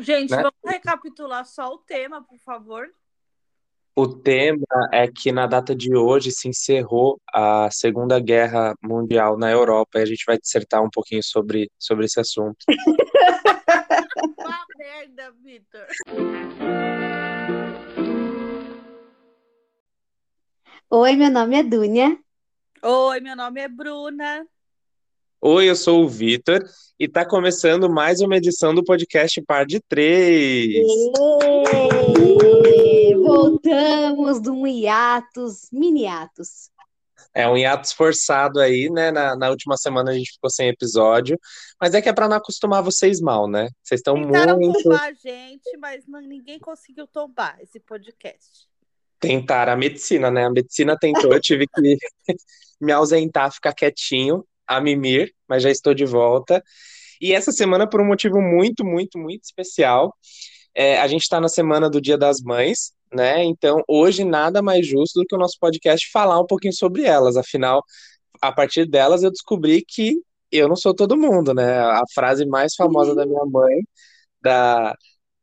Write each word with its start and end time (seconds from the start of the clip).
Gente, 0.00 0.30
né? 0.30 0.36
vamos 0.36 0.58
recapitular 0.64 1.44
só 1.44 1.72
o 1.72 1.78
tema, 1.78 2.22
por 2.22 2.38
favor. 2.38 2.88
O 3.94 4.06
tema 4.06 4.64
é 4.92 5.06
que 5.08 5.32
na 5.32 5.46
data 5.46 5.74
de 5.74 5.94
hoje 5.94 6.30
se 6.30 6.48
encerrou 6.48 7.20
a 7.34 7.68
Segunda 7.70 8.18
Guerra 8.18 8.74
Mundial 8.82 9.36
na 9.36 9.50
Europa 9.50 9.98
e 9.98 10.02
a 10.02 10.06
gente 10.06 10.24
vai 10.26 10.38
dissertar 10.38 10.82
um 10.82 10.88
pouquinho 10.88 11.22
sobre, 11.22 11.70
sobre 11.78 12.06
esse 12.06 12.18
assunto. 12.18 12.56
Uma 14.38 14.64
merda, 14.78 15.32
Vitor. 15.42 15.86
Oi, 20.88 21.16
meu 21.16 21.30
nome 21.30 21.56
é 21.56 21.62
Dúnia. 21.62 22.18
Oi, 22.82 23.20
meu 23.20 23.36
nome 23.36 23.60
é 23.60 23.68
Bruna. 23.68 24.46
Oi, 25.42 25.70
eu 25.70 25.76
sou 25.76 26.04
o 26.04 26.08
Vitor 26.08 26.62
e 26.98 27.08
tá 27.08 27.24
começando 27.24 27.88
mais 27.88 28.20
uma 28.20 28.36
edição 28.36 28.74
do 28.74 28.84
podcast 28.84 29.40
Par 29.42 29.64
de 29.64 29.80
Três. 29.80 30.84
Voltamos 33.16 34.40
do 34.42 34.52
um 34.52 34.66
hiatus, 34.66 35.68
mini 35.72 36.02
hiatus. 36.02 36.68
É 37.32 37.48
um 37.48 37.56
hiatus 37.56 37.92
forçado 37.92 38.60
aí, 38.60 38.90
né? 38.90 39.10
Na, 39.10 39.36
na 39.36 39.50
última 39.50 39.76
semana 39.76 40.10
a 40.10 40.14
gente 40.14 40.32
ficou 40.32 40.50
sem 40.50 40.68
episódio, 40.68 41.38
mas 41.80 41.94
é 41.94 42.02
que 42.02 42.08
é 42.08 42.12
pra 42.12 42.28
não 42.28 42.36
acostumar 42.36 42.82
vocês 42.82 43.20
mal, 43.20 43.48
né? 43.48 43.68
Vocês 43.82 44.00
estão 44.00 44.14
Tentaram 44.16 44.58
muito. 44.58 44.82
tombar 44.82 45.04
a 45.08 45.12
gente, 45.12 45.76
mas 45.78 46.04
não- 46.06 46.20
ninguém 46.20 46.58
conseguiu 46.58 47.06
tombar 47.06 47.56
esse 47.62 47.78
podcast. 47.80 48.68
Tentaram 49.20 49.72
a 49.72 49.76
medicina, 49.76 50.30
né? 50.30 50.46
A 50.46 50.50
medicina 50.50 50.98
tentou, 50.98 51.32
eu 51.32 51.40
tive 51.40 51.66
que 51.66 51.96
me 52.80 52.90
ausentar, 52.90 53.52
ficar 53.52 53.74
quietinho, 53.74 54.44
a 54.70 54.80
mimir, 54.80 55.32
mas 55.48 55.62
já 55.62 55.70
estou 55.70 55.94
de 55.94 56.04
volta. 56.06 56.62
E 57.20 57.32
essa 57.34 57.52
semana, 57.52 57.88
por 57.88 58.00
um 58.00 58.06
motivo 58.06 58.40
muito, 58.40 58.84
muito, 58.84 59.18
muito 59.18 59.44
especial, 59.44 60.14
é, 60.74 60.98
a 61.00 61.06
gente 61.08 61.22
está 61.22 61.40
na 61.40 61.48
semana 61.48 61.90
do 61.90 62.00
Dia 62.00 62.18
das 62.18 62.40
Mães, 62.42 62.92
né? 63.12 63.44
Então, 63.44 63.82
hoje 63.88 64.24
nada 64.24 64.62
mais 64.62 64.86
justo 64.86 65.20
do 65.20 65.26
que 65.26 65.34
o 65.34 65.38
nosso 65.38 65.56
podcast 65.60 66.10
falar 66.12 66.40
um 66.40 66.46
pouquinho 66.46 66.74
sobre 66.74 67.04
elas. 67.04 67.36
Afinal, 67.36 67.82
a 68.42 68.52
partir 68.52 68.86
delas 68.86 69.22
eu 69.22 69.30
descobri 69.30 69.84
que 69.86 70.16
eu 70.52 70.68
não 70.68 70.76
sou 70.76 70.94
todo 70.94 71.16
mundo, 71.16 71.54
né? 71.54 71.78
A 71.80 72.02
frase 72.14 72.46
mais 72.46 72.74
famosa 72.74 73.14
da 73.14 73.26
minha 73.26 73.44
mãe, 73.46 73.82
da, 74.42 74.94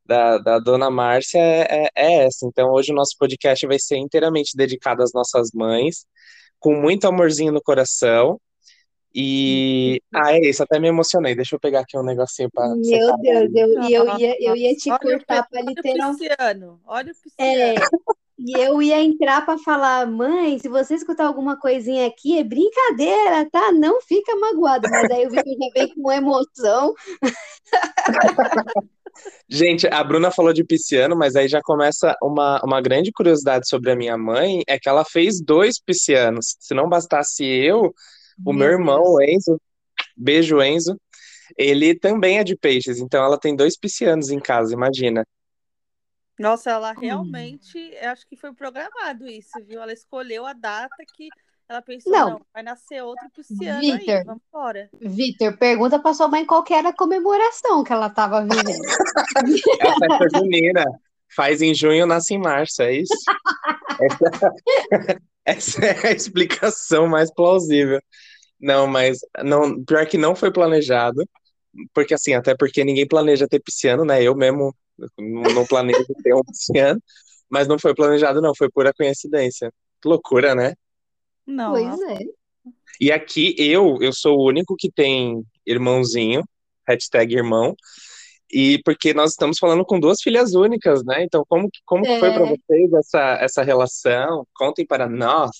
da, 0.05 0.37
da 0.39 0.59
dona 0.59 0.89
Márcia, 0.91 1.39
é, 1.39 1.85
é- 1.85 1.89
é 1.95 2.25
essa. 2.25 2.45
Então, 2.47 2.71
hoje 2.71 2.91
o 2.91 2.95
nosso 2.95 3.15
podcast 3.19 3.65
vai 3.67 3.79
ser 3.79 3.97
inteiramente 3.97 4.55
dedicado 4.55 5.03
às 5.03 5.13
nossas 5.13 5.51
mães, 5.53 6.05
com 6.59 6.75
muito 6.75 7.07
amorzinho 7.07 7.51
no 7.51 7.61
coração. 7.61 8.39
E. 9.19 9.99
Ah, 10.13 10.31
é 10.33 10.47
isso, 10.47 10.61
até 10.61 10.79
me 10.79 10.87
emocionei. 10.87 11.33
Deixa 11.35 11.55
eu 11.55 11.59
pegar 11.59 11.79
aqui 11.79 11.97
um 11.97 12.03
negocinho 12.03 12.49
para 12.53 12.67
Meu 12.75 13.17
Deus, 13.17 13.51
eu, 13.55 13.81
e 13.83 13.93
eu 13.93 14.17
ia, 14.19 14.35
eu 14.39 14.55
ia 14.55 14.75
te 14.75 14.91
Olha 14.91 14.99
cortar 14.99 15.47
para 15.49 15.59
olha 15.59 15.65
o 15.65 15.69
literal. 15.69 16.11
Pisciano. 16.15 16.79
Olha 16.85 17.11
o 17.11 17.41
É, 17.41 17.73
Pisciano. 17.73 17.91
e 18.37 18.59
eu 18.61 18.79
ia 18.79 19.01
entrar 19.01 19.43
para 19.43 19.57
falar, 19.57 20.05
mãe, 20.05 20.59
se 20.59 20.69
você 20.69 20.93
escutar 20.93 21.25
alguma 21.25 21.59
coisinha 21.59 22.05
aqui, 22.05 22.37
é 22.37 22.43
brincadeira, 22.43 23.49
tá? 23.51 23.71
Não 23.71 23.99
fica 24.03 24.35
magoado. 24.35 24.87
Mas 24.87 25.09
aí 25.09 25.25
o 25.25 25.31
Vitor 25.31 25.53
já 25.59 25.69
vem 25.73 25.95
com 25.95 26.11
emoção. 26.11 26.93
Gente, 29.49 29.87
a 29.87 30.03
Bruna 30.03 30.29
falou 30.29 30.53
de 30.53 30.63
pisciano, 30.63 31.15
mas 31.17 31.35
aí 31.35 31.47
já 31.47 31.59
começa 31.63 32.15
uma, 32.21 32.61
uma 32.63 32.79
grande 32.81 33.11
curiosidade 33.11 33.67
sobre 33.67 33.89
a 33.91 33.95
minha 33.95 34.15
mãe, 34.17 34.61
é 34.67 34.77
que 34.77 34.87
ela 34.87 35.03
fez 35.03 35.41
dois 35.41 35.79
piscianos. 35.81 36.55
Se 36.59 36.75
não 36.75 36.87
bastasse 36.87 37.43
eu, 37.43 37.93
o 38.45 38.53
meu 38.53 38.67
Meu 38.67 38.71
irmão, 38.79 39.03
o 39.03 39.21
Enzo, 39.21 39.59
beijo 40.15 40.61
Enzo, 40.61 40.99
ele 41.57 41.97
também 41.97 42.39
é 42.39 42.43
de 42.43 42.55
peixes, 42.55 42.99
então 42.99 43.23
ela 43.23 43.39
tem 43.39 43.55
dois 43.55 43.77
piscianos 43.77 44.29
em 44.29 44.39
casa, 44.39 44.73
imagina. 44.73 45.25
Nossa, 46.39 46.71
ela 46.71 46.93
realmente, 46.93 47.77
eu 47.99 48.09
acho 48.09 48.27
que 48.27 48.35
foi 48.35 48.53
programado 48.53 49.27
isso, 49.27 49.51
viu? 49.65 49.81
Ela 49.81 49.91
escolheu 49.91 50.45
a 50.45 50.53
data 50.53 50.95
que 51.15 51.29
ela 51.67 51.81
pensou, 51.81 52.13
Não. 52.13 52.29
não, 52.31 52.41
vai 52.53 52.63
nascer 52.63 53.03
outro 53.03 53.27
Pisciano 53.35 53.79
aí, 53.79 53.97
Vitor. 53.97 54.23
vamos 54.25 54.41
embora. 54.47 54.89
Vitor, 55.01 55.57
pergunta 55.57 55.99
para 55.99 56.13
sua 56.13 56.27
mãe 56.27 56.45
qual 56.45 56.63
que 56.63 56.73
era 56.73 56.89
a 56.89 56.95
comemoração 56.95 57.83
que 57.83 57.91
ela 57.91 58.07
estava 58.07 58.41
vivendo. 58.41 58.67
É 59.81 59.87
a 59.87 59.95
festa 59.95 60.39
junina. 60.39 60.85
Faz 61.35 61.61
em 61.61 61.75
junho, 61.75 62.05
nasce 62.05 62.35
em 62.35 62.39
março, 62.39 62.81
é 62.81 62.93
isso? 62.93 63.13
Essa, 63.99 64.53
essa 65.45 65.85
é 65.85 66.07
a 66.07 66.11
explicação 66.11 67.07
mais 67.07 67.33
plausível. 67.33 67.99
Não, 68.59 68.87
mas 68.87 69.19
não, 69.43 69.83
pior 69.83 70.05
que 70.07 70.17
não 70.17 70.35
foi 70.35 70.51
planejado, 70.51 71.23
porque 71.93 72.13
assim, 72.13 72.33
até 72.33 72.55
porque 72.55 72.83
ninguém 72.83 73.07
planeja 73.07 73.47
ter 73.47 73.59
pisciano, 73.61 74.03
né? 74.05 74.23
Eu 74.23 74.35
mesmo 74.35 74.75
não, 75.17 75.43
não 75.53 75.65
planejo 75.65 76.05
ter 76.23 76.33
um 76.33 76.43
pisciano, 76.43 77.01
mas 77.49 77.67
não 77.67 77.77
foi 77.79 77.93
planejado, 77.95 78.41
não, 78.41 78.53
foi 78.55 78.69
pura 78.69 78.93
coincidência. 78.93 79.71
Que 80.01 80.09
loucura, 80.09 80.55
né? 80.55 80.73
Não, 81.45 81.71
Pois 81.73 82.01
é. 82.01 82.17
E 82.99 83.11
aqui 83.11 83.55
eu, 83.57 83.97
eu 84.01 84.11
sou 84.11 84.37
o 84.39 84.47
único 84.47 84.75
que 84.77 84.91
tem 84.91 85.43
irmãozinho, 85.65 86.43
hashtag 86.87 87.35
irmão, 87.35 87.75
e 88.51 88.81
porque 88.85 89.13
nós 89.13 89.31
estamos 89.31 89.59
falando 89.59 89.85
com 89.85 89.99
duas 89.99 90.21
filhas 90.21 90.55
únicas, 90.55 91.03
né? 91.05 91.23
Então, 91.23 91.45
como, 91.47 91.69
que- 91.69 91.81
como 91.85 92.03
que 92.03 92.19
foi 92.19 92.31
para 92.31 92.43
É. 92.45 92.49
vocês 92.49 92.93
essa, 92.93 93.37
essa 93.41 93.63
relação? 93.63 94.47
Contem 94.53 94.85
para 94.85 95.07
nós. 95.09 95.51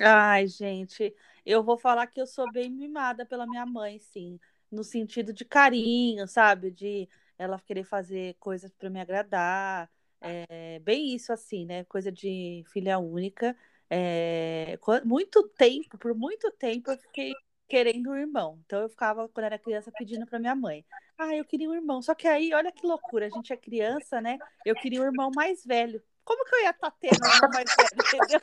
Ai, 0.00 0.46
gente, 0.46 1.14
eu 1.44 1.62
vou 1.62 1.78
falar 1.78 2.06
que 2.06 2.20
eu 2.20 2.26
sou 2.26 2.46
bem 2.48 2.70
mimada 2.70 3.24
pela 3.26 3.46
minha 3.46 3.66
mãe, 3.66 3.98
sim, 3.98 4.38
no 4.70 4.84
sentido 4.84 5.32
de 5.32 5.44
carinho, 5.44 6.26
sabe? 6.28 6.70
De 6.70 7.08
ela 7.38 7.58
querer 7.60 7.84
fazer 7.84 8.34
coisas 8.38 8.72
para 8.72 8.90
me 8.90 9.00
agradar, 9.00 9.90
é 10.20 10.78
bem 10.80 11.14
isso 11.14 11.32
assim, 11.32 11.66
né? 11.66 11.84
Coisa 11.84 12.10
de 12.12 12.64
filha 12.72 12.98
única. 12.98 13.56
É, 13.90 14.78
muito 15.04 15.48
tempo, 15.48 15.98
por 15.98 16.14
muito 16.14 16.50
tempo, 16.52 16.90
eu 16.90 16.98
fiquei 16.98 17.34
querendo 17.68 18.10
um 18.10 18.16
irmão. 18.16 18.60
Então 18.64 18.80
eu 18.80 18.88
ficava, 18.88 19.28
quando 19.28 19.46
era 19.46 19.58
criança, 19.58 19.90
pedindo 19.92 20.26
para 20.26 20.38
minha 20.38 20.54
mãe. 20.54 20.84
Ah, 21.18 21.34
eu 21.36 21.44
queria 21.44 21.68
um 21.68 21.74
irmão. 21.74 22.00
Só 22.02 22.14
que 22.14 22.26
aí, 22.26 22.52
olha 22.54 22.72
que 22.72 22.86
loucura, 22.86 23.26
a 23.26 23.30
gente 23.30 23.52
é 23.52 23.56
criança, 23.56 24.20
né? 24.20 24.38
Eu 24.64 24.76
queria 24.76 25.00
um 25.00 25.04
irmão 25.04 25.30
mais 25.34 25.64
velho. 25.64 26.02
Como 26.24 26.44
que 26.44 26.54
eu 26.54 26.60
ia 26.60 26.70
estar 26.70 26.90
tendo 26.92 27.18
um 27.22 27.34
irmão 27.34 27.50
mais 27.52 27.70
entendeu? 27.92 28.40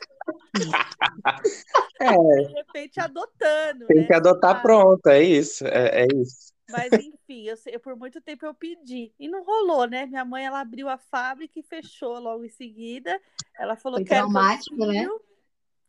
É, 2.00 2.46
de 2.46 2.52
repente 2.54 3.00
adotando, 3.00 3.86
tem 3.86 3.98
né? 3.98 4.06
que 4.06 4.14
adotar 4.14 4.56
Ah, 4.56 4.60
pronto, 4.60 5.06
é 5.06 5.22
isso, 5.22 5.66
é, 5.66 6.02
é 6.02 6.06
isso. 6.14 6.50
Mas 6.70 6.92
enfim, 6.92 7.44
eu, 7.46 7.56
eu 7.66 7.80
por 7.80 7.96
muito 7.96 8.20
tempo 8.20 8.46
eu 8.46 8.54
pedi 8.54 9.12
e 9.18 9.28
não 9.28 9.44
rolou, 9.44 9.86
né? 9.86 10.06
Minha 10.06 10.24
mãe 10.24 10.46
ela 10.46 10.60
abriu 10.60 10.88
a 10.88 10.96
fábrica 10.96 11.58
e 11.58 11.62
fechou 11.62 12.18
logo 12.18 12.44
em 12.44 12.48
seguida. 12.48 13.20
Ela 13.58 13.76
falou 13.76 13.98
Foi 13.98 14.04
quero 14.06 14.28
ter 14.28 14.32
um 14.32 14.86
né? 14.86 15.00
filho 15.00 15.20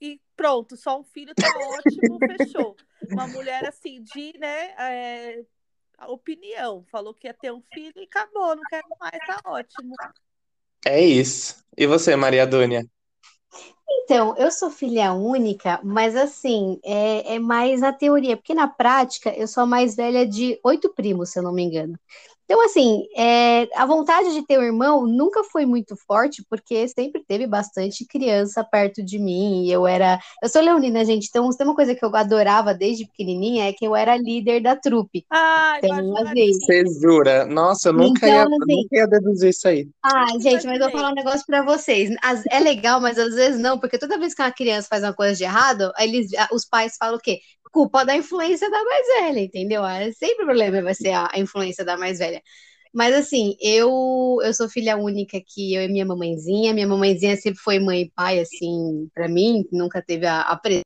e 0.01 0.19
pronto, 0.35 0.75
só 0.75 0.99
um 0.99 1.03
filho 1.03 1.33
tá 1.35 1.47
ótimo, 1.77 2.17
fechou. 2.19 2.75
Uma 3.11 3.27
mulher 3.27 3.67
assim 3.67 4.01
de, 4.01 4.37
né, 4.39 4.73
é, 4.79 5.45
opinião, 6.07 6.83
falou 6.91 7.13
que 7.13 7.27
ia 7.27 7.33
ter 7.33 7.51
um 7.51 7.61
filho 7.71 7.93
e 7.95 8.03
acabou, 8.03 8.55
não 8.55 8.63
quero 8.63 8.87
mais, 8.99 9.19
tá 9.27 9.39
ótimo. 9.45 9.95
É 10.85 10.99
isso. 10.99 11.55
E 11.77 11.85
você, 11.87 12.15
Maria 12.15 12.45
Dúnia? 12.45 12.85
Então, 14.03 14.35
eu 14.37 14.51
sou 14.51 14.69
filha 14.69 15.13
única, 15.13 15.79
mas 15.83 16.15
assim, 16.15 16.79
é, 16.83 17.35
é 17.35 17.39
mais 17.39 17.81
na 17.81 17.93
teoria, 17.93 18.35
porque 18.35 18.53
na 18.53 18.67
prática 18.67 19.33
eu 19.37 19.47
sou 19.47 19.63
a 19.63 19.65
mais 19.65 19.95
velha 19.95 20.25
de 20.25 20.59
oito 20.63 20.93
primos, 20.93 21.29
se 21.29 21.39
eu 21.39 21.43
não 21.43 21.53
me 21.53 21.61
engano. 21.63 21.97
Então, 22.53 22.65
assim, 22.65 23.07
é, 23.15 23.63
a 23.79 23.85
vontade 23.85 24.33
de 24.33 24.45
ter 24.45 24.59
um 24.59 24.63
irmão 24.63 25.07
nunca 25.07 25.41
foi 25.45 25.65
muito 25.65 25.95
forte, 25.95 26.43
porque 26.49 26.85
sempre 26.89 27.23
teve 27.23 27.47
bastante 27.47 28.05
criança 28.05 28.61
perto 28.61 29.01
de 29.01 29.17
mim, 29.17 29.63
e 29.65 29.71
eu 29.71 29.87
era. 29.87 30.19
Eu 30.43 30.49
sou 30.49 30.61
leonina, 30.61 31.05
gente, 31.05 31.27
então 31.29 31.49
tem 31.49 31.65
uma 31.65 31.75
coisa 31.75 31.95
que 31.95 32.03
eu 32.03 32.13
adorava 32.13 32.73
desde 32.73 33.05
pequenininha 33.05 33.69
é 33.69 33.73
que 33.73 33.85
eu 33.85 33.95
era 33.95 34.17
líder 34.17 34.61
da 34.61 34.75
trupe. 34.75 35.25
Ai, 35.29 35.79
Então, 35.81 36.17
assim, 36.17 36.51
Você 36.59 36.83
jura? 36.99 37.45
Nossa, 37.45 37.89
eu 37.89 37.93
nunca 37.93 38.27
ia, 38.29 38.43
Então, 38.43 38.53
assim, 38.57 38.83
nunca 38.83 38.95
ia 38.97 39.07
deduzir 39.07 39.49
isso 39.49 39.67
aí. 39.67 39.87
Ah, 40.03 40.25
gente, 40.39 40.65
mas 40.65 40.79
eu 40.79 40.89
vou 40.89 40.91
falar 40.91 41.11
um 41.11 41.15
negócio 41.15 41.45
pra 41.45 41.61
vocês. 41.63 42.09
Às- 42.23 42.43
É 42.49 42.59
legal, 42.59 42.99
mas 42.99 43.19
às 43.19 43.35
vezes 43.35 43.59
não, 43.61 43.79
porque 43.79 43.99
toda 43.99 44.17
vez 44.17 44.33
que 44.33 44.41
uma 44.41 44.51
criança 44.51 44.87
faz 44.89 45.03
uma 45.03 45.13
coisa 45.13 45.35
de 45.35 45.43
errado, 45.43 45.91
eles, 45.99 46.33
ah, 46.37 46.49
os 46.51 46.65
pais 46.65 46.95
falam 46.97 47.17
o 47.17 47.19
quê? 47.21 47.39
Culpa 47.71 48.03
da 48.05 48.15
influência 48.15 48.69
da 48.69 48.83
mais 48.83 49.07
velha, 49.07 49.39
entendeu? 49.41 49.85
É 49.85 50.11
sempre 50.11 50.43
o 50.43 50.45
problema 50.45 50.81
vai 50.81 50.93
ser 50.95 51.11
a, 51.13 51.29
influência 51.37 51.85
da 51.85 51.97
mais 51.97 52.19
velha. 52.19 52.41
Mas 52.93 53.15
assim, 53.15 53.55
eu 53.61 54.37
eu 54.43 54.53
sou 54.53 54.69
filha 54.69 54.97
única 54.97 55.37
aqui, 55.37 55.73
eu 55.75 55.83
e 55.83 55.87
minha 55.89 56.05
mamãezinha. 56.05 56.73
Minha 56.73 56.87
mamãezinha 56.87 57.37
sempre 57.37 57.59
foi 57.61 57.79
mãe 57.79 58.01
e 58.03 58.11
pai, 58.11 58.39
assim, 58.39 59.09
pra 59.13 59.27
mim, 59.29 59.65
nunca 59.71 60.01
teve 60.01 60.25
a, 60.27 60.41
a 60.41 60.57
presença 60.57 60.85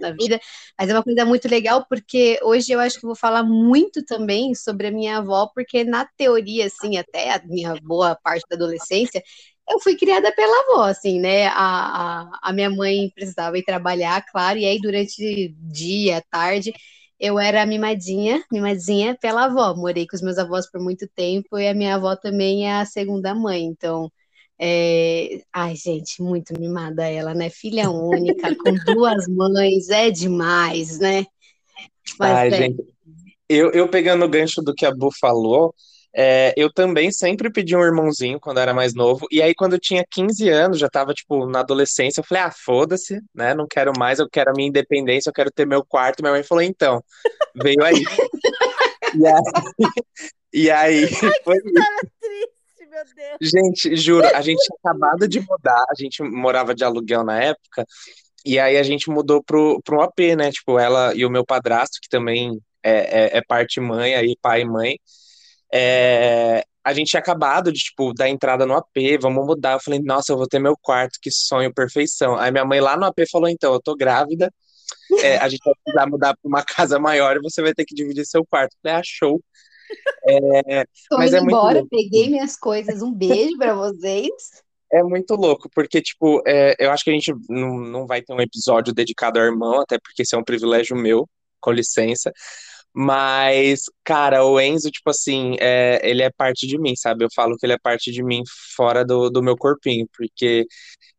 na 0.00 0.10
vida, 0.12 0.40
mas 0.78 0.88
é 0.88 0.94
uma 0.94 1.02
coisa 1.02 1.24
muito 1.24 1.48
legal 1.48 1.84
porque 1.88 2.38
hoje 2.42 2.72
eu 2.72 2.80
acho 2.80 2.98
que 2.98 3.06
vou 3.06 3.14
falar 3.16 3.42
muito 3.42 4.04
também 4.04 4.54
sobre 4.54 4.86
a 4.88 4.90
minha 4.90 5.18
avó, 5.18 5.48
porque 5.54 5.84
na 5.84 6.06
teoria, 6.16 6.66
assim, 6.66 6.96
até 6.96 7.34
a 7.34 7.42
minha 7.44 7.74
boa 7.82 8.16
parte 8.16 8.44
da 8.48 8.56
adolescência, 8.56 9.22
eu 9.72 9.80
fui 9.80 9.96
criada 9.96 10.32
pela 10.32 10.60
avó, 10.62 10.84
assim, 10.84 11.18
né? 11.20 11.46
A, 11.46 12.30
a, 12.32 12.38
a 12.42 12.52
minha 12.52 12.70
mãe 12.70 13.10
precisava 13.14 13.58
ir 13.58 13.64
trabalhar, 13.64 14.24
claro, 14.30 14.58
e 14.58 14.66
aí 14.66 14.78
durante 14.80 15.54
dia, 15.58 16.22
tarde, 16.30 16.72
eu 17.18 17.38
era 17.38 17.64
mimadinha, 17.64 18.44
mimadinha 18.52 19.16
pela 19.20 19.44
avó. 19.46 19.74
Morei 19.74 20.06
com 20.06 20.16
os 20.16 20.22
meus 20.22 20.38
avós 20.38 20.70
por 20.70 20.80
muito 20.80 21.08
tempo 21.14 21.58
e 21.58 21.68
a 21.68 21.74
minha 21.74 21.94
avó 21.94 22.16
também 22.16 22.68
é 22.68 22.74
a 22.74 22.84
segunda 22.84 23.34
mãe. 23.34 23.64
Então, 23.64 24.10
é... 24.58 25.40
ai, 25.52 25.74
gente, 25.76 26.20
muito 26.22 26.58
mimada 26.58 27.08
ela, 27.08 27.32
né? 27.34 27.48
Filha 27.48 27.90
única, 27.90 28.54
com 28.58 28.74
duas 28.94 29.26
mães, 29.28 29.88
é 29.88 30.10
demais, 30.10 30.98
né? 30.98 31.24
Mas, 32.18 32.30
ai, 32.30 32.48
é... 32.48 32.50
gente, 32.50 32.82
eu, 33.48 33.70
eu 33.70 33.88
pegando 33.88 34.24
o 34.24 34.28
gancho 34.28 34.60
do 34.60 34.74
que 34.74 34.84
a 34.84 34.90
Bu 34.92 35.10
falou, 35.18 35.74
é, 36.14 36.52
eu 36.56 36.70
também 36.70 37.10
sempre 37.10 37.50
pedi 37.50 37.74
um 37.74 37.82
irmãozinho 37.82 38.38
quando 38.38 38.60
era 38.60 38.74
mais 38.74 38.94
novo. 38.94 39.26
E 39.30 39.40
aí, 39.40 39.54
quando 39.54 39.74
eu 39.74 39.80
tinha 39.80 40.04
15 40.10 40.48
anos, 40.48 40.78
já 40.78 40.88
tava, 40.88 41.14
tipo, 41.14 41.46
na 41.46 41.60
adolescência, 41.60 42.20
eu 42.20 42.24
falei, 42.24 42.42
ah, 42.42 42.50
foda-se, 42.50 43.20
né? 43.34 43.54
Não 43.54 43.66
quero 43.66 43.92
mais, 43.98 44.18
eu 44.18 44.28
quero 44.28 44.50
a 44.50 44.52
minha 44.54 44.68
independência, 44.68 45.30
eu 45.30 45.34
quero 45.34 45.50
ter 45.50 45.66
meu 45.66 45.84
quarto. 45.84 46.22
Minha 46.22 46.32
mãe 46.32 46.42
falou, 46.42 46.62
então, 46.62 47.02
veio 47.54 47.82
aí. 47.82 47.94
e 49.14 49.26
aí, 49.26 49.42
e 50.52 50.70
aí 50.70 51.06
foi 51.42 51.60
triste, 51.60 52.90
meu 52.90 53.04
Deus. 53.16 53.38
Gente, 53.40 53.96
juro, 53.96 54.26
a 54.26 54.42
gente 54.42 54.62
tinha 54.62 54.76
acabado 54.84 55.26
de 55.26 55.40
mudar, 55.40 55.84
a 55.88 55.94
gente 55.96 56.22
morava 56.22 56.74
de 56.74 56.84
aluguel 56.84 57.24
na 57.24 57.42
época, 57.42 57.86
e 58.44 58.58
aí 58.58 58.76
a 58.76 58.82
gente 58.82 59.08
mudou 59.08 59.42
pro, 59.42 59.80
pro 59.82 59.98
um 59.98 60.02
AP, 60.02 60.36
né? 60.36 60.50
Tipo, 60.50 60.78
ela 60.78 61.14
e 61.14 61.24
o 61.24 61.30
meu 61.30 61.44
padrasto, 61.44 61.98
que 62.02 62.08
também 62.08 62.60
é, 62.82 63.36
é, 63.36 63.38
é 63.38 63.42
parte 63.42 63.80
mãe, 63.80 64.14
aí 64.14 64.36
pai 64.42 64.62
e 64.62 64.64
mãe. 64.66 64.98
É, 65.72 66.64
a 66.84 66.92
gente 66.92 67.10
tinha 67.10 67.20
acabado 67.20 67.72
de, 67.72 67.78
tipo, 67.78 68.12
dar 68.12 68.28
entrada 68.28 68.66
no 68.66 68.74
AP, 68.74 69.18
vamos 69.20 69.46
mudar. 69.46 69.74
Eu 69.74 69.80
falei, 69.80 70.00
nossa, 70.00 70.32
eu 70.32 70.36
vou 70.36 70.46
ter 70.46 70.58
meu 70.58 70.76
quarto, 70.76 71.18
que 71.20 71.30
sonho, 71.30 71.72
perfeição. 71.72 72.36
Aí 72.36 72.50
minha 72.50 72.64
mãe 72.64 72.80
lá 72.80 72.96
no 72.96 73.04
AP 73.06 73.20
falou, 73.30 73.48
então, 73.48 73.72
eu 73.72 73.80
tô 73.80 73.94
grávida, 73.94 74.52
é, 75.22 75.36
a 75.38 75.48
gente 75.48 75.62
vai 75.64 75.74
precisar 75.82 76.06
mudar 76.06 76.34
para 76.34 76.48
uma 76.48 76.62
casa 76.64 76.98
maior 76.98 77.36
e 77.36 77.42
você 77.42 77.62
vai 77.62 77.72
ter 77.72 77.84
que 77.84 77.94
dividir 77.94 78.26
seu 78.26 78.44
quarto. 78.44 78.72
Eu 78.74 78.78
falei, 78.82 79.00
ah, 79.00 79.02
show. 79.04 79.40
É, 80.26 80.84
tô 81.08 81.18
mas 81.18 81.32
indo 81.32 81.36
é 81.36 81.40
embora, 81.40 81.84
peguei 81.90 82.30
minhas 82.30 82.56
coisas, 82.56 83.02
um 83.02 83.12
beijo 83.12 83.56
para 83.58 83.74
vocês. 83.74 84.32
É 84.90 85.02
muito 85.02 85.34
louco, 85.34 85.70
porque, 85.74 86.02
tipo, 86.02 86.42
é, 86.46 86.74
eu 86.78 86.90
acho 86.90 87.04
que 87.04 87.10
a 87.10 87.14
gente 87.14 87.32
não, 87.48 87.78
não 87.78 88.06
vai 88.06 88.20
ter 88.20 88.32
um 88.32 88.40
episódio 88.40 88.92
dedicado 88.92 89.38
ao 89.38 89.46
irmão, 89.46 89.80
até 89.80 89.98
porque 89.98 90.22
esse 90.22 90.34
é 90.34 90.38
um 90.38 90.44
privilégio 90.44 90.96
meu, 90.96 91.28
com 91.60 91.72
licença. 91.72 92.30
Mas, 92.94 93.84
cara, 94.04 94.44
o 94.44 94.60
Enzo, 94.60 94.90
tipo 94.90 95.08
assim, 95.10 95.56
é, 95.60 96.00
ele 96.08 96.22
é 96.22 96.30
parte 96.30 96.66
de 96.66 96.78
mim, 96.78 96.94
sabe? 96.94 97.24
Eu 97.24 97.28
falo 97.34 97.56
que 97.56 97.64
ele 97.64 97.72
é 97.72 97.78
parte 97.78 98.12
de 98.12 98.22
mim 98.22 98.42
fora 98.76 99.04
do, 99.04 99.30
do 99.30 99.42
meu 99.42 99.56
corpinho, 99.56 100.06
porque 100.16 100.66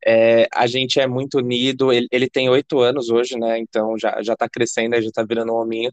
é, 0.06 0.48
a 0.54 0.68
gente 0.68 1.00
é 1.00 1.08
muito 1.08 1.40
unido. 1.40 1.92
Ele, 1.94 2.08
ele 2.12 2.30
tem 2.30 2.50
oito 2.50 2.80
anos 2.82 3.10
hoje, 3.10 3.38
né? 3.40 3.60
Então 3.60 3.98
já, 3.98 4.22
já 4.24 4.36
tá 4.36 4.50
crescendo, 4.50 5.02
já 5.02 5.12
tá 5.12 5.24
virando 5.24 5.54
um 5.54 5.58
hominho. 5.58 5.92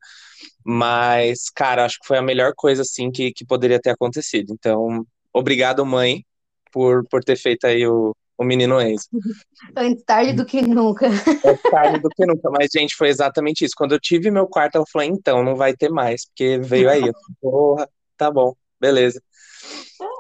Mas, 0.64 1.50
cara, 1.50 1.84
acho 1.84 1.98
que 2.00 2.06
foi 2.06 2.18
a 2.18 2.22
melhor 2.22 2.52
coisa, 2.56 2.82
assim, 2.82 3.10
que, 3.10 3.32
que 3.32 3.44
poderia 3.44 3.80
ter 3.80 3.90
acontecido. 3.90 4.52
Então, 4.52 5.06
obrigado, 5.32 5.84
mãe, 5.86 6.24
por, 6.72 7.06
por 7.08 7.24
ter 7.24 7.36
feito 7.36 7.66
aí 7.66 7.86
o, 7.86 8.14
o 8.40 8.44
menino 8.44 8.80
Enzo. 8.80 9.06
Antes 9.76 10.02
tarde 10.04 10.32
do 10.32 10.46
que 10.46 10.62
nunca. 10.62 11.08
Antes 11.08 11.62
tarde 11.70 12.00
do 12.00 12.08
que 12.08 12.24
nunca. 12.24 12.50
Mas, 12.50 12.70
gente, 12.74 12.96
foi 12.96 13.08
exatamente 13.08 13.66
isso. 13.66 13.74
Quando 13.76 13.92
eu 13.92 14.00
tive 14.00 14.30
meu 14.30 14.46
quarto, 14.46 14.76
ela 14.76 14.84
falou, 14.90 15.06
então, 15.06 15.44
não 15.44 15.54
vai 15.54 15.74
ter 15.76 15.90
mais, 15.90 16.26
porque 16.26 16.58
veio 16.58 16.88
aí. 16.88 17.00
Eu 17.00 17.12
falei, 17.12 17.36
Porra, 17.40 17.88
tá 18.16 18.30
bom, 18.30 18.54
beleza. 18.80 19.22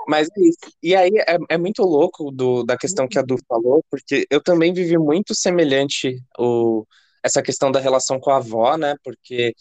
Mas 0.06 0.28
é 0.36 0.40
isso. 0.42 0.58
E 0.82 0.94
aí 0.94 1.10
é, 1.26 1.38
é 1.48 1.56
muito 1.56 1.82
louco 1.82 2.30
do, 2.30 2.62
da 2.62 2.76
questão 2.76 3.08
que 3.08 3.18
a 3.18 3.22
Du 3.22 3.38
falou, 3.48 3.82
porque 3.90 4.26
eu 4.30 4.42
também 4.42 4.74
vivi 4.74 4.98
muito 4.98 5.34
semelhante 5.34 6.22
o, 6.38 6.84
essa 7.24 7.42
questão 7.42 7.72
da 7.72 7.80
relação 7.80 8.20
com 8.20 8.30
a 8.30 8.36
avó, 8.36 8.76
né? 8.76 8.96
Porque 9.02 9.54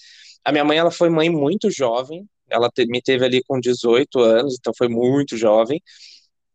a 0.44 0.51
minha 0.51 0.65
mãe 0.65 0.77
ela 0.77 0.91
foi 0.91 1.09
mãe 1.09 1.29
muito 1.29 1.71
jovem, 1.71 2.27
ela 2.50 2.69
te, 2.69 2.85
me 2.88 3.01
teve 3.01 3.23
ali 3.23 3.41
com 3.47 3.57
18 3.57 4.19
anos, 4.19 4.57
então 4.59 4.73
foi 4.77 4.89
muito 4.89 5.38
jovem. 5.38 5.81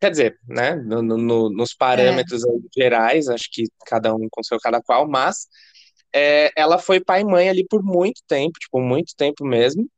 Quer 0.01 0.11
dizer, 0.11 0.39
né, 0.47 0.75
no, 0.75 1.03
no, 1.03 1.51
nos 1.51 1.75
parâmetros 1.75 2.45
é. 2.45 2.51
gerais, 2.77 3.29
acho 3.29 3.49
que 3.51 3.65
cada 3.87 4.15
um 4.15 4.29
com 4.31 4.43
seu 4.43 4.59
cada 4.59 4.83
qual, 4.83 5.09
mas 5.09 5.47
é, 6.15 6.51
ela 6.57 6.79
foi 6.79 7.01
pai 7.01 7.23
e 7.23 7.25
mãe 7.25 7.49
ali 7.49 7.67
por 7.67 7.83
muito 7.83 8.21
tempo, 8.29 8.59
tipo, 8.59 8.81
muito 8.81 9.15
tempo 9.17 9.45
mesmo. 9.45 9.89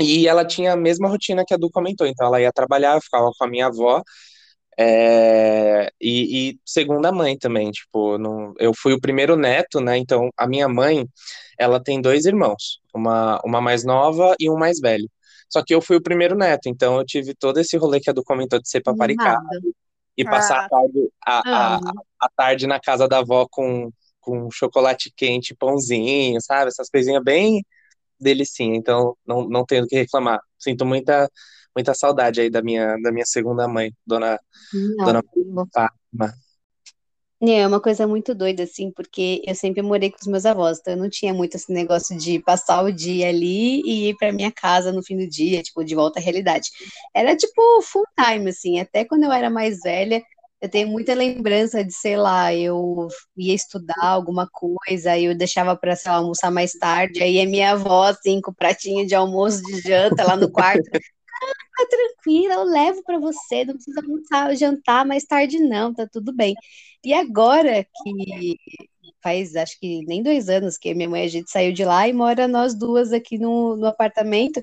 E 0.00 0.28
ela 0.28 0.44
tinha 0.44 0.72
a 0.74 0.76
mesma 0.76 1.08
rotina 1.08 1.44
que 1.44 1.52
a 1.52 1.56
Du 1.56 1.70
comentou, 1.70 2.06
então 2.06 2.26
ela 2.26 2.40
ia 2.40 2.52
trabalhar, 2.52 3.00
ficava 3.02 3.30
com 3.36 3.44
a 3.44 3.48
minha 3.48 3.66
avó, 3.66 4.02
é, 4.80 5.90
e, 6.00 6.50
e, 6.50 6.60
segunda 6.64 7.10
mãe 7.10 7.36
também, 7.36 7.68
tipo, 7.72 8.16
eu 8.60 8.72
fui 8.72 8.92
o 8.92 9.00
primeiro 9.00 9.36
neto, 9.36 9.80
né, 9.80 9.98
então 9.98 10.30
a 10.36 10.46
minha 10.46 10.68
mãe, 10.68 11.04
ela 11.58 11.82
tem 11.82 12.00
dois 12.00 12.26
irmãos, 12.26 12.80
uma, 12.94 13.40
uma 13.44 13.60
mais 13.60 13.84
nova 13.84 14.36
e 14.38 14.48
um 14.48 14.56
mais 14.56 14.78
velho. 14.78 15.10
Só 15.48 15.62
que 15.64 15.74
eu 15.74 15.80
fui 15.80 15.96
o 15.96 16.02
primeiro 16.02 16.36
neto, 16.36 16.68
então 16.68 16.98
eu 16.98 17.04
tive 17.04 17.34
todo 17.34 17.58
esse 17.58 17.76
rolê 17.76 18.00
que 18.00 18.10
a 18.10 18.12
Du 18.12 18.22
comentou 18.22 18.60
de 18.60 18.68
ser 18.68 18.82
paparicado 18.82 19.46
e 20.16 20.24
passar 20.24 20.60
ah, 20.60 20.64
a, 20.64 20.68
tarde, 20.68 21.12
a, 21.24 21.38
a, 21.38 21.80
a, 22.20 22.28
tarde 22.36 22.66
na 22.66 22.80
casa 22.80 23.08
da 23.08 23.18
avó 23.18 23.46
com, 23.50 23.90
com 24.20 24.50
chocolate 24.50 25.12
quente, 25.16 25.54
pãozinho, 25.54 26.40
sabe? 26.42 26.68
Essas 26.68 26.90
coisinhas 26.90 27.22
bem 27.22 27.64
delicinha, 28.20 28.76
então 28.76 29.16
não, 29.26 29.48
não 29.48 29.64
tenho 29.64 29.84
o 29.84 29.86
que 29.86 29.96
reclamar. 29.96 30.40
Sinto 30.58 30.84
muita 30.84 31.30
muita 31.74 31.94
saudade 31.94 32.40
aí 32.40 32.50
da 32.50 32.60
minha 32.60 32.96
da 33.00 33.12
minha 33.12 33.24
segunda 33.24 33.68
mãe, 33.68 33.92
dona 34.04 34.40
não, 34.72 35.06
dona 35.06 35.22
Fátima. 35.72 36.34
É 37.40 37.64
uma 37.66 37.80
coisa 37.80 38.04
muito 38.06 38.34
doida, 38.34 38.64
assim, 38.64 38.90
porque 38.90 39.40
eu 39.46 39.54
sempre 39.54 39.80
morei 39.80 40.10
com 40.10 40.18
os 40.20 40.26
meus 40.26 40.44
avós, 40.44 40.78
então 40.80 40.94
eu 40.94 40.98
não 40.98 41.08
tinha 41.08 41.32
muito 41.32 41.54
esse 41.54 41.72
negócio 41.72 42.18
de 42.18 42.40
passar 42.40 42.82
o 42.82 42.92
dia 42.92 43.28
ali 43.28 43.80
e 43.84 44.08
ir 44.08 44.16
para 44.16 44.32
minha 44.32 44.50
casa 44.50 44.90
no 44.92 45.04
fim 45.04 45.16
do 45.16 45.28
dia, 45.28 45.62
tipo, 45.62 45.84
de 45.84 45.94
volta 45.94 46.18
à 46.18 46.22
realidade. 46.22 46.68
Era 47.14 47.36
tipo 47.36 47.80
full 47.82 48.02
time, 48.18 48.50
assim, 48.50 48.80
até 48.80 49.04
quando 49.04 49.22
eu 49.22 49.30
era 49.32 49.48
mais 49.48 49.78
velha, 49.84 50.20
eu 50.60 50.68
tenho 50.68 50.88
muita 50.88 51.14
lembrança 51.14 51.84
de, 51.84 51.92
sei 51.92 52.16
lá, 52.16 52.52
eu 52.52 53.06
ia 53.36 53.54
estudar 53.54 53.94
alguma 54.02 54.48
coisa, 54.50 55.12
aí 55.12 55.26
eu 55.26 55.36
deixava 55.36 55.76
para, 55.76 55.94
sei 55.94 56.10
lá, 56.10 56.18
almoçar 56.18 56.50
mais 56.50 56.72
tarde, 56.72 57.22
aí 57.22 57.40
a 57.40 57.46
minha 57.46 57.70
avó, 57.72 58.02
assim, 58.08 58.40
com 58.40 58.50
o 58.50 58.54
pratinho 58.54 59.06
de 59.06 59.14
almoço 59.14 59.62
de 59.62 59.80
janta 59.80 60.24
lá 60.24 60.36
no 60.36 60.50
quarto. 60.50 60.82
ah, 61.80 61.86
tranquila, 61.88 62.54
eu 62.54 62.64
levo 62.64 63.02
para 63.04 63.18
você, 63.18 63.64
não 63.64 63.74
precisa 63.74 64.00
almoçar, 64.00 64.56
jantar 64.56 65.04
mais 65.06 65.24
tarde, 65.24 65.58
não, 65.58 65.94
tá 65.94 66.06
tudo 66.06 66.34
bem. 66.34 66.54
E 67.04 67.12
agora 67.14 67.84
que 67.84 68.56
faz 69.22 69.56
acho 69.56 69.78
que 69.78 70.04
nem 70.06 70.22
dois 70.22 70.48
anos 70.48 70.78
que 70.78 70.94
minha 70.94 71.08
mãe 71.08 71.24
a 71.24 71.28
gente 71.28 71.50
saiu 71.50 71.72
de 71.72 71.84
lá 71.84 72.08
e 72.08 72.12
mora 72.12 72.48
nós 72.48 72.74
duas 72.74 73.12
aqui 73.12 73.38
no, 73.38 73.76
no 73.76 73.86
apartamento. 73.86 74.62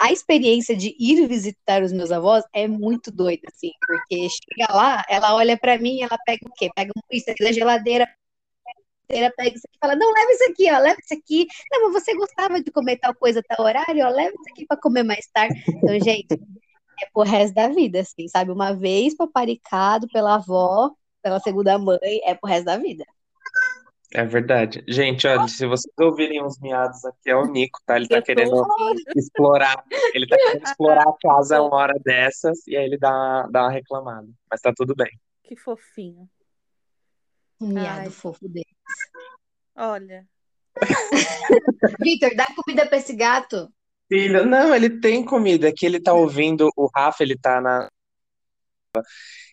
A 0.00 0.12
experiência 0.12 0.76
de 0.76 0.96
ir 0.98 1.26
visitar 1.28 1.82
os 1.82 1.92
meus 1.92 2.10
avós 2.10 2.44
é 2.52 2.66
muito 2.66 3.10
doida, 3.12 3.42
assim, 3.48 3.70
porque 3.86 4.28
chega 4.28 4.72
lá, 4.74 5.04
ela 5.08 5.34
olha 5.36 5.56
para 5.56 5.78
mim, 5.78 6.00
ela 6.02 6.18
pega 6.26 6.40
o 6.48 6.52
quê? 6.56 6.70
Pega 6.74 6.92
isso 7.12 7.30
aqui 7.30 7.44
da 7.44 7.52
geladeira, 7.52 8.08
pega 9.06 9.54
isso 9.54 9.66
aqui 9.66 9.76
e 9.76 9.78
fala, 9.80 9.96
não, 9.96 10.12
leva 10.12 10.32
isso 10.32 10.50
aqui, 10.50 10.72
ó, 10.72 10.78
leva 10.78 11.00
isso 11.02 11.14
aqui. 11.14 11.46
Não, 11.70 11.84
mas 11.84 12.02
você 12.02 12.14
gostava 12.14 12.62
de 12.62 12.70
comer 12.70 12.98
tal 12.98 13.14
coisa, 13.14 13.42
tal 13.42 13.64
horário, 13.64 14.04
ó, 14.04 14.08
leva 14.08 14.34
isso 14.34 14.50
aqui 14.50 14.66
para 14.66 14.80
comer 14.80 15.02
mais 15.02 15.26
tarde. 15.32 15.62
Então, 15.68 15.98
gente, 16.00 16.32
é 16.32 17.06
pro 17.12 17.22
resto 17.22 17.54
da 17.54 17.68
vida, 17.68 18.00
assim, 18.00 18.28
sabe? 18.28 18.50
Uma 18.50 18.72
vez 18.74 19.14
paparicado 19.14 20.08
pela 20.08 20.36
avó, 20.36 20.92
pela 21.22 21.40
segunda 21.40 21.78
mãe, 21.78 22.20
é 22.24 22.34
pro 22.34 22.48
resto 22.48 22.64
da 22.64 22.76
vida. 22.76 23.04
É 24.12 24.24
verdade. 24.24 24.84
Gente, 24.88 25.26
olha, 25.26 25.48
se 25.48 25.66
vocês 25.66 25.92
ouvirem 25.98 26.42
uns 26.42 26.58
miados 26.60 27.04
aqui, 27.04 27.28
é 27.28 27.36
o 27.36 27.44
Nico, 27.44 27.80
tá? 27.84 27.96
Ele 27.96 28.06
tá 28.06 28.22
querendo 28.22 28.64
explorar. 29.16 29.84
Ele 30.14 30.26
tá 30.26 30.36
querendo 30.36 30.62
explorar 30.62 31.02
a 31.02 31.16
casa 31.20 31.60
uma 31.62 31.76
hora 31.76 31.98
dessas 32.02 32.66
e 32.66 32.76
aí 32.76 32.84
ele 32.84 32.96
dá, 32.96 33.46
dá 33.50 33.64
uma 33.64 33.70
reclamada. 33.70 34.28
Mas 34.50 34.60
tá 34.60 34.72
tudo 34.74 34.94
bem. 34.94 35.10
Que 35.42 35.56
fofinho. 35.56 36.28
Um 37.60 37.68
miado 37.68 38.00
Ai. 38.00 38.10
fofo 38.10 38.48
deles. 38.48 38.66
Olha. 39.74 40.26
Vitor, 42.00 42.34
dá 42.34 42.46
comida 42.54 42.86
pra 42.86 42.98
esse 42.98 43.14
gato. 43.14 43.72
Filho, 44.08 44.44
não, 44.46 44.74
ele 44.74 45.00
tem 45.00 45.24
comida. 45.24 45.68
Aqui 45.68 45.86
ele 45.86 46.00
tá 46.00 46.12
ouvindo 46.12 46.70
o 46.76 46.88
Rafa, 46.94 47.22
ele 47.22 47.36
tá 47.36 47.60
na, 47.60 47.88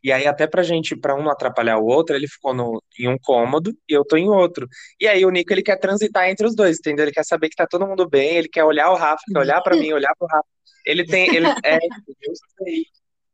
e 0.04 0.12
aí, 0.12 0.28
até 0.28 0.46
pra 0.46 0.64
gente, 0.64 0.96
pra 0.96 1.16
um 1.16 1.24
não 1.24 1.32
atrapalhar 1.32 1.78
o 1.78 1.86
outro, 1.86 2.16
ele 2.16 2.28
ficou 2.28 2.54
no, 2.54 2.82
em 3.00 3.08
um 3.08 3.18
cômodo 3.18 3.72
e 3.90 3.94
eu 3.94 4.04
tô 4.04 4.18
em 4.18 4.30
outro. 4.30 4.68
E 5.00 5.08
aí, 5.08 5.26
o 5.26 5.30
Nico, 5.30 5.54
ele 5.54 5.64
quer 5.64 5.78
transitar 5.78 6.30
entre 6.30 6.46
os 6.46 6.56
dois, 6.56 6.78
entendeu? 6.78 7.06
Ele 7.06 7.14
quer 7.14 7.24
saber 7.24 7.50
que 7.50 7.56
tá 7.56 7.66
todo 7.66 7.88
mundo 7.88 8.08
bem, 8.08 8.36
ele 8.36 8.50
quer 8.50 8.64
olhar 8.66 8.92
o 8.92 8.96
Rafa, 8.96 9.24
quer 9.32 9.40
olhar 9.40 9.62
pra 9.62 9.76
mim, 9.76 9.94
olhar 9.94 10.14
pro 10.18 10.28
Rafa. 10.28 10.48
Ele 10.86 11.06
tem, 11.06 11.34
ele, 11.34 11.48
é, 11.64 11.78
eu 11.78 12.34
sei, 12.58 12.86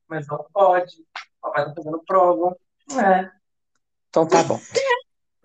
mas 0.08 0.28
não 0.28 0.46
pode. 0.54 0.94
O 1.42 1.42
papai 1.42 1.66
tá 1.66 1.74
fazendo 1.76 2.04
prova. 2.06 2.56
É. 2.92 3.39
Então 4.10 4.28
tá 4.28 4.44
bom. 4.44 4.60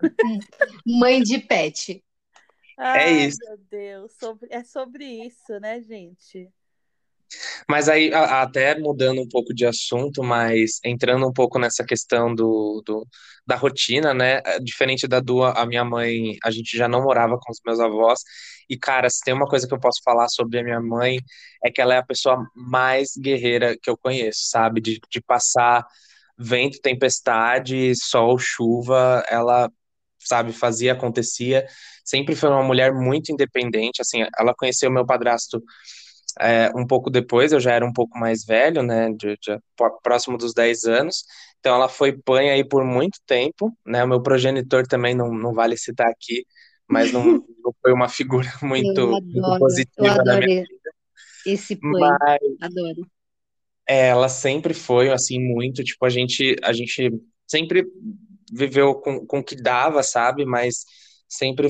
Mãe 0.85 1.21
de 1.21 1.39
pet. 1.39 2.03
É 2.77 2.83
Ai, 2.83 2.99
é 2.99 3.11
isso. 3.27 3.37
Meu 3.47 3.57
Deus, 3.69 4.11
sobre, 4.19 4.47
é 4.51 4.63
sobre 4.63 5.05
isso, 5.05 5.59
né, 5.59 5.81
gente? 5.81 6.49
Mas 7.67 7.89
aí, 7.89 8.13
até 8.13 8.77
mudando 8.77 9.21
um 9.21 9.27
pouco 9.27 9.53
de 9.53 9.65
assunto, 9.65 10.23
mas 10.23 10.79
entrando 10.83 11.27
um 11.27 11.33
pouco 11.33 11.57
nessa 11.57 11.83
questão 11.83 12.33
do, 12.33 12.81
do- 12.85 13.07
da 13.45 13.55
rotina, 13.55 14.13
né? 14.13 14.41
É, 14.45 14.59
Diferente 14.59 15.07
da 15.07 15.19
Dua, 15.19 15.51
a 15.51 15.65
minha 15.65 15.83
mãe, 15.83 16.37
a 16.43 16.51
gente 16.51 16.77
já 16.77 16.87
não 16.87 17.03
morava 17.03 17.37
com 17.39 17.51
os 17.51 17.59
meus 17.65 17.79
avós. 17.79 18.19
E, 18.69 18.77
cara, 18.77 19.09
se 19.09 19.19
tem 19.23 19.33
uma 19.33 19.47
coisa 19.47 19.67
que 19.67 19.73
eu 19.73 19.79
posso 19.79 20.01
falar 20.03 20.27
sobre 20.29 20.59
a 20.59 20.63
minha 20.63 20.79
mãe, 20.81 21.19
é 21.63 21.71
que 21.71 21.81
ela 21.81 21.95
é 21.95 21.97
a 21.97 22.05
pessoa 22.05 22.45
mais 22.55 23.11
guerreira 23.17 23.75
que 23.81 23.89
eu 23.89 23.97
conheço, 23.97 24.41
sabe? 24.49 24.79
De, 24.81 24.99
de 25.09 25.21
passar 25.21 25.85
vento, 26.37 26.79
tempestade, 26.81 27.93
sol, 27.95 28.37
chuva, 28.39 29.23
ela, 29.29 29.71
sabe, 30.19 30.53
fazia, 30.53 30.93
acontecia. 30.93 31.65
Sempre 32.03 32.35
foi 32.35 32.49
uma 32.49 32.63
mulher 32.63 32.93
muito 32.93 33.31
independente, 33.31 34.01
assim, 34.01 34.25
ela 34.37 34.53
conheceu 34.55 34.91
meu 34.91 35.05
padrasto 35.05 35.61
é, 36.39 36.69
um 36.75 36.85
pouco 36.85 37.09
depois, 37.09 37.51
eu 37.51 37.59
já 37.59 37.71
era 37.73 37.85
um 37.85 37.93
pouco 37.93 38.17
mais 38.19 38.43
velho, 38.45 38.83
né, 38.83 39.09
de, 39.13 39.37
de- 39.37 39.59
pró- 39.75 39.99
próximo 40.03 40.37
dos 40.37 40.53
10 40.53 40.83
anos, 40.83 41.23
então 41.59 41.75
ela 41.75 41.87
foi 41.89 42.11
pai 42.13 42.49
aí 42.49 42.67
por 42.67 42.83
muito 42.85 43.19
tempo, 43.25 43.71
né, 43.85 44.03
o 44.03 44.07
meu 44.07 44.21
progenitor 44.21 44.85
também 44.87 45.15
não, 45.15 45.31
não 45.33 45.53
vale 45.53 45.77
citar 45.77 46.07
aqui, 46.09 46.45
mas 46.89 47.11
não, 47.11 47.23
não 47.63 47.73
foi 47.81 47.93
uma 47.93 48.09
figura 48.09 48.47
muito, 48.61 49.17
muito 49.31 49.53
adoro, 49.53 49.83
eu 49.97 50.09
positiva 50.09 50.21
na 50.25 50.35
minha, 50.37 50.49
esse 51.45 51.75
play, 51.77 52.19
mas 52.19 52.49
adoro. 52.59 53.09
É, 53.87 54.07
ela 54.09 54.29
sempre 54.29 54.73
foi, 54.73 55.11
assim, 55.11 55.39
muito, 55.39 55.83
tipo, 55.83 56.05
a 56.05 56.09
gente, 56.09 56.55
a 56.63 56.73
gente 56.73 57.11
sempre 57.47 57.85
viveu 58.51 58.95
com, 58.95 59.25
com 59.25 59.39
o 59.39 59.43
que 59.43 59.55
dava, 59.55 60.03
sabe, 60.03 60.45
mas 60.45 60.85
sempre, 61.27 61.69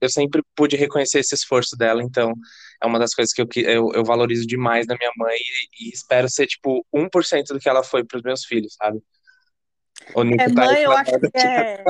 eu 0.00 0.08
sempre 0.08 0.42
pude 0.56 0.76
reconhecer 0.76 1.20
esse 1.20 1.34
esforço 1.34 1.76
dela, 1.76 2.02
então 2.02 2.32
é 2.82 2.86
uma 2.86 2.98
das 2.98 3.14
coisas 3.14 3.32
que 3.32 3.40
eu, 3.42 3.46
que- 3.46 3.60
eu, 3.60 3.90
eu 3.94 4.04
valorizo 4.04 4.46
demais 4.46 4.86
na 4.86 4.96
minha 4.98 5.12
mãe 5.16 5.36
e, 5.36 5.88
e 5.88 5.90
espero 5.90 6.28
ser, 6.28 6.46
tipo, 6.46 6.84
um 6.92 7.08
por 7.08 7.24
cento 7.24 7.52
do 7.54 7.60
que 7.60 7.68
ela 7.68 7.82
foi 7.84 8.04
para 8.04 8.16
os 8.18 8.22
meus 8.22 8.44
filhos, 8.44 8.74
sabe? 8.74 9.00
O 10.14 10.22
É, 10.40 10.48
tá 10.48 10.66
mãe, 10.66 10.82
eu 10.82 10.92
acho 10.92 11.18
que 11.20 11.38
é. 11.38 11.84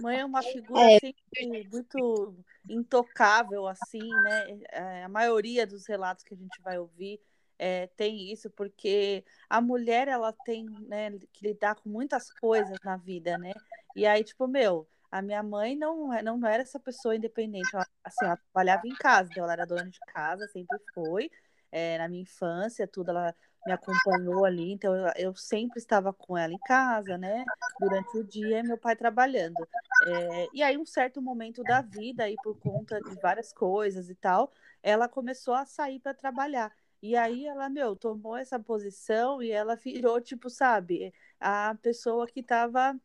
Mãe 0.00 0.20
é 0.20 0.24
uma 0.24 0.42
figura 0.42 0.80
É, 0.80 0.98
sempre 0.98 1.68
muito 1.70 2.34
intocável, 2.68 3.66
assim, 3.66 4.02
né? 4.22 4.60
É, 4.70 5.04
a 5.04 5.08
maioria 5.08 5.66
dos 5.66 5.86
relatos 5.86 6.24
que 6.24 6.34
a 6.34 6.36
gente 6.36 6.60
vai 6.62 6.78
ouvir 6.78 7.20
é, 7.58 7.88
tem 7.88 8.30
isso, 8.32 8.48
porque 8.50 9.24
a 9.48 9.60
mulher, 9.60 10.08
ela 10.08 10.32
tem, 10.32 10.64
né, 10.88 11.10
que 11.32 11.46
lidar 11.46 11.74
com 11.74 11.88
muitas 11.88 12.30
coisas 12.32 12.78
na 12.84 12.96
vida, 12.96 13.36
né? 13.36 13.52
E 13.96 14.06
aí, 14.06 14.22
tipo, 14.22 14.46
meu, 14.46 14.86
a 15.10 15.20
minha 15.20 15.42
mãe 15.42 15.74
não, 15.76 16.12
é- 16.12 16.22
não 16.22 16.44
era 16.46 16.62
essa 16.62 16.78
pessoa 16.78 17.16
independente, 17.16 17.74
ela, 17.74 17.86
assim, 18.04 18.24
ela 18.24 18.36
trabalhava 18.36 18.86
em 18.86 18.94
casa, 18.94 19.30
então 19.30 19.42
ela 19.44 19.52
era 19.54 19.66
dona 19.66 19.88
de 19.88 20.00
casa, 20.00 20.46
sempre 20.48 20.78
foi, 20.94 21.30
é, 21.72 21.98
na 21.98 22.08
minha 22.08 22.22
infância, 22.22 22.86
tudo, 22.86 23.10
ela 23.10 23.34
me 23.66 23.72
acompanhou 23.72 24.44
ali, 24.44 24.72
então 24.72 24.94
eu, 24.94 25.12
eu 25.16 25.34
sempre 25.34 25.78
estava 25.78 26.12
com 26.12 26.36
ela 26.38 26.52
em 26.52 26.58
casa, 26.58 27.18
né? 27.18 27.44
Durante 27.78 28.16
o 28.18 28.24
dia, 28.24 28.62
meu 28.62 28.78
pai 28.78 28.96
trabalhando. 28.96 29.66
É, 30.06 30.48
e 30.54 30.62
aí, 30.62 30.78
um 30.78 30.86
certo 30.86 31.20
momento 31.20 31.62
da 31.64 31.82
vida, 31.82 32.24
aí, 32.24 32.36
por 32.42 32.58
conta 32.58 33.00
de 33.00 33.14
várias 33.20 33.52
coisas 33.52 34.08
e 34.08 34.14
tal, 34.14 34.52
ela 34.82 35.08
começou 35.08 35.54
a 35.54 35.66
sair 35.66 35.98
para 36.00 36.14
trabalhar. 36.14 36.72
E 37.02 37.16
aí 37.16 37.46
ela, 37.46 37.68
meu, 37.68 37.94
tomou 37.94 38.36
essa 38.36 38.58
posição 38.58 39.42
e 39.42 39.50
ela 39.50 39.76
virou, 39.76 40.20
tipo, 40.20 40.50
sabe, 40.50 41.12
a 41.38 41.76
pessoa 41.80 42.26
que 42.26 42.40
estava 42.40 42.98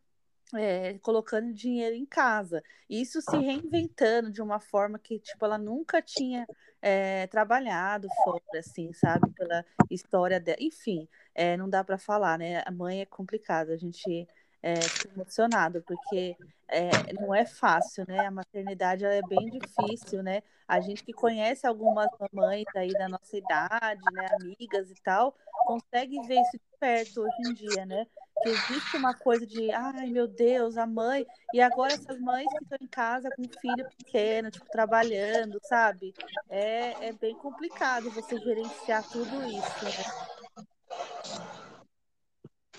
é, 0.55 0.97
colocando 0.99 1.53
dinheiro 1.53 1.95
em 1.95 2.05
casa. 2.05 2.63
Isso 2.89 3.21
se 3.21 3.37
reinventando 3.37 4.31
de 4.31 4.41
uma 4.41 4.59
forma 4.59 4.99
que, 4.99 5.19
tipo, 5.19 5.45
ela 5.45 5.57
nunca 5.57 6.01
tinha 6.01 6.45
é, 6.81 7.27
trabalhado 7.27 8.07
fora, 8.23 8.59
assim, 8.59 8.91
sabe? 8.93 9.29
Pela 9.31 9.65
história 9.89 10.39
dela. 10.39 10.57
Enfim, 10.59 11.07
é, 11.33 11.55
não 11.57 11.69
dá 11.69 11.83
para 11.83 11.97
falar, 11.97 12.37
né? 12.37 12.63
A 12.65 12.71
mãe 12.71 13.01
é 13.01 13.05
complicado, 13.05 13.69
a 13.71 13.77
gente 13.77 14.27
é, 14.63 14.79
emocionado, 15.13 15.83
porque 15.85 16.35
é, 16.69 16.89
não 17.19 17.35
é 17.35 17.45
fácil, 17.45 18.05
né? 18.07 18.25
A 18.25 18.31
maternidade 18.31 19.05
é 19.05 19.21
bem 19.21 19.49
difícil, 19.49 20.23
né? 20.23 20.41
A 20.65 20.79
gente 20.79 21.03
que 21.03 21.11
conhece 21.11 21.67
algumas 21.67 22.07
mamães 22.17 22.65
aí 22.75 22.93
da 22.93 23.09
nossa 23.09 23.37
idade, 23.37 24.01
né? 24.13 24.27
Amigas 24.41 24.89
e 24.89 24.95
tal, 25.03 25.35
consegue 25.65 26.19
ver 26.25 26.39
isso 26.41 26.53
de 26.53 26.79
perto 26.79 27.21
hoje 27.21 27.49
em 27.49 27.53
dia, 27.53 27.85
né? 27.85 28.07
que 28.41 28.49
existe 28.49 28.97
uma 28.97 29.13
coisa 29.13 29.45
de, 29.45 29.71
ai 29.71 30.07
meu 30.07 30.27
Deus, 30.27 30.77
a 30.77 30.85
mãe, 30.85 31.25
e 31.53 31.61
agora 31.61 31.93
essas 31.93 32.19
mães 32.19 32.47
que 32.47 32.63
estão 32.63 32.77
em 32.81 32.87
casa 32.87 33.29
com 33.35 33.43
um 33.43 33.59
filho 33.61 33.87
pequeno, 33.97 34.51
tipo, 34.51 34.65
trabalhando, 34.69 35.59
sabe? 35.63 36.13
É, 36.49 37.07
é 37.07 37.13
bem 37.13 37.35
complicado 37.35 38.11
você 38.11 38.37
gerenciar 38.39 39.03
tudo 39.09 39.43
isso, 39.45 39.85
né? 39.85 41.62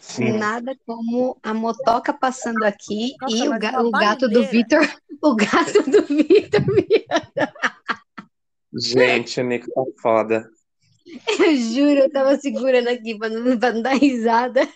Sim. 0.06 0.38
nada 0.38 0.76
como 0.86 1.36
a 1.42 1.52
motoca 1.54 2.12
passando 2.12 2.62
aqui 2.62 3.14
Nossa, 3.20 3.36
e 3.36 3.48
o, 3.48 3.58
ga- 3.58 3.80
o 3.82 3.90
gato 3.90 4.28
do. 4.28 4.44
Vitor, 4.44 4.80
o 5.22 5.34
gato 5.34 5.82
do 5.90 6.02
Vitor, 6.02 6.60
Gente, 8.76 9.40
o 9.40 9.44
Nico 9.44 9.66
tá 9.72 9.82
foda. 10.02 10.48
eu 11.38 11.56
juro, 11.56 12.00
eu 12.00 12.10
tava 12.12 12.36
segurando 12.36 12.88
aqui 12.88 13.16
pra 13.18 13.28
não, 13.28 13.58
pra 13.58 13.72
não 13.72 13.82
dar 13.82 13.94
risada. 13.94 14.68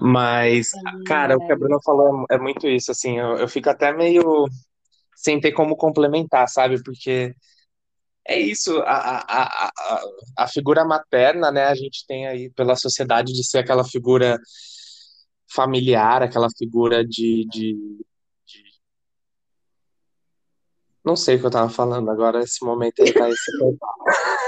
Mas, 0.00 0.70
cara, 1.06 1.36
o 1.36 1.46
que 1.46 1.52
a 1.52 1.56
Bruna 1.56 1.78
falou 1.82 2.26
é, 2.30 2.34
é 2.34 2.38
muito 2.38 2.68
isso, 2.68 2.90
assim, 2.90 3.18
eu, 3.18 3.38
eu 3.38 3.48
fico 3.48 3.70
até 3.70 3.92
meio 3.92 4.46
sem 5.16 5.40
ter 5.40 5.52
como 5.52 5.76
complementar, 5.76 6.48
sabe? 6.48 6.82
Porque 6.82 7.34
é 8.26 8.38
isso, 8.38 8.78
a, 8.80 9.18
a, 9.18 9.42
a, 9.44 10.02
a, 10.38 10.48
figura 10.48 10.84
materna, 10.84 11.50
né, 11.50 11.64
a 11.64 11.74
gente 11.74 12.06
tem 12.06 12.26
aí 12.26 12.50
pela 12.50 12.76
sociedade 12.76 13.32
de 13.32 13.44
ser 13.44 13.58
aquela 13.58 13.84
figura 13.84 14.38
familiar, 15.52 16.22
aquela 16.22 16.48
figura 16.56 17.04
de, 17.04 17.46
de, 17.50 17.74
de- 17.74 18.62
Não 21.04 21.16
sei 21.16 21.36
o 21.36 21.40
que 21.40 21.46
eu 21.46 21.50
tava 21.50 21.68
falando 21.68 22.10
agora, 22.10 22.40
esse 22.40 22.64
momento 22.64 23.02
aí 23.02 23.12
tá 23.12 23.28
esse... 23.28 23.50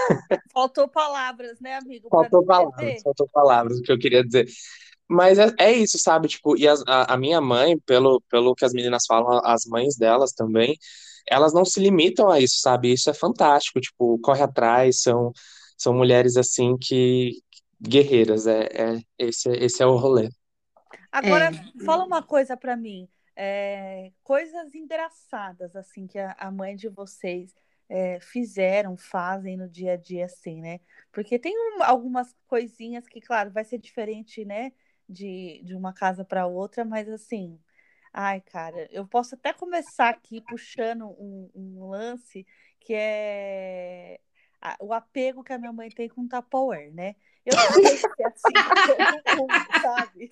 Faltou 0.53 0.89
palavras, 0.89 1.59
né, 1.61 1.77
amigo? 1.77 2.09
Faltou 2.09 2.45
palavras, 2.45 3.03
faltou 3.03 3.29
palavras, 3.33 3.79
o 3.79 3.83
que 3.83 3.91
eu 3.91 3.99
queria 3.99 4.25
dizer. 4.25 4.47
Mas 5.09 5.39
é, 5.39 5.53
é 5.59 5.73
isso, 5.73 5.99
sabe? 5.99 6.29
Tipo, 6.29 6.57
e 6.57 6.67
a, 6.69 6.75
a 6.87 7.17
minha 7.17 7.41
mãe, 7.41 7.79
pelo, 7.81 8.23
pelo 8.31 8.55
que 8.55 8.65
as 8.65 8.73
meninas 8.73 9.05
falam, 9.07 9.41
as 9.45 9.65
mães 9.67 9.97
delas 9.97 10.33
também, 10.33 10.79
elas 11.29 11.53
não 11.55 11.65
se 11.65 11.81
limitam 11.81 12.31
a 12.31 12.41
isso, 12.41 12.61
sabe? 12.61 12.93
Isso 12.93 13.11
é 13.11 13.15
fantástico, 13.15 13.81
tipo, 13.81 14.19
corre 14.21 14.43
atrás, 14.43 15.03
são, 15.03 15.33
são 15.79 15.95
mulheres 15.95 16.37
assim 16.37 16.77
que 16.79 17.33
guerreiras, 17.83 18.47
é, 18.47 18.65
é 18.97 19.01
esse, 19.19 19.49
esse 19.51 19.83
é 19.83 19.87
o 19.87 19.97
rolê. 19.97 20.29
Agora, 21.11 21.51
É. 21.51 21.85
fala 21.85 22.05
uma 22.05 22.23
coisa 22.23 22.57
pra 22.57 22.77
mim. 22.77 23.09
é, 23.37 24.13
coisas 24.23 24.75
engraçadas, 24.77 25.75
assim, 25.75 26.07
que 26.07 26.17
a, 26.21 26.33
a 26.39 26.51
mãe 26.53 26.77
de 26.77 26.89
vocês 26.89 27.53
é, 27.89 28.21
fizeram, 28.21 28.97
fazem 28.97 29.57
no 29.57 29.69
dia 29.69 29.95
a 29.95 29.97
dia, 29.97 30.27
assim, 30.27 30.61
né? 30.61 30.79
Porque 31.13 31.37
tem 31.39 31.53
um- 31.79 31.83
algumas 31.83 32.33
coisinhas 32.47 33.09
que, 33.09 33.21
claro, 33.21 33.51
vai 33.51 33.65
ser 33.65 33.79
diferente, 33.79 34.45
né? 34.45 34.71
De, 35.09 35.61
de 35.65 35.75
uma 35.75 35.93
casa 35.93 36.25
para 36.25 36.47
outra, 36.47 36.85
mas 36.85 37.09
assim, 37.09 37.59
ai, 38.15 38.41
cara, 38.43 38.89
eu 38.93 39.07
posso 39.09 39.37
até 39.37 39.53
começar 39.55 40.11
aqui 40.11 40.41
puxando 40.43 41.07
um, 41.21 41.51
um 41.55 41.89
lance 41.91 42.47
que 42.81 42.95
é 42.95 44.21
a- 44.63 44.79
o 44.81 44.95
apego 44.95 45.45
que 45.45 45.53
a 45.55 45.59
minha 45.59 45.73
mãe 45.75 45.91
tem 45.91 46.09
com 46.09 46.23
o 46.23 46.29
Tupperware, 46.29 46.93
né? 46.95 47.17
Eu 47.47 47.59
não 47.59 47.71
sei 47.71 47.99
se 47.99 48.07
é 48.23 48.27
assim 48.29 48.63
com 48.63 48.79
todo 48.79 49.23
mundo, 49.31 49.67
sabe? 49.81 50.31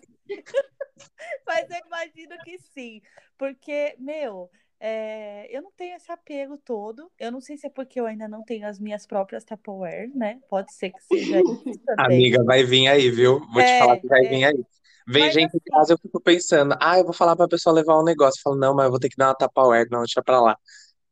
Mas 1.46 1.68
eu 1.70 1.78
imagino 1.86 2.38
que 2.40 2.58
sim, 2.58 3.00
porque, 3.38 3.96
meu, 3.98 4.50
é, 4.80 5.46
eu 5.50 5.62
não 5.62 5.72
tenho 5.72 5.96
esse 5.96 6.10
apego 6.10 6.56
todo. 6.58 7.10
Eu 7.18 7.30
não 7.32 7.40
sei 7.40 7.56
se 7.56 7.66
é 7.66 7.70
porque 7.70 8.00
eu 8.00 8.06
ainda 8.06 8.28
não 8.28 8.42
tenho 8.44 8.66
as 8.66 8.78
minhas 8.78 9.06
próprias 9.06 9.44
Tupperware, 9.44 10.10
né? 10.14 10.40
Pode 10.48 10.72
ser 10.72 10.90
que 10.90 11.02
seja 11.02 11.40
isso 11.40 11.78
também. 11.84 12.28
Amiga, 12.28 12.42
vai 12.44 12.64
vir 12.64 12.88
aí, 12.88 13.10
viu? 13.10 13.40
Vou 13.52 13.62
te 13.62 13.72
É, 13.72 13.76
falar 13.76 13.98
que 13.98 14.06
vai 14.08 14.22
é. 14.22 14.28
vir 14.28 14.44
aí. 14.44 14.64
Vem 15.06 15.22
Mas 15.24 15.34
gente 15.34 15.44
em 15.54 15.58
assim- 15.58 15.70
casa, 15.70 15.92
eu 15.92 15.98
fico 15.98 16.20
pensando, 16.20 16.74
ah, 16.80 16.98
eu 16.98 17.04
vou 17.04 17.12
falar 17.12 17.36
pra 17.36 17.48
pessoa 17.48 17.74
levar 17.74 17.98
um 17.98 18.04
negócio. 18.04 18.38
Eu 18.38 18.42
falo, 18.42 18.56
não, 18.56 18.74
mas 18.74 18.84
eu 18.86 18.90
vou 18.90 19.00
ter 19.00 19.08
que 19.08 19.16
dar 19.16 19.28
uma 19.28 19.34
Tupperware, 19.34 19.88
não, 19.90 20.00
deixa 20.00 20.22
pra 20.22 20.40
lá. 20.40 20.56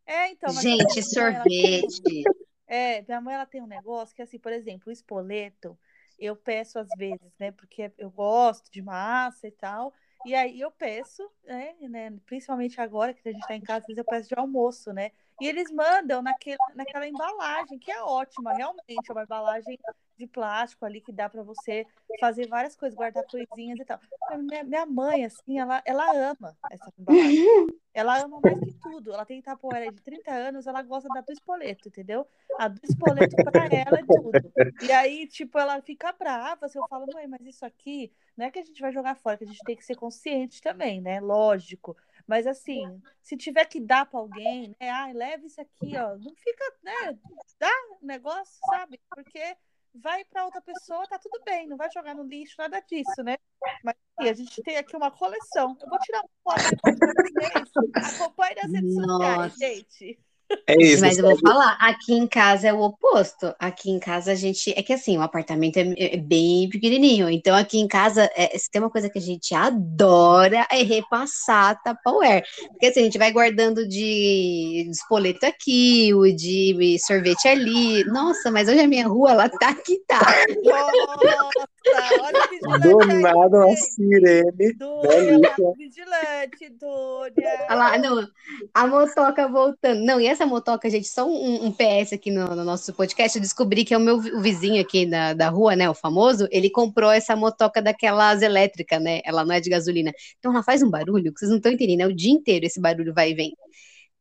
É, 0.07 0.29
então, 0.31 0.53
mas 0.53 0.65
Gente, 0.65 1.03
mãe, 1.21 1.35
ela 1.35 1.45
sorvete. 1.45 2.23
É, 2.67 3.03
minha 3.03 3.21
mãe 3.21 3.35
ela 3.35 3.47
tem 3.47 3.61
um 3.63 3.67
negócio 3.67 4.15
que, 4.15 4.23
assim, 4.23 4.39
por 4.39 4.53
exemplo, 4.53 4.89
o 4.89 4.93
espoleto, 4.93 5.77
eu 6.19 6.37
peço 6.37 6.79
às 6.79 6.95
vezes, 6.95 7.33
né? 7.39 7.51
Porque 7.53 7.91
eu 7.99 8.11
gosto 8.11 8.71
de 8.71 8.81
massa 8.81 9.49
e 9.49 9.51
tal. 9.51 9.93
E 10.25 10.35
aí 10.35 10.61
eu 10.61 10.71
peço, 10.71 11.29
né? 11.45 11.75
né, 11.89 12.13
Principalmente 12.27 12.81
agora 12.81 13.15
que 13.15 13.29
a 13.29 13.33
gente 13.33 13.47
tá 13.47 13.55
em 13.57 13.61
casa, 13.63 13.81
às 13.81 13.87
vezes 13.87 13.99
eu 13.99 14.05
peço 14.05 14.29
de 14.29 14.35
almoço, 14.39 14.93
né? 14.93 15.11
E 15.41 15.49
eles 15.49 15.71
mandam 15.71 16.23
naquele, 16.23 16.59
naquela 16.75 17.07
embalagem, 17.07 17.79
que 17.79 17.91
é 17.91 18.03
ótima, 18.03 18.53
realmente, 18.53 19.09
é 19.09 19.13
uma 19.13 19.23
embalagem 19.23 19.79
de 20.19 20.27
plástico 20.27 20.85
ali 20.85 21.01
que 21.01 21.11
dá 21.11 21.31
para 21.31 21.43
você 21.43 21.87
fazer 22.21 22.47
várias 22.47 22.77
coisas, 22.77 22.97
guardar 22.97 23.25
coisinhas 23.25 23.79
e 23.79 23.85
tal. 23.85 23.99
Minha, 24.39 24.65
minha 24.65 24.87
mãe, 24.87 25.25
assim, 25.25 25.59
ela, 25.59 25.83
ela 25.85 26.31
ama 26.31 26.57
essa 26.71 26.93
embalagem. 26.99 27.47
Ela 27.93 28.23
ama 28.23 28.39
mais 28.41 28.59
que 28.61 28.73
tudo. 28.75 29.13
Ela 29.13 29.25
tem 29.25 29.43
tapoeira 29.43 29.91
de 29.91 30.01
30 30.03 30.31
anos, 30.31 30.67
ela 30.67 30.83
gosta 30.83 31.09
da 31.09 31.23
do 31.23 31.33
espoleto, 31.33 31.89
entendeu? 31.89 32.27
A 32.59 32.69
do 32.69 32.81
espoleto 32.85 33.35
para 33.37 33.65
ela 33.67 33.99
é 33.99 34.05
tudo. 34.07 34.53
E 34.83 34.93
aí, 34.93 35.27
tipo, 35.27 35.59
ela 35.59 35.81
fica 35.81 36.13
brava 36.13 36.69
se 36.69 36.79
eu 36.79 36.87
falo, 36.89 37.07
mãe, 37.13 37.27
mas 37.27 37.41
isso 37.47 37.65
aqui 37.65 38.13
não 38.37 38.47
é 38.47 38.51
que 38.51 38.59
a 38.59 38.65
gente 38.65 38.81
vai 38.81 38.93
jogar 38.93 39.17
fora, 39.17 39.37
que 39.37 39.45
a 39.45 39.47
gente 39.47 39.65
tem 39.65 39.77
que 39.77 39.85
ser 39.85 39.97
consciente 39.97 40.61
também, 40.61 41.01
né? 41.01 41.21
Lógico. 41.21 41.97
Mas 42.27 42.47
assim, 42.47 43.01
se 43.23 43.37
tiver 43.37 43.65
que 43.67 43.81
dar 43.81 44.07
para 44.07 44.21
alguém, 44.21 44.75
né? 44.81 44.91
Ah, 44.91 45.11
leve 45.13 45.47
isso 45.47 45.61
aqui, 45.61 45.97
ó. 45.97 46.17
Não 46.17 46.35
fica, 46.35 46.65
né? 46.83 47.19
Dá 47.59 47.73
negócio, 48.03 48.59
sabe? 48.71 49.01
Porque 49.15 49.57
vai 49.95 50.25
para 50.25 50.45
outra 50.45 50.61
pessoa, 50.61 51.07
tá 51.07 51.19
tudo 51.19 51.43
bem, 51.45 51.67
não 51.67 51.77
vai 51.77 51.91
jogar 51.93 52.15
no 52.15 52.23
lixo, 52.23 52.55
nada 52.59 52.81
disso, 52.81 53.23
né? 53.25 53.37
Mas 53.85 53.97
assim, 54.17 54.29
a 54.29 54.33
gente 54.35 54.63
tem 54.63 54.77
aqui 54.77 54.97
uma 54.97 55.11
coleção. 55.11 55.77
Eu 55.81 55.89
vou 55.89 55.99
tirar 55.99 56.21
uma 56.21 56.31
foto 56.43 56.77
para 56.81 56.93
vocês. 56.93 58.15
Acompanhe 58.15 58.55
nas 58.55 58.73
redes 58.73 58.95
sociais, 58.95 59.55
gente. 59.57 60.21
É 60.67 60.75
isso. 60.83 61.01
Mas 61.01 61.19
eu 61.19 61.25
vou 61.25 61.39
falar, 61.39 61.77
aqui 61.81 62.13
em 62.13 62.27
casa 62.27 62.69
é 62.69 62.73
o 62.73 62.81
oposto. 62.81 63.55
Aqui 63.59 63.91
em 63.91 63.99
casa 63.99 64.33
a 64.33 64.35
gente. 64.35 64.73
É 64.77 64.83
que 64.83 64.93
assim, 64.93 65.17
o 65.19 65.23
apartamento 65.23 65.77
é, 65.77 65.95
é 65.97 66.17
bem 66.17 66.69
pequenininho. 66.69 67.29
Então 67.29 67.57
aqui 67.57 67.79
em 67.79 67.89
casa, 67.89 68.31
é, 68.35 68.57
se 68.57 68.71
tem 68.71 68.81
uma 68.81 68.91
coisa 68.91 69.09
que 69.09 69.19
a 69.19 69.23
gente 69.23 69.55
adora 69.55 70.67
é 70.71 70.83
repassar 70.83 71.81
Tupperware. 71.83 72.45
Porque 72.69 72.87
assim, 72.87 73.01
a 73.01 73.05
gente 73.05 73.19
vai 73.19 73.33
guardando 73.33 73.87
de, 73.87 74.85
de 74.85 74.91
espoleto 74.91 75.47
aqui, 75.47 76.13
o 76.15 76.31
de 76.35 76.97
sorvete 77.07 77.49
ali. 77.49 78.05
Nossa, 78.05 78.51
mas 78.51 78.69
hoje 78.69 78.81
a 78.81 78.89
minha 78.89 79.07
rua, 79.09 79.33
ela 79.33 79.49
tá 79.49 79.75
que 79.75 80.01
tá. 80.07 80.21
Nossa, 80.65 81.69
olha 81.89 82.49
que 82.49 82.59
Do 82.61 82.99
nada, 83.21 83.67
uma 83.67 83.77
sirene. 83.77 84.75
Dúnia, 84.75 85.55
vigilante, 85.77 86.69
Dúnia. 86.79 87.67
Olha 87.69 87.75
lá, 87.75 87.99
não, 87.99 88.29
a 88.75 88.87
motoca 88.87 89.49
voltando. 89.49 90.05
Não, 90.05 90.21
e 90.21 90.27
essa 90.27 90.45
motoca, 90.45 90.91
gente, 90.91 91.09
só 91.09 91.27
um, 91.27 91.67
um 91.67 91.73
PS 91.73 92.13
aqui 92.13 92.31
no, 92.31 92.55
no, 92.55 92.65
nosso 92.65 92.93
podcast, 92.93 93.37
eu 93.37 93.43
descobri 93.43 93.85
que 93.85 93.95
é 93.95 93.97
o 93.97 94.01
meu 94.01 94.17
o 94.17 94.41
vizinho 94.41 94.81
aqui 94.81 95.07
da, 95.07 95.33
da 95.33 95.49
rua, 95.49 95.75
né, 95.75 95.89
o 95.89 95.95
famoso, 95.95 96.47
ele 96.51 96.71
comprou 96.71 97.11
essa 97.11 97.35
motoca 97.35 97.81
daquelas 97.81 98.43
elétricas, 98.43 99.03
né, 99.03 99.21
ela 99.25 99.45
não 99.45 99.55
é 99.55 99.61
de 99.61 99.71
gasolina. 99.71 100.13
Então 100.39 100.53
ela 100.53 100.63
faz 100.63 100.83
um 100.83 100.91
barulho 100.91 101.33
que 101.33 101.41
vocês 101.41 101.51
não 101.51 101.59
estão 101.59 101.73
entendendo, 101.73 102.03
é 102.03 102.07
o 102.07 102.15
dia 102.15 102.33
inteiro 102.33 102.67
esse 102.67 102.81
barulho 102.81 103.15
vai 103.15 103.31
e 103.31 103.35
vem. 103.35 103.53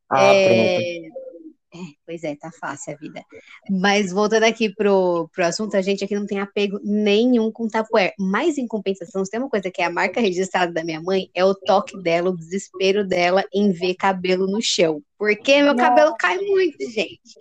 Ah, 0.08 0.24
é... 0.24 1.00
É, 1.72 1.78
pois 2.04 2.24
é, 2.24 2.34
tá 2.34 2.50
fácil 2.60 2.94
a 2.94 2.96
vida. 2.96 3.22
Mas 3.70 4.10
voltando 4.10 4.42
aqui 4.42 4.74
pro, 4.74 5.28
pro 5.32 5.46
assunto, 5.46 5.76
a 5.76 5.80
gente 5.80 6.02
aqui 6.02 6.16
não 6.16 6.26
tem 6.26 6.40
apego 6.40 6.80
nenhum 6.82 7.52
com 7.52 7.68
tapuer. 7.68 8.12
Mas 8.18 8.58
em 8.58 8.66
compensação, 8.66 9.24
se 9.24 9.30
tem 9.30 9.38
uma 9.38 9.48
coisa 9.48 9.70
que 9.70 9.80
é 9.80 9.84
a 9.84 9.90
marca 9.90 10.20
registrada 10.20 10.72
da 10.72 10.84
minha 10.84 11.00
mãe, 11.00 11.30
é 11.32 11.44
o 11.44 11.54
toque 11.54 11.96
dela, 12.02 12.30
o 12.30 12.36
desespero 12.36 13.06
dela 13.06 13.44
em 13.54 13.70
ver 13.70 13.94
cabelo 13.94 14.48
no 14.48 14.60
chão. 14.60 15.00
Porque 15.16 15.62
meu 15.62 15.76
cabelo 15.76 16.16
cai 16.18 16.38
muito, 16.38 16.90
gente. 16.90 17.38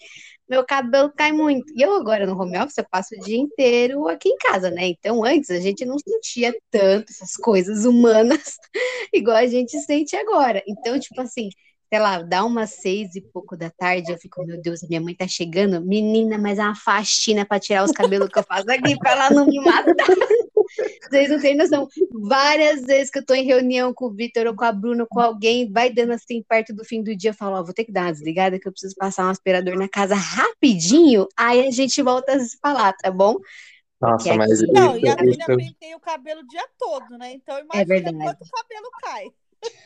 Meu 0.47 0.63
cabelo 0.65 1.11
cai 1.15 1.31
muito. 1.31 1.65
E 1.75 1.81
eu 1.81 1.95
agora 1.95 2.27
no 2.27 2.39
home 2.39 2.57
office, 2.57 2.77
eu 2.77 2.85
passo 2.89 3.15
o 3.15 3.19
dia 3.19 3.37
inteiro 3.37 4.07
aqui 4.07 4.29
em 4.29 4.37
casa, 4.37 4.69
né? 4.69 4.87
Então 4.87 5.23
antes 5.23 5.49
a 5.49 5.59
gente 5.59 5.85
não 5.85 5.97
sentia 5.97 6.53
tanto 6.69 7.11
essas 7.11 7.35
coisas 7.35 7.85
humanas 7.85 8.57
igual 9.13 9.37
a 9.37 9.47
gente 9.47 9.79
sente 9.79 10.15
agora. 10.15 10.63
Então, 10.67 10.99
tipo 10.99 11.21
assim, 11.21 11.49
sei 11.91 11.99
lá, 11.99 12.21
dá 12.21 12.45
umas 12.45 12.69
seis 12.69 13.15
e 13.15 13.21
pouco 13.21 13.57
da 13.57 13.69
tarde, 13.71 14.11
eu 14.11 14.17
fico, 14.17 14.45
meu 14.45 14.61
Deus, 14.61 14.81
minha 14.87 15.01
mãe 15.01 15.15
tá 15.15 15.27
chegando, 15.27 15.81
menina, 15.81 16.37
mas 16.37 16.59
é 16.59 16.61
uma 16.63 16.75
faxina 16.75 17.45
para 17.45 17.59
tirar 17.59 17.83
os 17.83 17.91
cabelos 17.91 18.29
que 18.29 18.37
eu 18.37 18.43
faço 18.43 18.69
aqui 18.71 18.95
para 18.99 19.11
ela 19.11 19.29
não 19.31 19.47
me 19.47 19.59
matar. 19.59 19.95
Vocês 21.09 21.29
não 21.31 21.39
têm 21.39 21.57
noção. 21.57 21.87
Várias 22.11 22.83
vezes 22.83 23.09
que 23.09 23.17
eu 23.17 23.25
tô 23.25 23.33
em 23.33 23.43
reunião 23.43 23.91
com 23.91 24.05
o 24.05 24.13
Vitor 24.13 24.45
ou 24.45 24.55
com 24.55 24.63
a 24.63 24.71
Bruna, 24.71 25.07
com 25.09 25.19
alguém, 25.19 25.71
vai 25.71 25.91
dando 25.91 26.11
assim 26.13 26.43
perto 26.47 26.73
do 26.75 26.85
fim 26.85 27.01
do 27.01 27.15
dia, 27.15 27.31
eu 27.31 27.33
falo, 27.33 27.55
ó, 27.55 27.63
vou 27.63 27.73
ter 27.73 27.85
que 27.85 27.91
dar 27.91 28.03
uma 28.03 28.11
desligada 28.11 28.59
que 28.59 28.67
eu 28.67 28.71
preciso 28.71 28.93
passar 28.95 29.25
um 29.25 29.29
aspirador 29.29 29.75
na 29.75 29.89
casa 29.89 30.13
rapidinho, 30.13 31.27
aí 31.35 31.67
a 31.67 31.71
gente 31.71 32.01
volta 32.03 32.33
a 32.33 32.39
se 32.39 32.55
falar, 32.61 32.93
tá 32.93 33.09
bom? 33.09 33.37
Nossa, 33.99 34.33
mas. 34.35 34.61
Não, 34.71 34.95
e 34.95 35.07
a 35.09 35.13
isso- 35.13 35.23
menina 35.23 35.45
isso- 35.49 35.57
penteia 35.57 35.97
o 35.97 35.99
cabelo 35.99 36.41
o 36.41 36.47
dia 36.47 36.65
todo, 36.77 37.17
né? 37.17 37.33
Então 37.33 37.57
imagina 37.59 37.85
verdade. 37.85 38.17
quanto 38.17 38.45
cabelo 38.51 38.89
cai. 39.01 39.25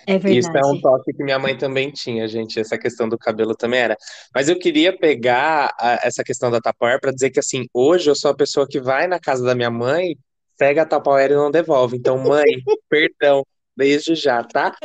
É 0.06 0.18
verdade. 0.20 0.40
Isso 0.40 0.50
é 0.58 0.66
um 0.66 0.82
toque 0.82 1.14
que 1.14 1.24
minha 1.24 1.40
mãe 1.40 1.58
também 1.58 1.92
tinha, 1.92 2.28
gente. 2.28 2.60
Essa 2.60 2.78
questão 2.78 3.08
do 3.08 3.18
cabelo 3.18 3.56
também 3.56 3.80
era. 3.80 3.98
Mas 4.34 4.50
eu 4.50 4.58
queria 4.60 4.96
pegar 4.98 5.74
a- 5.80 6.00
essa 6.04 6.24
questão 6.24 6.52
da 6.52 6.60
Tupperware 6.60 7.00
para 7.00 7.12
dizer 7.12 7.30
que, 7.30 7.40
assim, 7.40 7.66
hoje 7.74 8.10
eu 8.10 8.16
sou 8.16 8.32
a 8.32 8.36
pessoa 8.36 8.68
que 8.68 8.80
vai 8.80 9.08
na 9.08 9.20
casa 9.20 9.44
da 9.44 9.56
minha 9.56 9.72
mãe, 9.72 10.18
pega 10.58 10.84
a 10.84 10.86
Tupperware 10.86 11.32
e 11.32 11.36
não 11.36 11.52
devolve. 11.52 11.98
Então, 11.98 12.18
mãe, 12.18 12.44
perdão, 12.90 13.46
desde 13.76 14.16
já, 14.16 14.44
tá? 14.44 14.76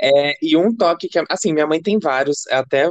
É, 0.00 0.34
e 0.42 0.56
um 0.56 0.74
toque 0.74 1.08
que, 1.08 1.22
assim, 1.30 1.52
minha 1.52 1.66
mãe 1.66 1.80
tem 1.80 1.98
vários. 1.98 2.46
Até 2.48 2.90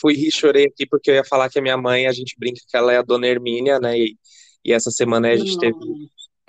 fui 0.00 0.14
rir, 0.14 0.30
chorei 0.32 0.66
aqui 0.66 0.86
porque 0.86 1.10
eu 1.10 1.14
ia 1.14 1.24
falar 1.24 1.48
que 1.48 1.58
a 1.58 1.62
minha 1.62 1.76
mãe, 1.76 2.06
a 2.06 2.12
gente 2.12 2.36
brinca 2.38 2.60
que 2.68 2.76
ela 2.76 2.92
é 2.92 2.98
a 2.98 3.02
Dona 3.02 3.26
Hermínia, 3.26 3.78
né? 3.78 3.98
E, 3.98 4.16
e 4.64 4.72
essa 4.72 4.90
semana 4.90 5.28
a 5.28 5.36
gente 5.36 5.58
teve 5.58 5.74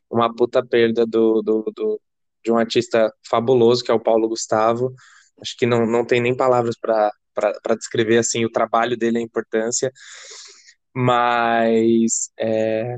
uma 0.10 0.34
puta 0.34 0.66
perda 0.66 1.06
do, 1.06 1.42
do, 1.42 1.72
do- 1.76 2.02
de 2.44 2.52
um 2.52 2.58
artista 2.58 3.14
fabuloso, 3.30 3.84
que 3.84 3.92
é 3.92 3.94
o 3.94 4.00
Paulo 4.00 4.28
Gustavo. 4.30 4.94
Acho 5.42 5.56
que 5.58 5.66
não, 5.66 5.86
não 5.86 6.06
tem 6.06 6.22
nem 6.22 6.36
palavras 6.36 6.76
para 6.80 7.12
descrever 7.78 8.18
assim 8.20 8.46
o 8.46 8.52
trabalho 8.52 8.98
dele, 8.98 9.18
a 9.20 9.22
importância. 9.22 9.92
Mas 10.94 12.32
é, 12.38 12.98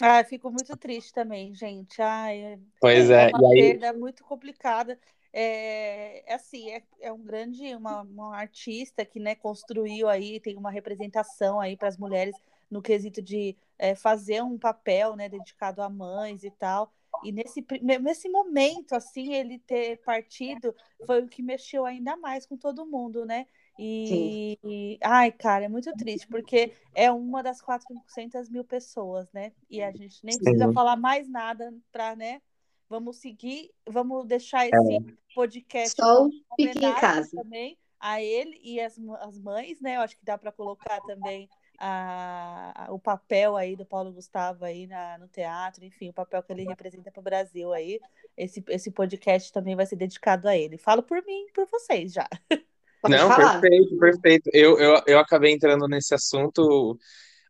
Ah, 0.00 0.24
fico 0.24 0.50
muito 0.50 0.76
triste 0.76 1.12
também, 1.12 1.54
gente. 1.54 2.00
Ai, 2.02 2.42
é- 2.42 2.58
pois 2.80 3.10
é 3.10 3.24
é, 3.26 3.30
uma 3.30 3.40
e 3.40 3.44
aí 3.46 3.80
perda 3.82 3.92
muito 3.92 4.24
complicada. 4.24 4.98
É, 5.32 6.30
é 6.30 6.34
assim, 6.34 6.70
é, 6.70 6.82
é 7.00 7.12
um 7.12 7.22
grande, 7.22 7.74
uma, 7.74 8.02
uma 8.02 8.36
artista 8.36 9.04
que, 9.04 9.18
né, 9.20 9.34
construiu 9.34 10.08
aí, 10.08 10.40
tem 10.40 10.56
uma 10.56 10.70
representação 10.70 11.60
aí 11.60 11.76
para 11.76 11.88
as 11.88 11.96
mulheres 11.96 12.36
no 12.70 12.82
quesito 12.82 13.22
de 13.22 13.56
é, 13.78 13.94
fazer 13.94 14.42
um 14.42 14.58
papel, 14.58 15.16
né, 15.16 15.28
dedicado 15.28 15.82
a 15.82 15.88
mães 15.88 16.44
e 16.44 16.50
tal. 16.50 16.92
E 17.22 17.32
nesse, 17.32 17.64
nesse 18.00 18.28
momento, 18.28 18.94
assim, 18.94 19.32
ele 19.34 19.58
ter 19.58 19.98
partido 20.04 20.74
foi 21.06 21.22
o 21.22 21.28
que 21.28 21.42
mexeu 21.42 21.84
ainda 21.86 22.16
mais 22.16 22.46
com 22.46 22.56
todo 22.56 22.86
mundo, 22.86 23.24
né? 23.24 23.46
E, 23.78 24.58
e- 24.62 24.98
ai, 25.02 25.32
cara, 25.32 25.64
é 25.64 25.68
muito 25.68 25.92
triste, 25.96 26.28
porque 26.28 26.72
é 26.94 27.10
uma 27.10 27.42
das 27.42 27.60
400 27.60 28.48
mil 28.48 28.64
pessoas, 28.64 29.30
né? 29.32 29.52
E 29.68 29.82
a 29.82 29.90
gente 29.90 30.24
nem 30.24 30.36
precisa 30.38 30.68
Sim. 30.68 30.74
falar 30.74 30.96
mais 30.96 31.28
nada 31.28 31.74
para, 31.90 32.14
né? 32.14 32.40
Vamos 32.88 33.16
seguir, 33.16 33.72
vamos 33.88 34.26
deixar 34.26 34.68
esse 34.68 35.00
podcast 35.34 35.96
Só 35.96 36.28
fique 36.56 36.84
em 36.84 36.94
casa. 36.94 37.36
também 37.36 37.78
a 37.98 38.22
ele 38.22 38.60
e 38.62 38.80
as, 38.80 38.98
as 39.20 39.38
mães, 39.38 39.80
né? 39.80 39.96
Eu 39.96 40.02
acho 40.02 40.16
que 40.16 40.24
dá 40.24 40.36
para 40.38 40.52
colocar 40.52 41.00
também 41.00 41.48
a, 41.78 42.86
a- 42.86 42.92
o 42.92 42.98
papel 42.98 43.56
aí 43.56 43.76
do 43.76 43.84
Paulo 43.86 44.12
Gustavo 44.12 44.64
aí 44.64 44.86
na, 44.86 45.18
no 45.18 45.28
teatro, 45.28 45.84
enfim, 45.84 46.10
o 46.10 46.12
papel 46.14 46.42
que 46.42 46.52
ele 46.52 46.64
representa 46.64 47.10
para 47.10 47.20
o 47.20 47.22
Brasil 47.24 47.72
aí. 47.72 48.00
Esse, 48.36 48.64
esse 48.68 48.90
podcast 48.90 49.52
também 49.52 49.76
vai 49.76 49.86
ser 49.86 49.96
dedicado 49.96 50.48
a 50.48 50.56
ele. 50.56 50.78
Falo 50.78 51.02
por 51.02 51.22
mim, 51.24 51.46
e 51.48 51.52
por 51.52 51.66
vocês 51.66 52.12
já. 52.12 52.28
Pode 53.00 53.18
Não, 53.18 53.26
falar. 53.26 53.60
perfeito, 53.60 53.98
perfeito. 53.98 54.50
Eu, 54.52 54.78
eu, 54.78 55.02
eu 55.06 55.18
acabei 55.18 55.52
entrando 55.52 55.86
nesse 55.86 56.14
assunto, 56.14 56.98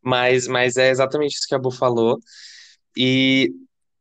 mas, 0.02 0.48
mas 0.48 0.76
é 0.76 0.90
exatamente 0.90 1.34
isso 1.36 1.48
que 1.48 1.54
a 1.54 1.58
Bu 1.58 1.70
falou. 1.70 2.18
E 2.96 3.50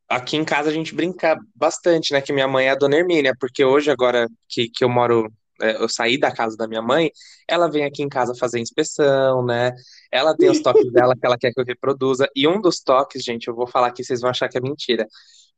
aqui 0.10 0.38
em 0.38 0.46
casa 0.46 0.70
a 0.70 0.74
gente 0.74 0.96
brinca 0.96 1.38
bastante, 1.56 2.14
né? 2.14 2.22
Que 2.22 2.34
minha 2.34 2.48
mãe 2.48 2.68
é 2.68 2.72
a 2.72 2.76
Dona 2.76 2.98
Hermínia, 2.98 3.36
porque 3.40 3.66
hoje, 3.66 3.92
agora 3.92 4.28
que, 4.50 4.70
que 4.70 4.84
eu 4.84 4.90
moro, 4.90 5.32
eu 5.64 5.90
saí 5.90 6.18
da 6.18 6.32
casa 6.32 6.56
da 6.58 6.68
minha 6.68 6.82
mãe, 6.82 7.12
ela 7.48 7.70
vem 7.70 7.86
aqui 7.86 8.04
em 8.04 8.10
casa 8.10 8.34
fazer 8.36 8.60
inspeção, 8.60 9.46
né? 9.46 9.74
Ela 10.12 10.36
tem 10.36 10.50
os 10.50 10.62
toques 10.62 10.92
dela 10.92 11.16
que 11.16 11.26
ela 11.26 11.38
quer 11.38 11.52
que 11.54 11.60
eu 11.60 11.66
reproduza. 11.66 12.28
E 12.36 12.48
um 12.48 12.62
dos 12.62 12.80
toques, 12.82 13.24
gente, 13.24 13.48
eu 13.48 13.56
vou 13.56 13.68
falar 13.68 13.88
aqui, 13.88 14.04
vocês 14.04 14.22
vão 14.22 14.30
achar 14.30 14.48
que 14.50 14.58
é 14.58 14.62
mentira. 14.62 15.08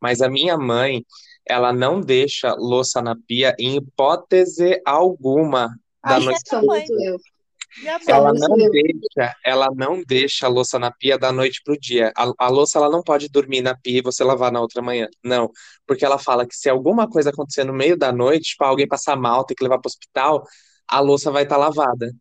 Mas 0.02 0.22
a 0.22 0.30
minha 0.30 0.58
mãe, 0.58 1.06
ela 1.46 1.72
não 1.72 2.00
deixa 2.00 2.54
louça 2.54 3.02
na 3.02 3.16
pia 3.28 3.56
em 3.60 3.78
hipótese 3.78 4.82
alguma 4.86 5.68
da 6.04 6.16
Ai, 6.16 6.20
noite 6.20 6.42
essa 6.46 6.62
Ela 8.08 8.32
não 8.34 8.56
deixa, 8.56 9.36
ela 9.44 9.68
não 9.76 10.04
deixa 10.04 10.46
a 10.46 10.50
louça 10.50 10.80
na 10.80 10.92
pia 10.92 11.18
da 11.18 11.32
noite 11.32 11.62
pro 11.64 11.78
dia. 11.78 12.14
A, 12.16 12.32
a 12.38 12.48
louça 12.48 12.78
ela 12.78 12.90
não 12.90 13.04
pode 13.04 13.28
dormir 13.30 13.62
na 13.62 13.76
pia 13.76 14.00
e 14.00 14.02
você 14.02 14.24
lavar 14.24 14.52
na 14.52 14.62
outra 14.62 14.82
manhã. 14.82 15.08
Não, 15.24 15.52
porque 15.86 16.06
ela 16.06 16.18
fala 16.18 16.48
que 16.48 16.56
se 16.56 16.70
alguma 16.70 17.10
coisa 17.10 17.32
acontecer 17.32 17.64
no 17.64 17.74
meio 17.74 17.98
da 17.98 18.12
noite, 18.12 18.52
tipo 18.52 18.64
alguém 18.64 18.88
passar 18.88 19.16
mal, 19.16 19.46
ter 19.46 19.56
que 19.56 19.64
levar 19.64 19.80
pro 19.80 19.90
hospital, 19.90 20.44
a 20.88 21.00
louça 21.00 21.32
vai 21.32 21.44
estar 21.44 21.58
lavada. 21.58 22.12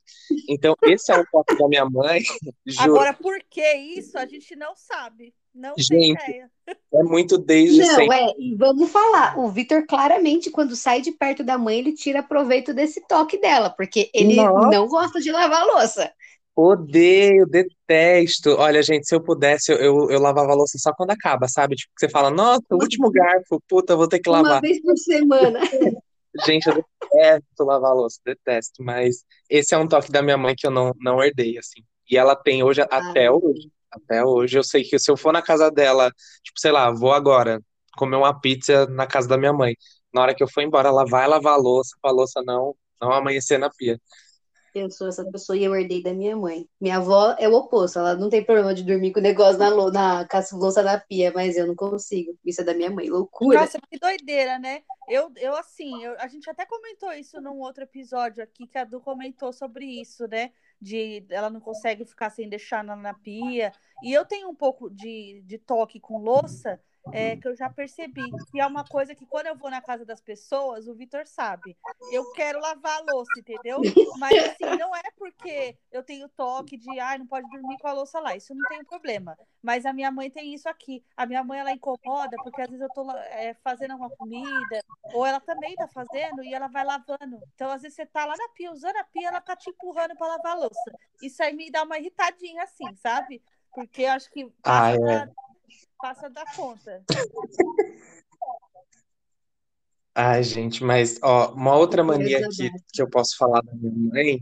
Então, 0.48 0.74
esse 0.84 1.12
é 1.12 1.18
o 1.18 1.26
toque 1.30 1.56
da 1.56 1.68
minha 1.68 1.84
mãe, 1.84 2.22
juro. 2.66 2.96
Agora, 2.96 3.14
por 3.14 3.38
que 3.48 3.74
isso? 3.74 4.18
A 4.18 4.26
gente 4.26 4.56
não 4.56 4.74
sabe. 4.74 5.34
Não 5.54 5.74
tem 5.74 5.84
Gente, 5.84 6.22
ideia. 6.22 6.50
É 6.92 7.02
muito 7.02 7.36
desde 7.38 7.78
Não, 7.80 7.94
sempre. 7.94 8.16
é, 8.16 8.34
e 8.38 8.54
vamos 8.56 8.90
falar. 8.90 9.38
O 9.38 9.48
Vitor, 9.50 9.84
claramente, 9.86 10.50
quando 10.50 10.74
sai 10.74 11.00
de 11.00 11.12
perto 11.12 11.44
da 11.44 11.58
mãe, 11.58 11.78
ele 11.78 11.92
tira 11.92 12.22
proveito 12.22 12.72
desse 12.72 13.06
toque 13.06 13.38
dela, 13.38 13.70
porque 13.70 14.10
ele 14.14 14.36
Nossa. 14.36 14.70
não 14.70 14.88
gosta 14.88 15.20
de 15.20 15.30
lavar 15.30 15.62
a 15.62 15.64
louça. 15.66 16.10
Odeio, 16.56 17.46
detesto. 17.46 18.50
Olha, 18.50 18.82
gente, 18.82 19.06
se 19.08 19.14
eu 19.14 19.20
pudesse, 19.22 19.72
eu, 19.72 19.78
eu, 19.78 20.10
eu 20.10 20.20
lavava 20.20 20.52
a 20.52 20.54
louça 20.54 20.78
só 20.78 20.92
quando 20.94 21.10
acaba, 21.10 21.48
sabe? 21.48 21.74
Tipo, 21.76 21.92
que 21.94 22.00
você 22.06 22.08
fala, 22.08 22.30
nossa, 22.30 22.62
o 22.70 22.76
último 22.76 23.10
garfo, 23.10 23.60
puta, 23.68 23.96
vou 23.96 24.08
ter 24.08 24.20
que 24.20 24.30
Uma 24.30 24.40
lavar. 24.40 24.60
vez 24.62 24.80
por 24.80 24.96
semana. 24.96 25.60
Gente, 26.46 26.66
eu 26.68 26.74
detesto 26.74 27.64
lavar 27.64 27.90
a 27.90 27.94
louça, 27.94 28.18
detesto. 28.24 28.82
Mas 28.82 29.24
esse 29.50 29.74
é 29.74 29.78
um 29.78 29.86
toque 29.86 30.10
da 30.10 30.22
minha 30.22 30.36
mãe 30.36 30.54
que 30.56 30.66
eu 30.66 30.70
não, 30.70 30.92
não 31.00 31.22
herdei, 31.22 31.58
assim. 31.58 31.80
E 32.10 32.16
ela 32.16 32.34
tem 32.36 32.62
hoje, 32.62 32.80
até 32.82 33.26
Ah, 33.26 33.32
hoje. 33.32 33.68
Até 33.96 34.24
hoje, 34.24 34.58
eu 34.58 34.64
sei 34.64 34.82
que 34.84 34.98
se 34.98 35.10
eu 35.10 35.16
for 35.16 35.32
na 35.32 35.42
casa 35.42 35.70
dela, 35.70 36.10
tipo, 36.42 36.58
sei 36.60 36.72
lá, 36.72 36.90
vou 36.90 37.12
agora 37.12 37.60
comer 37.96 38.16
uma 38.16 38.38
pizza 38.40 38.86
na 38.86 39.06
casa 39.06 39.28
da 39.28 39.38
minha 39.38 39.52
mãe. 39.52 39.74
Na 40.12 40.22
hora 40.22 40.34
que 40.34 40.42
eu 40.42 40.48
for 40.48 40.62
embora, 40.62 40.88
ela 40.88 41.04
vai 41.06 41.26
lavar 41.28 41.54
a 41.54 41.56
louça, 41.56 41.96
pra 42.02 42.10
louça 42.10 42.42
não, 42.44 42.74
não 43.00 43.12
amanhecer 43.12 43.58
na 43.58 43.70
pia. 43.70 44.00
eu 44.74 44.90
sou 44.90 45.08
essa 45.08 45.24
pessoa 45.30 45.56
e 45.56 45.62
eu 45.64 45.74
herdei 45.74 46.02
da 46.02 46.12
minha 46.12 46.36
mãe. 46.36 46.68
Minha 46.80 46.96
avó 46.98 47.34
é 47.38 47.48
o 47.48 47.54
oposto, 47.54 47.98
ela 47.98 48.16
não 48.16 48.28
tem 48.28 48.44
problema 48.44 48.74
de 48.74 48.82
dormir 48.82 49.12
com 49.12 49.20
o 49.20 49.22
negócio 49.22 49.58
na, 49.58 49.68
lou- 49.68 49.92
na 49.92 50.26
louça 50.52 50.82
na 50.82 50.98
pia, 51.00 51.32
mas 51.34 51.56
eu 51.56 51.66
não 51.66 51.76
consigo. 51.76 52.36
Isso 52.44 52.60
é 52.60 52.64
da 52.64 52.74
minha 52.74 52.90
mãe, 52.90 53.08
loucura. 53.08 53.60
Nossa, 53.60 53.78
que 53.90 53.98
doideira, 53.98 54.58
né? 54.58 54.82
Eu, 55.06 55.30
eu 55.36 55.54
assim, 55.56 56.02
eu- 56.02 56.18
a 56.18 56.26
gente 56.28 56.48
até 56.50 56.64
comentou 56.66 57.12
isso 57.12 57.40
num 57.40 57.58
outro 57.60 57.84
episódio 57.84 58.42
aqui, 58.42 58.66
que 58.66 58.78
a 58.78 58.84
Du 58.84 59.00
comentou 59.00 59.52
sobre 59.52 59.84
isso, 59.84 60.26
né? 60.26 60.50
De 60.84 61.24
ela 61.30 61.48
não 61.48 61.60
consegue 61.60 62.04
ficar 62.04 62.28
sem 62.28 62.46
deixar 62.46 62.84
na, 62.84 62.94
na 62.94 63.14
pia. 63.14 63.72
E 64.02 64.12
eu 64.12 64.24
tenho 64.26 64.50
um 64.50 64.54
pouco 64.54 64.90
de, 64.90 65.42
de 65.46 65.58
toque 65.58 65.98
com 65.98 66.18
louça, 66.18 66.78
é, 67.12 67.36
que 67.36 67.46
eu 67.46 67.56
já 67.56 67.68
percebi, 67.68 68.22
que 68.50 68.60
é 68.60 68.66
uma 68.66 68.84
coisa 68.84 69.14
que 69.14 69.26
quando 69.26 69.46
eu 69.46 69.56
vou 69.56 69.70
na 69.70 69.80
casa 69.80 70.04
das 70.04 70.20
pessoas, 70.20 70.88
o 70.88 70.94
Vitor 70.94 71.26
sabe, 71.26 71.76
eu 72.10 72.30
quero 72.32 72.60
lavar 72.60 72.98
a 73.00 73.12
louça, 73.12 73.32
entendeu? 73.38 73.80
Mas 74.18 74.32
assim, 74.38 74.76
não 74.78 74.94
é 74.94 75.02
porque 75.16 75.76
eu 75.92 76.02
tenho 76.02 76.28
toque 76.28 76.76
de, 76.76 76.98
ai, 76.98 77.18
não 77.18 77.26
pode 77.26 77.48
dormir 77.50 77.78
com 77.78 77.88
a 77.88 77.92
louça 77.92 78.20
lá, 78.20 78.36
isso 78.36 78.54
não 78.54 78.66
tem 78.68 78.84
problema. 78.84 79.36
Mas 79.62 79.86
a 79.86 79.92
minha 79.92 80.10
mãe 80.10 80.30
tem 80.30 80.54
isso 80.54 80.68
aqui. 80.68 81.02
A 81.16 81.26
minha 81.26 81.42
mãe, 81.42 81.60
ela 81.60 81.72
incomoda 81.72 82.36
porque 82.42 82.60
às 82.60 82.68
vezes 82.68 82.82
eu 82.82 82.88
tô 82.90 83.10
é, 83.10 83.54
fazendo 83.54 83.92
alguma 83.92 84.10
comida, 84.10 84.80
ou 85.12 85.24
ela 85.24 85.40
também 85.40 85.74
tá 85.74 85.88
fazendo 85.88 86.42
e 86.42 86.52
ela 86.52 86.68
vai 86.68 86.84
lavando. 86.84 87.40
Então, 87.54 87.70
às 87.70 87.82
vezes 87.82 87.96
você 87.96 88.06
tá 88.06 88.24
lá 88.24 88.34
na 88.36 88.48
pia, 88.50 88.70
usando 88.72 88.96
a 88.96 89.04
pia, 89.04 89.28
ela 89.28 89.40
tá 89.40 89.56
te 89.56 89.70
empurrando 89.70 90.16
pra 90.16 90.28
lavar 90.28 90.52
a 90.52 90.60
louça. 90.60 90.98
Isso 91.22 91.42
aí 91.42 91.54
me 91.54 91.70
dá 91.70 91.82
uma 91.82 91.98
irritadinha 91.98 92.62
assim, 92.62 92.94
sabe? 92.96 93.42
Porque 93.74 94.02
eu 94.02 94.10
acho 94.10 94.30
que 94.30 94.46
passa, 94.62 95.12
é. 95.12 95.28
Passa 96.04 96.28
da 96.28 96.44
conta. 96.54 97.02
Ai, 100.14 100.42
gente, 100.42 100.84
mas, 100.84 101.18
ó, 101.22 101.54
uma 101.54 101.74
outra 101.76 102.04
quero 102.04 102.18
mania 102.18 102.42
que, 102.42 102.48
desabar. 102.48 102.80
que 102.92 103.02
eu 103.02 103.08
posso 103.08 103.38
falar 103.38 103.62
da 103.62 103.72
minha 103.72 104.12
mãe, 104.12 104.40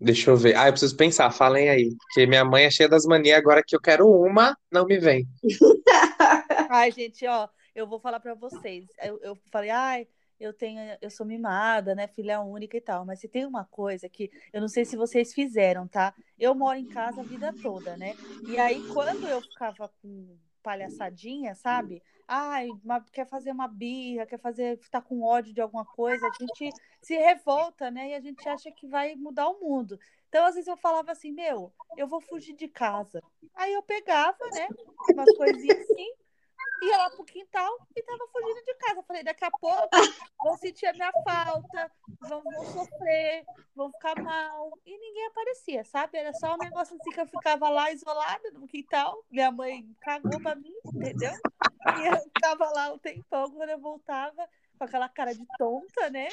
deixa 0.00 0.30
eu 0.30 0.38
ver. 0.38 0.56
Ah, 0.56 0.68
eu 0.68 0.72
preciso 0.72 0.96
pensar, 0.96 1.30
falem 1.30 1.68
aí. 1.68 1.94
Porque 1.94 2.26
minha 2.26 2.46
mãe 2.46 2.64
é 2.64 2.70
cheia 2.70 2.88
das 2.88 3.04
manias, 3.04 3.36
agora 3.36 3.62
que 3.64 3.76
eu 3.76 3.80
quero 3.80 4.10
uma, 4.10 4.56
não 4.72 4.86
me 4.86 4.98
vem. 4.98 5.28
Ai, 6.70 6.90
gente, 6.90 7.26
ó, 7.26 7.46
eu 7.74 7.86
vou 7.86 8.00
falar 8.00 8.18
pra 8.18 8.34
vocês. 8.34 8.86
Eu, 9.02 9.20
eu 9.22 9.38
falei, 9.52 9.68
ai, 9.68 10.08
eu 10.40 10.54
tenho, 10.54 10.80
eu 11.00 11.10
sou 11.10 11.26
mimada, 11.26 11.94
né, 11.94 12.08
filha 12.08 12.40
única 12.40 12.78
e 12.78 12.80
tal. 12.80 13.04
Mas 13.04 13.20
se 13.20 13.28
tem 13.28 13.44
uma 13.44 13.66
coisa 13.66 14.08
que 14.08 14.30
eu 14.50 14.62
não 14.62 14.68
sei 14.68 14.86
se 14.86 14.96
vocês 14.96 15.34
fizeram, 15.34 15.86
tá? 15.86 16.14
Eu 16.38 16.54
moro 16.54 16.78
em 16.78 16.88
casa 16.88 17.20
a 17.20 17.24
vida 17.24 17.54
toda, 17.62 17.98
né? 17.98 18.14
E 18.48 18.58
aí, 18.58 18.82
quando 18.88 19.28
eu 19.28 19.42
ficava 19.42 19.90
com 20.00 20.36
palhaçadinha, 20.66 21.54
sabe? 21.54 22.02
Ai, 22.26 22.68
quer 23.12 23.24
fazer 23.24 23.52
uma 23.52 23.68
birra, 23.68 24.26
quer 24.26 24.40
fazer, 24.40 24.80
tá 24.90 25.00
com 25.00 25.22
ódio 25.22 25.54
de 25.54 25.60
alguma 25.60 25.84
coisa, 25.84 26.26
a 26.26 26.32
gente 26.32 26.74
se 27.00 27.16
revolta, 27.16 27.88
né? 27.88 28.10
E 28.10 28.14
a 28.14 28.20
gente 28.20 28.48
acha 28.48 28.72
que 28.72 28.88
vai 28.88 29.14
mudar 29.14 29.48
o 29.48 29.60
mundo. 29.60 29.96
Então, 30.28 30.44
às 30.44 30.56
vezes 30.56 30.66
eu 30.66 30.76
falava 30.76 31.12
assim, 31.12 31.30
meu, 31.30 31.72
eu 31.96 32.08
vou 32.08 32.20
fugir 32.20 32.52
de 32.54 32.66
casa. 32.66 33.22
Aí 33.54 33.72
eu 33.72 33.82
pegava, 33.82 34.44
né, 34.52 34.66
umas 35.12 35.36
coisinhas 35.36 35.78
assim, 35.78 36.12
ia 36.82 36.96
lá 36.96 37.10
pro 37.10 37.24
quintal 37.24 37.78
e 37.94 38.02
tava 38.02 38.26
fugindo 38.28 38.64
de 38.64 38.74
casa. 38.74 39.02
Falei, 39.02 39.22
daqui 39.22 39.44
a 39.44 39.50
pouco 39.50 39.88
vão 40.42 40.56
sentir 40.56 40.86
a 40.86 40.92
minha 40.92 41.12
falta, 41.24 41.90
vão, 42.20 42.42
vão 42.42 42.64
sofrer, 42.64 43.44
vão 43.74 43.90
ficar 43.92 44.22
mal. 44.22 44.78
E 44.84 44.98
ninguém 44.98 45.26
aparecia, 45.26 45.84
sabe? 45.84 46.18
Era 46.18 46.32
só 46.34 46.54
um 46.54 46.58
negócio 46.58 46.96
assim 46.96 47.10
que 47.10 47.20
eu 47.20 47.26
ficava 47.26 47.68
lá 47.68 47.90
isolada 47.90 48.50
no 48.52 48.66
quintal. 48.66 49.24
Minha 49.30 49.50
mãe 49.50 49.86
cagou 50.00 50.40
pra 50.40 50.54
mim, 50.54 50.74
entendeu? 50.94 51.32
E 51.98 52.06
eu 52.06 52.16
ficava 52.20 52.70
lá 52.70 52.92
um 52.92 52.98
tempão, 52.98 53.50
quando 53.50 53.70
eu 53.70 53.78
voltava, 53.78 54.48
com 54.76 54.84
aquela 54.84 55.08
cara 55.08 55.32
de 55.34 55.44
tonta, 55.58 56.10
né? 56.10 56.28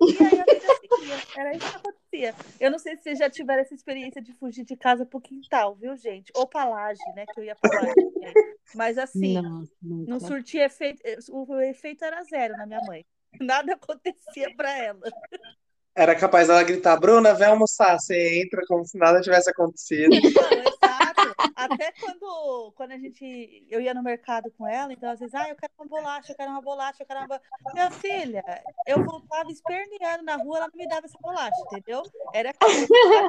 E 0.00 0.24
aí 0.24 0.40
a 0.40 0.44
vida 0.44 0.74
seguia. 0.80 1.16
Era 1.36 1.56
isso 1.56 1.70
que 1.70 1.76
acontecia. 1.76 2.34
Eu 2.60 2.70
não 2.70 2.78
sei 2.78 2.96
se 2.96 3.02
vocês 3.02 3.18
já 3.18 3.28
tiveram 3.30 3.62
essa 3.62 3.74
experiência 3.74 4.22
de 4.22 4.32
fugir 4.34 4.64
de 4.64 4.76
casa 4.76 5.04
pro 5.04 5.20
quintal, 5.20 5.74
viu, 5.74 5.96
gente? 5.96 6.30
Ou 6.34 6.46
pra 6.46 6.64
laje, 6.64 7.00
né? 7.14 7.24
Que 7.26 7.40
eu 7.40 7.44
ia 7.44 7.56
pra 7.56 7.80
laje 7.80 7.94
também. 7.94 8.34
Mas 8.74 8.98
assim, 8.98 9.40
não 9.40 9.66
nunca. 9.82 10.26
surtia 10.26 10.66
efeito. 10.66 11.02
O 11.30 11.60
efeito 11.60 12.04
era 12.04 12.22
zero 12.24 12.56
na 12.56 12.66
minha 12.66 12.80
mãe. 12.86 13.04
Nada 13.40 13.74
acontecia 13.74 14.54
pra 14.56 14.76
ela. 14.76 15.00
Era 15.94 16.14
capaz 16.14 16.48
dela 16.48 16.62
gritar, 16.62 16.96
Bruna, 16.98 17.34
vem 17.34 17.48
almoçar. 17.48 17.98
Você 17.98 18.42
entra 18.42 18.62
como 18.66 18.84
se 18.84 18.98
nada 18.98 19.20
tivesse 19.20 19.50
acontecido. 19.50 20.10
Não. 20.10 20.85
Até 21.54 21.92
quando, 21.92 22.72
quando 22.76 22.92
a 22.92 22.98
gente. 22.98 23.66
Eu 23.68 23.80
ia 23.80 23.92
no 23.94 24.02
mercado 24.02 24.50
com 24.56 24.66
ela, 24.66 24.92
então 24.92 25.10
às 25.10 25.18
vezes, 25.18 25.34
ah, 25.34 25.48
eu 25.48 25.56
quero 25.56 25.72
uma 25.78 25.86
bolacha, 25.86 26.32
eu 26.32 26.36
quero 26.36 26.50
uma 26.50 26.62
bolacha, 26.62 27.02
eu 27.02 27.06
quero 27.06 27.20
uma 27.20 27.26
bolacha. 27.26 27.44
Minha 27.72 27.90
filha, 27.90 28.44
eu 28.86 29.04
voltava 29.04 29.50
esperneando 29.50 30.24
na 30.24 30.36
rua, 30.36 30.58
ela 30.58 30.68
não 30.68 30.76
me 30.76 30.88
dava 30.88 31.06
essa 31.06 31.18
bolacha, 31.20 31.56
entendeu? 31.66 32.02
Era 32.32 32.52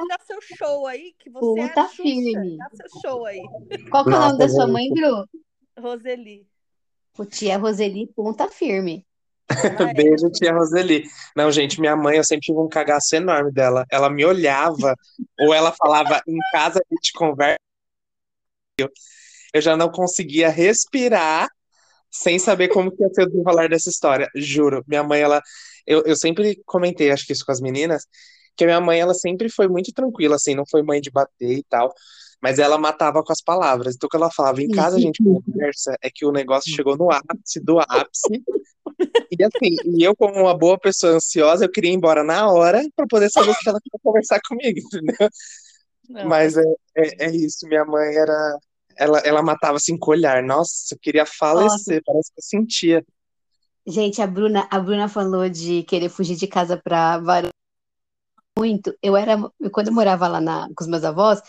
dar 0.08 0.20
seu 0.20 0.40
show 0.40 0.86
aí, 0.86 1.14
que 1.18 1.30
você 1.30 1.60
é 1.60 1.68
Puta 1.68 1.88
Xuxa, 1.88 2.02
firme. 2.02 2.56
dá 2.56 2.68
seu 2.72 3.00
show 3.00 3.26
aí. 3.26 3.42
Qual 3.90 4.04
que 4.04 4.10
é 4.10 4.16
o 4.16 4.20
nome 4.20 4.38
da 4.38 4.48
sua 4.48 4.66
mãe, 4.66 4.88
Bru? 4.92 5.26
Roseli. 5.78 6.46
O 7.18 7.24
tia 7.24 7.58
Roseli, 7.58 8.06
ponta 8.06 8.48
firme. 8.48 9.04
Ela 9.48 9.90
é. 9.90 9.94
Beijo, 9.94 10.30
tia 10.30 10.52
Roseli. 10.52 11.04
Não, 11.34 11.50
gente, 11.50 11.80
minha 11.80 11.96
mãe, 11.96 12.16
eu 12.16 12.24
sempre 12.24 12.42
tive 12.42 12.58
um 12.58 12.68
cagaço 12.68 13.16
enorme 13.16 13.50
dela. 13.50 13.84
Ela 13.90 14.10
me 14.10 14.24
olhava, 14.24 14.94
ou 15.40 15.54
ela 15.54 15.72
falava, 15.72 16.20
em 16.26 16.38
casa 16.52 16.78
a 16.78 16.94
gente 16.94 17.12
conversa. 17.12 17.58
Eu 19.52 19.60
já 19.60 19.76
não 19.76 19.90
conseguia 19.90 20.48
respirar 20.48 21.48
sem 22.10 22.38
saber 22.38 22.68
como 22.68 22.90
que 22.90 23.02
ia 23.02 23.08
ser 23.12 23.22
o 23.22 23.26
desenrolar 23.26 23.68
dessa 23.68 23.90
história. 23.90 24.28
Juro, 24.34 24.84
minha 24.86 25.02
mãe, 25.02 25.20
ela. 25.20 25.42
Eu, 25.86 26.02
eu 26.04 26.16
sempre 26.16 26.60
comentei, 26.66 27.10
acho 27.10 27.26
que 27.26 27.32
isso 27.32 27.44
com 27.44 27.52
as 27.52 27.60
meninas, 27.60 28.06
que 28.56 28.64
a 28.64 28.66
minha 28.66 28.80
mãe, 28.80 29.00
ela 29.00 29.14
sempre 29.14 29.48
foi 29.48 29.68
muito 29.68 29.92
tranquila, 29.92 30.36
assim, 30.36 30.54
não 30.54 30.64
foi 30.68 30.82
mãe 30.82 31.00
de 31.00 31.10
bater 31.10 31.58
e 31.58 31.62
tal. 31.64 31.92
Mas 32.40 32.58
ela 32.58 32.78
matava 32.78 33.22
com 33.22 33.32
as 33.32 33.42
palavras. 33.42 33.96
Então, 33.96 34.08
quando 34.08 34.22
ela 34.22 34.32
falava, 34.32 34.62
em 34.62 34.68
casa 34.68 34.96
a 34.96 35.00
gente 35.00 35.22
conversa, 35.22 35.96
é 36.00 36.08
que 36.08 36.24
o 36.24 36.30
negócio 36.30 36.72
chegou 36.72 36.96
no 36.96 37.10
ápice 37.10 37.58
do 37.60 37.80
ápice. 37.80 38.44
E 39.30 39.44
assim, 39.44 39.76
e 39.96 40.04
eu, 40.04 40.14
como 40.14 40.34
uma 40.34 40.56
boa 40.56 40.78
pessoa 40.78 41.14
ansiosa, 41.14 41.64
eu 41.64 41.70
queria 41.70 41.90
ir 41.90 41.94
embora 41.94 42.22
na 42.22 42.50
hora 42.50 42.82
para 42.94 43.06
poder 43.06 43.30
saber 43.30 43.54
se 43.54 43.68
ela 43.68 43.80
queria 43.80 43.98
conversar 44.02 44.40
comigo, 44.46 44.80
entendeu? 44.94 45.28
Não, 46.08 46.28
Mas 46.28 46.56
é, 46.56 46.62
é, 46.96 47.26
é 47.26 47.30
isso, 47.30 47.66
minha 47.66 47.84
mãe 47.84 48.14
era. 48.16 48.58
Ela, 48.96 49.18
ela 49.20 49.42
matava 49.42 49.76
assim 49.76 49.96
com 49.96 50.10
o 50.10 50.14
olhar. 50.14 50.42
Nossa, 50.42 50.94
eu 50.94 50.98
queria 51.00 51.24
falecer, 51.24 52.02
parece 52.04 52.32
que 52.32 52.40
eu 52.40 52.42
sentia. 52.42 53.06
Gente, 53.86 54.20
a 54.20 54.26
Bruna, 54.26 54.66
a 54.70 54.80
Bruna 54.80 55.08
falou 55.08 55.48
de 55.48 55.82
querer 55.84 56.08
fugir 56.08 56.36
de 56.36 56.46
casa 56.46 56.76
para 56.76 57.20
muito. 58.58 58.92
Eu 59.02 59.16
era, 59.16 59.36
quando 59.72 59.88
eu 59.88 59.94
morava 59.94 60.26
lá 60.26 60.40
na, 60.40 60.68
com 60.76 60.82
os 60.82 60.88
meus 60.88 61.04
avós, 61.04 61.40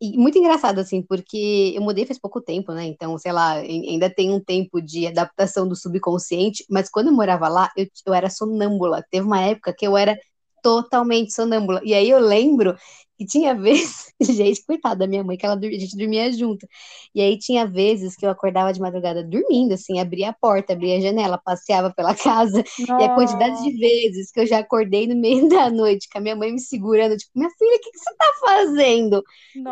e 0.00 0.16
muito 0.18 0.38
engraçado 0.38 0.80
assim, 0.80 1.02
porque 1.02 1.72
eu 1.76 1.82
mudei 1.82 2.06
faz 2.06 2.18
pouco 2.18 2.40
tempo, 2.40 2.72
né? 2.72 2.84
Então, 2.84 3.16
sei 3.18 3.32
lá, 3.32 3.52
ai- 3.54 3.66
ainda 3.88 4.10
tem 4.10 4.30
um 4.32 4.40
tempo 4.42 4.80
de 4.80 5.06
adaptação 5.06 5.68
do 5.68 5.76
subconsciente, 5.76 6.64
mas 6.70 6.88
quando 6.90 7.08
eu 7.08 7.12
morava 7.14 7.48
lá, 7.48 7.70
eu, 7.76 7.86
eu 8.06 8.14
era 8.14 8.30
sonâmbula. 8.30 9.04
Teve 9.10 9.26
uma 9.26 9.40
época 9.40 9.74
que 9.76 9.86
eu 9.86 9.96
era 9.96 10.18
totalmente 10.62 11.32
sonâmbula. 11.32 11.80
E 11.84 11.94
aí 11.94 12.10
eu 12.10 12.18
lembro 12.20 12.76
que 13.24 13.26
tinha 13.26 13.54
vezes, 13.58 14.12
gente, 14.20 14.64
coitada 14.64 14.96
da 15.00 15.06
minha 15.06 15.22
mãe, 15.24 15.36
que 15.36 15.46
ela, 15.46 15.56
a 15.56 15.60
gente 15.62 15.96
dormia 15.96 16.30
junto. 16.32 16.66
E 17.14 17.20
aí 17.20 17.38
tinha 17.38 17.66
vezes 17.66 18.16
que 18.16 18.24
eu 18.26 18.30
acordava 18.30 18.72
de 18.72 18.80
madrugada 18.80 19.22
dormindo, 19.24 19.72
assim, 19.74 19.98
abria 20.00 20.30
a 20.30 20.32
porta, 20.32 20.72
abria 20.72 20.98
a 20.98 21.00
janela, 21.00 21.38
passeava 21.38 21.92
pela 21.92 22.14
casa, 22.16 22.62
e 22.98 23.02
a 23.02 23.10
quantidade 23.10 23.56
de 23.62 23.72
vezes 23.78 24.30
que 24.30 24.40
eu 24.40 24.46
já 24.46 24.58
acordei 24.58 25.06
no 25.06 25.16
meio 25.16 25.48
da 25.50 25.70
noite, 25.70 26.08
com 26.10 26.18
a 26.18 26.20
minha 26.20 26.36
mãe 26.36 26.52
me 26.52 26.60
segurando, 26.60 27.16
tipo, 27.16 27.30
minha 27.34 27.50
filha, 27.50 27.76
o 27.76 27.80
que 27.80 27.90
que 27.90 27.98
você 27.98 28.14
tá 28.16 28.32
fazendo? 28.46 29.22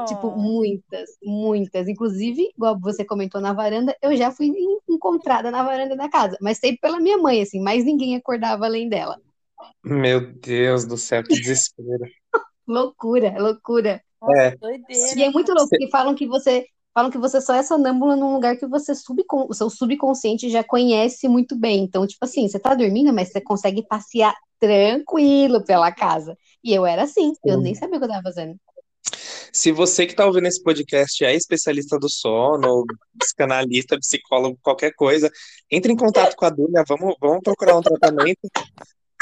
Tipo, 0.05 0.31
Nossa. 0.31 0.39
muitas, 0.39 1.11
muitas. 1.23 1.89
Inclusive, 1.89 2.51
igual 2.57 2.79
você 2.81 3.05
comentou 3.05 3.41
na 3.41 3.53
varanda, 3.53 3.97
eu 4.03 4.17
já 4.17 4.31
fui 4.33 4.47
en- 4.49 4.79
encontrada 4.89 5.51
na 5.51 5.63
varanda 5.63 5.97
da 5.97 6.09
casa, 6.09 6.37
mas 6.41 6.59
sempre 6.59 6.79
pela 6.81 6.99
minha 7.01 7.19
mãe, 7.19 7.43
assim, 7.43 7.61
mais 7.63 7.85
ninguém 7.85 8.17
acordava 8.17 8.65
além 8.67 8.89
dela. 8.89 9.21
Meu 9.85 10.33
Deus 10.33 10.87
do 10.87 10.97
céu, 10.97 11.23
que 11.23 11.39
desespero. 11.39 12.11
Loucura, 12.71 13.35
loucura. 13.37 14.01
É. 14.37 14.57
doideira. 14.57 15.19
E 15.19 15.23
é 15.25 15.31
muito 15.31 15.53
louco, 15.53 15.69
porque 15.69 15.91
falam 15.91 16.15
que 16.15 16.27
você 16.27 16.65
falam 16.95 17.11
que 17.11 17.19
você 17.19 17.41
só 17.41 17.55
é 17.55 17.63
sonâmbula 17.63 18.17
num 18.17 18.35
lugar 18.35 18.57
que 18.57 18.67
você 18.67 18.95
subcon... 18.95 19.47
o 19.49 19.55
seu 19.55 19.71
subconsciente 19.71 20.51
já 20.51 20.63
conhece 20.63 21.29
muito 21.29 21.57
bem. 21.57 21.83
Então, 21.85 22.07
tipo 22.07 22.25
assim, 22.25 22.49
você 22.49 22.59
tá 22.59 22.75
dormindo, 22.75 23.13
mas 23.13 23.31
você 23.31 23.41
consegue 23.41 23.85
passear 23.87 24.35
tranquilo 24.59 25.65
pela 25.65 25.91
casa. 25.91 26.37
E 26.63 26.73
eu 26.73 26.87
era 26.87 27.03
assim, 27.03 27.33
eu 27.45 27.61
nem 27.61 27.75
sabia 27.75 27.97
o 27.97 27.99
que 27.99 28.05
eu 28.05 28.09
tava 28.09 28.23
fazendo. 28.23 28.57
Se 29.53 29.73
você 29.73 30.07
que 30.07 30.13
está 30.13 30.27
ouvindo 30.27 30.47
esse 30.47 30.63
podcast 30.63 31.25
é 31.25 31.35
especialista 31.35 31.99
do 31.99 32.09
sono, 32.09 32.69
ou 32.69 32.85
psicanalista, 33.19 33.99
psicólogo, 33.99 34.59
qualquer 34.63 34.93
coisa, 34.95 35.31
entre 35.69 35.93
em 35.93 35.97
contato 35.97 36.37
com 36.37 36.45
a 36.45 36.51
Dunia, 36.51 36.85
vamos, 36.87 37.17
vamos 37.21 37.41
procurar 37.43 37.77
um 37.77 37.83
tratamento. 37.83 38.49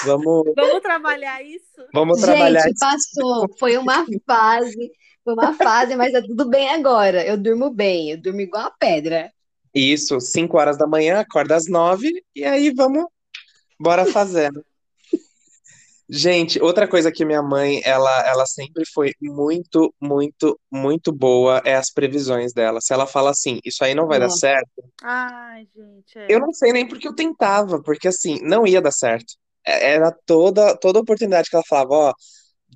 Vamos, 0.04 0.44
Vamos 0.54 0.80
trabalhar 0.80 1.42
isso? 1.42 1.86
vamos 1.92 2.20
trabalhar 2.20 2.60
Gente, 2.62 2.74
isso. 2.74 2.80
passou. 2.80 3.48
Foi 3.58 3.76
uma 3.76 4.04
fase. 4.26 4.92
Foi 5.24 5.34
uma 5.34 5.52
fase, 5.52 5.96
mas 5.96 6.12
tá 6.12 6.22
tudo 6.22 6.48
bem 6.48 6.68
agora. 6.70 7.26
Eu 7.26 7.36
durmo 7.36 7.70
bem, 7.70 8.12
eu 8.12 8.20
durmo 8.20 8.40
igual 8.40 8.66
a 8.66 8.70
pedra. 8.70 9.30
Isso, 9.74 10.18
5 10.20 10.56
horas 10.56 10.78
da 10.78 10.86
manhã, 10.86 11.20
acorda 11.20 11.54
às 11.54 11.68
9 11.68 12.10
e 12.34 12.44
aí 12.44 12.72
vamos, 12.72 13.04
bora 13.78 14.06
fazendo. 14.06 14.64
Gente, 16.10 16.58
outra 16.62 16.88
coisa 16.88 17.12
que 17.12 17.22
minha 17.22 17.42
mãe, 17.42 17.82
ela, 17.84 18.26
ela 18.26 18.46
sempre 18.46 18.82
foi 18.94 19.12
muito, 19.20 19.94
muito, 20.00 20.58
muito 20.72 21.12
boa 21.12 21.60
é 21.66 21.74
as 21.74 21.92
previsões 21.92 22.54
dela. 22.54 22.80
Se 22.80 22.94
ela 22.94 23.06
fala 23.06 23.30
assim, 23.30 23.60
isso 23.62 23.84
aí 23.84 23.94
não 23.94 24.06
vai 24.06 24.18
dar 24.18 24.30
certo, 24.30 24.82
Ai, 25.02 25.68
gente, 25.76 26.18
é. 26.18 26.26
eu 26.30 26.40
não 26.40 26.54
sei 26.54 26.72
nem 26.72 26.88
porque 26.88 27.06
eu 27.06 27.14
tentava, 27.14 27.82
porque 27.82 28.08
assim, 28.08 28.40
não 28.42 28.66
ia 28.66 28.80
dar 28.80 28.90
certo. 28.90 29.34
É- 29.68 29.94
Era 29.94 30.10
toda, 30.26 30.76
toda 30.76 31.00
oportunidade 31.00 31.50
que 31.50 31.56
ela 31.56 31.64
falava, 31.68 31.94
ó, 31.94 32.14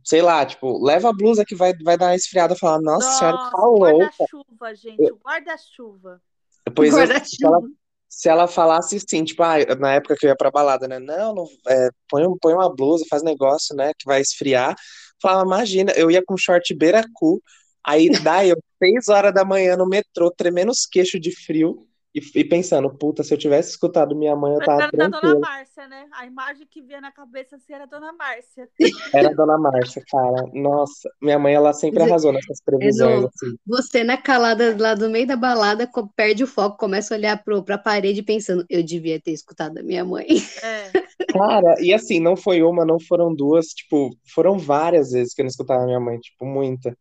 sei 0.05 0.21
lá, 0.23 0.45
tipo, 0.45 0.85
leva 0.85 1.09
a 1.11 1.13
blusa 1.13 1.45
que 1.45 1.55
vai, 1.55 1.73
vai 1.83 1.97
dar 1.97 2.07
uma 2.07 2.17
esfriada. 2.17 2.55
Eu 2.55 2.59
falava, 2.59 2.83
nossa 2.83 3.11
senhora, 3.19 3.37
Nossa, 3.37 3.51
tá 3.51 3.63
louca. 3.67 3.97
guarda-chuva, 3.97 4.75
gente, 4.75 5.13
o 5.13 5.17
guarda-chuva. 5.17 6.21
Depois 6.67 6.93
eu, 6.93 6.99
se 6.99 7.03
ela, 7.45 7.59
Guarda-chuva. 7.59 7.69
se 8.09 8.29
ela 8.29 8.47
falasse 8.47 8.97
assim, 8.97 9.25
tipo, 9.25 9.43
ah, 9.43 9.57
na 9.79 9.95
época 9.95 10.17
que 10.17 10.27
eu 10.27 10.31
ia 10.31 10.37
pra 10.37 10.51
balada, 10.51 10.87
né? 10.87 10.99
Não, 10.99 11.35
não 11.35 11.49
é, 11.69 11.89
põe, 12.09 12.25
põe 12.41 12.55
uma 12.55 12.75
blusa, 12.75 13.05
faz 13.09 13.23
negócio, 13.23 13.75
né? 13.75 13.93
Que 13.99 14.05
vai 14.07 14.21
esfriar. 14.21 14.75
Falava, 15.21 15.45
imagina, 15.47 15.93
eu 15.93 16.11
ia 16.11 16.23
com 16.25 16.37
short 16.37 16.75
beira-cu, 16.75 17.41
aí 17.85 18.09
daí 18.23 18.51
eu, 18.51 18.57
seis 18.83 19.09
horas 19.09 19.33
da 19.33 19.45
manhã 19.45 19.77
no 19.77 19.87
metrô, 19.89 20.31
tremendo 20.31 20.71
os 20.71 20.85
queixos 20.87 21.21
de 21.21 21.31
frio, 21.45 21.87
e, 22.15 22.21
e 22.41 22.45
pensando, 22.45 22.91
puta, 22.91 23.23
se 23.23 23.33
eu 23.33 23.39
tivesse 23.39 23.71
escutado 23.71 24.15
minha 24.15 24.37
mãe, 24.37 24.53
eu 24.55 24.61
tava 24.61 24.83
Era 24.83 25.09
da 25.09 25.21
Dona. 25.21 25.41
Márcia, 25.41 25.89
né? 25.89 26.09
A 26.13 26.27
imagem 26.27 26.67
que 26.67 26.83
vinha 26.83 27.01
na 27.01 27.11
cabeça 27.11 27.57
assim 27.57 27.73
era 27.73 27.85
a 27.85 27.87
Dona 27.87 28.13
Márcia. 28.13 28.69
Era 29.15 29.31
a 29.31 29.35
Dona 29.35 29.59
Márcia, 29.59 30.03
cara. 30.11 30.47
Nossa, 30.53 31.09
minha 31.21 31.39
mãe, 31.39 31.55
ela 31.55 31.73
sempre 31.73 32.03
Zé- 32.03 32.09
arrasou 32.09 32.33
nessas 32.33 32.61
previsões, 32.63 33.25
assim. 33.25 33.57
Você 33.67 34.05
na 34.05 34.17
calada 34.17 34.77
lá 34.79 34.95
do 34.95 35.09
meio 35.09 35.27
da 35.27 35.37
balada 35.37 35.89
perde 36.15 36.45
o 36.45 36.47
foco, 36.47 36.77
começa 36.77 37.15
a 37.15 37.17
olhar 37.19 37.43
pro, 37.43 37.63
pra 37.63 37.79
parede 37.79 38.23
pensando, 38.23 38.65
eu 38.69 38.83
devia 38.83 39.21
ter 39.21 39.33
escutado 39.33 39.79
a 39.79 39.83
minha 39.83 40.05
mãe. 40.05 40.27
É. 40.63 40.91
Cara, 41.33 41.77
e 41.81 41.95
assim, 41.95 42.21
não 42.21 42.37
foi 42.37 42.63
uma, 42.63 42.85
não 42.85 43.01
foram 43.01 43.35
duas, 43.35 43.69
tipo, 43.69 44.11
foram 44.35 44.59
várias 44.59 45.13
vezes 45.13 45.33
que 45.33 45.41
eu 45.41 45.45
não 45.45 45.49
escutava 45.51 45.85
minha 45.87 46.01
mãe, 46.01 46.19
tipo, 46.19 46.45
muita. 46.45 46.95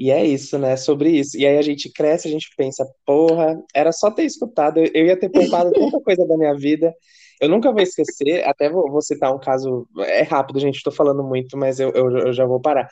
E 0.00 0.10
é 0.10 0.24
isso, 0.24 0.58
né? 0.58 0.78
Sobre 0.78 1.10
isso. 1.10 1.36
E 1.36 1.46
aí 1.46 1.58
a 1.58 1.62
gente 1.62 1.92
cresce, 1.92 2.26
a 2.26 2.30
gente 2.30 2.48
pensa, 2.56 2.90
porra, 3.04 3.62
era 3.74 3.92
só 3.92 4.10
ter 4.10 4.24
escutado, 4.24 4.80
eu, 4.80 5.04
ia 5.04 5.14
ter 5.14 5.28
poupado 5.28 5.70
tanta 5.72 6.00
coisa 6.00 6.26
da 6.26 6.38
minha 6.38 6.54
vida. 6.54 6.94
Eu 7.38 7.50
nunca 7.50 7.70
vou 7.70 7.82
esquecer, 7.82 8.42
até 8.48 8.70
vou, 8.70 8.90
vou 8.90 9.02
citar 9.02 9.30
um 9.34 9.38
caso, 9.38 9.86
é 9.98 10.22
rápido, 10.22 10.58
gente, 10.58 10.82
tô 10.82 10.90
falando 10.90 11.22
muito, 11.22 11.54
mas 11.54 11.78
eu, 11.78 11.90
eu, 11.90 12.10
eu 12.16 12.32
já 12.32 12.46
vou 12.46 12.58
parar. 12.58 12.88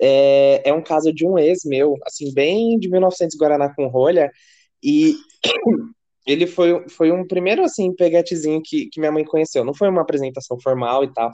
É, 0.00 0.70
é 0.70 0.72
um 0.72 0.82
caso 0.82 1.12
de 1.12 1.26
um 1.26 1.38
ex 1.38 1.66
meu, 1.66 1.98
assim, 2.06 2.32
bem 2.32 2.78
de 2.78 2.88
1900 2.88 3.36
Guaraná 3.36 3.74
com 3.74 3.86
rolha, 3.88 4.30
e 4.82 5.16
ele 6.26 6.46
foi, 6.46 6.88
foi 6.88 7.12
um 7.12 7.26
primeiro, 7.26 7.62
assim, 7.62 7.94
peguetezinho 7.94 8.62
que, 8.64 8.86
que 8.86 8.98
minha 8.98 9.12
mãe 9.12 9.24
conheceu. 9.24 9.66
Não 9.66 9.74
foi 9.74 9.90
uma 9.90 10.00
apresentação 10.00 10.58
formal 10.58 11.04
e 11.04 11.12
tal, 11.12 11.30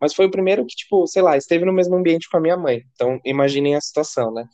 mas 0.00 0.14
foi 0.14 0.26
o 0.26 0.30
primeiro 0.30 0.64
que, 0.66 0.74
tipo, 0.74 1.06
sei 1.06 1.22
lá, 1.22 1.36
esteve 1.36 1.64
no 1.64 1.72
mesmo 1.72 1.96
ambiente 1.96 2.28
com 2.30 2.36
a 2.36 2.40
minha 2.40 2.56
mãe. 2.56 2.82
Então, 2.94 3.20
imaginem 3.24 3.74
a 3.74 3.80
situação, 3.80 4.32
né? 4.32 4.46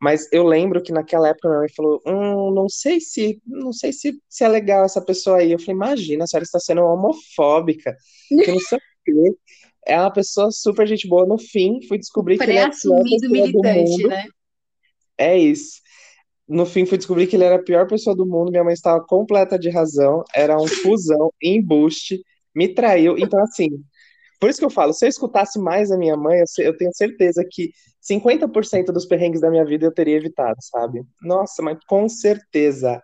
Mas 0.00 0.30
eu 0.30 0.44
lembro 0.44 0.82
que 0.82 0.92
naquela 0.92 1.28
época 1.28 1.48
minha 1.48 1.60
mãe 1.60 1.68
falou, 1.74 2.02
hum, 2.06 2.52
não 2.54 2.68
sei 2.68 3.00
se, 3.00 3.40
não 3.46 3.72
sei 3.72 3.92
se, 3.92 4.20
se 4.28 4.44
é 4.44 4.48
legal 4.48 4.84
essa 4.84 5.00
pessoa 5.00 5.38
aí. 5.38 5.52
Eu 5.52 5.58
falei, 5.58 5.74
imagina, 5.74 6.24
a 6.24 6.26
senhora 6.26 6.44
está 6.44 6.60
sendo 6.60 6.82
homofóbica, 6.82 7.96
que 8.28 8.52
não 8.52 8.60
sei 8.60 8.78
o 8.78 8.80
quê. 9.04 9.36
É 9.86 9.98
uma 9.98 10.12
pessoa 10.12 10.50
super 10.50 10.86
gente 10.86 11.08
boa. 11.08 11.24
No 11.24 11.38
fim, 11.38 11.80
fui 11.86 11.96
descobrir 11.96 12.36
que 12.36 12.44
ele 12.44 12.54
é 12.54 12.64
a 12.64 12.70
pior 12.70 12.72
Pré-assumido 12.72 13.04
pessoa 13.04 13.28
do 13.28 13.32
militante, 13.32 13.90
mundo. 13.90 14.08
né? 14.08 14.24
É 15.16 15.38
isso. 15.38 15.80
No 16.46 16.66
fim, 16.66 16.84
fui 16.84 16.98
descobrir 16.98 17.26
que 17.26 17.36
ele 17.36 17.44
era 17.44 17.56
a 17.56 17.62
pior 17.62 17.86
pessoa 17.86 18.14
do 18.14 18.26
mundo. 18.26 18.50
Minha 18.50 18.64
mãe 18.64 18.74
estava 18.74 19.02
completa 19.04 19.58
de 19.58 19.70
razão. 19.70 20.22
Era 20.34 20.60
um 20.60 20.66
fusão, 20.66 21.32
embuste, 21.42 22.20
me 22.54 22.68
traiu. 22.68 23.16
Então, 23.16 23.40
assim, 23.42 23.68
por 24.40 24.50
isso 24.50 24.58
que 24.58 24.64
eu 24.64 24.70
falo, 24.70 24.92
se 24.92 25.04
eu 25.06 25.08
escutasse 25.08 25.58
mais 25.58 25.90
a 25.90 25.96
minha 25.98 26.16
mãe, 26.16 26.42
eu, 26.58 26.76
tenho 26.76 26.92
certeza 26.94 27.44
que 27.50 27.70
50% 28.00 28.92
dos 28.92 29.06
perrengues 29.06 29.40
da 29.40 29.50
minha 29.50 29.64
vida 29.64 29.86
eu 29.86 29.92
teria 29.94 30.16
evitado, 30.16 30.56
sabe? 30.60 31.02
Nossa, 31.22 31.62
mas 31.62 31.78
com 31.86 32.08
certeza. 32.08 33.02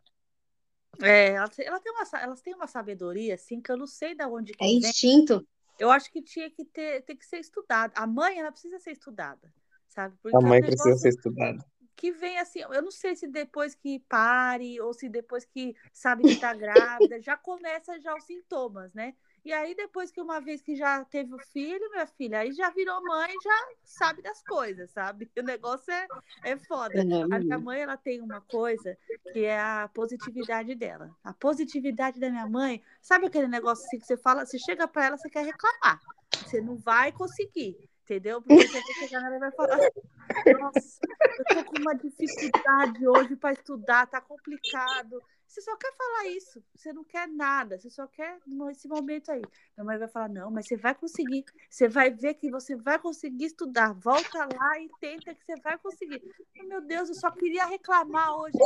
É, 1.03 1.31
ela, 1.35 1.49
tem- 1.49 1.67
ela 1.67 1.81
tem 1.81 1.93
uma, 1.93 2.05
elas 2.21 2.41
têm 2.43 2.55
uma 2.55 2.67
sabedoria, 2.67 3.35
assim, 3.35 3.61
que 3.61 3.71
eu 3.73 3.77
não 3.77 3.87
sei 3.87 4.15
de 4.15 4.25
onde 4.27 4.55
que 4.55 4.67
É 4.67 4.71
vem. 4.71 4.93
instinto. 4.93 5.47
Eu 5.79 5.91
acho 5.91 6.11
que 6.13 6.23
tinha 6.23 6.51
que 6.51 6.65
ter, 6.67 7.03
ter 7.05 7.17
que 7.17 7.27
ser 7.27 7.39
estudada. 7.41 7.93
A 7.97 8.07
mãe, 8.07 8.39
ela 8.41 8.53
precisa 8.53 8.79
ser 8.81 8.93
estudada, 8.93 9.53
sabe? 9.89 10.17
Porque 10.23 10.37
A 10.37 10.41
é 10.45 10.51
um 10.51 10.51
mãe 10.51 10.61
precisa 10.63 10.97
negócio 10.97 10.99
ser 10.99 11.11
estudada. 11.11 11.65
que 11.97 12.13
vem 12.13 12.39
assim, 12.39 12.61
eu 12.61 12.83
não 12.83 12.91
sei 12.91 13.17
se 13.17 13.29
depois 13.29 13.75
que 13.75 14.01
pare 14.09 14.81
ou 14.81 14.93
se 14.93 15.09
depois 15.09 15.45
que 15.45 15.77
sabe 15.93 16.25
que 16.25 16.37
tá 16.37 16.55
grávida, 16.55 17.21
já 17.21 17.37
começa 17.37 18.01
já 18.01 18.15
os 18.17 18.25
sintomas, 18.25 18.93
né? 18.95 19.15
E 19.45 19.53
aí 19.53 19.75
depois 19.75 20.13
que 20.13 20.21
uma 20.21 20.41
vez 20.41 20.63
que 20.63 20.77
já 20.77 21.05
teve 21.05 21.35
o 21.35 21.39
filho, 21.39 21.91
minha 21.91 22.07
filha, 22.07 22.39
aí 22.39 22.53
já 22.53 22.71
virou 22.71 23.03
mãe, 23.03 23.35
já 23.43 23.69
sabe 23.85 24.23
das 24.23 24.41
coisas, 24.45 24.91
sabe? 24.91 25.31
O 25.43 25.43
negócio 25.43 25.93
é, 25.93 26.07
é 26.45 26.57
foda. 26.57 27.01
A 27.01 27.39
minha 27.41 27.59
mãe, 27.59 27.81
ela 27.81 27.97
tem 27.97 28.21
uma 28.21 28.41
coisa 28.41 28.97
que 29.33 29.45
é 29.45 29.59
a 29.59 29.91
positividade 29.93 30.75
dela. 30.77 31.11
A 31.25 31.33
positividade 31.33 32.21
da 32.21 32.31
minha 32.31 32.47
mãe, 32.47 32.81
sabe 33.01 33.27
aquele 33.27 33.49
negócio 33.49 33.85
assim 33.85 33.99
que 33.99 34.07
você 34.07 34.17
fala, 34.17 34.47
você 34.47 34.59
chega 34.59 34.87
pra 34.87 35.07
ela, 35.07 35.19
você 35.19 35.29
quer 35.29 35.45
reclamar. 35.45 36.01
Você 36.31 36.61
não 36.61 36.77
vai 36.77 37.11
conseguir, 37.11 37.77
entendeu? 38.05 38.41
Porque 38.41 38.69
você 38.69 38.81
vai 38.81 38.95
chegar 39.01 39.21
nela 39.23 39.37
e 39.37 39.41
vai 39.41 39.53
falar 39.53 39.75
assim, 39.75 40.53
nossa, 40.61 41.01
eu 41.39 41.45
tô 41.57 41.65
com 41.65 41.81
uma 41.81 41.95
dificuldade 41.95 43.09
hoje 43.09 43.37
para 43.37 43.53
estudar, 43.53 44.07
tá 44.07 44.21
complicado. 44.21 45.21
Você 45.53 45.61
só 45.61 45.77
quer 45.77 45.93
falar 45.93 46.29
isso, 46.29 46.65
você 46.75 46.95
não 46.95 47.05
quer 47.05 47.29
nada, 47.29 47.79
você 47.79 47.91
só 47.91 48.07
quer 48.07 48.39
esse 48.71 48.89
momento 48.89 49.31
aí. 49.31 49.43
Minha 49.77 49.85
mãe 49.85 49.99
vai 49.99 50.09
falar: 50.09 50.31
não, 50.31 50.51
mas 50.51 50.67
você 50.67 50.79
vai 50.79 50.95
conseguir, 50.95 51.45
você 51.69 51.87
vai 51.87 52.11
ver 52.11 52.33
que 52.35 52.51
você 52.51 52.75
vai 52.75 52.99
conseguir 52.99 53.45
estudar. 53.45 53.93
Volta 53.93 54.47
lá 54.47 54.81
e 54.81 54.89
tenta 54.99 55.35
que 55.35 55.45
você 55.45 55.61
vai 55.61 55.77
conseguir. 55.77 56.23
Oh, 56.59 56.63
meu 56.65 56.81
Deus, 56.81 57.11
eu 57.11 57.15
só 57.17 57.31
queria 57.31 57.67
reclamar 57.67 58.35
hoje, 58.35 58.57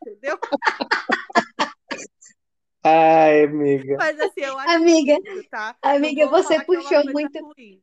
entendeu? 0.00 0.38
Ai, 2.82 3.44
amiga. 3.44 3.98
Mas 3.98 4.18
assim, 4.18 4.40
eu 4.40 4.58
acho 4.58 4.76
Amiga, 4.76 5.18
tá? 5.50 5.76
amiga, 5.82 6.26
você 6.28 6.54
que 6.64 6.74
é 6.74 6.78
uma 6.78 6.82
puxou 6.82 7.02
coisa 7.02 7.12
muito. 7.12 7.38
ruim. 7.38 7.82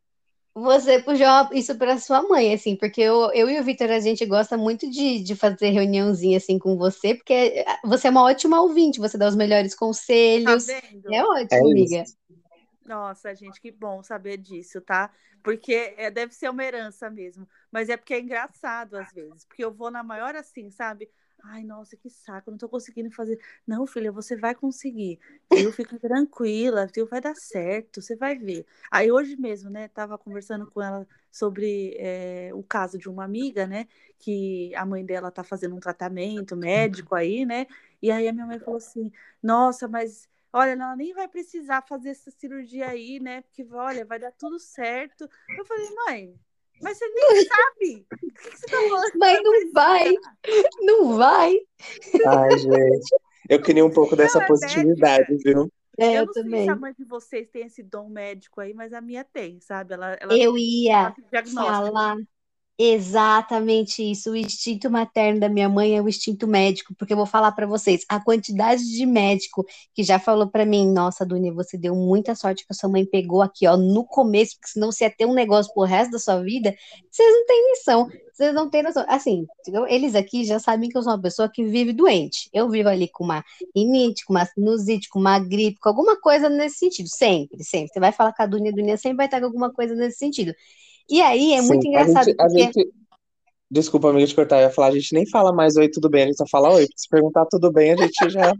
Você 0.61 1.01
puxou 1.01 1.25
isso 1.53 1.77
para 1.77 1.97
sua 1.99 2.21
mãe, 2.23 2.53
assim, 2.53 2.75
porque 2.75 3.01
eu, 3.01 3.31
eu 3.33 3.49
e 3.49 3.59
o 3.59 3.63
Vitor, 3.63 3.89
a 3.91 3.99
gente 3.99 4.25
gosta 4.25 4.57
muito 4.57 4.89
de, 4.89 5.23
de 5.23 5.35
fazer 5.35 5.69
reuniãozinha 5.69 6.37
assim 6.37 6.59
com 6.59 6.77
você, 6.77 7.15
porque 7.15 7.63
você 7.83 8.07
é 8.07 8.11
uma 8.11 8.23
ótima 8.23 8.61
ouvinte, 8.61 8.99
você 8.99 9.17
dá 9.17 9.27
os 9.27 9.35
melhores 9.35 9.75
Tá 10.41 10.55
conselhos. 10.55 10.65
vendo? 10.65 11.09
É 11.09 11.23
É 11.51 11.63
ótimo, 11.63 11.67
amiga. 11.67 12.03
isso. 12.03 12.17
Nossa, 12.85 13.35
gente, 13.35 13.61
que 13.61 13.71
bom 13.71 14.01
saber 14.03 14.37
disso, 14.37 14.81
tá? 14.81 15.13
Porque 15.43 15.73
é, 15.97 16.09
deve 16.11 16.33
ser 16.33 16.49
uma 16.49 16.63
herança 16.63 17.09
mesmo. 17.09 17.47
Mas 17.71 17.89
é 17.89 17.97
porque 17.97 18.13
é 18.15 18.19
engraçado 18.19 18.95
às 18.97 19.11
vezes. 19.11 19.45
Porque 19.45 19.63
eu 19.63 19.73
vou 19.73 19.91
na 19.91 20.03
maior 20.03 20.35
assim, 20.35 20.71
sabe? 20.71 21.09
Ai, 21.43 21.63
nossa, 21.63 21.95
que 21.95 22.10
saco, 22.10 22.49
eu 22.49 22.52
não 22.52 22.58
tô 22.58 22.67
conseguindo 22.67 23.10
fazer. 23.12 23.39
Não, 23.65 23.88
filha, 23.88 24.12
você 24.12 24.36
vai 24.36 24.54
conseguir. 24.54 25.19
Viu? 25.52 25.71
Fica 25.71 25.97
tranquila, 25.97 26.86
viu? 26.93 27.06
Vai 27.08 27.21
dar 27.21 27.36
certo, 27.36 28.02
você 28.02 28.15
vai 28.15 28.38
ver. 28.38 28.65
Aí 28.91 29.12
hoje 29.12 29.36
mesmo, 29.38 29.69
né, 29.69 29.88
tava 29.88 30.17
conversando 30.17 30.69
com 30.69 30.82
ela 30.82 31.08
sobre 31.32 31.95
é, 31.97 32.49
o 32.54 32.63
caso 32.63 32.97
de 32.97 33.10
uma 33.10 33.23
amiga, 33.23 33.65
né? 33.65 33.88
Que 34.17 34.73
a 34.75 34.86
mãe 34.86 35.06
dela 35.06 35.32
tá 35.32 35.43
fazendo 35.43 35.75
um 35.75 35.80
tratamento 35.80 36.56
médico 36.58 37.15
aí, 37.15 37.45
né? 37.45 37.67
E 38.02 38.12
aí 38.12 38.28
a 38.28 38.34
minha 38.34 38.45
mãe 38.45 38.60
falou 38.60 38.78
assim: 38.78 39.12
Nossa, 39.41 39.88
mas 39.88 40.28
olha, 40.52 40.71
ela 40.71 40.95
nem 40.95 41.13
vai 41.13 41.28
precisar 41.28 41.82
fazer 41.88 42.10
essa 42.10 42.32
cirurgia 42.32 42.88
aí, 42.88 43.19
né? 43.19 43.41
Porque, 43.41 43.65
olha, 43.71 44.06
vai 44.06 44.19
dar 44.19 44.32
tudo 44.32 44.60
certo. 44.60 45.30
Eu 45.58 45.65
falei, 45.65 45.88
mãe, 46.08 46.39
mas 46.81 46.97
você 46.97 47.07
nem 47.07 47.45
sabe. 47.45 48.05
O 48.11 48.17
que, 48.17 48.49
que 48.49 48.57
você 48.57 48.67
tá 48.67 48.77
falando? 48.89 49.11
Mas 49.15 49.43
não 49.43 49.71
vai, 49.73 50.13
não 50.81 51.17
vai. 51.17 51.59
Ai, 52.27 52.57
gente. 52.57 53.15
Eu 53.49 53.61
queria 53.61 53.85
um 53.85 53.91
pouco 53.91 54.15
dessa 54.15 54.37
Não, 54.37 54.45
é 54.45 54.47
positividade, 54.47 55.37
viu? 55.43 55.71
É, 55.97 56.11
eu 56.17 56.21
eu 56.21 56.25
não 56.25 56.33
sei 56.33 56.43
também. 56.43 56.63
se 56.63 56.69
a 56.69 56.75
mãe 56.75 56.93
de 56.97 57.03
vocês 57.03 57.49
tem 57.49 57.65
esse 57.65 57.83
dom 57.83 58.07
médico 58.09 58.61
aí, 58.61 58.73
mas 58.73 58.93
a 58.93 59.01
minha 59.01 59.23
tem, 59.23 59.59
sabe? 59.59 59.93
Ela, 59.93 60.13
ela, 60.19 60.37
Eu 60.37 60.57
ia 60.57 61.13
falar, 61.53 62.15
Exatamente 62.81 64.01
isso. 64.09 64.31
O 64.31 64.37
instinto 64.37 64.89
materno 64.89 65.37
da 65.37 65.49
minha 65.49 65.67
mãe 65.67 65.97
é 65.97 66.01
o 66.01 66.07
instinto 66.07 66.47
médico, 66.47 66.95
porque 66.97 67.11
eu 67.11 67.17
vou 67.17 67.25
falar 67.25 67.51
para 67.51 67.67
vocês, 67.67 68.05
a 68.07 68.23
quantidade 68.23 68.81
de 68.89 69.05
médico 69.05 69.65
que 69.93 70.01
já 70.01 70.17
falou 70.17 70.47
para 70.47 70.65
mim, 70.65 70.89
nossa, 70.89 71.25
Dunia, 71.25 71.51
você 71.53 71.77
deu 71.77 71.93
muita 71.93 72.35
sorte 72.35 72.65
que 72.65 72.71
a 72.71 72.73
sua 72.73 72.89
mãe 72.89 73.05
pegou 73.05 73.41
aqui, 73.41 73.67
ó, 73.67 73.75
no 73.75 74.05
começo, 74.05 74.55
porque 74.55 74.69
senão 74.71 74.93
você 74.93 75.03
ia 75.03 75.11
ter 75.11 75.25
um 75.25 75.33
negócio 75.33 75.73
pro 75.73 75.83
resto 75.83 76.11
da 76.11 76.19
sua 76.19 76.41
vida, 76.41 76.73
vocês 77.11 77.29
não 77.29 77.45
têm 77.45 77.69
noção, 77.69 78.07
vocês 78.31 78.53
não 78.53 78.69
têm 78.69 78.83
noção. 78.83 79.05
Assim, 79.09 79.45
eles 79.89 80.15
aqui 80.15 80.45
já 80.45 80.57
sabem 80.57 80.89
que 80.89 80.97
eu 80.97 81.03
sou 81.03 81.11
uma 81.11 81.21
pessoa 81.21 81.49
que 81.53 81.65
vive 81.65 81.91
doente. 81.91 82.49
Eu 82.53 82.69
vivo 82.69 82.87
ali 82.87 83.09
com 83.09 83.25
uma 83.25 83.43
rinite, 83.75 84.23
com 84.23 84.31
uma 84.31 84.45
sinusite, 84.45 85.09
com 85.09 85.19
uma 85.19 85.37
gripe, 85.37 85.81
com 85.81 85.89
alguma 85.89 86.15
coisa 86.17 86.47
nesse 86.47 86.77
sentido, 86.77 87.09
sempre, 87.09 87.61
sempre. 87.61 87.89
Você 87.89 87.99
vai 87.99 88.13
falar 88.13 88.31
com 88.31 88.41
a 88.41 88.45
Dunia, 88.45 88.71
a 88.71 88.75
Dunia 88.75 88.95
sempre 88.95 89.17
vai 89.17 89.25
estar 89.25 89.41
com 89.41 89.47
alguma 89.47 89.69
coisa 89.73 89.93
nesse 89.95 90.17
sentido. 90.17 90.53
E 91.09 91.21
aí 91.21 91.53
é 91.53 91.61
muito 91.61 91.87
engraçado. 91.87 92.17
A 92.17 92.23
gente, 92.23 92.35
porque... 92.35 92.43
a 92.43 92.83
gente... 92.83 92.99
Desculpa, 93.71 94.09
amiga, 94.09 94.25
de 94.25 94.33
cortar, 94.33 94.57
eu 94.57 94.61
ia 94.63 94.69
falar, 94.71 94.87
a 94.87 94.91
gente 94.91 95.13
nem 95.13 95.29
fala 95.29 95.53
mais 95.53 95.75
oi, 95.77 95.87
tudo 95.89 96.09
bem, 96.09 96.23
a 96.23 96.25
gente 96.25 96.37
só 96.37 96.45
fala 96.47 96.73
oi. 96.73 96.87
Se 96.95 97.07
perguntar 97.07 97.45
tudo 97.45 97.71
bem, 97.71 97.91
a 97.91 97.97
gente 97.97 98.29
já. 98.29 98.51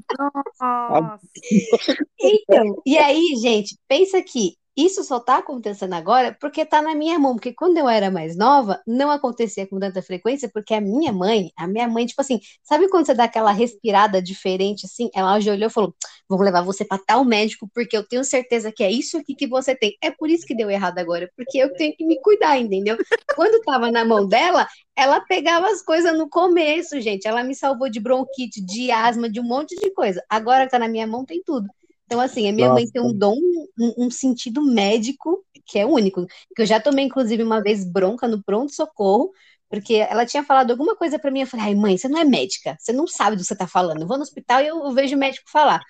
Nossa. 0.60 1.20
então, 2.22 2.82
e 2.86 2.96
aí, 2.96 3.36
gente, 3.42 3.76
pensa 3.88 4.22
que 4.22 4.54
isso 4.86 5.04
só 5.04 5.20
tá 5.20 5.38
acontecendo 5.38 5.94
agora 5.94 6.36
porque 6.40 6.66
tá 6.66 6.82
na 6.82 6.96
minha 6.96 7.18
mão. 7.20 7.36
Porque 7.36 7.54
quando 7.54 7.78
eu 7.78 7.88
era 7.90 8.10
mais 8.12 8.36
nova, 8.38 8.82
não 8.88 9.12
acontecia 9.12 9.68
com 9.68 9.80
tanta 9.80 10.02
frequência, 10.02 10.50
porque 10.54 10.74
a 10.74 10.82
minha 10.82 11.12
mãe, 11.12 11.52
a 11.58 11.68
minha 11.68 11.88
mãe, 11.88 12.06
tipo 12.06 12.22
assim, 12.22 12.40
sabe 12.64 12.90
quando 12.90 13.06
você 13.06 13.14
dá 13.14 13.26
aquela 13.26 13.52
respirada 13.52 14.22
diferente 14.22 14.86
assim? 14.86 15.10
Ela 15.14 15.40
já 15.40 15.52
olhou 15.54 15.68
e 15.68 15.72
falou: 15.72 15.96
vou 16.28 16.42
levar 16.42 16.62
você 16.62 16.86
para 16.86 16.98
tal 16.98 17.26
médico, 17.26 17.70
porque 17.74 17.96
eu 17.98 18.08
tenho 18.08 18.24
certeza 18.24 18.72
que 18.72 18.84
é 18.84 18.92
isso 18.92 19.18
aqui 19.18 19.36
que 19.36 19.48
você 19.48 19.76
tem. 19.76 19.98
É 20.02 20.12
por 20.12 20.30
isso 20.30 20.46
que 20.46 20.56
deu 20.56 20.70
errado 20.70 21.00
agora, 21.00 21.30
porque 21.36 21.58
eu 21.58 21.74
tenho 21.74 21.96
que 21.96 22.06
me 22.06 22.20
cuidar, 22.22 22.58
entendeu? 22.58 22.98
Quando 23.36 23.62
tava 23.64 23.92
na 23.92 24.06
mão 24.06 24.28
dela, 24.28 24.68
ela 24.96 25.22
pegava 25.22 25.68
as 25.70 25.82
coisas 25.82 26.18
no 26.18 26.30
começo, 26.30 27.00
gente. 27.02 27.28
Ela 27.28 27.44
me 27.44 27.56
salvou 27.56 27.90
de 27.90 28.00
bronquite, 28.00 28.62
de 28.62 28.92
asma, 28.92 29.30
de 29.30 29.40
um 29.40 29.44
monte 29.44 29.76
de 29.76 29.92
coisa. 29.92 30.24
Agora 30.30 30.66
que 30.66 30.72
tá 30.72 30.80
na 30.80 30.88
minha 30.88 31.08
mão, 31.08 31.26
tem 31.26 31.42
tudo. 31.44 31.68
Então, 32.10 32.20
assim, 32.20 32.50
a 32.50 32.52
minha 32.52 32.70
Nossa. 32.70 32.82
mãe 32.82 32.90
tem 32.90 33.00
um 33.00 33.14
dom, 33.14 33.38
um, 33.80 34.06
um, 34.06 34.10
sentido 34.10 34.64
médico 34.64 35.46
que 35.64 35.78
é 35.78 35.86
único. 35.86 36.26
Que 36.56 36.64
eu 36.64 36.66
já 36.66 36.80
tomei, 36.80 37.06
inclusive, 37.06 37.44
uma 37.44 37.62
vez 37.62 37.86
bronca 37.86 38.28
no 38.28 38.42
pronto-socorro, 38.42 39.32
porque 39.70 39.94
ela 39.94 40.26
tinha 40.26 40.44
falado 40.44 40.72
alguma 40.72 40.96
coisa 40.96 41.20
para 41.20 41.30
mim. 41.30 41.42
Eu 41.42 41.48
falei, 41.48 41.68
ai, 41.68 41.76
mãe, 41.76 41.96
você 41.96 42.08
não 42.08 42.20
é 42.20 42.24
médica, 42.24 42.76
você 42.80 42.92
não 42.92 43.06
sabe 43.06 43.36
do 43.36 43.44
que 43.44 43.48
você 43.48 43.56
tá 43.56 43.68
falando. 43.68 44.02
Eu 44.02 44.08
vou 44.08 44.18
no 44.18 44.24
hospital 44.24 44.60
e 44.60 44.66
eu, 44.66 44.84
eu 44.84 44.92
vejo 44.92 45.16
o 45.16 45.20
médico 45.20 45.52
falar. 45.52 45.82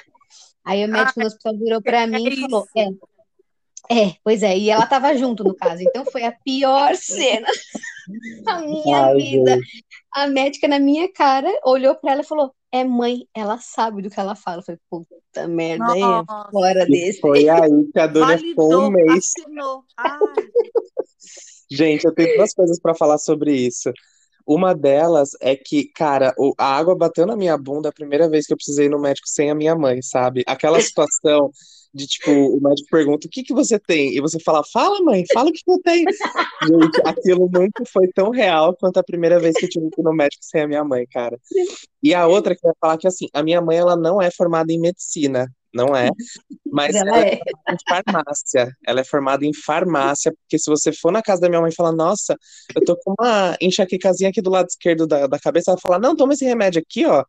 Aí 0.66 0.84
o 0.84 0.90
médico 0.90 1.22
ah, 1.22 1.24
no 1.24 1.28
hospital 1.28 1.58
virou 1.58 1.82
para 1.82 2.06
mim 2.06 2.28
é 2.28 2.34
e 2.34 2.42
falou: 2.42 2.68
é, 2.76 2.88
é, 3.90 4.16
pois 4.22 4.44
é, 4.44 4.58
e 4.58 4.70
ela 4.70 4.86
tava 4.86 5.16
junto 5.16 5.42
no 5.42 5.56
caso, 5.56 5.82
então 5.82 6.04
foi 6.04 6.26
a 6.26 6.34
pior 6.34 6.94
cena 7.00 7.48
da 8.44 8.60
minha 8.60 9.06
Ai, 9.06 9.16
vida. 9.16 9.56
Deus. 9.56 9.68
A 10.14 10.28
médica 10.28 10.68
na 10.68 10.80
minha 10.80 11.10
cara 11.14 11.50
olhou 11.64 11.96
para 11.96 12.12
ela 12.12 12.22
e 12.24 12.28
falou: 12.28 12.54
é 12.72 12.84
mãe, 12.84 13.28
ela 13.34 13.58
sabe 13.58 14.02
do 14.02 14.10
que 14.10 14.20
ela 14.20 14.36
fala. 14.36 14.60
Eu 14.60 14.64
falei, 14.64 14.80
puta 14.90 15.48
merda, 15.48 15.86
é 15.98 16.52
fora 16.52 16.86
desse. 16.86 17.20
Foi 17.20 17.50
aí 17.50 17.90
que 17.92 18.00
a 18.00 18.08
dona 18.08 18.38
ficou 18.38 18.86
um 18.86 18.92
mês. 18.92 19.32
Gente, 21.72 22.06
eu 22.06 22.14
tenho 22.14 22.36
duas 22.36 22.54
coisas 22.54 22.80
para 22.80 22.96
falar 22.96 23.18
sobre 23.18 23.54
isso. 23.56 23.92
Uma 24.46 24.74
delas 24.74 25.30
é 25.40 25.56
que, 25.56 25.86
cara, 25.94 26.34
a 26.58 26.76
água 26.76 26.96
bateu 26.96 27.28
na 27.28 27.36
minha 27.36 27.56
bunda 27.56 27.90
a 27.90 27.94
primeira 27.94 28.28
vez 28.28 28.48
que 28.48 28.54
eu 28.54 28.58
precisei 28.58 28.88
ir 28.88 28.90
no 28.90 29.00
médico 29.00 29.28
sem 29.28 29.52
a 29.52 29.56
minha 29.56 29.76
mãe, 29.76 30.02
sabe? 30.02 30.44
Aquela 30.48 30.82
situação 30.82 31.52
de 31.94 32.06
tipo, 32.06 32.32
o 32.32 32.62
médico 32.62 32.88
pergunta 32.92 33.28
o 33.28 33.30
que 33.30 33.44
que 33.44 33.54
você 33.54 33.80
tem? 33.80 34.16
E 34.16 34.22
você 34.22 34.40
fala, 34.40 34.62
fala, 34.72 35.02
mãe, 35.02 35.24
fala 35.34 35.50
o 35.50 35.54
que 35.54 35.64
eu 35.68 35.80
tenho. 35.82 36.06
Gente, 36.70 37.02
aquilo 37.06 37.50
nunca 37.52 37.84
foi 37.92 38.08
tão 38.14 38.30
real 38.30 38.76
quanto 38.76 38.98
a 38.98 39.04
primeira 39.04 39.40
vez 39.40 39.56
que 39.56 39.66
eu 39.66 39.70
tive 39.70 39.90
que 39.90 40.02
ir 40.02 40.04
no 40.04 40.14
médico 40.14 40.44
sem 40.44 40.62
a 40.62 40.68
minha 40.68 40.84
mãe, 40.84 41.06
cara. 41.08 41.40
E 42.02 42.14
a 42.14 42.28
outra 42.28 42.56
que 42.56 42.66
eu 42.66 42.70
ia 42.70 42.76
falar 42.80 42.98
que 42.98 43.08
assim, 43.08 43.28
a 43.34 43.42
minha 43.42 43.62
mãe 43.62 43.78
ela 43.78 43.96
não 43.96 44.22
é 44.22 44.30
formada 44.32 44.72
em 44.72 44.80
medicina, 44.80 45.48
não 45.74 45.96
é, 45.96 46.10
mas 46.66 46.96
ela, 46.96 47.10
ela 47.10 47.20
é. 47.20 47.34
é 47.34 47.74
em 47.74 47.78
farmácia. 47.88 48.76
Ela 48.86 49.02
é 49.02 49.04
formada 49.04 49.46
em 49.46 49.54
farmácia, 49.54 50.32
porque 50.32 50.58
se 50.58 50.70
você 50.70 50.92
for 50.92 51.12
na 51.12 51.22
casa 51.22 51.42
da 51.42 51.50
minha 51.50 51.62
mãe 51.62 51.72
e 51.72 51.76
falar, 51.76 51.92
nossa, 51.92 52.36
eu 52.76 52.84
tô 52.84 52.96
com 52.98 53.14
uma 53.20 53.56
enxaquecazinha 53.62 54.30
aqui 54.30 54.42
do 54.42 54.50
lado 54.50 54.68
esquerdo 54.68 55.06
da, 55.06 55.28
da 55.28 55.40
cabeça, 55.40 55.72
ela 55.72 55.80
fala, 55.80 56.00
não, 56.00 56.16
toma 56.16 56.34
esse 56.34 56.46
remédio 56.46 56.82
aqui, 56.82 57.06
ó, 57.06 57.24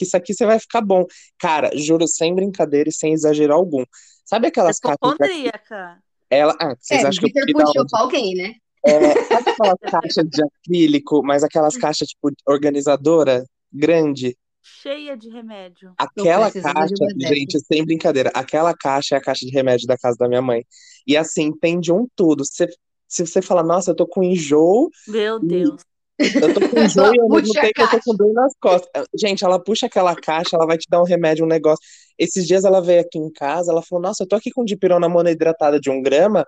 que 0.00 0.04
isso 0.04 0.16
aqui 0.16 0.32
você 0.32 0.46
vai 0.46 0.58
ficar 0.58 0.80
bom. 0.80 1.04
Cara, 1.38 1.70
juro, 1.74 2.08
sem 2.08 2.34
brincadeira 2.34 2.88
e 2.88 2.92
sem 2.92 3.12
exagero 3.12 3.52
algum. 3.52 3.84
Sabe 4.24 4.46
aquelas 4.46 4.78
é 4.82 4.88
caixas. 4.88 5.98
Ela, 6.30 6.56
ah, 6.58 6.74
vocês 6.78 7.04
é, 7.04 7.06
acham 7.06 7.28
que 7.28 7.38
eu 7.38 7.46
puxou 7.52 7.86
pra 7.90 8.00
alguém, 8.00 8.34
né? 8.34 8.54
É, 8.86 9.24
sabe 9.24 9.50
aquelas 9.50 9.78
caixas 9.90 10.24
de 10.24 10.42
acrílico, 10.42 11.22
mas 11.22 11.44
aquelas 11.44 11.76
caixas 11.76 12.08
tipo 12.08 12.30
organizadora 12.46 13.44
grande? 13.70 14.36
Cheia 14.62 15.16
de 15.16 15.28
remédio. 15.28 15.92
Aquela 15.98 16.50
caixa, 16.50 16.94
gente, 17.18 17.58
sem 17.60 17.84
brincadeira, 17.84 18.30
aquela 18.34 18.74
caixa 18.74 19.16
é 19.16 19.18
a 19.18 19.22
caixa 19.22 19.44
de 19.44 19.52
remédio 19.52 19.86
da 19.86 19.98
casa 19.98 20.16
da 20.18 20.28
minha 20.28 20.40
mãe. 20.40 20.64
E 21.06 21.16
assim, 21.16 21.52
tem 21.52 21.78
de 21.78 21.92
um 21.92 22.06
tudo. 22.16 22.44
Se, 22.44 22.68
se 23.08 23.26
você 23.26 23.42
fala, 23.42 23.62
nossa, 23.62 23.90
eu 23.90 23.96
tô 23.96 24.06
com 24.06 24.22
enjoo. 24.22 24.88
Meu 25.08 25.38
Deus. 25.38 25.82
Eu 26.20 26.54
tô 26.54 26.60
com 26.68 26.78
enjoo 26.80 27.14
e 27.14 27.20
ao 27.20 27.28
mesmo 27.28 27.52
tempo 27.52 27.80
eu 27.80 27.90
tô 27.90 28.00
com 28.04 28.14
dor 28.14 28.32
nas 28.32 28.52
costas. 28.60 29.06
Gente, 29.18 29.44
ela 29.44 29.58
puxa 29.62 29.86
aquela 29.86 30.14
caixa, 30.14 30.56
ela 30.56 30.66
vai 30.66 30.76
te 30.76 30.86
dar 30.88 31.00
um 31.00 31.04
remédio, 31.04 31.44
um 31.44 31.48
negócio. 31.48 31.84
Esses 32.18 32.46
dias 32.46 32.64
ela 32.64 32.80
veio 32.82 33.00
aqui 33.00 33.18
em 33.18 33.32
casa, 33.32 33.72
ela 33.72 33.82
falou, 33.82 34.02
nossa, 34.02 34.22
eu 34.22 34.28
tô 34.28 34.36
aqui 34.36 34.50
com 34.50 34.64
dipirona 34.64 35.08
monoidratada 35.08 35.80
de 35.80 35.90
um 35.90 36.02
grama, 36.02 36.44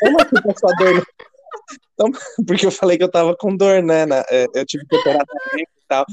toma 0.00 0.22
aqui 0.22 0.40
pra 0.40 0.54
sua 0.56 0.72
dor. 0.78 1.06
Então, 1.94 2.10
porque 2.46 2.66
eu 2.66 2.70
falei 2.70 2.98
que 2.98 3.02
eu 3.02 3.10
tava 3.10 3.34
com 3.34 3.56
dor, 3.56 3.82
né? 3.82 4.04
Na, 4.04 4.22
é, 4.30 4.46
eu 4.54 4.66
tive 4.66 4.86
que 4.86 4.96
operar 4.96 5.24
também 5.26 5.64
e 5.64 5.86
tal. 5.88 6.04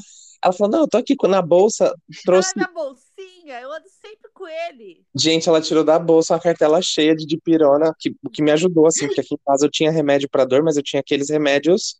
Ela 0.41 0.53
falou, 0.53 0.71
não, 0.71 0.79
eu 0.81 0.87
tô 0.87 0.97
aqui 0.97 1.15
na 1.27 1.41
bolsa, 1.41 1.93
trouxe... 2.25 2.57
na 2.57 2.67
bolsinha, 2.67 3.61
eu 3.61 3.71
ando 3.71 3.87
sempre 3.89 4.29
com 4.33 4.45
ele. 4.47 5.05
Gente, 5.15 5.47
ela 5.47 5.61
tirou 5.61 5.83
da 5.83 5.99
bolsa 5.99 6.33
uma 6.33 6.39
cartela 6.39 6.81
cheia 6.81 7.15
de 7.15 7.25
dipirona, 7.25 7.93
que, 7.99 8.15
o 8.23 8.29
que 8.29 8.41
me 8.41 8.51
ajudou, 8.51 8.87
assim, 8.87 9.07
porque 9.07 9.21
aqui 9.21 9.35
em 9.35 9.39
casa 9.45 9.65
eu 9.65 9.71
tinha 9.71 9.91
remédio 9.91 10.29
para 10.29 10.45
dor, 10.45 10.63
mas 10.63 10.75
eu 10.75 10.83
tinha 10.83 10.99
aqueles 11.01 11.29
remédios 11.29 11.95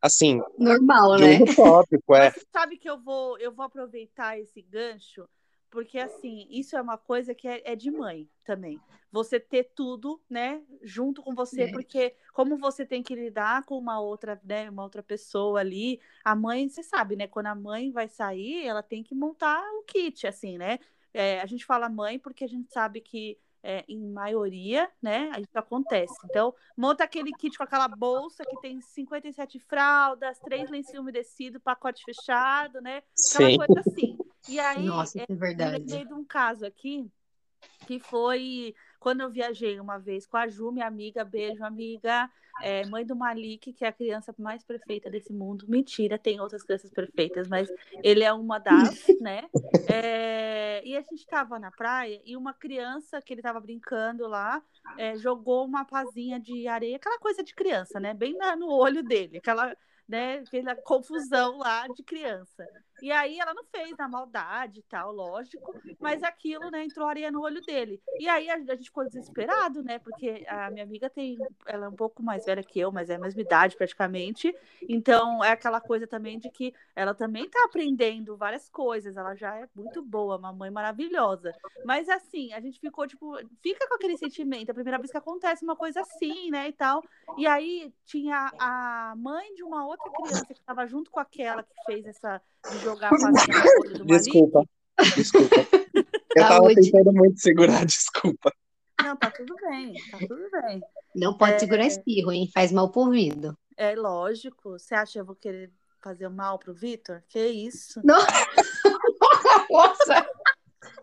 assim. 0.00 0.40
Normal, 0.58 1.18
né? 1.18 1.38
Tópico, 1.54 2.14
é. 2.14 2.32
Mas 2.34 2.46
sabe 2.52 2.76
que 2.76 2.88
eu 2.88 2.98
vou, 2.98 3.38
eu 3.38 3.52
vou 3.52 3.64
aproveitar 3.64 4.38
esse 4.38 4.62
gancho, 4.62 5.28
porque 5.70 5.98
assim, 5.98 6.46
isso 6.50 6.76
é 6.76 6.80
uma 6.80 6.96
coisa 6.96 7.34
que 7.34 7.46
é, 7.46 7.62
é 7.64 7.76
de 7.76 7.90
mãe 7.90 8.28
também. 8.44 8.80
Você 9.10 9.40
ter 9.40 9.70
tudo, 9.74 10.20
né, 10.28 10.62
junto 10.82 11.22
com 11.22 11.34
você, 11.34 11.62
é. 11.62 11.72
porque 11.72 12.14
como 12.34 12.58
você 12.58 12.84
tem 12.84 13.02
que 13.02 13.14
lidar 13.14 13.64
com 13.64 13.78
uma 13.78 14.00
outra, 14.00 14.40
né, 14.44 14.68
uma 14.68 14.82
outra 14.82 15.02
pessoa 15.02 15.60
ali, 15.60 15.98
a 16.22 16.34
mãe, 16.34 16.68
você 16.68 16.82
sabe, 16.82 17.16
né, 17.16 17.26
quando 17.26 17.46
a 17.46 17.54
mãe 17.54 17.90
vai 17.90 18.08
sair, 18.08 18.66
ela 18.66 18.82
tem 18.82 19.02
que 19.02 19.14
montar 19.14 19.62
o 19.78 19.82
kit, 19.82 20.26
assim, 20.26 20.58
né? 20.58 20.78
É, 21.12 21.40
a 21.40 21.46
gente 21.46 21.64
fala 21.64 21.88
mãe 21.88 22.18
porque 22.18 22.44
a 22.44 22.48
gente 22.48 22.70
sabe 22.70 23.00
que 23.00 23.38
é, 23.62 23.84
em 23.88 24.00
maioria, 24.10 24.90
né? 25.02 25.30
Isso 25.38 25.58
acontece. 25.58 26.14
Então, 26.24 26.54
monta 26.76 27.04
aquele 27.04 27.32
kit 27.32 27.56
com 27.56 27.64
aquela 27.64 27.88
bolsa 27.88 28.44
que 28.44 28.60
tem 28.60 28.80
57 28.80 29.58
fraldas, 29.60 30.38
três 30.38 30.70
lencinhos 30.70 31.00
umedecidos, 31.00 31.60
pacote 31.62 32.02
fechado, 32.04 32.80
né? 32.80 33.02
Aquela 33.32 33.50
Sim. 33.50 33.56
coisa 33.56 33.80
assim. 33.80 34.18
E 34.48 34.58
aí, 34.58 34.84
Nossa, 34.84 35.20
é, 35.20 35.26
é 35.28 35.34
verdade. 35.34 35.74
eu 35.74 35.78
lembrei 35.78 36.04
de 36.04 36.14
um 36.14 36.24
caso 36.24 36.64
aqui 36.64 37.10
que 37.86 37.98
foi 37.98 38.74
quando 39.00 39.20
eu 39.20 39.30
viajei 39.30 39.78
uma 39.80 39.98
vez 39.98 40.26
com 40.26 40.36
a 40.36 40.48
Ju, 40.48 40.72
minha 40.72 40.86
amiga, 40.86 41.24
beijo, 41.24 41.64
amiga, 41.64 42.30
é, 42.60 42.86
mãe 42.86 43.04
do 43.04 43.16
Malik, 43.16 43.72
que 43.72 43.84
é 43.84 43.88
a 43.88 43.92
criança 43.92 44.34
mais 44.38 44.62
perfeita 44.62 45.10
desse 45.10 45.32
mundo. 45.32 45.66
Mentira, 45.68 46.18
tem 46.18 46.40
outras 46.40 46.62
crianças 46.62 46.90
perfeitas, 46.90 47.48
mas 47.48 47.68
ele 48.02 48.24
é 48.24 48.32
uma 48.32 48.58
das, 48.58 49.06
né? 49.20 49.48
É, 49.90 50.82
e 50.84 50.96
a 50.96 51.00
gente 51.00 51.20
estava 51.20 51.58
na 51.58 51.70
praia 51.70 52.20
e 52.24 52.36
uma 52.36 52.52
criança 52.54 53.20
que 53.20 53.32
ele 53.32 53.40
estava 53.40 53.60
brincando 53.60 54.26
lá 54.26 54.62
é, 54.96 55.16
jogou 55.16 55.64
uma 55.64 55.84
pazinha 55.84 56.38
de 56.38 56.66
areia, 56.66 56.96
aquela 56.96 57.18
coisa 57.18 57.42
de 57.42 57.54
criança, 57.54 58.00
né? 58.00 58.14
Bem 58.14 58.36
na, 58.36 58.56
no 58.56 58.70
olho 58.70 59.02
dele, 59.02 59.38
aquela 59.38 59.76
né, 60.08 60.44
fez 60.46 60.66
a 60.66 60.74
confusão 60.74 61.58
lá 61.58 61.86
de 61.88 62.02
criança. 62.02 62.66
E 63.02 63.12
aí 63.12 63.38
ela 63.38 63.54
não 63.54 63.64
fez 63.64 63.96
na 63.96 64.08
maldade 64.08 64.80
e 64.80 64.82
tal, 64.82 65.12
lógico, 65.12 65.74
mas 66.00 66.22
aquilo, 66.22 66.70
né, 66.70 66.84
entrou 66.84 67.06
areia 67.06 67.30
no 67.30 67.42
olho 67.42 67.60
dele. 67.62 68.00
E 68.18 68.28
aí 68.28 68.50
a, 68.50 68.58
gente 68.58 68.84
ficou 68.84 69.04
desesperado, 69.04 69.82
né, 69.82 69.98
porque 69.98 70.44
a 70.48 70.70
minha 70.70 70.84
amiga 70.84 71.08
tem, 71.08 71.38
ela 71.66 71.86
é 71.86 71.88
um 71.88 71.94
pouco 71.96 72.22
mais 72.22 72.44
velha 72.44 72.62
que 72.62 72.80
eu, 72.80 72.90
mas 72.90 73.10
é 73.10 73.14
a 73.14 73.18
mesma 73.18 73.40
idade 73.40 73.76
praticamente. 73.76 74.54
Então 74.88 75.44
é 75.44 75.52
aquela 75.52 75.80
coisa 75.80 76.06
também 76.06 76.38
de 76.38 76.50
que 76.50 76.74
ela 76.94 77.14
também 77.14 77.48
tá 77.48 77.64
aprendendo 77.64 78.36
várias 78.36 78.68
coisas, 78.68 79.16
ela 79.16 79.34
já 79.34 79.56
é 79.56 79.68
muito 79.74 80.02
boa, 80.02 80.36
uma 80.36 80.52
mãe 80.52 80.70
maravilhosa. 80.70 81.54
Mas 81.84 82.08
assim, 82.08 82.52
a 82.52 82.60
gente 82.60 82.80
ficou 82.80 83.06
tipo, 83.06 83.36
fica 83.60 83.86
com 83.88 83.94
aquele 83.94 84.16
sentimento, 84.16 84.70
a 84.70 84.74
primeira 84.74 84.98
vez 84.98 85.10
que 85.10 85.16
acontece 85.16 85.64
uma 85.64 85.76
coisa 85.76 86.00
assim, 86.00 86.50
né, 86.50 86.68
e 86.68 86.72
tal. 86.72 87.02
E 87.36 87.46
aí 87.46 87.92
tinha 88.04 88.50
a 88.58 89.14
mãe 89.16 89.54
de 89.54 89.62
uma 89.62 89.86
outra 89.86 90.10
criança 90.10 90.46
que 90.46 90.52
estava 90.52 90.86
junto 90.86 91.10
com 91.10 91.20
aquela 91.20 91.62
que 91.62 91.84
fez 91.86 92.06
essa 92.06 92.40
jogar 92.88 93.10
a 93.12 93.98
do 93.98 94.04
Desculpa, 94.04 94.64
desculpa. 95.14 95.56
Eu 96.36 96.42
tava 96.46 96.74
tentando 96.74 97.12
muito 97.12 97.40
segurar, 97.40 97.84
desculpa. 97.86 98.52
Não, 99.02 99.16
tá 99.16 99.30
tudo 99.30 99.54
bem, 99.56 99.94
tá 100.10 100.18
tudo 100.18 100.50
bem. 100.50 100.80
Não 101.14 101.36
pode 101.36 101.54
é... 101.54 101.58
segurar 101.58 101.86
espirro, 101.86 102.32
hein? 102.32 102.50
Faz 102.52 102.72
mal 102.72 102.90
pro 102.90 103.02
ouvido. 103.02 103.56
É 103.76 103.94
lógico. 103.94 104.72
Você 104.72 104.94
acha 104.94 105.12
que 105.12 105.20
eu 105.20 105.24
vou 105.24 105.36
querer 105.36 105.70
fazer 106.02 106.28
mal 106.28 106.58
pro 106.58 106.74
Vitor? 106.74 107.22
Que 107.28 107.46
isso? 107.46 108.00
Não. 108.04 108.18
Nossa. 109.70 110.26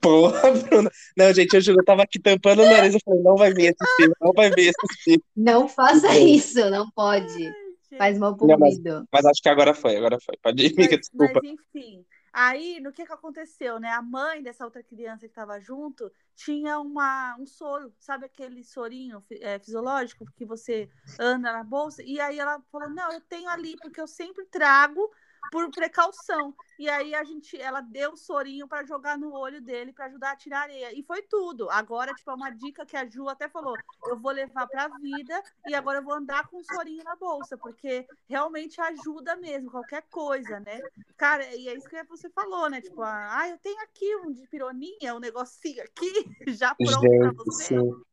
Porra, 0.02 0.52
Bruna. 0.52 0.92
Não, 1.18 1.34
gente, 1.34 1.54
eu 1.54 1.62
juro, 1.62 1.80
eu 1.80 1.86
tava 1.86 2.04
aqui 2.04 2.20
tampando 2.20 2.62
o 2.62 2.66
nariz. 2.66 2.94
Eu 2.94 3.00
falei, 3.04 3.24
não 3.24 3.36
vai 3.36 3.54
vir 3.54 3.74
esse 3.74 3.96
filme, 3.96 4.14
não 4.22 4.32
vai 4.34 4.52
vir 4.52 4.68
esse 4.68 5.04
filme. 5.04 5.24
Não 5.36 5.68
faça 5.68 6.18
isso, 6.20 6.70
não 6.70 6.90
pode. 6.92 7.52
Faz 7.98 8.18
mal 8.18 8.36
pro 8.36 8.48
Não, 8.48 8.58
mas-. 8.58 8.80
Mas 9.12 9.26
acho 9.26 9.42
que 9.42 9.50
agora 9.50 9.74
foi, 9.74 9.96
agora 9.96 10.18
foi. 10.20 10.36
Pode 10.42 10.64
ir, 10.64 10.74
amiga, 10.74 10.92
Mas, 10.92 11.00
desculpa. 11.00 11.42
mas, 11.44 11.54
enfim. 11.54 12.06
Aí, 12.38 12.82
no 12.82 12.92
que 12.92 13.06
que 13.06 13.14
aconteceu, 13.14 13.80
né? 13.80 13.90
A 13.92 14.02
mãe 14.02 14.44
dessa 14.44 14.66
outra 14.66 14.84
criança 14.84 15.22
que 15.22 15.28
estava 15.28 15.58
junto 15.58 16.12
tinha 16.36 16.80
uma, 16.80 17.38
um 17.40 17.46
soro, 17.46 17.94
sabe 17.98 18.26
aquele 18.26 18.62
sorinho 18.62 19.24
é, 19.40 19.58
fisiológico 19.58 20.26
que 20.36 20.44
você 20.44 20.90
anda 21.18 21.54
na 21.54 21.64
bolsa? 21.64 22.04
E 22.04 22.20
aí 22.20 22.38
ela 22.38 22.62
falou: 22.70 22.90
Não, 22.90 23.10
eu 23.14 23.22
tenho 23.22 23.50
ali, 23.50 23.78
porque 23.78 24.02
eu 24.02 24.08
sempre 24.08 24.46
trago 24.48 25.10
por 25.52 25.70
precaução. 25.72 26.54
E 26.78 26.90
aí 26.90 27.16
a 27.16 27.24
gente, 27.24 27.60
ela 27.60 27.80
deu 27.80 28.14
o 28.14 28.18
sorinho 28.18 28.68
para 28.68 28.86
jogar 28.86 29.18
no 29.18 29.34
olho 29.34 29.62
dele 29.62 29.94
para 29.94 30.06
ajudar 30.06 30.32
a 30.32 30.36
tirar 30.36 30.62
areia. 30.64 30.98
E 30.98 31.02
foi 31.04 31.22
tudo. 31.22 31.70
Agora, 31.70 32.14
tipo, 32.14 32.30
é 32.30 32.34
uma 32.34 32.50
dica 32.50 32.86
que 32.86 32.98
a 32.98 33.06
Ju 33.06 33.30
até 33.30 33.48
falou: 33.48 33.78
eu 34.08 34.18
vou 34.18 34.32
levar 34.32 34.68
para 34.68 34.86
a 34.86 35.00
vida 35.00 35.42
e 35.66 35.74
agora 35.74 36.00
eu 36.00 36.04
vou 36.04 36.14
andar 36.14 36.48
com 36.50 36.58
o 36.58 36.64
sorinho 36.64 37.04
na 37.04 37.16
bolsa, 37.16 37.58
porque 37.58 38.08
realmente 38.28 38.82
ajuda 38.82 39.36
mesmo, 39.38 39.72
qualquer 39.72 40.04
coisa, 40.10 40.60
né? 40.60 40.82
Cara, 41.18 41.56
e 41.56 41.70
é 41.70 41.74
isso 41.76 41.88
que 41.88 42.04
você 42.04 42.30
falou, 42.30 42.70
né? 42.70 42.82
Tipo, 42.82 43.02
ah, 43.02 43.48
eu 43.48 43.58
tenho 43.60 43.82
aqui 43.82 44.16
um 44.18 44.34
de 44.34 44.46
pironinha, 44.48 45.16
um 45.16 45.20
negocinho 45.20 45.82
aqui, 45.82 46.12
já 46.48 46.76
pronto 46.76 47.00
para 47.00 47.32
você. 47.32 47.64
sim. 47.64 48.04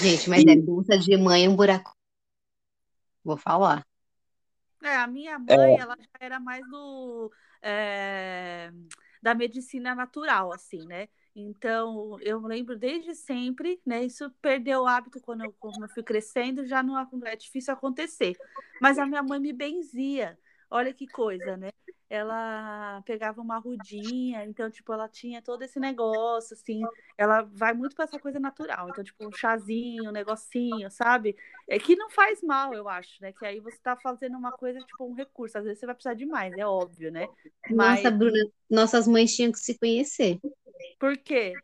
Gente, 0.00 0.28
mas 0.30 0.44
E- 0.44 0.50
é 0.50 0.56
bolsa 0.56 0.96
de 0.98 1.16
mãe 1.16 1.48
um 1.48 1.56
buraco. 1.56 1.92
Vou 3.24 3.36
falar. 3.36 3.84
É, 4.82 4.96
a 4.96 5.06
minha 5.06 5.38
mãe, 5.38 5.78
ela 5.78 5.96
já 5.98 6.08
era 6.20 6.40
mais 6.40 6.64
do 6.68 7.32
é, 7.62 8.70
da 9.22 9.34
medicina 9.34 9.94
natural, 9.94 10.52
assim, 10.52 10.86
né? 10.86 11.08
Então, 11.34 12.18
eu 12.20 12.40
lembro 12.40 12.78
desde 12.78 13.14
sempre, 13.14 13.80
né? 13.84 14.04
Isso 14.04 14.30
perdeu 14.40 14.82
o 14.82 14.86
hábito 14.86 15.20
quando 15.20 15.44
eu, 15.44 15.52
quando 15.58 15.82
eu 15.82 15.88
fui 15.88 16.02
crescendo, 16.02 16.64
já 16.64 16.82
não 16.82 16.96
é 17.24 17.36
difícil 17.36 17.74
acontecer. 17.74 18.36
Mas 18.80 18.98
a 18.98 19.06
minha 19.06 19.22
mãe 19.22 19.40
me 19.40 19.52
benzia. 19.52 20.38
Olha 20.70 20.92
que 20.94 21.06
coisa, 21.06 21.56
né? 21.56 21.70
Ela 22.08 23.02
pegava 23.04 23.40
uma 23.40 23.58
rudinha, 23.58 24.44
então, 24.44 24.70
tipo, 24.70 24.92
ela 24.92 25.08
tinha 25.08 25.42
todo 25.42 25.62
esse 25.62 25.80
negócio, 25.80 26.54
assim. 26.54 26.80
Ela 27.18 27.42
vai 27.42 27.74
muito 27.74 27.96
para 27.96 28.04
essa 28.04 28.18
coisa 28.18 28.38
natural. 28.38 28.88
Então, 28.90 29.02
tipo, 29.02 29.26
um 29.26 29.32
chazinho, 29.32 30.10
um 30.10 30.12
negocinho, 30.12 30.88
sabe? 30.90 31.36
É 31.68 31.78
que 31.78 31.96
não 31.96 32.08
faz 32.08 32.42
mal, 32.42 32.72
eu 32.74 32.88
acho, 32.88 33.20
né? 33.20 33.32
Que 33.32 33.44
aí 33.44 33.58
você 33.58 33.78
tá 33.82 33.96
fazendo 33.96 34.38
uma 34.38 34.52
coisa, 34.52 34.78
tipo, 34.78 35.04
um 35.04 35.14
recurso. 35.14 35.58
Às 35.58 35.64
vezes 35.64 35.80
você 35.80 35.86
vai 35.86 35.94
precisar 35.96 36.14
de 36.14 36.26
mais, 36.26 36.56
é 36.56 36.64
óbvio, 36.64 37.10
né? 37.10 37.26
Mas 37.74 38.02
Nossa, 38.04 38.10
Bruna, 38.16 38.38
nossas 38.70 39.08
mães 39.08 39.34
tinham 39.34 39.50
que 39.50 39.58
se 39.58 39.76
conhecer. 39.76 40.38
por 41.00 41.16
quê? 41.16 41.54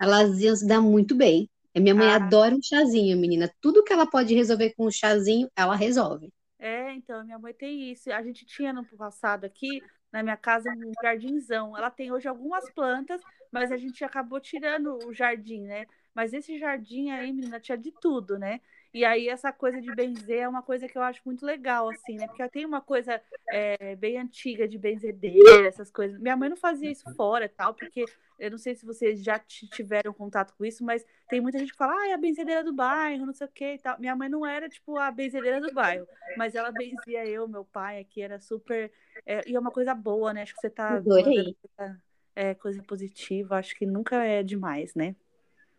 Elas 0.00 0.40
iam 0.40 0.56
se 0.56 0.66
dar 0.66 0.80
muito 0.80 1.14
bem. 1.14 1.48
A 1.76 1.80
minha 1.80 1.94
mãe 1.94 2.08
Ah. 2.08 2.16
adora 2.16 2.54
um 2.54 2.62
chazinho, 2.62 3.16
menina. 3.16 3.48
Tudo 3.60 3.84
que 3.84 3.92
ela 3.92 4.06
pode 4.06 4.34
resolver 4.34 4.74
com 4.76 4.86
um 4.86 4.90
chazinho, 4.90 5.48
ela 5.56 5.76
resolve. 5.76 6.32
É, 6.64 6.92
então, 6.94 7.22
minha 7.24 7.38
mãe 7.38 7.52
tem 7.52 7.92
isso. 7.92 8.10
A 8.10 8.22
gente 8.22 8.46
tinha 8.46 8.72
no 8.72 8.86
passado 8.86 9.44
aqui, 9.44 9.82
na 10.10 10.22
minha 10.22 10.36
casa, 10.36 10.70
um 10.70 10.92
jardinzão. 11.02 11.76
Ela 11.76 11.90
tem 11.90 12.10
hoje 12.10 12.26
algumas 12.26 12.70
plantas, 12.70 13.20
mas 13.52 13.70
a 13.70 13.76
gente 13.76 14.02
acabou 14.02 14.40
tirando 14.40 14.96
o 15.06 15.12
jardim, 15.12 15.60
né? 15.66 15.86
Mas 16.14 16.32
esse 16.32 16.58
jardim 16.58 17.10
aí, 17.10 17.32
menina, 17.34 17.60
tinha 17.60 17.76
de 17.76 17.92
tudo, 17.92 18.38
né? 18.38 18.60
E 18.94 19.04
aí 19.04 19.28
essa 19.28 19.52
coisa 19.52 19.80
de 19.80 19.92
benzer 19.92 20.42
é 20.42 20.48
uma 20.48 20.62
coisa 20.62 20.86
que 20.86 20.96
eu 20.96 21.02
acho 21.02 21.20
muito 21.26 21.44
legal, 21.44 21.88
assim, 21.90 22.14
né? 22.14 22.28
Porque 22.28 22.48
tem 22.48 22.64
uma 22.64 22.80
coisa 22.80 23.20
é, 23.50 23.96
bem 23.96 24.18
antiga 24.18 24.68
de 24.68 24.78
benzedeira, 24.78 25.66
essas 25.66 25.90
coisas. 25.90 26.16
Minha 26.20 26.36
mãe 26.36 26.48
não 26.48 26.56
fazia 26.56 26.92
isso 26.92 27.12
fora, 27.16 27.48
tal, 27.48 27.74
porque 27.74 28.04
eu 28.38 28.52
não 28.52 28.56
sei 28.56 28.76
se 28.76 28.86
vocês 28.86 29.20
já 29.20 29.36
tiveram 29.36 30.12
contato 30.12 30.54
com 30.56 30.64
isso, 30.64 30.84
mas 30.84 31.04
tem 31.28 31.40
muita 31.40 31.58
gente 31.58 31.72
que 31.72 31.76
fala, 31.76 31.92
ah, 31.92 32.08
é 32.08 32.12
a 32.12 32.18
benzedeira 32.18 32.62
do 32.62 32.72
bairro, 32.72 33.26
não 33.26 33.32
sei 33.32 33.48
o 33.48 33.50
que 33.50 33.74
e 33.74 33.78
tal. 33.78 33.98
Minha 33.98 34.14
mãe 34.14 34.28
não 34.28 34.46
era, 34.46 34.68
tipo, 34.68 34.96
a 34.96 35.10
benzedeira 35.10 35.60
do 35.60 35.74
bairro, 35.74 36.06
mas 36.36 36.54
ela 36.54 36.70
benzia 36.70 37.26
eu, 37.26 37.48
meu 37.48 37.64
pai 37.64 37.98
aqui, 37.98 38.22
era 38.22 38.38
super. 38.38 38.92
é, 39.26 39.42
e 39.50 39.56
é 39.56 39.58
uma 39.58 39.72
coisa 39.72 39.92
boa, 39.92 40.32
né? 40.32 40.42
Acho 40.42 40.54
que 40.54 40.60
você 40.60 40.70
tá 40.70 40.94
Adorei. 40.94 41.24
mandando 41.24 42.00
é, 42.36 42.54
coisa 42.54 42.80
positiva, 42.84 43.56
acho 43.56 43.74
que 43.74 43.86
nunca 43.86 44.22
é 44.22 44.40
demais, 44.40 44.94
né? 44.94 45.16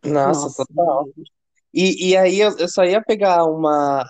Nossa, 0.03 0.65
total. 0.65 1.07
E, 1.75 2.11
e 2.11 2.17
aí 2.17 2.39
eu, 2.39 2.57
eu 2.57 2.69
só 2.69 2.85
ia 2.85 3.01
pegar 3.03 3.43
uma, 3.43 4.09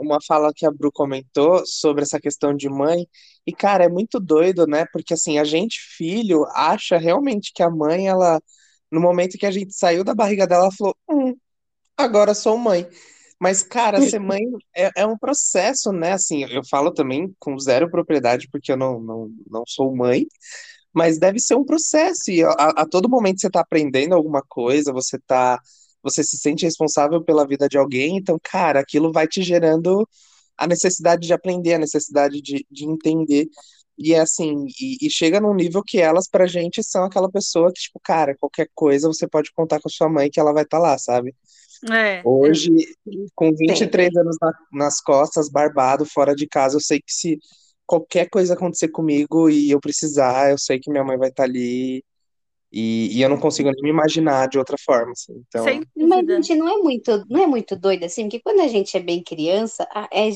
uma 0.00 0.18
fala 0.26 0.52
que 0.56 0.64
a 0.64 0.70
Bru 0.70 0.90
comentou 0.90 1.62
sobre 1.66 2.02
essa 2.02 2.18
questão 2.18 2.54
de 2.56 2.66
mãe, 2.68 3.06
e 3.46 3.52
cara, 3.52 3.84
é 3.84 3.88
muito 3.90 4.18
doido, 4.18 4.66
né? 4.66 4.86
Porque 4.90 5.12
assim, 5.12 5.38
a 5.38 5.44
gente, 5.44 5.78
filho, 5.98 6.46
acha 6.54 6.96
realmente 6.96 7.52
que 7.54 7.62
a 7.62 7.68
mãe, 7.68 8.08
ela, 8.08 8.40
no 8.90 9.00
momento 9.02 9.36
que 9.36 9.44
a 9.44 9.50
gente 9.50 9.74
saiu 9.74 10.02
da 10.02 10.14
barriga 10.14 10.46
dela, 10.46 10.64
ela 10.64 10.72
falou, 10.72 10.96
hum, 11.10 11.36
agora 11.96 12.34
sou 12.34 12.56
mãe. 12.56 12.88
Mas, 13.38 13.62
cara, 13.62 14.00
ser 14.00 14.18
mãe 14.20 14.40
é, 14.74 14.90
é 15.02 15.06
um 15.06 15.18
processo, 15.18 15.92
né? 15.92 16.12
Assim, 16.12 16.44
eu 16.44 16.62
falo 16.70 16.90
também 16.90 17.34
com 17.38 17.58
zero 17.58 17.90
propriedade, 17.90 18.48
porque 18.50 18.72
eu 18.72 18.76
não, 18.78 18.98
não, 19.00 19.30
não 19.50 19.64
sou 19.66 19.94
mãe, 19.94 20.26
mas 20.94 21.18
deve 21.18 21.38
ser 21.40 21.54
um 21.56 21.64
processo, 21.64 22.30
e 22.30 22.42
a, 22.42 22.50
a 22.50 22.86
todo 22.88 23.08
momento 23.10 23.40
você 23.40 23.48
está 23.48 23.60
aprendendo 23.60 24.14
alguma 24.14 24.42
coisa, 24.48 24.92
você 24.92 25.18
tá, 25.26 25.60
você 26.04 26.24
se 26.24 26.38
sente 26.38 26.64
responsável 26.66 27.24
pela 27.24 27.46
vida 27.48 27.68
de 27.68 27.78
alguém, 27.78 28.18
então, 28.18 28.38
cara, 28.44 28.80
aquilo 28.80 29.12
vai 29.12 29.28
te 29.28 29.42
gerando 29.42 30.08
a 30.58 30.66
necessidade 30.66 31.26
de 31.26 31.32
aprender, 31.32 31.74
a 31.74 31.78
necessidade 31.78 32.42
de, 32.42 32.66
de 32.70 32.86
entender. 32.86 33.48
E 33.98 34.14
é 34.14 34.20
assim, 34.20 34.66
e, 34.80 35.06
e 35.06 35.10
chega 35.10 35.40
num 35.40 35.54
nível 35.54 35.82
que 35.84 36.00
elas, 36.00 36.28
pra 36.28 36.46
gente, 36.46 36.82
são 36.84 37.04
aquela 37.04 37.30
pessoa 37.30 37.72
que, 37.72 37.80
tipo, 37.80 38.00
cara, 38.02 38.36
qualquer 38.38 38.68
coisa 38.74 39.08
você 39.08 39.26
pode 39.28 39.52
contar 39.52 39.80
com 39.80 39.88
a 39.88 39.92
sua 39.92 40.08
mãe 40.08 40.30
que 40.30 40.40
ela 40.40 40.52
vai 40.52 40.64
estar 40.64 40.78
lá, 40.80 40.98
sabe? 40.98 41.34
É, 41.90 42.22
Hoje, 42.24 42.70
com 43.34 43.54
23 43.54 44.16
anos 44.16 44.36
na- 44.40 44.52
nas 44.72 45.00
costas, 45.00 45.48
barbado, 45.50 46.06
fora 46.06 46.34
de 46.34 46.46
casa, 46.46 46.76
eu 46.76 46.80
sei 46.80 46.98
que 47.00 47.12
se 47.12 47.38
qualquer 47.86 48.28
coisa 48.30 48.54
acontecer 48.54 48.88
comigo 48.88 49.50
e 49.50 49.70
eu 49.70 49.80
precisar, 49.80 50.50
eu 50.50 50.58
sei 50.58 50.78
que 50.80 50.90
minha 50.90 51.04
mãe 51.04 51.18
vai 51.18 51.28
estar 51.28 51.44
ali 51.44 52.02
e, 52.74 53.16
e 53.18 53.22
eu 53.22 53.28
não 53.28 53.38
consigo 53.40 53.70
nem 53.70 53.82
me 53.82 53.90
imaginar 53.90 54.48
de 54.48 54.58
outra 54.58 54.76
forma, 54.78 55.12
assim. 55.12 55.34
Então, 55.48 55.80
sem 55.96 56.08
Mas, 56.08 56.24
dúvida. 56.24 56.42
gente, 56.42 56.54
não 56.56 56.68
é 56.68 56.76
muito, 56.82 57.24
não 57.28 57.42
é 57.42 57.46
muito 57.46 57.76
doido 57.76 58.04
assim, 58.04 58.24
porque 58.24 58.40
quando 58.40 58.60
a 58.60 58.68
gente 58.68 58.96
é 58.96 59.00
bem 59.00 59.22
criança, 59.22 59.86
a- 59.94 60.08
é, 60.12 60.28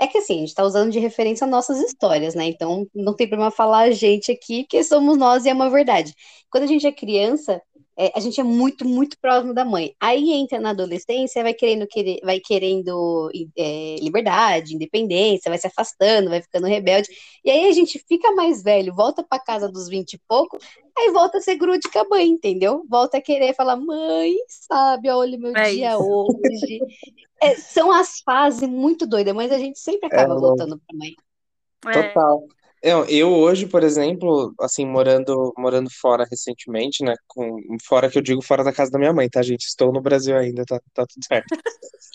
é 0.00 0.06
que 0.06 0.18
assim, 0.18 0.38
a 0.38 0.40
gente 0.40 0.54
tá 0.54 0.64
usando 0.64 0.90
de 0.90 0.98
referência 0.98 1.46
nossas 1.46 1.78
histórias, 1.80 2.34
né? 2.34 2.46
Então 2.46 2.86
não 2.94 3.14
tem 3.14 3.28
problema 3.28 3.50
falar 3.50 3.82
a 3.82 3.90
gente 3.92 4.30
aqui, 4.32 4.62
porque 4.64 4.82
somos 4.84 5.16
nós 5.16 5.44
e 5.44 5.48
é 5.48 5.52
uma 5.54 5.70
verdade. 5.70 6.12
Quando 6.50 6.64
a 6.64 6.66
gente 6.66 6.86
é 6.86 6.92
criança, 6.92 7.62
é, 7.96 8.12
a 8.14 8.20
gente 8.20 8.40
é 8.40 8.44
muito, 8.44 8.84
muito 8.86 9.16
próximo 9.20 9.54
da 9.54 9.64
mãe. 9.64 9.94
Aí 10.00 10.32
entra 10.32 10.58
na 10.58 10.70
adolescência, 10.70 11.42
vai 11.42 11.54
querendo, 11.54 11.86
querer, 11.86 12.20
vai 12.24 12.40
querendo 12.40 13.30
é, 13.56 13.96
liberdade, 14.00 14.74
independência, 14.74 15.48
vai 15.48 15.58
se 15.58 15.66
afastando, 15.66 16.30
vai 16.30 16.42
ficando 16.42 16.66
rebelde. 16.66 17.08
E 17.44 17.50
aí 17.50 17.68
a 17.68 17.72
gente 17.72 17.98
fica 18.08 18.32
mais 18.32 18.62
velho, 18.62 18.94
volta 18.94 19.22
pra 19.22 19.38
casa 19.38 19.68
dos 19.70 19.88
20 19.88 20.14
e 20.14 20.20
pouco, 20.26 20.58
aí 20.96 21.10
volta 21.10 21.38
a 21.38 21.40
ser 21.40 21.56
grude 21.56 21.88
com 21.90 21.98
a 21.98 22.08
mãe, 22.08 22.26
entendeu? 22.28 22.84
Volta 22.88 23.18
a 23.18 23.22
querer 23.22 23.54
falar, 23.54 23.76
mãe, 23.76 24.34
sabe, 24.48 25.10
olha 25.10 25.36
o 25.36 25.40
meu 25.40 25.56
É 25.56 25.70
dia 25.70 25.92
isso. 25.92 26.02
hoje. 26.02 26.80
É, 27.42 27.54
são 27.56 27.92
as 27.92 28.20
fases 28.20 28.68
muito 28.68 29.06
doidas, 29.06 29.34
mas 29.34 29.52
a 29.52 29.58
gente 29.58 29.78
sempre 29.78 30.06
acaba 30.06 30.34
É, 30.34 30.38
voltando 30.38 30.78
pra 30.78 30.96
mãe. 30.96 31.14
É, 31.86 32.08
total. 32.08 32.48
Eu, 32.84 33.06
eu 33.06 33.32
hoje, 33.32 33.66
por 33.66 33.82
exemplo, 33.82 34.54
assim, 34.60 34.84
morando, 34.84 35.54
morando 35.56 35.88
fora 35.90 36.26
recentemente, 36.30 37.02
né? 37.02 37.14
Com, 37.26 37.56
fora 37.82 38.10
que 38.10 38.18
eu 38.18 38.22
digo 38.22 38.42
fora 38.42 38.62
da 38.62 38.74
casa 38.74 38.90
da 38.90 38.98
minha 38.98 39.12
mãe, 39.12 39.26
tá, 39.26 39.40
gente? 39.40 39.64
Estou 39.64 39.90
no 39.90 40.02
Brasil 40.02 40.36
ainda, 40.36 40.66
tá, 40.66 40.78
tá 40.92 41.06
tudo 41.06 41.24
certo. 41.26 41.46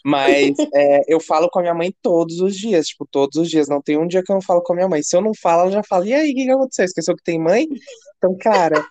Mas 0.06 0.56
é, 0.76 1.02
eu 1.08 1.20
falo 1.20 1.50
com 1.50 1.58
a 1.58 1.64
minha 1.64 1.74
mãe 1.74 1.92
todos 2.04 2.40
os 2.40 2.56
dias, 2.56 2.86
tipo, 2.86 3.08
todos 3.10 3.36
os 3.38 3.50
dias. 3.50 3.68
Não 3.68 3.82
tem 3.82 3.98
um 3.98 4.06
dia 4.08 4.22
que 4.24 4.32
eu 4.32 4.36
não 4.36 4.44
falo 4.44 4.62
com 4.62 4.74
a 4.74 4.76
minha 4.76 4.88
mãe. 4.88 5.02
Se 5.02 5.18
eu 5.18 5.22
não 5.22 5.34
falo, 5.34 5.64
ela 5.64 5.72
já 5.72 5.82
fala, 5.84 6.08
e 6.08 6.14
aí, 6.14 6.32
o 6.32 6.36
que 6.36 6.46
que 6.46 6.52
aconteceu? 6.52 6.86
Esqueceu 6.86 7.16
que 7.16 7.24
tem 7.24 7.40
mãe? 7.40 7.68
Então, 8.18 8.38
cara, 8.38 8.86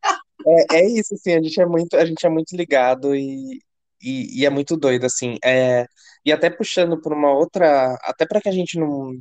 é, 0.72 0.78
é 0.78 0.90
isso, 0.90 1.14
assim, 1.14 1.34
a 1.34 1.40
gente 1.40 1.60
é 1.60 1.66
muito, 1.66 1.96
a 1.96 2.04
gente 2.04 2.26
é 2.26 2.28
muito 2.28 2.56
ligado 2.56 3.14
e, 3.14 3.60
e, 4.02 4.40
e 4.40 4.44
é 4.44 4.50
muito 4.50 4.76
doido, 4.76 5.06
assim. 5.06 5.36
É, 5.44 5.86
e 6.24 6.32
até 6.32 6.50
puxando 6.50 7.00
por 7.00 7.12
uma 7.12 7.32
outra, 7.32 7.96
até 8.02 8.26
para 8.26 8.40
que 8.40 8.48
a 8.48 8.52
gente 8.52 8.76
não 8.80 9.16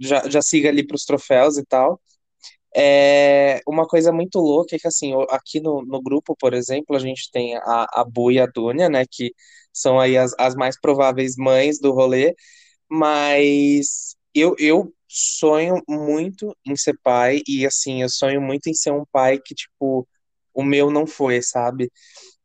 já, 0.00 0.28
já 0.28 0.42
siga 0.42 0.68
ali 0.70 0.86
pros 0.86 1.04
troféus 1.04 1.58
e 1.58 1.64
tal. 1.64 2.00
É 2.76 3.60
uma 3.66 3.86
coisa 3.86 4.12
muito 4.12 4.38
louca 4.38 4.76
é 4.76 4.78
que 4.78 4.86
assim, 4.88 5.12
aqui 5.30 5.60
no, 5.60 5.82
no 5.84 6.00
grupo, 6.02 6.36
por 6.38 6.54
exemplo, 6.54 6.96
a 6.96 7.00
gente 7.00 7.30
tem 7.32 7.56
a, 7.56 7.86
a 7.92 8.04
Bu 8.04 8.30
e 8.30 8.38
a 8.40 8.46
Dúnia, 8.46 8.88
né, 8.88 9.04
que 9.10 9.32
são 9.72 9.98
aí 10.00 10.16
as, 10.16 10.34
as 10.38 10.54
mais 10.54 10.78
prováveis 10.80 11.34
mães 11.36 11.80
do 11.80 11.92
rolê, 11.92 12.34
mas 12.90 14.16
eu, 14.34 14.54
eu 14.58 14.92
sonho 15.08 15.82
muito 15.88 16.56
em 16.66 16.76
ser 16.76 16.98
pai 17.02 17.40
e 17.48 17.66
assim, 17.66 18.02
eu 18.02 18.08
sonho 18.08 18.40
muito 18.40 18.68
em 18.68 18.74
ser 18.74 18.92
um 18.92 19.04
pai 19.12 19.38
que, 19.44 19.54
tipo, 19.54 20.06
o 20.54 20.64
meu 20.64 20.90
não 20.90 21.06
foi, 21.06 21.42
sabe? 21.42 21.90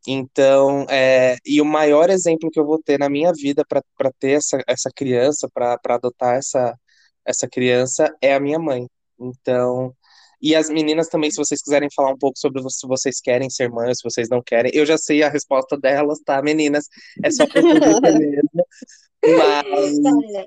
Então, 0.08 0.86
é, 0.90 1.38
e 1.46 1.62
o 1.62 1.66
maior 1.66 2.10
exemplo 2.10 2.50
que 2.52 2.60
eu 2.60 2.66
vou 2.66 2.82
ter 2.82 3.00
na 3.00 3.10
minha 3.10 3.32
vida 3.34 3.64
para 3.68 4.12
ter 4.20 4.32
essa, 4.34 4.60
essa 4.68 4.90
criança, 4.96 5.50
para 5.54 5.80
adotar 5.90 6.36
essa, 6.36 6.78
essa 7.26 7.48
criança, 7.48 8.14
é 8.22 8.36
a 8.36 8.40
minha 8.40 8.60
mãe. 8.60 8.88
Então, 9.20 9.94
e 10.42 10.56
as 10.56 10.70
meninas 10.70 11.08
também, 11.08 11.32
se 11.32 11.38
vocês 11.38 11.62
quiserem 11.62 11.90
falar 11.96 12.12
um 12.12 12.18
pouco 12.18 12.38
sobre 12.38 12.62
se 12.70 12.88
vocês 12.88 13.20
querem 13.20 13.50
ser 13.50 13.70
mães, 13.70 13.98
se 13.98 14.04
vocês 14.04 14.30
não 14.30 14.42
querem, 14.42 14.72
eu 14.76 14.86
já 14.86 14.98
sei 14.98 15.24
a 15.24 15.30
resposta 15.30 15.78
delas, 15.78 16.20
tá, 16.20 16.42
meninas? 16.42 16.86
É 17.24 17.32
só 17.32 17.48
por 17.48 17.64
mesmo. 18.20 18.66
Mas 19.26 19.98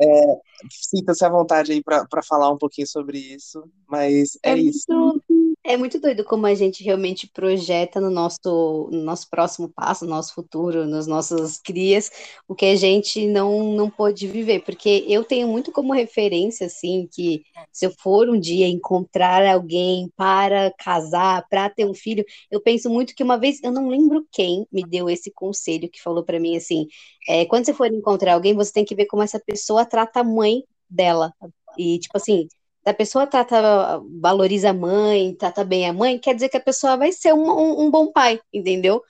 é, 0.00 0.36
sinta-se 0.70 1.24
à 1.24 1.28
vontade 1.28 1.72
aí 1.72 1.82
para 1.82 2.22
falar 2.22 2.52
um 2.52 2.58
pouquinho 2.58 2.86
sobre 2.86 3.18
isso. 3.18 3.64
Mas 3.88 4.38
é, 4.44 4.52
é 4.52 4.56
isso. 4.56 4.84
Muito, 4.88 5.24
é 5.68 5.76
muito 5.76 6.00
doido 6.00 6.24
como 6.24 6.46
a 6.46 6.54
gente 6.54 6.82
realmente 6.82 7.28
projeta 7.28 8.00
no 8.00 8.10
nosso, 8.10 8.88
no 8.90 9.02
nosso 9.02 9.28
próximo 9.28 9.68
passo, 9.68 10.06
no 10.06 10.10
nosso 10.10 10.32
futuro, 10.32 10.86
nas 10.86 11.06
nossas 11.06 11.58
crias, 11.58 12.10
o 12.48 12.54
que 12.54 12.64
a 12.64 12.74
gente 12.74 13.26
não, 13.26 13.74
não 13.74 13.90
pôde 13.90 14.26
viver. 14.26 14.60
Porque 14.64 15.04
eu 15.06 15.22
tenho 15.24 15.46
muito 15.46 15.70
como 15.70 15.92
referência, 15.92 16.66
assim, 16.66 17.06
que 17.12 17.42
se 17.70 17.84
eu 17.84 17.90
for 17.98 18.30
um 18.30 18.40
dia 18.40 18.66
encontrar 18.66 19.46
alguém 19.46 20.10
para 20.16 20.72
casar, 20.78 21.46
para 21.50 21.68
ter 21.68 21.84
um 21.84 21.92
filho, 21.92 22.24
eu 22.50 22.62
penso 22.62 22.88
muito 22.88 23.14
que 23.14 23.22
uma 23.22 23.36
vez, 23.36 23.62
eu 23.62 23.70
não 23.70 23.88
lembro 23.90 24.26
quem 24.32 24.66
me 24.72 24.82
deu 24.82 25.10
esse 25.10 25.30
conselho, 25.30 25.90
que 25.90 26.00
falou 26.00 26.24
para 26.24 26.40
mim 26.40 26.56
assim: 26.56 26.86
é, 27.28 27.44
quando 27.44 27.66
você 27.66 27.74
for 27.74 27.92
encontrar 27.92 28.32
alguém, 28.32 28.54
você 28.54 28.72
tem 28.72 28.86
que 28.86 28.94
ver 28.94 29.04
como 29.04 29.22
essa 29.22 29.38
pessoa 29.38 29.84
trata 29.84 30.20
a 30.20 30.24
mãe 30.24 30.64
dela. 30.88 31.30
E, 31.76 31.98
tipo 31.98 32.16
assim, 32.16 32.48
se 32.88 32.90
a 32.90 32.94
pessoa 32.94 33.26
trata, 33.26 34.00
valoriza 34.18 34.70
a 34.70 34.72
mãe, 34.72 35.34
trata 35.34 35.62
bem 35.62 35.86
a 35.86 35.92
mãe, 35.92 36.18
quer 36.18 36.34
dizer 36.34 36.48
que 36.48 36.56
a 36.56 36.60
pessoa 36.60 36.96
vai 36.96 37.12
ser 37.12 37.34
um, 37.34 37.50
um, 37.50 37.82
um 37.82 37.90
bom 37.90 38.10
pai, 38.10 38.40
entendeu? 38.50 39.02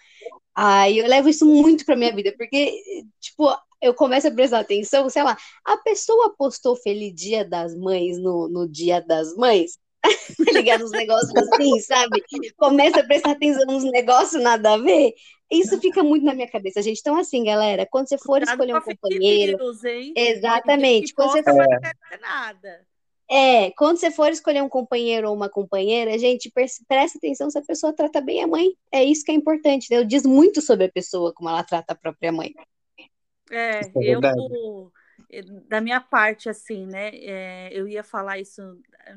Aí 0.53 0.99
eu 0.99 1.07
levo 1.07 1.29
isso 1.29 1.47
muito 1.47 1.85
pra 1.85 1.95
minha 1.95 2.13
vida, 2.13 2.35
porque, 2.37 2.83
tipo, 3.21 3.49
eu 3.81 3.95
começo 3.95 4.27
a 4.27 4.33
prestar 4.33 4.59
atenção, 4.59 5.09
sei 5.09 5.23
lá, 5.23 5.39
a 5.65 5.77
pessoa 5.77 6.35
postou 6.37 6.75
Feliz 6.75 7.15
Dia 7.15 7.45
das 7.45 7.73
Mães 7.77 8.19
no, 8.19 8.49
no 8.49 8.69
Dia 8.69 9.01
das 9.01 9.37
Mães, 9.37 9.79
tá 10.45 10.53
ligado? 10.53 10.85
Uns 10.85 10.91
negócios 10.91 11.33
assim, 11.37 11.79
sabe? 11.79 12.21
Começa 12.57 12.99
a 12.99 13.07
prestar 13.07 13.31
atenção 13.31 13.65
nos 13.67 13.85
negócios 13.85 14.43
nada 14.43 14.75
a 14.75 14.79
ver. 14.79 15.15
Isso 15.49 15.81
fica 15.81 16.03
muito 16.03 16.25
na 16.25 16.35
minha 16.35 16.51
cabeça, 16.51 16.83
gente. 16.83 16.99
Então, 16.99 17.17
assim, 17.17 17.45
galera, 17.45 17.87
quando 17.89 18.09
você 18.09 18.19
for 18.19 18.43
escolher 18.43 18.75
um 18.75 18.81
companheiro. 18.81 19.57
News, 19.57 19.85
exatamente. 20.17 21.15
Quando 21.15 21.31
você 21.31 21.45
for. 21.45 21.65
Nada. 22.21 22.88
É, 23.31 23.71
quando 23.73 23.99
você 23.99 24.11
for 24.11 24.31
escolher 24.31 24.63
um 24.63 24.69
companheiro 24.69 25.29
ou 25.29 25.37
uma 25.37 25.51
companheira, 25.51 26.19
gente, 26.19 26.51
presta 26.51 27.19
atenção 27.19 27.51
se 27.51 27.59
a 27.59 27.63
pessoa 27.63 27.93
trata 27.93 28.21
bem 28.21 28.43
a 28.43 28.47
mãe. 28.47 28.73
É 28.91 29.05
isso 29.05 29.25
que 29.25 29.31
é 29.31 29.35
importante. 29.35 29.87
Né? 29.91 30.03
Diz 30.05 30.25
muito 30.25 30.63
sobre 30.63 30.87
a 30.87 30.93
pessoa, 30.93 31.33
como 31.35 31.49
ela 31.49 31.63
trata 31.63 31.93
a 31.93 31.97
própria 31.97 32.33
mãe. 32.33 32.55
É, 33.51 33.81
é 33.81 33.91
eu, 33.97 34.21
da 35.67 35.81
minha 35.81 36.01
parte, 36.01 36.49
assim, 36.49 36.87
né, 36.87 37.11
é, 37.15 37.71
eu 37.73 37.87
ia 37.87 38.03
falar 38.03 38.39
isso 38.39 38.63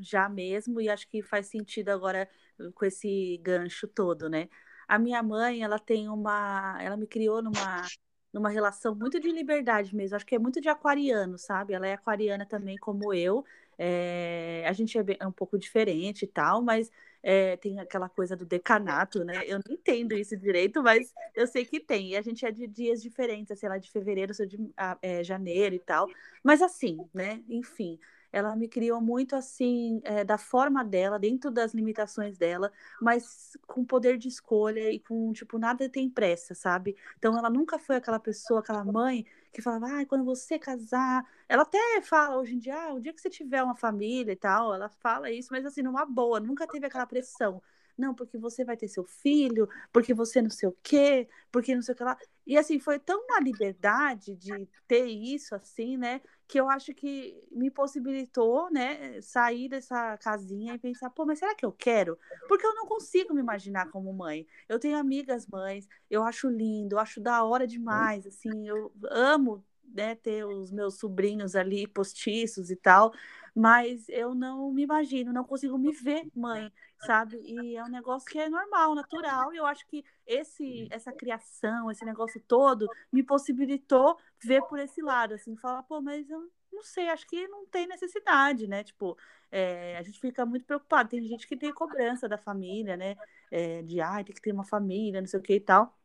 já 0.01 0.27
mesmo, 0.27 0.81
e 0.81 0.89
acho 0.89 1.07
que 1.07 1.21
faz 1.21 1.47
sentido 1.47 1.89
agora 1.89 2.27
com 2.75 2.85
esse 2.85 3.39
gancho 3.41 3.87
todo, 3.87 4.29
né? 4.29 4.49
A 4.87 4.99
minha 4.99 5.23
mãe, 5.23 5.63
ela 5.63 5.79
tem 5.79 6.09
uma. 6.09 6.77
Ela 6.81 6.97
me 6.97 7.07
criou 7.07 7.41
numa, 7.41 7.87
numa 8.33 8.49
relação 8.49 8.93
muito 8.93 9.21
de 9.21 9.31
liberdade 9.31 9.95
mesmo. 9.95 10.17
Acho 10.17 10.25
que 10.25 10.35
é 10.35 10.39
muito 10.39 10.59
de 10.59 10.67
aquariano, 10.67 11.37
sabe? 11.37 11.73
Ela 11.73 11.87
é 11.87 11.93
aquariana 11.93 12.45
também, 12.45 12.77
como 12.77 13.13
eu. 13.13 13.45
É, 13.83 14.63
a 14.67 14.73
gente 14.73 14.95
é, 14.95 15.01
bem, 15.01 15.17
é, 15.19 15.25
um 15.25 15.31
pouco 15.31 15.57
diferente 15.57 16.21
e 16.23 16.27
tal, 16.27 16.61
mas 16.61 16.91
é, 17.23 17.57
tem 17.57 17.79
aquela 17.79 18.07
coisa 18.07 18.35
do 18.35 18.45
decanato, 18.45 19.23
né? 19.23 19.43
Eu 19.47 19.57
não 19.57 19.73
entendo 19.73 20.13
isso 20.13 20.37
direito, 20.37 20.83
mas 20.83 21.11
eu 21.33 21.47
sei 21.47 21.65
que 21.65 21.79
tem. 21.79 22.11
E 22.11 22.15
a 22.15 22.21
gente 22.21 22.45
é 22.45 22.51
de 22.51 22.67
dias 22.67 23.01
diferentes, 23.01 23.57
sei 23.57 23.67
lá, 23.67 23.79
de 23.79 23.89
fevereiro, 23.89 24.35
sou 24.35 24.45
de 24.45 24.59
ah, 24.77 24.95
é, 25.01 25.23
janeiro 25.23 25.73
e 25.73 25.79
tal. 25.79 26.07
Mas 26.43 26.61
assim, 26.61 26.99
né? 27.11 27.41
Enfim 27.49 27.97
ela 28.33 28.55
me 28.55 28.65
criou 28.65 29.01
muito 29.01 29.35
assim, 29.35 30.01
da 30.25 30.37
forma 30.37 30.85
dela, 30.85 31.19
dentro 31.19 31.51
das 31.51 31.73
limitações 31.73 32.37
dela, 32.37 32.71
mas 33.01 33.57
com 33.67 33.83
poder 33.83 34.17
de 34.17 34.29
escolha 34.29 34.89
e 34.89 35.01
com, 35.01 35.33
tipo, 35.33 35.57
nada 35.59 35.89
tem 35.89 36.09
pressa, 36.09 36.55
sabe? 36.55 36.95
Então 37.17 37.37
ela 37.37 37.49
nunca 37.49 37.77
foi 37.77 37.97
aquela 37.97 38.19
pessoa, 38.21 38.61
aquela 38.61 38.85
mãe 38.85 39.25
que 39.51 39.61
falava, 39.61 40.01
ah, 40.01 40.05
quando 40.05 40.23
você 40.25 40.57
casar. 40.59 41.25
Ela 41.47 41.63
até 41.63 42.01
fala 42.03 42.37
hoje 42.37 42.55
em 42.55 42.59
dia, 42.59 42.75
ah, 42.75 42.93
o 42.93 42.99
dia 42.99 43.13
que 43.13 43.21
você 43.21 43.29
tiver 43.29 43.63
uma 43.63 43.75
família 43.75 44.31
e 44.31 44.35
tal, 44.35 44.73
ela 44.73 44.89
fala 44.89 45.31
isso, 45.31 45.49
mas 45.51 45.65
assim, 45.65 45.81
numa 45.81 46.05
boa, 46.05 46.39
nunca 46.39 46.67
teve 46.67 46.85
aquela 46.85 47.05
pressão 47.05 47.61
não, 47.97 48.13
porque 48.15 48.37
você 48.37 48.65
vai 48.65 48.75
ter 48.75 48.87
seu 48.87 49.03
filho, 49.03 49.69
porque 49.91 50.13
você 50.13 50.41
não 50.41 50.49
sei 50.49 50.67
o 50.69 50.77
quê, 50.81 51.27
porque 51.51 51.75
não 51.75 51.81
sei 51.81 51.93
o 51.93 51.97
que 51.97 52.03
lá. 52.03 52.17
E 52.45 52.57
assim, 52.57 52.79
foi 52.79 52.99
tão 52.99 53.23
uma 53.25 53.39
liberdade 53.39 54.35
de 54.35 54.67
ter 54.87 55.05
isso, 55.05 55.53
assim, 55.55 55.97
né? 55.97 56.21
Que 56.51 56.59
eu 56.59 56.69
acho 56.69 56.93
que 56.93 57.41
me 57.49 57.71
possibilitou, 57.71 58.69
né, 58.69 59.21
sair 59.21 59.69
dessa 59.69 60.17
casinha 60.17 60.73
e 60.73 60.77
pensar, 60.77 61.09
pô, 61.09 61.25
mas 61.25 61.39
será 61.39 61.55
que 61.55 61.65
eu 61.65 61.71
quero? 61.71 62.19
Porque 62.45 62.65
eu 62.65 62.75
não 62.75 62.85
consigo 62.85 63.33
me 63.33 63.39
imaginar 63.39 63.89
como 63.89 64.11
mãe. 64.11 64.45
Eu 64.67 64.77
tenho 64.77 64.97
amigas 64.97 65.47
mães, 65.47 65.87
eu 66.09 66.23
acho 66.23 66.49
lindo, 66.49 66.95
eu 66.95 66.99
acho 66.99 67.21
da 67.21 67.41
hora 67.45 67.65
demais, 67.65 68.27
assim, 68.27 68.67
eu 68.67 68.91
amo 69.09 69.63
né, 69.93 70.15
ter 70.15 70.45
os 70.45 70.71
meus 70.71 70.95
sobrinhos 70.99 71.55
ali 71.55 71.87
postiços 71.87 72.69
e 72.69 72.75
tal, 72.75 73.13
mas 73.55 74.07
eu 74.09 74.35
não 74.35 74.71
me 74.73 74.83
imagino, 74.83 75.31
não 75.31 75.45
consigo 75.45 75.77
me 75.77 75.93
ver 75.93 76.27
mãe, 76.35 76.71
sabe? 77.05 77.37
E 77.43 77.75
é 77.75 77.83
um 77.83 77.89
negócio 77.89 78.29
que 78.29 78.39
é 78.39 78.49
normal, 78.49 78.95
natural, 78.95 79.53
e 79.53 79.57
eu 79.57 79.65
acho 79.65 79.85
que 79.87 80.03
esse 80.25 80.87
essa 80.91 81.11
criação, 81.11 81.89
esse 81.91 82.05
negócio 82.05 82.41
todo 82.47 82.87
me 83.11 83.23
possibilitou 83.23 84.17
ver 84.43 84.61
por 84.63 84.79
esse 84.79 85.01
lado, 85.01 85.33
assim, 85.33 85.55
falar, 85.55 85.83
pô, 85.83 86.01
mas 86.01 86.29
eu 86.29 86.49
não 86.71 86.83
sei, 86.83 87.09
acho 87.09 87.27
que 87.27 87.47
não 87.47 87.65
tem 87.65 87.85
necessidade, 87.87 88.67
né? 88.67 88.83
Tipo, 88.83 89.17
é, 89.51 89.97
a 89.97 90.01
gente 90.01 90.19
fica 90.19 90.45
muito 90.45 90.65
preocupado. 90.65 91.09
Tem 91.09 91.21
gente 91.27 91.47
que 91.47 91.57
tem 91.57 91.73
cobrança 91.73 92.27
da 92.29 92.37
família, 92.37 92.95
né? 92.95 93.15
É, 93.51 93.81
de, 93.83 93.99
ai, 93.99 94.21
ah, 94.21 94.23
tem 94.23 94.33
que 94.33 94.41
ter 94.41 94.53
uma 94.53 94.63
família, 94.63 95.19
não 95.19 95.27
sei 95.27 95.39
o 95.39 95.43
que 95.43 95.55
e 95.55 95.59
tal. 95.59 95.95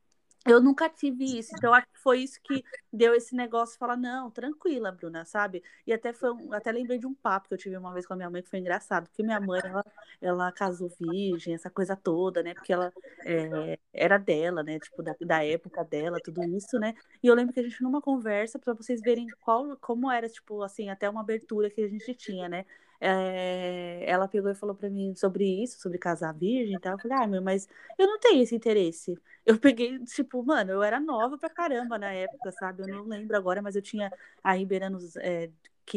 Eu 0.47 0.61
nunca 0.61 0.89
tive 0.89 1.25
isso, 1.39 1.51
então 1.57 1.75
acho 1.75 1.87
que 1.89 1.99
foi 1.99 2.21
isso 2.21 2.41
que 2.43 2.63
deu 2.93 3.15
esse 3.15 3.35
negócio 3.35 3.73
de 3.75 3.79
falar, 3.79 3.97
não, 3.97 4.31
tranquila, 4.31 4.93
Bruna, 4.93 5.25
sabe? 5.25 5.63
E 5.85 5.93
até 5.93 6.13
foi 6.13 6.31
um, 6.33 6.53
até 6.53 6.71
lembrei 6.71 6.99
de 6.99 7.07
um 7.07 7.15
papo 7.15 7.49
que 7.49 7.55
eu 7.55 7.59
tive 7.59 7.77
uma 7.77 7.93
vez 7.93 8.07
com 8.07 8.13
a 8.13 8.17
minha 8.17 8.31
mãe 8.31 8.43
que 8.43 8.49
foi 8.49 8.61
engraçado, 8.61 9.09
porque 9.09 9.25
minha 9.25 9.41
mãe, 9.41 9.61
ela, 9.65 9.85
ela 10.21 10.53
casou 10.53 10.89
virgem, 11.01 11.55
essa 11.55 11.69
coisa 11.69 11.97
toda, 11.97 12.43
né? 12.45 12.55
Porque 12.55 12.73
ela 12.73 12.93
é, 13.25 13.77
era 13.93 14.19
dela, 14.19 14.63
né? 14.63 14.79
Tipo, 14.79 15.03
da, 15.03 15.17
da 15.21 15.45
época 15.45 15.85
dela, 15.85 16.21
tudo 16.23 16.45
isso, 16.57 16.79
né? 16.79 16.95
E 17.23 17.27
eu 17.27 17.35
lembro 17.35 17.53
que 17.53 17.61
a 17.61 17.63
gente, 17.65 17.83
numa 17.83 18.01
conversa, 18.01 18.59
para 18.59 18.73
vocês 18.73 19.01
verem 19.01 19.27
qual, 19.41 19.77
como 19.79 20.11
era, 20.11 20.29
tipo, 20.29 20.63
assim, 20.63 20.89
até 20.91 21.11
uma 21.11 21.23
abertura 21.23 21.69
que 21.71 21.81
a 21.81 21.89
gente 21.89 22.15
tinha, 22.15 22.49
né? 22.49 22.65
É, 23.01 24.05
ela 24.07 24.29
pegou 24.29 24.51
e 24.51 24.55
falou 24.55 24.75
para 24.75 24.89
mim 24.91 25.15
sobre 25.15 25.45
isso, 25.63 25.81
sobre 25.81 25.99
casar 25.99 26.33
virgem 26.35 26.77
e 26.77 26.81
tal. 26.81 26.93
Eu 26.95 26.99
falei, 26.99 27.17
ah, 27.19 27.27
meu, 27.27 27.43
mas 27.43 27.69
eu 27.99 28.07
não 28.07 28.19
tenho 28.19 28.43
esse 28.43 28.55
interesse. 28.55 29.19
Eu 29.47 29.61
peguei, 29.61 29.97
tipo, 30.07 30.43
mano, 30.43 30.73
eu 30.73 30.83
era 30.83 30.99
nova 30.99 31.39
pra 31.39 31.49
caramba 31.49 31.97
na 31.97 32.11
época, 32.13 32.51
sabe? 32.51 32.83
Eu 32.83 32.89
não 32.89 33.05
lembro 33.07 33.37
agora, 33.37 33.63
mas 33.63 33.77
eu 33.77 33.83
tinha 33.83 34.13
aí 34.43 34.67
beirando 34.67 34.99
é, 35.19 35.49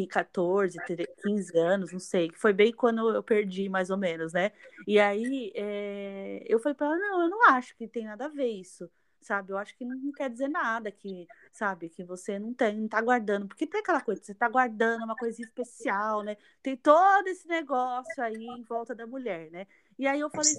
14, 0.08 0.78
15 1.20 1.58
anos, 1.58 1.92
não 1.92 1.98
sei. 1.98 2.30
Foi 2.36 2.52
bem 2.52 2.72
quando 2.72 3.12
eu 3.12 3.22
perdi, 3.24 3.68
mais 3.68 3.90
ou 3.90 3.96
menos, 3.96 4.32
né? 4.32 4.52
E 4.86 5.00
aí 5.00 5.50
é, 5.56 6.44
eu 6.46 6.60
falei 6.60 6.76
pra 6.76 6.86
ela, 6.86 6.96
não, 6.98 7.22
eu 7.22 7.28
não 7.28 7.44
acho 7.48 7.74
que 7.76 7.88
tem 7.88 8.04
nada 8.04 8.26
a 8.26 8.28
ver 8.28 8.46
isso 8.46 8.88
sabe? 9.20 9.52
Eu 9.52 9.58
acho 9.58 9.76
que 9.76 9.84
não 9.84 10.12
quer 10.12 10.30
dizer 10.30 10.48
nada 10.48 10.90
que, 10.90 11.26
sabe, 11.52 11.88
que 11.88 12.02
você 12.02 12.38
não 12.38 12.54
tem, 12.54 12.76
não 12.76 12.88
tá 12.88 13.00
guardando, 13.00 13.46
porque 13.46 13.66
tem 13.66 13.80
aquela 13.80 14.00
coisa, 14.00 14.22
você 14.22 14.34
tá 14.34 14.48
guardando 14.48 15.04
uma 15.04 15.16
coisinha 15.16 15.46
especial, 15.46 16.22
né? 16.22 16.36
Tem 16.62 16.76
todo 16.76 17.26
esse 17.28 17.46
negócio 17.46 18.22
aí 18.22 18.46
em 18.46 18.62
volta 18.62 18.94
da 18.94 19.06
mulher, 19.06 19.50
né? 19.50 19.66
E 19.98 20.06
aí 20.06 20.20
eu 20.20 20.30
falei 20.30 20.54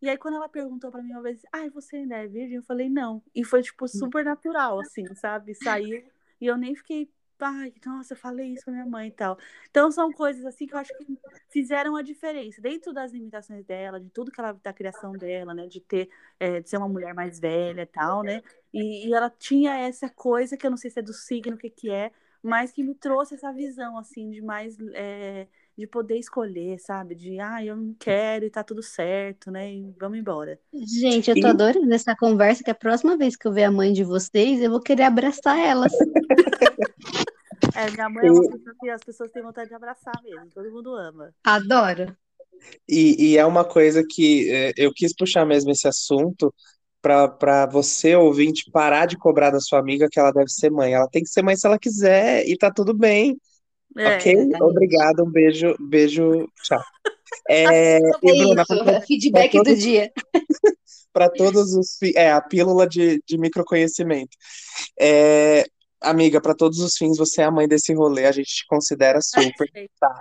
e 0.00 0.08
aí 0.08 0.16
quando 0.16 0.36
ela 0.36 0.48
perguntou 0.48 0.90
para 0.90 1.02
mim 1.02 1.12
uma 1.12 1.22
vez, 1.22 1.40
ai, 1.52 1.68
você 1.70 1.96
ainda 1.96 2.16
é 2.16 2.26
virgem? 2.26 2.56
Eu 2.56 2.62
falei, 2.62 2.88
não. 2.88 3.20
E 3.34 3.44
foi, 3.44 3.62
tipo, 3.62 3.84
hum. 3.84 3.88
super 3.88 4.24
natural, 4.24 4.78
assim, 4.80 5.04
sabe? 5.16 5.54
Saiu 5.54 6.04
e 6.40 6.46
eu 6.46 6.56
nem 6.56 6.74
fiquei 6.74 7.10
Ai, 7.40 7.72
nossa, 7.86 8.14
eu 8.14 8.16
falei 8.16 8.52
isso 8.52 8.64
com 8.64 8.70
a 8.70 8.74
minha 8.74 8.86
mãe 8.86 9.08
e 9.08 9.12
tal. 9.12 9.38
Então 9.70 9.90
são 9.92 10.12
coisas 10.12 10.44
assim 10.44 10.66
que 10.66 10.74
eu 10.74 10.78
acho 10.78 10.96
que 10.98 11.06
fizeram 11.48 11.94
a 11.94 12.02
diferença 12.02 12.60
dentro 12.60 12.92
das 12.92 13.12
limitações 13.12 13.64
dela, 13.64 14.00
de 14.00 14.10
tudo 14.10 14.32
que 14.32 14.40
ela 14.40 14.52
da 14.52 14.72
criação 14.72 15.12
dela, 15.12 15.54
né, 15.54 15.66
de 15.66 15.80
ter 15.80 16.08
é, 16.40 16.60
de 16.60 16.68
ser 16.68 16.78
uma 16.78 16.88
mulher 16.88 17.14
mais 17.14 17.38
velha 17.38 17.82
e 17.82 17.86
tal, 17.86 18.22
né? 18.22 18.42
E, 18.72 19.08
e, 19.08 19.14
ela 19.14 19.30
tinha 19.30 19.76
essa 19.76 20.08
coisa 20.08 20.56
que 20.56 20.66
eu 20.66 20.70
não 20.70 20.76
sei 20.76 20.90
se 20.90 20.98
é 20.98 21.02
do 21.02 21.12
signo, 21.12 21.54
o 21.54 21.58
que 21.58 21.70
que 21.70 21.90
é, 21.90 22.10
mas 22.42 22.72
que 22.72 22.82
me 22.82 22.94
trouxe 22.94 23.34
essa 23.34 23.52
visão 23.52 23.96
assim 23.96 24.30
de 24.30 24.42
mais 24.42 24.76
é, 24.94 25.46
de 25.76 25.86
poder 25.86 26.18
escolher, 26.18 26.78
sabe? 26.80 27.14
De, 27.14 27.38
ah, 27.38 27.64
eu 27.64 27.76
não 27.76 27.94
quero 27.96 28.44
e 28.44 28.50
tá 28.50 28.64
tudo 28.64 28.82
certo, 28.82 29.48
né? 29.48 29.72
E 29.72 29.94
vamos 29.98 30.18
embora. 30.18 30.58
Gente, 30.74 31.30
eu 31.30 31.40
tô 31.40 31.46
adorando 31.46 31.94
essa 31.94 32.16
conversa, 32.16 32.64
que 32.64 32.70
a 32.70 32.74
próxima 32.74 33.16
vez 33.16 33.36
que 33.36 33.46
eu 33.46 33.52
ver 33.52 33.62
a 33.62 33.70
mãe 33.70 33.92
de 33.92 34.02
vocês, 34.02 34.60
eu 34.60 34.70
vou 34.70 34.80
querer 34.80 35.04
abraçar 35.04 35.56
elas. 35.56 35.92
É, 37.78 37.90
minha 37.90 38.08
mãe 38.08 38.26
é 38.26 38.30
uma 38.32 38.42
pessoa 38.42 38.74
que 38.80 38.90
as 38.90 39.04
pessoas 39.04 39.30
têm 39.30 39.42
vontade 39.42 39.68
de 39.68 39.74
abraçar 39.74 40.14
mesmo, 40.22 40.48
todo 40.52 40.70
mundo 40.70 40.94
ama. 40.94 41.32
Adoro. 41.44 42.16
E, 42.88 43.32
e 43.32 43.38
é 43.38 43.46
uma 43.46 43.64
coisa 43.64 44.02
que 44.08 44.50
é, 44.50 44.72
eu 44.76 44.92
quis 44.92 45.14
puxar 45.14 45.46
mesmo 45.46 45.70
esse 45.70 45.86
assunto, 45.86 46.52
para 47.00 47.66
você, 47.66 48.16
ouvinte, 48.16 48.68
parar 48.72 49.06
de 49.06 49.16
cobrar 49.16 49.50
da 49.50 49.60
sua 49.60 49.78
amiga 49.78 50.08
que 50.10 50.18
ela 50.18 50.32
deve 50.32 50.50
ser 50.50 50.68
mãe. 50.70 50.92
Ela 50.94 51.08
tem 51.08 51.22
que 51.22 51.28
ser 51.28 51.42
mãe 51.42 51.56
se 51.56 51.66
ela 51.66 51.78
quiser 51.78 52.44
e 52.48 52.56
tá 52.58 52.70
tudo 52.72 52.92
bem. 52.92 53.38
É, 53.96 54.16
ok? 54.16 54.34
Obrigado, 54.60 55.24
um 55.24 55.30
beijo, 55.30 55.74
beijo, 55.80 56.48
tchau. 56.64 56.80
É, 57.48 57.96
É 57.96 57.98
e 57.98 58.38
Bruna, 58.38 58.62
isso, 58.62 58.84
pra- 58.84 59.00
feedback 59.02 59.50
pra 59.52 59.60
do 59.60 59.64
todos- 59.66 59.82
dia. 59.82 60.10
para 61.12 61.28
todos 61.30 61.74
os 61.74 62.02
é 62.16 62.32
a 62.32 62.40
pílula 62.40 62.86
de, 62.88 63.22
de 63.26 63.38
microconhecimento. 63.38 64.36
É, 64.98 65.64
amiga, 66.00 66.40
para 66.40 66.54
todos 66.54 66.78
os 66.80 66.96
fins, 66.96 67.16
você 67.18 67.42
é 67.42 67.44
a 67.44 67.50
mãe 67.50 67.66
desse 67.68 67.92
rolê, 67.94 68.26
a 68.26 68.32
gente 68.32 68.48
te 68.48 68.66
considera 68.66 69.20
super. 69.20 69.68
Tá. 70.00 70.18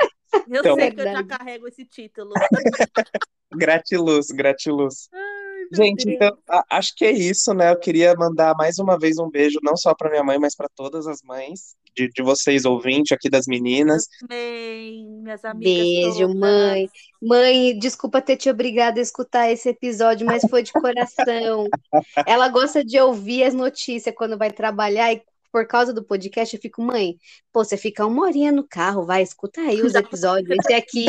Eu 0.50 0.60
Então- 0.60 0.76
sei 0.76 0.92
que 0.92 1.00
eu 1.02 1.12
já 1.12 1.24
carrego 1.24 1.68
esse 1.68 1.86
título. 1.86 2.32
Gratiluz, 3.56 4.28
gratiluz. 4.28 5.10
Meu 5.12 5.86
Gente, 5.86 6.06
Deus. 6.06 6.16
então, 6.16 6.38
a- 6.50 6.64
acho 6.72 6.94
que 6.96 7.06
é 7.06 7.12
isso, 7.12 7.54
né? 7.54 7.72
Eu 7.72 7.80
queria 7.80 8.14
mandar 8.16 8.54
mais 8.58 8.78
uma 8.78 8.98
vez 8.98 9.18
um 9.18 9.30
beijo, 9.30 9.60
não 9.64 9.76
só 9.76 9.94
para 9.96 10.10
minha 10.10 10.24
mãe, 10.24 10.38
mas 10.40 10.56
para 10.56 10.68
todas 10.76 11.08
as 11.08 11.22
mães 11.24 11.76
de, 11.96 12.08
de 12.10 12.22
vocês, 12.24 12.64
ouvintes 12.66 13.12
aqui 13.14 13.30
das 13.30 13.46
meninas. 13.48 14.06
Também, 14.20 15.08
minhas 15.22 15.44
amigas 15.44 15.74
Beijo, 15.74 16.20
todas. 16.28 16.36
mãe. 16.36 16.90
Mãe, 17.22 17.80
desculpa 17.80 18.22
ter 18.22 18.38
te 18.38 18.50
obrigado 18.50 18.98
a 18.98 19.02
escutar 19.02 19.50
esse 19.52 19.68
episódio, 19.70 20.26
mas 20.26 20.44
foi 20.50 20.62
de 20.64 20.72
coração. 20.74 21.68
Ela 22.28 22.48
gosta 22.50 22.84
de 22.84 23.00
ouvir 23.00 23.44
as 23.44 23.54
notícias 23.54 24.14
quando 24.16 24.38
vai 24.38 24.52
trabalhar 24.52 25.12
e 25.12 25.22
por 25.58 25.66
causa 25.66 25.92
do 25.92 26.04
podcast 26.04 26.56
eu 26.56 26.62
fico, 26.62 26.84
mãe, 26.84 27.18
pô, 27.52 27.64
você 27.64 27.76
fica 27.76 28.06
uma 28.06 28.28
horinha 28.28 28.52
no 28.52 28.64
carro, 28.64 29.04
vai, 29.04 29.24
escuta 29.24 29.60
aí 29.60 29.82
os 29.82 29.96
episódios. 29.98 30.56
Esse 30.60 30.72
aqui, 30.72 31.08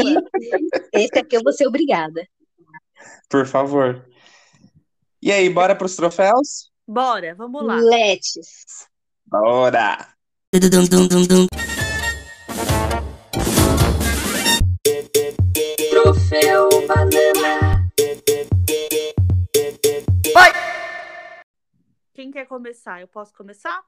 esse 0.91 1.19
aqui 1.19 1.37
eu 1.37 1.43
vou 1.43 1.53
ser 1.53 1.67
obrigada. 1.67 2.27
Por 3.29 3.47
favor. 3.47 4.09
E 5.21 5.31
aí, 5.31 5.51
bora 5.51 5.77
para 5.77 5.85
os 5.85 5.95
troféus? 5.95 6.73
Bora, 6.87 7.35
vamos 7.35 7.63
lá. 7.63 7.77
Letes. 7.77 8.89
Bora! 9.27 10.15
Troféu 15.91 16.69
banana. 16.87 17.93
Quem 22.15 22.31
quer 22.31 22.47
começar? 22.47 23.03
Eu 23.03 23.09
posso 23.09 23.35
começar? 23.35 23.81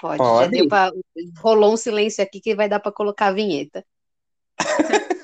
Pode, 0.00 0.18
Pode. 0.18 0.44
já 0.44 0.50
deu 0.50 0.68
pra... 0.68 0.90
rolou 1.38 1.74
um 1.74 1.76
silêncio 1.76 2.24
aqui 2.24 2.40
que 2.40 2.54
vai 2.54 2.68
dar 2.68 2.80
para 2.80 2.92
colocar 2.92 3.26
a 3.26 3.32
vinheta. 3.32 3.84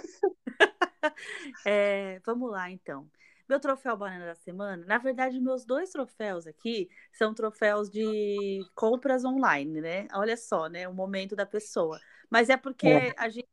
É, 1.64 2.20
vamos 2.24 2.50
lá, 2.50 2.70
então. 2.70 3.08
Meu 3.48 3.60
troféu 3.60 3.96
banana 3.96 4.26
da 4.26 4.34
semana, 4.34 4.84
na 4.86 4.98
verdade, 4.98 5.40
meus 5.40 5.64
dois 5.64 5.90
troféus 5.90 6.46
aqui 6.46 6.88
são 7.12 7.32
troféus 7.32 7.88
de 7.90 8.60
compras 8.74 9.24
online, 9.24 9.80
né? 9.80 10.08
Olha 10.14 10.36
só, 10.36 10.68
né? 10.68 10.88
O 10.88 10.94
momento 10.94 11.34
da 11.36 11.46
pessoa. 11.46 11.98
Mas 12.30 12.48
é 12.48 12.56
porque 12.56 12.88
É. 12.88 13.14
a 13.16 13.28
gente 13.28 13.48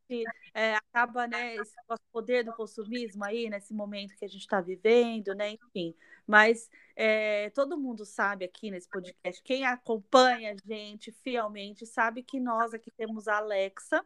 é, 0.53 0.75
acaba, 0.75 1.27
né? 1.27 1.55
Esse 1.55 1.75
nosso 1.87 2.03
poder 2.11 2.43
do 2.43 2.53
consumismo 2.53 3.23
aí, 3.23 3.49
nesse 3.49 3.73
momento 3.73 4.15
que 4.15 4.25
a 4.25 4.27
gente 4.27 4.41
está 4.41 4.61
vivendo, 4.61 5.33
né? 5.35 5.51
Enfim. 5.51 5.95
Mas 6.25 6.69
é, 6.95 7.49
todo 7.51 7.77
mundo 7.77 8.05
sabe 8.05 8.45
aqui 8.45 8.71
nesse 8.71 8.87
podcast, 8.89 9.41
quem 9.43 9.65
acompanha 9.65 10.53
a 10.53 10.67
gente 10.67 11.11
fielmente, 11.11 11.85
sabe 11.85 12.23
que 12.23 12.39
nós 12.39 12.73
aqui 12.73 12.91
temos 12.91 13.27
a 13.27 13.37
Alexa 13.37 14.03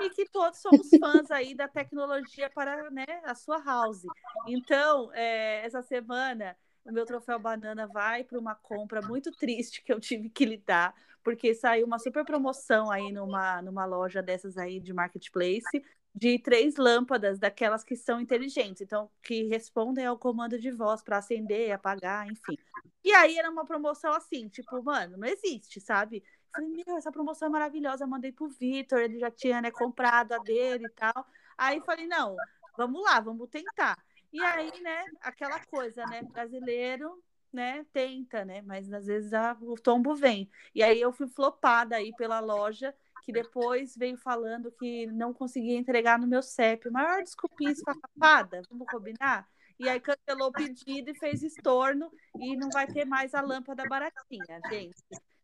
e 0.00 0.10
que 0.10 0.26
todos 0.28 0.58
somos 0.60 0.88
fãs 1.00 1.30
aí 1.30 1.54
da 1.54 1.66
tecnologia 1.68 2.50
para 2.50 2.90
né, 2.90 3.06
a 3.24 3.34
sua 3.34 3.62
house. 3.62 4.02
Então, 4.46 5.10
é, 5.14 5.64
essa 5.64 5.82
semana, 5.82 6.56
o 6.84 6.92
meu 6.92 7.04
troféu 7.06 7.38
banana 7.38 7.86
vai 7.86 8.22
para 8.22 8.38
uma 8.38 8.54
compra 8.54 9.00
muito 9.02 9.30
triste 9.32 9.82
que 9.82 9.92
eu 9.92 9.98
tive 9.98 10.28
que 10.30 10.44
lidar, 10.44 10.94
porque 11.26 11.52
saiu 11.52 11.88
uma 11.88 11.98
super 11.98 12.24
promoção 12.24 12.88
aí 12.88 13.10
numa, 13.10 13.60
numa 13.60 13.84
loja 13.84 14.22
dessas 14.22 14.56
aí 14.56 14.78
de 14.78 14.92
marketplace 14.92 15.84
de 16.14 16.38
três 16.38 16.76
lâmpadas 16.76 17.36
daquelas 17.36 17.82
que 17.82 17.96
são 17.96 18.20
inteligentes, 18.20 18.80
então 18.80 19.10
que 19.20 19.42
respondem 19.48 20.06
ao 20.06 20.16
comando 20.16 20.56
de 20.56 20.70
voz 20.70 21.02
para 21.02 21.18
acender, 21.18 21.72
apagar, 21.72 22.30
enfim. 22.30 22.56
E 23.02 23.12
aí 23.12 23.36
era 23.36 23.50
uma 23.50 23.64
promoção 23.66 24.12
assim, 24.14 24.48
tipo, 24.48 24.80
mano, 24.84 25.16
não 25.16 25.26
existe, 25.26 25.80
sabe? 25.80 26.22
Falei, 26.54 26.84
meu, 26.86 26.96
essa 26.96 27.10
promoção 27.10 27.48
é 27.48 27.50
maravilhosa, 27.50 28.06
mandei 28.06 28.30
pro 28.30 28.46
Vitor, 28.46 29.00
ele 29.00 29.18
já 29.18 29.30
tinha, 29.30 29.60
né, 29.60 29.72
comprado 29.72 30.30
a 30.30 30.38
dele 30.38 30.86
e 30.86 30.90
tal. 30.90 31.26
Aí 31.58 31.80
falei, 31.80 32.06
não, 32.06 32.36
vamos 32.76 33.02
lá, 33.02 33.18
vamos 33.18 33.48
tentar. 33.48 33.98
E 34.32 34.40
aí, 34.40 34.80
né, 34.80 35.04
aquela 35.22 35.58
coisa, 35.66 36.04
né, 36.06 36.22
brasileiro, 36.22 37.20
né, 37.56 37.84
tenta, 37.92 38.44
né, 38.44 38.62
mas 38.62 38.92
às 38.92 39.06
vezes 39.06 39.32
a, 39.32 39.56
o 39.62 39.74
tombo 39.74 40.14
vem. 40.14 40.48
E 40.74 40.82
aí 40.82 41.00
eu 41.00 41.12
fui 41.12 41.26
flopada 41.26 41.96
aí 41.96 42.12
pela 42.14 42.38
loja, 42.38 42.94
que 43.24 43.32
depois 43.32 43.96
veio 43.96 44.16
falando 44.18 44.70
que 44.70 45.06
não 45.08 45.32
conseguia 45.32 45.76
entregar 45.76 46.18
no 46.18 46.26
meu 46.26 46.42
CEP. 46.42 46.90
Maior 46.90 47.22
desculpinha 47.22 47.72
esfarrapada, 47.72 48.62
vamos 48.70 48.86
combinar? 48.86 49.48
E 49.78 49.88
aí 49.88 49.98
cancelou 50.00 50.48
o 50.48 50.52
pedido 50.52 51.10
e 51.10 51.18
fez 51.18 51.42
estorno 51.42 52.10
e 52.38 52.56
não 52.56 52.68
vai 52.70 52.86
ter 52.86 53.04
mais 53.04 53.34
a 53.34 53.40
lâmpada 53.40 53.84
baratinha, 53.88 54.60
gente. 54.70 54.94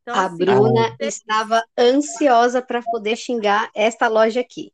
Então, 0.03 0.15
A 0.15 0.27
assim, 0.27 0.37
Bruna 0.37 0.91
você- 0.91 1.07
estava 1.07 1.63
ansiosa 1.79 2.63
para 2.63 2.83
poder 2.83 3.17
xingar 3.17 3.71
esta 3.75 4.09
loja 4.09 4.41
aqui. 4.41 4.73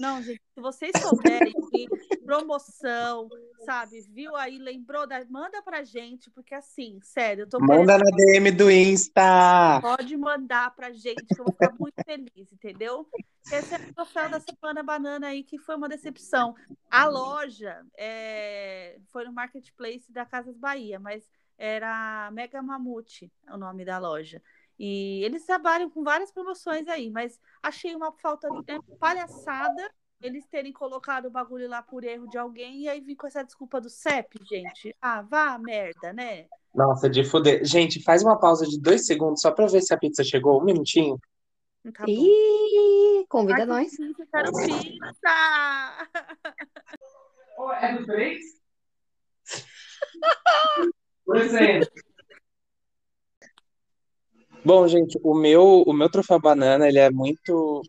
Não, 0.00 0.22
gente, 0.22 0.40
se 0.54 0.60
vocês 0.62 0.92
souberem 0.98 1.52
de 1.52 1.88
promoção, 2.24 3.28
sabe, 3.66 4.00
viu 4.08 4.34
aí, 4.34 4.56
lembrou 4.56 5.06
da. 5.06 5.22
Manda 5.26 5.62
pra 5.62 5.84
gente, 5.84 6.30
porque 6.30 6.54
assim, 6.54 6.98
sério, 7.02 7.42
eu 7.42 7.46
tô 7.46 7.60
Manda 7.60 7.98
querendo. 7.98 8.10
na 8.10 8.16
DM 8.16 8.50
do 8.50 8.70
Insta! 8.70 9.78
Pode 9.82 10.16
mandar 10.16 10.74
pra 10.74 10.90
gente, 10.90 11.22
que 11.26 11.38
eu 11.38 11.44
vou 11.44 11.52
ficar 11.52 11.74
muito 11.78 12.02
feliz, 12.02 12.50
entendeu? 12.50 13.06
Esse 13.52 13.74
é 13.74 13.76
o 13.76 13.94
troféu 13.94 14.30
da 14.30 14.40
Semana 14.40 14.82
Banana 14.82 15.26
aí, 15.26 15.44
que 15.44 15.58
foi 15.58 15.76
uma 15.76 15.88
decepção. 15.88 16.54
A 16.90 17.06
loja 17.06 17.84
é, 17.94 18.98
foi 19.12 19.24
no 19.24 19.34
Marketplace 19.34 20.10
da 20.10 20.24
Casas 20.24 20.56
Bahia, 20.56 20.98
mas 20.98 21.28
era 21.58 22.30
Mega 22.32 22.62
Mamute 22.62 23.30
o 23.50 23.58
nome 23.58 23.84
da 23.84 23.98
loja. 23.98 24.40
E 24.82 25.22
eles 25.22 25.44
trabalham 25.44 25.90
com 25.90 26.02
várias 26.02 26.32
promoções 26.32 26.88
aí, 26.88 27.10
mas 27.10 27.38
achei 27.62 27.94
uma 27.94 28.10
falta 28.12 28.48
de 28.48 28.72
é, 28.72 28.78
palhaçada 28.98 29.92
eles 30.22 30.46
terem 30.46 30.72
colocado 30.72 31.26
o 31.26 31.30
bagulho 31.30 31.68
lá 31.68 31.82
por 31.82 32.02
erro 32.02 32.26
de 32.28 32.38
alguém 32.38 32.82
e 32.82 32.88
aí 32.88 33.00
vir 33.00 33.16
com 33.16 33.26
essa 33.26 33.42
desculpa 33.42 33.78
do 33.78 33.90
CEP, 33.90 34.38
gente. 34.48 34.96
Ah, 35.00 35.20
vá 35.22 35.54
a 35.54 35.58
merda, 35.58 36.14
né? 36.14 36.46
Nossa, 36.74 37.10
de 37.10 37.24
fuder. 37.24 37.62
Gente, 37.64 38.02
faz 38.02 38.22
uma 38.22 38.38
pausa 38.38 38.66
de 38.66 38.80
dois 38.80 39.06
segundos 39.06 39.42
só 39.42 39.50
pra 39.50 39.66
ver 39.66 39.82
se 39.82 39.92
a 39.92 39.98
pizza 39.98 40.24
chegou. 40.24 40.60
Um 40.60 40.64
minutinho. 40.64 41.18
Tá. 41.94 42.04
Ih, 42.06 43.26
convida 43.28 43.60
Ai, 43.60 43.66
nós. 43.66 43.96
delícia, 43.96 44.26
Quero 44.30 44.52
pizza! 44.52 45.30
É 47.80 47.98
do 47.98 48.06
três? 48.06 48.44
Presente. 51.26 51.90
Bom, 54.64 54.86
gente, 54.86 55.18
o 55.22 55.34
meu, 55.34 55.82
o 55.86 55.92
meu 55.92 56.10
troféu 56.10 56.38
banana, 56.38 56.86
ele 56.86 56.98
é 56.98 57.10
muito. 57.10 57.82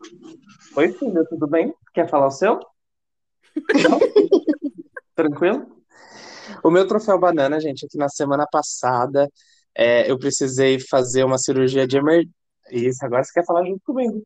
Oi, 0.74 0.92
filho, 0.92 1.26
tudo 1.28 1.46
bem? 1.46 1.74
Quer 1.92 2.08
falar 2.08 2.26
o 2.26 2.30
seu? 2.30 2.58
Não? 3.54 3.98
Tranquilo? 5.14 5.66
O 6.64 6.70
meu 6.70 6.86
troféu 6.86 7.18
banana, 7.18 7.60
gente, 7.60 7.84
é 7.84 7.88
que 7.88 7.98
na 7.98 8.08
semana 8.08 8.46
passada 8.50 9.28
é, 9.74 10.10
eu 10.10 10.18
precisei 10.18 10.78
fazer 10.80 11.24
uma 11.24 11.36
cirurgia 11.36 11.86
de 11.86 11.98
emergência. 11.98 12.32
Isso, 12.70 13.04
agora 13.04 13.22
você 13.22 13.32
quer 13.32 13.44
falar 13.44 13.64
junto 13.66 13.80
comigo. 13.84 14.22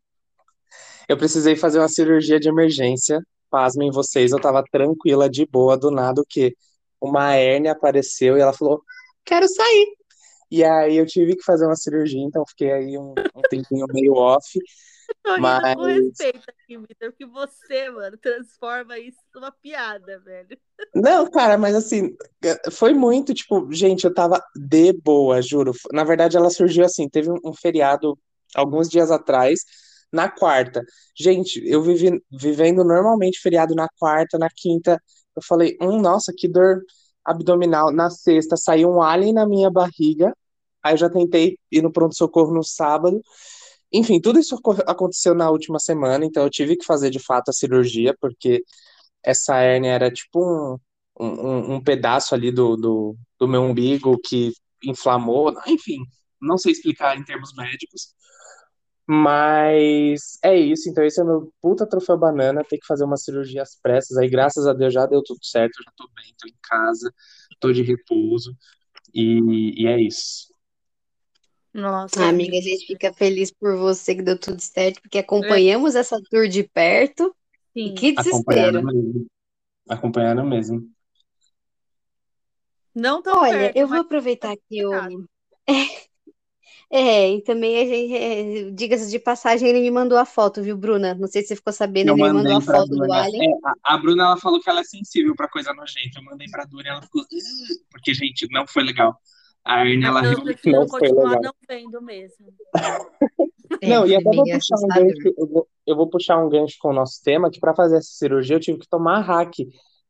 Eu 1.09 1.17
precisei 1.17 1.57
fazer 1.57 1.81
uma 1.81 1.89
cirurgia 1.89 2.39
de 2.39 2.49
emergência. 2.49 3.21
Pasmem 3.51 3.91
vocês, 3.91 4.31
eu 4.31 4.41
tava 4.41 4.63
tranquila, 4.71 5.29
de 5.29 5.47
boa, 5.47 5.77
do 5.77 5.91
nada, 5.91 6.21
o 6.21 6.27
quê? 6.29 6.55
Uma 7.01 7.35
hérnia 7.35 7.73
apareceu 7.73 8.37
e 8.37 8.41
ela 8.41 8.53
falou: 8.53 8.83
quero 9.25 9.49
sair. 9.49 9.96
E 10.51 10.63
aí 10.65 10.97
eu 10.97 11.07
tive 11.07 11.37
que 11.37 11.43
fazer 11.43 11.67
uma 11.67 11.77
cirurgia, 11.77 12.23
então 12.23 12.45
fiquei 12.47 12.73
aí 12.73 12.99
um, 12.99 13.15
um 13.35 13.43
tempinho 13.51 13.87
meio 13.93 14.15
off. 14.15 14.59
Rindo 15.27 15.41
Mas- 15.41 15.75
com 15.75 15.85
respeito 15.85 16.45
aqui, 16.49 16.79
Vitor, 16.79 17.13
que 17.13 17.27
você, 17.27 17.91
mano, 17.91 18.17
transforma 18.17 18.99
isso 18.99 19.19
numa 19.35 19.53
piada, 19.53 20.19
velho. 20.21 20.57
Não, 20.95 21.31
cara, 21.31 21.59
mas 21.59 21.75
assim, 21.75 22.17
foi 22.73 22.93
muito, 22.93 23.35
tipo, 23.35 23.71
gente, 23.73 24.05
eu 24.05 24.15
tava 24.15 24.43
de 24.55 24.93
boa, 24.93 25.43
juro. 25.43 25.73
Na 25.93 26.05
verdade, 26.05 26.37
ela 26.37 26.51
surgiu 26.51 26.85
assim, 26.85 27.09
teve 27.09 27.31
um, 27.31 27.37
um 27.45 27.53
feriado 27.55 28.19
alguns 28.55 28.89
dias 28.89 29.11
atrás, 29.11 29.61
na 30.13 30.29
quarta. 30.29 30.83
Gente, 31.17 31.63
eu 31.67 31.83
vivi 31.83 32.23
vivendo 32.31 32.85
normalmente 32.85 33.41
feriado 33.41 33.75
na 33.75 33.89
quarta, 33.99 34.39
na 34.39 34.49
quinta, 34.55 35.01
eu 35.37 35.43
falei, 35.43 35.77
hum, 35.81 36.01
nossa, 36.01 36.33
que 36.37 36.49
dor 36.49 36.81
abdominal. 37.27 37.93
Na 37.93 38.11
sexta, 38.11 38.57
saiu 38.57 38.91
um 38.91 39.03
alien 39.03 39.33
na 39.35 39.47
minha 39.47 39.71
barriga, 39.71 40.35
aí 40.83 40.95
eu 40.95 40.99
já 40.99 41.11
tentei 41.11 41.59
ir 41.73 41.83
no 41.83 41.93
pronto-socorro 41.93 42.55
no 42.55 42.63
sábado. 42.65 43.21
Enfim, 43.93 44.21
tudo 44.21 44.39
isso 44.41 44.59
aconteceu 44.87 45.35
na 45.35 45.51
última 45.51 45.79
semana, 45.79 46.25
então 46.25 46.43
eu 46.45 46.51
tive 46.51 46.77
que 46.77 46.85
fazer 46.85 47.11
de 47.11 47.19
fato 47.21 47.51
a 47.51 47.53
cirurgia, 47.53 48.15
porque 48.21 48.63
essa 49.23 49.57
hérnia 49.59 49.93
era 49.93 50.11
tipo 50.11 50.41
um, 50.45 50.79
um, 51.21 51.27
um- 51.49 51.75
um 51.77 51.83
pedaço 51.83 52.35
ali 52.35 52.51
do, 52.53 52.77
do, 52.77 53.17
do 53.39 53.49
meu 53.49 53.63
umbigo 53.63 54.19
que 54.25 54.53
inflamou, 54.85 55.55
enfim, 55.67 55.99
não 56.41 56.59
sei 56.59 56.73
explicar 56.73 57.17
em 57.19 57.25
termos 57.25 57.55
médicos. 57.55 58.15
Mas 59.09 60.37
é 60.43 60.57
isso, 60.57 60.89
então 60.91 61.05
esse 61.05 61.21
é 61.21 61.25
meu 61.25 61.53
puta 61.61 61.87
troféu 61.87 62.19
banana, 62.19 62.65
tem 62.65 62.79
que 62.79 62.87
fazer 62.87 63.05
uma 63.05 63.17
cirurgia 63.17 63.63
às 63.63 63.79
pressas, 63.81 64.17
aí 64.17 64.29
graças 64.29 64.67
a 64.67 64.73
Deus 64.73 64.93
já 64.93 65.07
deu 65.07 65.23
tudo 65.23 65.39
certo, 65.45 65.81
já 65.81 65.93
tô 65.97 66.09
bem, 66.17 66.35
tô 66.37 66.49
em 66.49 66.57
casa, 66.61 67.15
tô 67.61 67.73
de 67.73 67.83
repouso, 67.83 68.57
e, 69.15 69.85
e 69.85 69.87
é 69.87 70.01
isso. 70.01 70.53
Nossa, 71.73 72.25
ah, 72.25 72.31
amiga, 72.31 72.57
a 72.57 72.61
gente 72.61 72.87
fica 72.87 73.13
feliz 73.13 73.53
por 73.53 73.77
você 73.77 74.15
que 74.15 74.23
deu 74.23 74.37
tudo 74.37 74.61
certo, 74.61 75.01
porque 75.03 75.19
acompanhamos 75.19 75.95
é. 75.95 76.01
essa 76.01 76.19
tour 76.29 76.49
de 76.49 76.65
perto, 76.65 77.33
Sim. 77.75 77.89
e 77.89 77.95
que 77.95 78.13
desespero. 78.13 78.79
Acompanhando 78.79 78.87
mesmo. 78.87 79.27
Acompanhando 79.89 80.45
mesmo. 80.45 80.91
Não 82.95 83.23
tão 83.23 83.39
Olha, 83.39 83.53
perto, 83.53 83.77
eu 83.77 83.87
vou 83.87 83.99
aproveitar 83.99 84.57
que 84.57 84.79
eu... 84.79 84.91
É, 86.91 87.33
e 87.33 87.43
também 87.43 87.79
a 87.79 87.85
gente, 87.85 88.15
é, 88.15 88.71
diga-se 88.71 89.11
de 89.11 89.19
passagem, 89.19 89.69
ele 89.69 89.81
me 89.81 89.91
mandou 89.91 90.17
a 90.17 90.25
foto, 90.25 90.63
viu, 90.63 90.77
Bruna? 90.77 91.15
Não 91.15 91.27
sei 91.27 91.43
se 91.43 91.49
você 91.49 91.57
ficou 91.57 91.73
sabendo, 91.73 92.11
eu 92.11 92.15
ele 92.15 92.23
me 92.23 92.33
mandou 92.33 92.57
a 92.57 92.61
foto 92.61 92.87
do 92.87 93.13
Alien. 93.13 93.51
É, 93.51 93.55
a, 93.65 93.95
a, 93.95 93.99
Bruna, 93.99 94.25
ela 94.25 94.37
falou 94.37 94.61
que 94.61 94.71
ela 94.71 94.81
é 94.81 94.85
sensível 94.85 95.35
pra 95.35 95.49
coisa 95.49 95.75
nojenta. 95.75 96.19
Eu 96.19 96.25
mandei 96.25 96.47
pra 96.49 96.65
Dura 96.65 96.87
e 96.87 96.91
ela 96.91 97.03
ficou, 97.03 97.25
porque, 97.91 98.15
gente, 98.15 98.47
não 98.53 98.67
foi 98.67 98.85
legal. 98.85 99.19
A 99.65 99.81
Arne, 99.81 100.05
ela 100.05 100.21
realmente 100.21 100.71
não 100.71 100.87
foi 100.87 101.01
legal. 101.01 101.41
não 101.43 101.53
vendo 101.69 102.01
mesmo. 102.03 102.47
É, 103.83 103.89
não, 103.89 104.07
e 104.07 104.15
até 104.15 104.31
vou 104.31 104.45
puxar 104.45 104.77
um 104.77 104.87
gancho, 104.87 105.35
eu 105.37 105.47
vou, 105.49 105.69
eu 105.85 105.97
vou 105.97 106.09
puxar 106.09 106.39
um 106.39 106.49
gancho 106.49 106.77
com 106.81 106.91
o 106.91 106.93
nosso 106.93 107.21
tema, 107.23 107.51
que 107.51 107.59
para 107.59 107.75
fazer 107.75 107.97
essa 107.97 108.11
cirurgia 108.11 108.55
eu 108.55 108.61
tive 108.61 108.79
que 108.79 108.89
tomar 108.89 109.21
hack, 109.21 109.53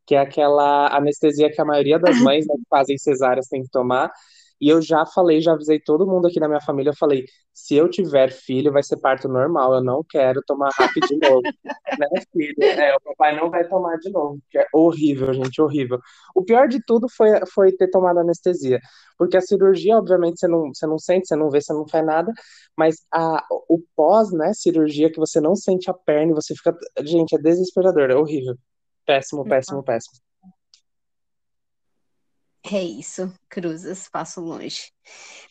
que 0.04 0.14
é 0.14 0.18
aquela 0.18 0.94
anestesia 0.94 1.50
que 1.50 1.60
a 1.60 1.64
maioria 1.64 1.98
das 1.98 2.20
mães 2.20 2.46
né, 2.46 2.54
que 2.54 2.68
fazem 2.68 2.98
cesáreas 2.98 3.48
tem 3.48 3.62
que 3.62 3.70
tomar, 3.70 4.12
e 4.60 4.68
eu 4.68 4.80
já 4.80 5.04
falei, 5.04 5.40
já 5.40 5.52
avisei 5.52 5.78
todo 5.78 6.06
mundo 6.06 6.26
aqui 6.26 6.40
da 6.40 6.48
minha 6.48 6.60
família, 6.60 6.90
eu 6.90 6.96
falei, 6.96 7.24
se 7.52 7.74
eu 7.74 7.88
tiver 7.88 8.30
filho, 8.30 8.72
vai 8.72 8.82
ser 8.82 8.98
parto 8.98 9.28
normal, 9.28 9.74
eu 9.74 9.82
não 9.82 10.02
quero 10.02 10.42
tomar 10.46 10.70
rápido 10.70 11.06
de 11.06 11.16
novo. 11.18 11.42
né, 12.00 12.08
filho? 12.32 12.54
É, 12.62 12.94
o 12.96 13.00
papai 13.00 13.36
não 13.36 13.50
vai 13.50 13.66
tomar 13.66 13.96
de 13.98 14.10
novo, 14.10 14.38
que 14.50 14.58
é 14.58 14.66
horrível, 14.72 15.32
gente, 15.32 15.60
horrível. 15.60 15.98
O 16.34 16.42
pior 16.44 16.68
de 16.68 16.80
tudo 16.84 17.08
foi, 17.08 17.30
foi 17.52 17.72
ter 17.72 17.88
tomado 17.88 18.20
anestesia, 18.20 18.80
porque 19.18 19.36
a 19.36 19.40
cirurgia, 19.40 19.96
obviamente, 19.96 20.38
você 20.38 20.48
não, 20.48 20.72
você 20.74 20.86
não 20.86 20.98
sente, 20.98 21.28
você 21.28 21.36
não 21.36 21.50
vê, 21.50 21.60
você 21.60 21.72
não 21.72 21.86
faz 21.88 22.04
nada, 22.04 22.32
mas 22.76 22.96
a, 23.12 23.44
o 23.68 23.82
pós, 23.94 24.32
né, 24.32 24.52
cirurgia, 24.54 25.10
que 25.10 25.18
você 25.18 25.40
não 25.40 25.54
sente 25.54 25.90
a 25.90 25.94
perna 25.94 26.32
e 26.32 26.34
você 26.34 26.54
fica, 26.54 26.76
gente, 27.02 27.34
é 27.34 27.38
desesperador, 27.38 28.10
é 28.10 28.14
horrível. 28.16 28.54
Péssimo, 29.06 29.44
péssimo, 29.44 29.82
péssimo. 29.82 30.25
É 32.72 32.82
isso, 32.82 33.32
cruzas, 33.48 34.08
passo 34.08 34.40
longe. 34.40 34.90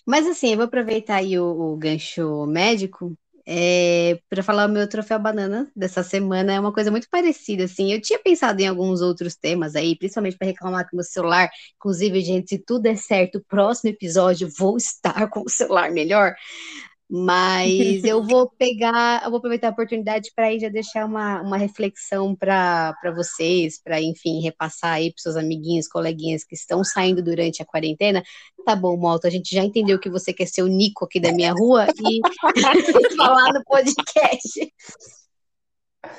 Mas 0.05 0.27
assim, 0.27 0.51
eu 0.51 0.57
vou 0.57 0.65
aproveitar 0.65 1.17
aí 1.17 1.39
o, 1.39 1.45
o 1.73 1.77
gancho 1.77 2.45
médico 2.45 3.17
é, 3.47 4.19
para 4.29 4.43
falar 4.43 4.67
o 4.67 4.71
meu 4.73 4.87
troféu 4.89 5.19
banana 5.19 5.71
dessa 5.75 6.03
semana. 6.03 6.53
É 6.53 6.59
uma 6.59 6.73
coisa 6.73 6.91
muito 6.91 7.09
parecida, 7.09 7.65
assim. 7.65 7.93
Eu 7.93 8.01
tinha 8.01 8.19
pensado 8.19 8.59
em 8.61 8.67
alguns 8.67 9.01
outros 9.01 9.35
temas 9.35 9.75
aí, 9.75 9.97
principalmente 9.97 10.37
para 10.37 10.47
reclamar 10.47 10.83
com 10.89 10.95
o 10.95 10.97
meu 10.97 11.05
celular. 11.05 11.49
Inclusive, 11.77 12.21
gente, 12.21 12.49
se 12.49 12.59
tudo 12.59 12.83
der 12.83 12.97
certo, 12.97 13.37
o 13.37 13.45
próximo 13.45 13.91
episódio 13.91 14.49
vou 14.57 14.75
estar 14.77 15.29
com 15.29 15.41
o 15.41 15.49
celular 15.49 15.91
melhor. 15.91 16.35
Mas 17.09 18.03
eu 18.03 18.23
vou 18.25 18.49
pegar, 18.57 19.23
eu 19.23 19.29
vou 19.29 19.37
aproveitar 19.37 19.67
a 19.67 19.71
oportunidade 19.71 20.31
para 20.35 20.47
aí 20.47 20.59
já 20.59 20.69
deixar 20.69 21.05
uma, 21.05 21.41
uma 21.41 21.57
reflexão 21.57 22.35
para 22.35 22.95
vocês, 23.15 23.79
para, 23.81 24.01
enfim, 24.01 24.41
repassar 24.41 24.93
aí 24.93 25.11
para 25.11 25.21
seus 25.21 25.35
amiguinhos, 25.35 25.87
coleguinhas 25.87 26.43
que 26.43 26.55
estão 26.55 26.83
saindo 26.83 27.21
durante 27.23 27.61
a 27.61 27.65
quarentena. 27.65 28.23
Tá 28.65 28.75
bom, 28.75 28.97
Malta, 28.97 29.27
a 29.27 29.31
gente 29.31 29.53
já 29.53 29.63
entendeu 29.63 29.99
que 29.99 30.09
você 30.09 30.33
quer 30.33 30.47
ser 30.47 30.63
o 30.63 30.67
Nico 30.67 31.05
aqui 31.05 31.19
da 31.19 31.31
minha 31.31 31.53
rua 31.53 31.87
e 31.87 32.19
falar 33.15 33.53
no 33.53 33.63
podcast. 33.63 34.73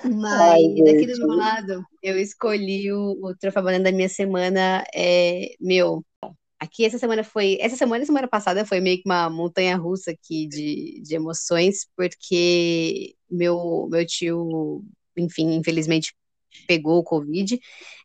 Mas 0.04 0.40
Ai, 0.40 0.62
daqui 0.84 1.06
do 1.06 1.18
meu 1.18 1.36
lado, 1.36 1.84
eu 2.02 2.18
escolhi 2.18 2.92
o, 2.92 3.18
o 3.22 3.36
troféu 3.36 3.62
da 3.62 3.92
minha 3.92 4.08
semana, 4.08 4.84
é, 4.94 5.54
meu, 5.60 6.04
Aqui 6.58 6.84
essa 6.84 6.98
semana 6.98 7.22
foi. 7.22 7.58
Essa 7.60 7.76
semana 7.76 8.02
e 8.02 8.06
semana 8.06 8.28
passada 8.28 8.64
foi 8.64 8.80
meio 8.80 8.96
que 8.98 9.06
uma 9.06 9.28
montanha 9.28 9.76
russa 9.76 10.10
aqui 10.10 10.46
de, 10.46 11.00
de 11.02 11.14
emoções, 11.14 11.86
porque 11.96 13.14
meu, 13.30 13.88
meu 13.90 14.06
tio, 14.06 14.82
enfim, 15.16 15.54
infelizmente 15.54 16.14
pegou 16.66 16.98
o 16.98 17.04
Covid. 17.04 17.58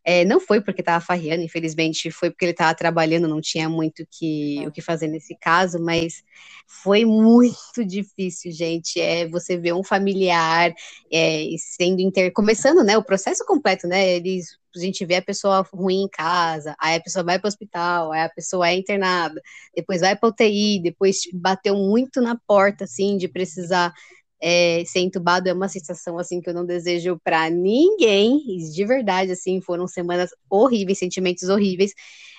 É, 0.04 0.26
não 0.26 0.40
foi 0.40 0.62
porque 0.62 0.82
estava 0.82 1.04
farreando, 1.04 1.44
infelizmente, 1.44 2.10
foi 2.12 2.30
porque 2.32 2.46
ele 2.46 2.52
estava 2.52 2.74
trabalhando, 2.76 3.28
não 3.28 3.40
tinha 3.40 3.70
muito 3.70 4.06
que, 4.10 4.64
o 4.68 4.72
que 4.72 4.82
fazer 4.82 5.08
nesse 5.08 5.36
caso, 5.40 5.80
mas 5.80 6.24
foi 6.68 7.06
muito 7.06 7.86
difícil, 7.86 8.52
gente. 8.52 9.00
É, 9.00 9.28
você 9.28 9.58
vê 9.58 9.72
um 9.72 9.84
familiar 9.84 10.74
é, 11.12 11.46
sendo 11.58 12.02
inter... 12.02 12.32
começando 12.34 12.84
né, 12.84 12.98
o 12.98 13.04
processo 13.04 13.46
completo, 13.46 13.88
né? 13.88 14.16
Eles, 14.16 14.58
a 14.76 14.80
gente 14.80 15.06
vê 15.06 15.16
a 15.16 15.22
pessoa 15.22 15.62
ruim 15.74 16.04
em 16.04 16.10
casa, 16.10 16.76
aí 16.80 16.96
a 16.96 17.02
pessoa 17.02 17.24
vai 17.24 17.40
para 17.40 17.48
o 17.48 17.50
hospital, 17.50 18.12
aí 18.12 18.22
a 18.22 18.30
pessoa 18.30 18.70
é 18.70 18.76
internada, 18.76 19.42
depois 19.76 20.02
vai 20.02 20.16
para 20.16 20.30
UTI, 20.30 20.82
depois 20.82 21.22
bateu 21.34 21.76
muito 21.76 22.22
na 22.22 22.38
porta, 22.48 22.86
assim, 22.86 23.18
de 23.18 23.28
precisar 23.28 23.94
é, 24.42 24.84
ser 24.86 25.02
entubado 25.02 25.48
é 25.48 25.54
uma 25.54 25.70
sensação 25.70 26.18
assim 26.18 26.42
que 26.42 26.50
eu 26.50 26.54
não 26.54 26.66
desejo 26.66 27.20
para 27.24 27.50
ninguém, 27.50 28.40
de 28.74 28.86
verdade, 28.86 29.32
assim, 29.32 29.62
foram 29.62 29.88
semanas 29.88 30.32
horríveis, 30.50 30.98
sentimentos 30.98 31.48
horríveis. 31.48 31.94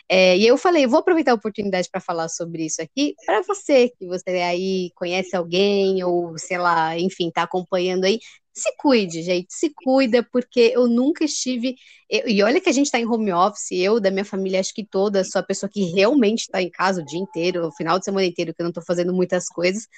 É, 0.09 0.37
e 0.37 0.47
eu 0.47 0.59
falei, 0.59 0.87
vou 0.87 0.99
aproveitar 1.01 1.31
a 1.33 1.35
oportunidade 1.35 1.89
para 1.91 2.01
falar 2.01 2.29
sobre 2.29 2.67
isso 2.67 2.83
aqui 2.83 3.15
para 3.25 3.41
você, 3.43 3.89
que 3.89 4.07
você 4.07 4.31
aí 4.31 4.91
conhece 4.97 5.35
alguém 5.37 6.03
ou 6.05 6.37
sei 6.37 6.59
lá, 6.59 6.99
enfim, 6.99 7.29
está 7.29 7.45
acompanhando 7.45 8.05
aí. 8.05 8.19
Se 8.55 8.71
cuide, 8.77 9.23
gente, 9.23 9.47
se 9.55 9.73
cuida, 9.75 10.23
porque 10.31 10.73
eu 10.75 10.87
nunca 10.87 11.25
estive. 11.25 11.75
Eu, 12.09 12.29
e 12.29 12.43
olha 12.43 12.61
que 12.61 12.69
a 12.69 12.73
gente 12.73 12.87
está 12.87 13.01
em 13.01 13.07
home 13.07 13.33
office, 13.33 13.73
eu, 13.73 13.99
da 13.99 14.11
minha 14.11 14.25
família, 14.25 14.61
acho 14.61 14.75
que 14.75 14.85
toda, 14.85 15.25
sou 15.25 15.41
a 15.41 15.43
pessoa 15.43 15.71
que 15.71 15.85
realmente 15.93 16.41
está 16.43 16.61
em 16.61 16.71
casa 16.71 17.01
o 17.01 17.05
dia 17.05 17.19
inteiro, 17.19 17.67
o 17.67 17.73
final 17.73 17.99
de 17.99 18.05
semana 18.05 18.27
inteiro, 18.27 18.55
que 18.55 18.61
eu 18.61 18.65
não 18.65 18.71
estou 18.71 18.85
fazendo 18.85 19.13
muitas 19.15 19.49
coisas, 19.49 19.89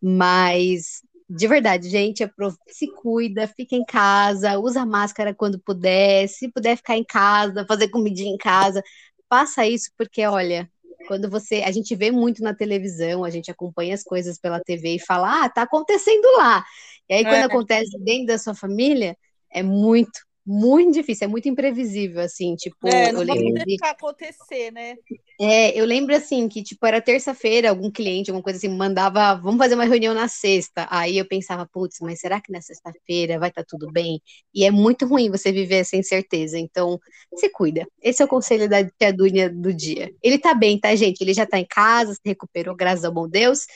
mas 0.00 1.02
de 1.28 1.48
verdade, 1.48 1.88
gente, 1.90 2.24
se 2.68 2.86
cuida, 2.94 3.48
fica 3.48 3.74
em 3.74 3.84
casa, 3.84 4.58
usa 4.58 4.86
máscara 4.86 5.34
quando 5.34 5.58
puder, 5.58 6.28
se 6.28 6.48
puder 6.48 6.76
ficar 6.76 6.96
em 6.96 7.04
casa, 7.04 7.66
fazer 7.66 7.88
comidinha 7.88 8.32
em 8.32 8.36
casa, 8.38 8.82
faça 9.28 9.66
isso, 9.66 9.90
porque 9.98 10.24
olha, 10.24 10.70
quando 11.08 11.28
você, 11.30 11.62
a 11.64 11.72
gente 11.72 11.94
vê 11.96 12.10
muito 12.10 12.42
na 12.42 12.54
televisão, 12.54 13.24
a 13.24 13.30
gente 13.30 13.50
acompanha 13.50 13.94
as 13.94 14.02
coisas 14.04 14.38
pela 14.38 14.60
TV 14.60 14.96
e 14.96 15.00
fala, 15.00 15.44
ah, 15.44 15.48
tá 15.48 15.62
acontecendo 15.62 16.26
lá. 16.36 16.64
E 17.08 17.14
aí, 17.14 17.24
quando 17.24 17.34
é. 17.34 17.42
acontece 17.42 17.98
dentro 17.98 18.26
da 18.26 18.38
sua 18.38 18.54
família, 18.54 19.16
é 19.50 19.62
muito, 19.62 20.20
muito 20.46 20.94
difícil, 20.94 21.24
é 21.24 21.28
muito 21.28 21.48
imprevisível, 21.48 22.20
assim, 22.20 22.54
tipo, 22.54 22.86
é, 22.86 23.10
não 23.10 23.22
eu 23.22 23.26
lembro 23.26 23.64
de... 23.64 23.76
acontecer, 23.82 24.70
né? 24.70 24.94
É, 25.40 25.78
eu 25.78 25.84
lembro 25.84 26.14
assim 26.14 26.48
que 26.48 26.62
tipo 26.62 26.86
era 26.86 27.00
terça-feira, 27.00 27.68
algum 27.68 27.90
cliente, 27.90 28.30
alguma 28.30 28.42
coisa 28.42 28.56
assim, 28.56 28.68
mandava, 28.68 29.34
vamos 29.34 29.58
fazer 29.58 29.74
uma 29.74 29.84
reunião 29.84 30.14
na 30.14 30.28
sexta. 30.28 30.86
Aí 30.88 31.18
eu 31.18 31.26
pensava, 31.26 31.66
putz, 31.66 31.98
mas 32.00 32.20
será 32.20 32.40
que 32.40 32.52
na 32.52 32.60
sexta-feira 32.60 33.40
vai 33.40 33.48
estar 33.48 33.62
tá 33.62 33.66
tudo 33.68 33.90
bem? 33.90 34.22
E 34.54 34.64
é 34.64 34.70
muito 34.70 35.04
ruim 35.04 35.30
você 35.30 35.50
viver 35.50 35.84
sem 35.84 36.02
certeza. 36.02 36.58
Então, 36.58 36.98
se 37.34 37.50
cuida. 37.50 37.86
Esse 38.00 38.22
é 38.22 38.24
o 38.24 38.28
conselho 38.28 38.68
da 38.68 38.84
tia 38.84 39.12
Dunia 39.12 39.50
do 39.50 39.74
dia. 39.74 40.12
Ele 40.22 40.38
tá 40.38 40.54
bem, 40.54 40.78
tá, 40.78 40.94
gente? 40.94 41.20
Ele 41.20 41.34
já 41.34 41.44
tá 41.44 41.58
em 41.58 41.66
casa, 41.66 42.14
se 42.14 42.20
recuperou, 42.24 42.76
graças 42.76 43.04
ao 43.04 43.12
bom 43.12 43.28
Deus, 43.28 43.66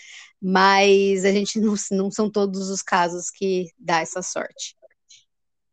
mas 0.41 1.24
a 1.24 1.32
gente 1.32 1.59
não, 1.61 1.74
não 1.93 2.11
são 2.11 2.30
todos 2.30 2.70
os 2.70 2.82
casos 2.82 3.30
que 3.30 3.70
dá 3.78 4.01
essa 4.01 4.22
sorte. 4.22 4.76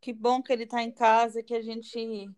Que 0.02 0.14
bom 0.14 0.42
que 0.42 0.54
ele 0.54 0.64
está 0.64 0.82
em 0.82 0.92
casa, 0.92 1.44
que 1.44 1.54
a 1.54 1.62
gente 1.62 2.30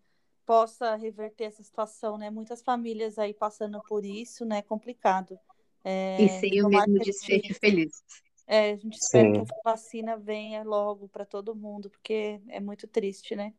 possa 0.46 0.96
reverter 0.96 1.44
essa 1.46 1.64
situação, 1.64 2.18
né? 2.18 2.32
Muitas 2.32 2.62
famílias 2.62 3.20
aí 3.20 3.34
passando 3.34 3.80
por 3.88 4.04
isso, 4.04 4.44
né? 4.44 4.64
Complicado. 4.64 5.38
É, 5.84 6.22
e 6.22 6.30
sem 6.40 6.64
o 6.64 6.68
mesmo 6.68 6.98
desfecho 7.00 7.48
gente, 7.48 7.54
feliz. 7.60 8.04
É, 8.48 8.72
a 8.72 8.76
gente 8.76 8.98
espera 8.98 9.28
Sim. 9.28 9.34
que 9.34 9.40
essa 9.42 9.62
vacina 9.64 10.18
venha 10.18 10.64
logo 10.64 11.08
para 11.08 11.24
todo 11.24 11.56
mundo, 11.56 11.90
porque 11.90 12.42
é 12.48 12.60
muito 12.60 12.88
triste, 12.88 13.36
né? 13.36 13.54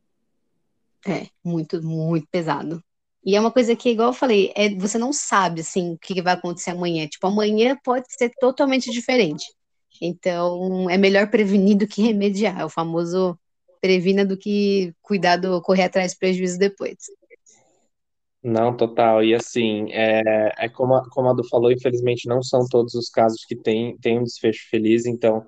É, 1.06 1.28
muito, 1.44 1.80
muito 1.80 2.26
pesado. 2.28 2.82
E 3.24 3.36
é 3.36 3.40
uma 3.40 3.50
coisa 3.50 3.76
que, 3.76 3.90
igual 3.90 4.08
eu 4.08 4.14
falei, 4.14 4.52
é, 4.56 4.74
você 4.74 4.96
não 4.96 5.12
sabe, 5.12 5.60
assim, 5.60 5.92
o 5.92 5.98
que 5.98 6.22
vai 6.22 6.34
acontecer 6.34 6.70
amanhã. 6.70 7.06
Tipo, 7.06 7.26
amanhã 7.26 7.76
pode 7.84 8.06
ser 8.08 8.30
totalmente 8.40 8.90
diferente. 8.90 9.44
Então, 10.00 10.88
é 10.88 10.96
melhor 10.96 11.30
prevenir 11.30 11.76
do 11.76 11.86
que 11.86 12.02
remediar. 12.02 12.60
É 12.60 12.64
o 12.64 12.70
famoso 12.70 13.38
previna 13.80 14.24
do 14.24 14.36
que 14.36 14.94
cuidado, 15.02 15.60
correr 15.62 15.84
atrás 15.84 16.14
do 16.14 16.18
prejuízo 16.18 16.58
depois. 16.58 16.96
Não, 18.42 18.74
total. 18.74 19.22
E 19.22 19.34
assim, 19.34 19.92
é, 19.92 20.22
é 20.56 20.68
como, 20.68 20.94
a, 20.94 21.08
como 21.10 21.28
a 21.28 21.34
Du 21.34 21.46
falou, 21.46 21.70
infelizmente 21.70 22.26
não 22.26 22.42
são 22.42 22.66
todos 22.68 22.94
os 22.94 23.10
casos 23.10 23.44
que 23.44 23.54
tem, 23.54 23.98
tem 23.98 24.18
um 24.18 24.24
desfecho 24.24 24.66
feliz, 24.70 25.04
então 25.04 25.46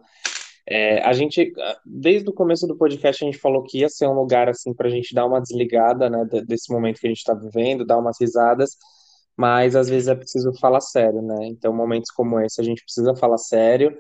é, 0.67 1.03
a 1.03 1.13
gente, 1.13 1.53
desde 1.85 2.29
o 2.31 2.33
começo 2.33 2.67
do 2.67 2.77
podcast, 2.77 3.25
a 3.25 3.27
gente 3.27 3.39
falou 3.39 3.63
que 3.65 3.81
ia 3.81 3.89
ser 3.89 4.07
um 4.07 4.15
lugar 4.15 4.49
assim 4.49 4.73
para 4.73 4.89
a 4.89 4.91
gente 4.91 5.15
dar 5.15 5.27
uma 5.27 5.41
desligada, 5.41 6.09
né, 6.09 6.25
desse 6.47 6.73
momento 6.73 7.01
que 7.01 7.07
a 7.07 7.11
gente 7.11 7.19
está 7.19 7.35
vivendo, 7.35 7.85
dar 7.85 7.99
umas 7.99 8.17
risadas, 8.21 8.77
mas 9.37 9.75
às 9.77 9.89
vezes 9.89 10.09
é 10.09 10.15
preciso 10.15 10.53
falar 10.61 10.81
sério, 10.81 11.23
né? 11.23 11.47
Então, 11.49 11.73
momentos 11.75 12.11
como 12.11 12.39
esse, 12.41 12.61
a 12.61 12.65
gente 12.65 12.85
precisa 12.85 13.15
falar 13.17 13.39
sério. 13.39 13.97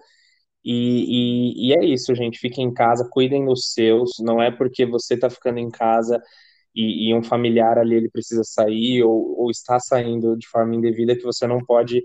E, 0.64 1.64
e, 1.64 1.68
e 1.70 1.74
é 1.74 1.84
isso, 1.84 2.14
gente. 2.14 2.38
Fiquem 2.38 2.66
em 2.66 2.74
casa, 2.74 3.08
cuidem 3.10 3.44
dos 3.46 3.72
seus. 3.72 4.12
Não 4.20 4.40
é 4.42 4.50
porque 4.50 4.86
você 4.86 5.16
tá 5.16 5.28
ficando 5.30 5.58
em 5.58 5.70
casa 5.70 6.22
e, 6.74 7.10
e 7.10 7.14
um 7.14 7.22
familiar 7.22 7.78
ali 7.78 7.96
ele 7.96 8.10
precisa 8.10 8.44
sair 8.44 9.02
ou, 9.02 9.40
ou 9.40 9.50
está 9.50 9.78
saindo 9.80 10.36
de 10.36 10.46
forma 10.48 10.74
indevida 10.74 11.16
que 11.16 11.22
você 11.24 11.46
não 11.46 11.58
pode 11.64 12.04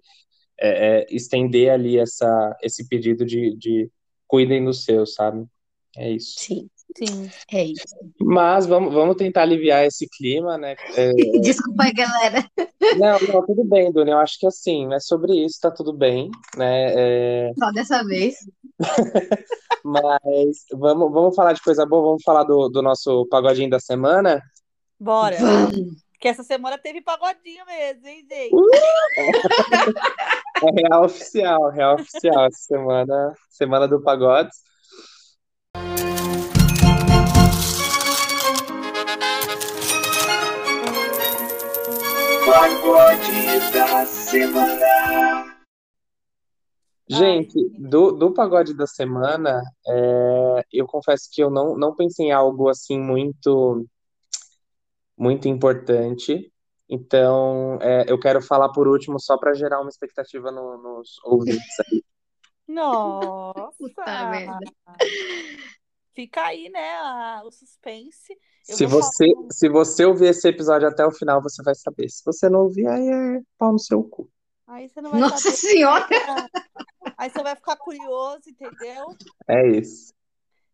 é, 0.59 1.01
é, 1.01 1.05
estender 1.11 1.71
ali 1.71 1.97
essa, 1.99 2.57
esse 2.63 2.87
pedido 2.87 3.25
de, 3.25 3.55
de 3.57 3.91
cuidem 4.27 4.63
dos 4.63 4.83
seus, 4.83 5.13
sabe? 5.13 5.45
É 5.95 6.11
isso. 6.11 6.35
Sim, 6.37 6.69
Sim. 6.95 7.29
é 7.51 7.63
isso. 7.65 7.85
Mas 8.21 8.65
vamos, 8.65 8.93
vamos 8.93 9.15
tentar 9.15 9.41
aliviar 9.41 9.85
esse 9.85 10.07
clima, 10.07 10.57
né? 10.57 10.75
É, 10.95 11.11
Desculpa 11.41 11.83
aí, 11.83 11.93
galera. 11.93 12.49
não, 12.97 13.19
não, 13.33 13.45
tudo 13.45 13.63
bem, 13.63 13.91
Dona. 13.91 14.11
Eu 14.11 14.19
acho 14.19 14.37
que 14.39 14.45
assim, 14.45 14.93
é 14.93 14.99
sobre 14.99 15.33
isso, 15.43 15.59
tá 15.59 15.71
tudo 15.71 15.91
bem, 15.93 16.29
né? 16.55 16.93
É, 16.95 17.51
Só 17.57 17.71
dessa 17.71 18.03
vez. 18.03 18.35
mas 19.83 20.65
vamos, 20.73 21.11
vamos 21.11 21.35
falar 21.35 21.53
de 21.53 21.61
coisa 21.61 21.85
boa, 21.85 22.03
vamos 22.03 22.23
falar 22.23 22.43
do, 22.43 22.69
do 22.69 22.81
nosso 22.81 23.25
pagodinho 23.27 23.69
da 23.69 23.79
semana. 23.79 24.41
Bora. 24.99 25.37
Vamos. 25.37 26.07
Que 26.19 26.27
essa 26.27 26.43
semana 26.43 26.79
teve 26.79 27.01
pagodinho 27.01 27.63
mesmo, 27.65 28.07
hein, 28.07 28.25
gente? 28.27 28.51
É 30.59 30.71
real 30.71 31.05
oficial, 31.05 31.69
real 31.69 31.95
oficial 31.95 32.47
semana, 32.51 33.33
semana 33.47 33.87
do 33.87 34.01
pagode. 34.01 34.49
Pagode 42.43 43.71
da 43.71 44.05
semana. 44.07 45.57
Gente, 47.07 47.69
do, 47.77 48.11
do 48.13 48.33
pagode 48.33 48.73
da 48.73 48.87
semana, 48.87 49.61
é, 49.87 50.65
eu 50.73 50.87
confesso 50.87 51.29
que 51.31 51.41
eu 51.41 51.51
não, 51.51 51.77
não 51.77 51.95
pensei 51.95 52.27
em 52.27 52.31
algo 52.31 52.67
assim 52.67 52.99
muito, 52.99 53.85
muito 55.15 55.47
importante. 55.47 56.51
Então, 56.89 57.77
é, 57.81 58.05
eu 58.07 58.19
quero 58.19 58.41
falar 58.41 58.69
por 58.71 58.87
último 58.87 59.19
só 59.19 59.37
para 59.37 59.53
gerar 59.53 59.81
uma 59.81 59.89
expectativa 59.89 60.51
no- 60.51 60.77
nos 60.77 61.19
ouvintes 61.23 61.79
aí. 61.91 62.03
Nossa! 62.67 63.71
Puta 63.77 64.05
merda. 64.29 64.59
Fica 66.13 66.45
aí, 66.45 66.69
né, 66.69 66.95
a- 66.97 67.41
o 67.45 67.51
suspense. 67.51 68.33
Eu 68.67 68.75
Se 68.75 68.85
você, 68.85 69.31
falar- 69.33 69.47
se 69.51 69.69
você 69.69 70.05
ouvir 70.05 70.27
esse 70.27 70.47
episódio 70.47 70.87
até 70.87 71.05
o 71.05 71.11
final, 71.11 71.41
você 71.41 71.61
vai 71.61 71.75
saber. 71.75 72.09
Se 72.09 72.23
você 72.25 72.49
não 72.49 72.61
ouvir, 72.61 72.87
aí 72.87 73.07
é 73.07 73.41
pau 73.57 73.71
no 73.71 73.79
seu 73.79 74.03
cu. 74.03 74.29
Aí 74.65 74.89
você 74.89 74.99
não 74.99 75.11
vai 75.11 75.19
Nossa 75.21 75.37
saber. 75.51 75.55
Senhora! 75.55 76.07
Aí 77.17 77.29
você 77.29 77.43
vai 77.43 77.55
ficar 77.55 77.77
curioso, 77.77 78.49
entendeu? 78.49 79.15
É 79.47 79.67
isso. 79.77 80.13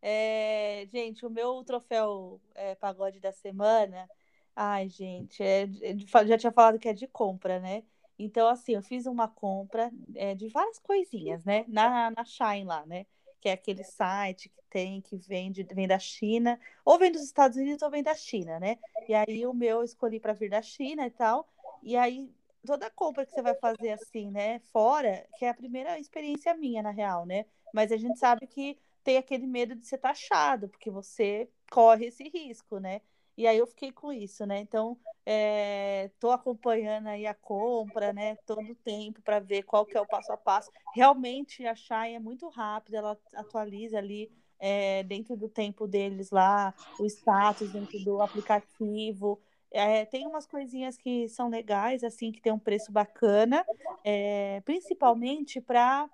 É, 0.01 0.87
gente, 0.91 1.25
o 1.25 1.29
meu 1.29 1.63
troféu 1.63 2.41
é, 2.55 2.75
pagode 2.75 3.19
da 3.19 3.31
semana. 3.31 4.07
Ai, 4.55 4.87
gente, 4.87 5.41
é, 5.41 5.63
é 5.63 6.25
já 6.27 6.37
tinha 6.37 6.51
falado 6.51 6.77
que 6.79 6.87
é 6.87 6.93
de 6.93 7.07
compra, 7.07 7.59
né? 7.59 7.83
Então, 8.17 8.47
assim, 8.47 8.73
eu 8.73 8.83
fiz 8.83 9.05
uma 9.07 9.27
compra 9.27 9.91
é, 10.15 10.35
de 10.35 10.47
várias 10.49 10.79
coisinhas, 10.79 11.43
né? 11.43 11.65
Na, 11.67 12.11
na 12.11 12.23
Shine 12.23 12.63
lá, 12.65 12.85
né? 12.85 13.05
Que 13.41 13.49
é 13.49 13.53
aquele 13.53 13.83
site 13.83 14.49
que 14.49 14.61
tem, 14.69 15.01
que 15.01 15.17
vende, 15.17 15.63
vem 15.63 15.87
da 15.87 15.99
China, 15.99 16.59
ou 16.85 16.99
vem 16.99 17.11
dos 17.11 17.23
Estados 17.23 17.57
Unidos 17.57 17.81
ou 17.81 17.89
vem 17.89 18.03
da 18.03 18.15
China, 18.15 18.59
né? 18.59 18.77
E 19.07 19.13
aí 19.13 19.45
o 19.45 19.53
meu 19.53 19.79
eu 19.79 19.83
escolhi 19.83 20.19
para 20.19 20.33
vir 20.33 20.49
da 20.49 20.61
China 20.61 21.05
e 21.07 21.11
tal. 21.11 21.47
E 21.81 21.97
aí 21.97 22.31
toda 22.65 22.89
compra 22.91 23.25
que 23.25 23.33
você 23.33 23.41
vai 23.41 23.55
fazer 23.55 23.91
assim, 23.91 24.31
né, 24.31 24.59
fora, 24.71 25.27
que 25.37 25.45
é 25.45 25.49
a 25.49 25.53
primeira 25.53 25.99
experiência 25.99 26.53
minha, 26.53 26.81
na 26.81 26.91
real, 26.91 27.25
né? 27.25 27.45
Mas 27.73 27.91
a 27.91 27.97
gente 27.97 28.17
sabe 28.17 28.47
que 28.47 28.77
tem 29.03 29.17
aquele 29.17 29.45
medo 29.47 29.75
de 29.75 29.85
ser 29.85 29.97
taxado, 29.97 30.69
porque 30.69 30.89
você 30.89 31.49
corre 31.69 32.05
esse 32.05 32.29
risco, 32.29 32.79
né? 32.79 33.01
E 33.37 33.47
aí 33.47 33.57
eu 33.57 33.67
fiquei 33.67 33.91
com 33.91 34.11
isso, 34.11 34.45
né? 34.45 34.59
Então, 34.59 34.97
é, 35.25 36.11
tô 36.19 36.31
acompanhando 36.31 37.07
aí 37.07 37.25
a 37.25 37.33
compra, 37.33 38.13
né? 38.13 38.35
Todo 38.45 38.71
o 38.71 38.75
tempo 38.75 39.21
para 39.21 39.39
ver 39.39 39.63
qual 39.63 39.85
que 39.85 39.97
é 39.97 40.01
o 40.01 40.05
passo 40.05 40.31
a 40.31 40.37
passo. 40.37 40.71
Realmente 40.93 41.65
a 41.65 41.75
Shine 41.75 42.15
é 42.15 42.19
muito 42.19 42.47
rápida, 42.49 42.97
ela 42.97 43.19
atualiza 43.33 43.97
ali 43.97 44.31
é, 44.59 45.03
dentro 45.03 45.35
do 45.35 45.49
tempo 45.49 45.87
deles 45.87 46.29
lá, 46.29 46.73
o 46.99 47.05
status 47.05 47.71
dentro 47.71 47.99
do 48.03 48.21
aplicativo. 48.21 49.41
É, 49.73 50.05
tem 50.05 50.27
umas 50.27 50.45
coisinhas 50.45 50.95
que 50.95 51.27
são 51.27 51.49
legais, 51.49 52.03
assim, 52.03 52.31
que 52.31 52.39
tem 52.39 52.53
um 52.53 52.59
preço 52.59 52.91
bacana, 52.91 53.65
é, 54.03 54.61
principalmente 54.61 55.59
para 55.59 56.07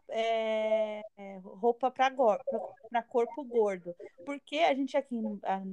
roupa 1.44 1.92
para 1.92 3.04
corpo 3.04 3.44
gordo. 3.44 3.94
Porque 4.26 4.60
a 4.60 4.74
gente 4.74 4.96
aqui 4.96 5.20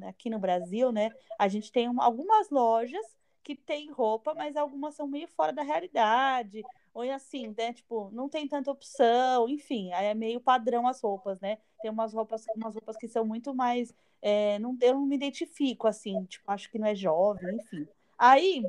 aqui 0.09 0.29
no 0.29 0.39
Brasil, 0.39 0.91
né, 0.91 1.11
a 1.39 1.47
gente 1.47 1.71
tem 1.71 1.89
uma, 1.89 2.05
algumas 2.05 2.51
lojas 2.51 3.07
que 3.47 3.55
tem 3.55 3.93
roupa, 3.93 4.35
mas 4.35 4.57
algumas 4.57 4.97
são 4.97 5.07
meio 5.07 5.29
fora 5.29 5.53
da 5.53 5.63
realidade, 5.63 6.65
ou 6.93 7.03
assim, 7.13 7.55
né, 7.57 7.73
tipo, 7.73 8.11
não 8.13 8.29
tem 8.29 8.49
tanta 8.49 8.73
opção, 8.73 9.49
enfim, 9.49 9.93
aí 9.93 10.07
é 10.07 10.15
meio 10.15 10.41
padrão 10.41 10.85
as 10.89 11.01
roupas, 11.01 11.39
né? 11.39 11.59
Tem 11.81 11.89
umas 11.89 12.13
roupas, 12.13 12.45
umas 12.57 12.75
roupas 12.75 12.97
que 12.97 13.07
são 13.07 13.25
muito 13.25 13.55
mais 13.55 13.95
é, 14.21 14.59
não, 14.59 14.77
eu 14.81 14.95
não 14.95 15.07
me 15.07 15.15
identifico 15.15 15.87
assim, 15.87 16.25
tipo, 16.25 16.51
acho 16.51 16.69
que 16.69 16.77
não 16.77 16.89
é 16.89 16.95
jovem, 16.97 17.55
enfim. 17.55 17.87
Aí, 18.19 18.65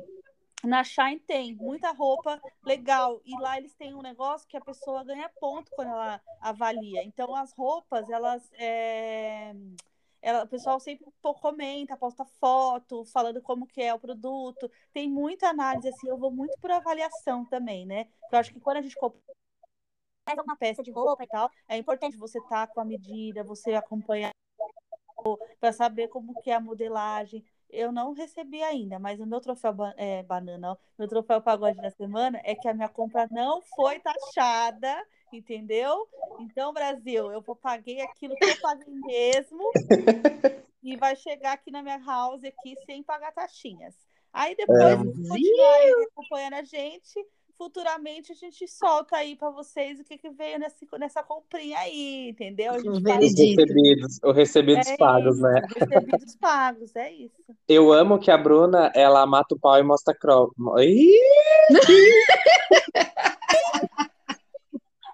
na 0.62 0.84
Shine 0.84 1.18
tem 1.18 1.56
muita 1.56 1.90
roupa 1.90 2.40
legal, 2.64 3.20
e 3.24 3.36
lá 3.40 3.58
eles 3.58 3.74
têm 3.74 3.94
um 3.96 4.02
negócio 4.02 4.46
que 4.46 4.56
a 4.56 4.60
pessoa 4.60 5.02
ganha 5.02 5.28
ponto 5.40 5.72
quando 5.74 5.88
ela 5.88 6.20
avalia. 6.40 7.02
Então, 7.02 7.34
as 7.34 7.52
roupas, 7.52 8.08
elas. 8.08 8.48
É... 8.52 9.52
Ela, 10.28 10.44
o 10.44 10.46
pessoal 10.46 10.78
sempre 10.78 11.06
comenta, 11.40 11.96
posta 11.96 12.22
foto, 12.38 13.02
falando 13.06 13.40
como 13.40 13.66
que 13.66 13.80
é 13.80 13.94
o 13.94 13.98
produto. 13.98 14.70
Tem 14.92 15.08
muita 15.08 15.48
análise, 15.48 15.88
assim, 15.88 16.06
eu 16.06 16.18
vou 16.18 16.30
muito 16.30 16.54
por 16.60 16.70
avaliação 16.70 17.46
também, 17.46 17.86
né? 17.86 18.06
Eu 18.30 18.38
acho 18.38 18.52
que 18.52 18.60
quando 18.60 18.76
a 18.76 18.82
gente 18.82 18.94
compra 18.96 19.18
uma 20.44 20.54
peça 20.54 20.82
de 20.82 20.90
roupa 20.90 21.24
e 21.24 21.26
tal, 21.26 21.50
é 21.66 21.78
importante 21.78 22.18
você 22.18 22.36
estar 22.40 22.66
tá 22.66 22.74
com 22.74 22.78
a 22.78 22.84
medida, 22.84 23.42
você 23.42 23.72
acompanhar 23.72 24.30
para 25.58 25.72
saber 25.72 26.08
como 26.08 26.38
que 26.42 26.50
é 26.50 26.56
a 26.56 26.60
modelagem. 26.60 27.42
Eu 27.70 27.90
não 27.90 28.12
recebi 28.12 28.62
ainda, 28.62 28.98
mas 28.98 29.20
o 29.20 29.26
meu 29.26 29.40
troféu 29.40 29.74
é, 29.96 30.22
banana, 30.24 30.76
meu 30.98 31.08
troféu 31.08 31.40
pagode 31.40 31.80
da 31.80 31.90
semana 31.90 32.38
é 32.44 32.54
que 32.54 32.68
a 32.68 32.74
minha 32.74 32.88
compra 32.90 33.26
não 33.30 33.62
foi 33.62 33.98
taxada, 33.98 34.94
entendeu? 35.36 36.06
Então, 36.40 36.72
Brasil, 36.72 37.30
eu 37.30 37.42
paguei 37.42 38.00
aquilo 38.00 38.34
que 38.36 38.44
eu 38.44 38.60
paguei 38.60 38.94
mesmo 38.94 39.70
e 40.82 40.96
vai 40.96 41.16
chegar 41.16 41.52
aqui 41.52 41.70
na 41.70 41.82
minha 41.82 41.98
house 41.98 42.44
aqui 42.44 42.74
sem 42.86 43.02
pagar 43.02 43.32
taxinhas. 43.32 43.94
Aí 44.32 44.54
depois, 44.54 44.80
É. 44.80 44.96
continuar 44.96 46.06
acompanhando 46.12 46.54
a 46.54 46.62
gente, 46.62 47.26
futuramente 47.58 48.30
a 48.30 48.34
gente 48.36 48.68
solta 48.68 49.16
aí 49.16 49.34
para 49.34 49.50
vocês 49.50 49.98
o 49.98 50.04
que, 50.04 50.16
que 50.16 50.30
veio 50.30 50.60
nessa, 50.60 50.76
nessa 50.96 51.22
comprinha 51.24 51.78
aí, 51.78 52.28
entendeu? 52.28 52.72
A 52.72 52.78
gente 52.78 52.88
Os 52.88 52.98
Os 52.98 53.04
recebidos, 53.04 54.20
os 54.22 54.36
recebidos 54.36 54.86
é 54.86 54.96
pagos, 54.96 55.34
isso, 55.34 55.42
né? 55.42 55.60
Recebidos 55.76 56.36
pagos, 56.36 56.94
é 56.94 57.12
isso. 57.12 57.34
Eu 57.66 57.92
amo 57.92 58.18
que 58.18 58.30
a 58.30 58.38
Bruna, 58.38 58.92
ela 58.94 59.26
mata 59.26 59.56
o 59.56 59.58
pau 59.58 59.76
e 59.76 59.82
mostra 59.82 60.14
a 60.14 60.16
cro... 60.16 60.54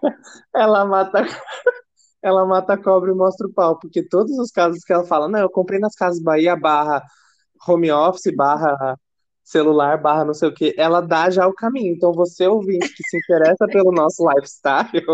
Ela 0.54 0.84
mata, 0.84 1.22
ela 2.22 2.46
mata 2.46 2.74
a 2.74 2.82
cobra 2.82 3.10
e 3.10 3.14
mostra 3.14 3.46
o 3.46 3.52
pau, 3.52 3.78
porque 3.78 4.06
todos 4.08 4.38
os 4.38 4.50
casos 4.50 4.82
que 4.84 4.92
ela 4.92 5.04
fala, 5.04 5.28
não, 5.28 5.40
eu 5.40 5.50
comprei 5.50 5.78
nas 5.78 5.94
Casas 5.94 6.22
Bahia 6.22 6.56
barra 6.56 7.02
home 7.66 7.90
office, 7.90 8.34
barra 8.34 8.98
celular, 9.42 10.00
barra 10.00 10.24
não 10.24 10.32
sei 10.32 10.48
o 10.48 10.54
que, 10.54 10.74
ela 10.78 11.00
dá 11.00 11.28
já 11.28 11.46
o 11.46 11.52
caminho. 11.52 11.94
Então, 11.94 12.12
você 12.12 12.46
ouvinte 12.46 12.88
que 12.94 13.02
se 13.08 13.18
interessa 13.18 13.66
pelo 13.66 13.92
nosso 13.92 14.26
lifestyle, 14.28 15.04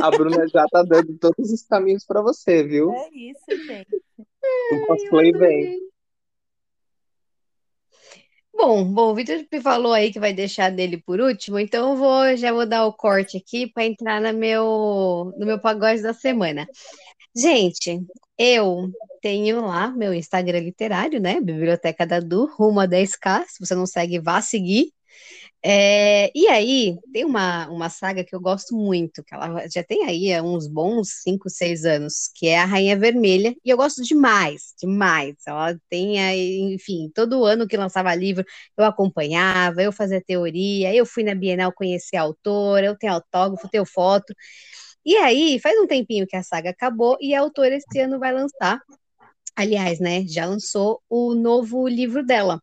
a 0.00 0.10
Bruna 0.10 0.46
já 0.48 0.64
tá 0.70 0.84
dando 0.84 1.18
todos 1.18 1.50
os 1.50 1.62
caminhos 1.62 2.04
para 2.06 2.22
você, 2.22 2.62
viu? 2.62 2.92
É 2.92 3.08
isso, 3.08 3.66
gente. 3.66 4.02
O 4.72 4.86
cosplay 4.86 5.32
vem. 5.32 5.91
Bom, 8.54 8.84
bom, 8.84 9.10
o 9.10 9.14
Vitor 9.14 9.44
falou 9.62 9.92
aí 9.92 10.12
que 10.12 10.20
vai 10.20 10.32
deixar 10.32 10.70
dele 10.70 10.96
por 10.98 11.20
último, 11.20 11.58
então 11.58 11.90
eu 11.90 11.96
vou, 11.96 12.36
já 12.36 12.52
vou 12.52 12.66
dar 12.66 12.86
o 12.86 12.92
corte 12.92 13.36
aqui 13.36 13.66
para 13.66 13.84
entrar 13.84 14.20
no 14.20 14.32
meu, 14.38 15.32
no 15.36 15.46
meu 15.46 15.58
pagode 15.60 16.02
da 16.02 16.14
semana. 16.14 16.68
Gente, 17.36 18.00
eu 18.38 18.90
tenho 19.22 19.62
lá 19.62 19.90
meu 19.92 20.14
Instagram 20.14 20.60
literário, 20.60 21.20
né? 21.20 21.40
Biblioteca 21.40 22.06
da 22.06 22.20
Du, 22.20 22.46
rumo 22.56 22.80
a 22.80 22.86
10k. 22.86 23.44
Se 23.48 23.60
você 23.64 23.74
não 23.74 23.86
segue, 23.86 24.20
vá 24.20 24.42
seguir. 24.42 24.92
É, 25.64 26.32
e 26.34 26.48
aí, 26.48 26.98
tem 27.12 27.24
uma, 27.24 27.68
uma 27.68 27.88
saga 27.88 28.24
que 28.24 28.34
eu 28.34 28.40
gosto 28.40 28.74
muito, 28.74 29.22
que 29.22 29.32
ela 29.32 29.64
já 29.68 29.82
tem 29.84 30.04
aí 30.04 30.34
há 30.34 30.42
uns 30.42 30.66
bons 30.66 31.22
5, 31.22 31.48
6 31.48 31.84
anos, 31.84 32.28
que 32.34 32.48
é 32.48 32.58
a 32.58 32.64
Rainha 32.64 32.98
Vermelha, 32.98 33.54
e 33.64 33.70
eu 33.70 33.76
gosto 33.76 34.02
demais, 34.02 34.74
demais. 34.80 35.36
Ela 35.46 35.78
tem 35.88 36.20
aí, 36.20 36.74
enfim, 36.74 37.10
todo 37.14 37.44
ano 37.44 37.68
que 37.68 37.76
lançava 37.76 38.12
livro, 38.14 38.44
eu 38.76 38.84
acompanhava, 38.84 39.80
eu 39.82 39.92
fazia 39.92 40.20
teoria, 40.20 40.92
eu 40.94 41.06
fui 41.06 41.22
na 41.22 41.34
Bienal 41.34 41.72
conhecer 41.72 42.16
a 42.16 42.22
autora, 42.22 42.86
eu 42.86 42.98
tenho 42.98 43.12
autógrafo, 43.12 43.68
tenho 43.68 43.86
foto. 43.86 44.34
E 45.04 45.16
aí, 45.16 45.58
faz 45.60 45.78
um 45.80 45.86
tempinho 45.86 46.26
que 46.26 46.36
a 46.36 46.42
saga 46.42 46.70
acabou, 46.70 47.16
e 47.20 47.34
a 47.34 47.40
autora 47.40 47.76
esse 47.76 48.00
ano 48.00 48.18
vai 48.18 48.32
lançar, 48.32 48.80
aliás, 49.56 50.00
né, 50.00 50.26
já 50.26 50.46
lançou 50.46 51.02
o 51.08 51.34
novo 51.34 51.86
livro 51.88 52.24
dela, 52.24 52.60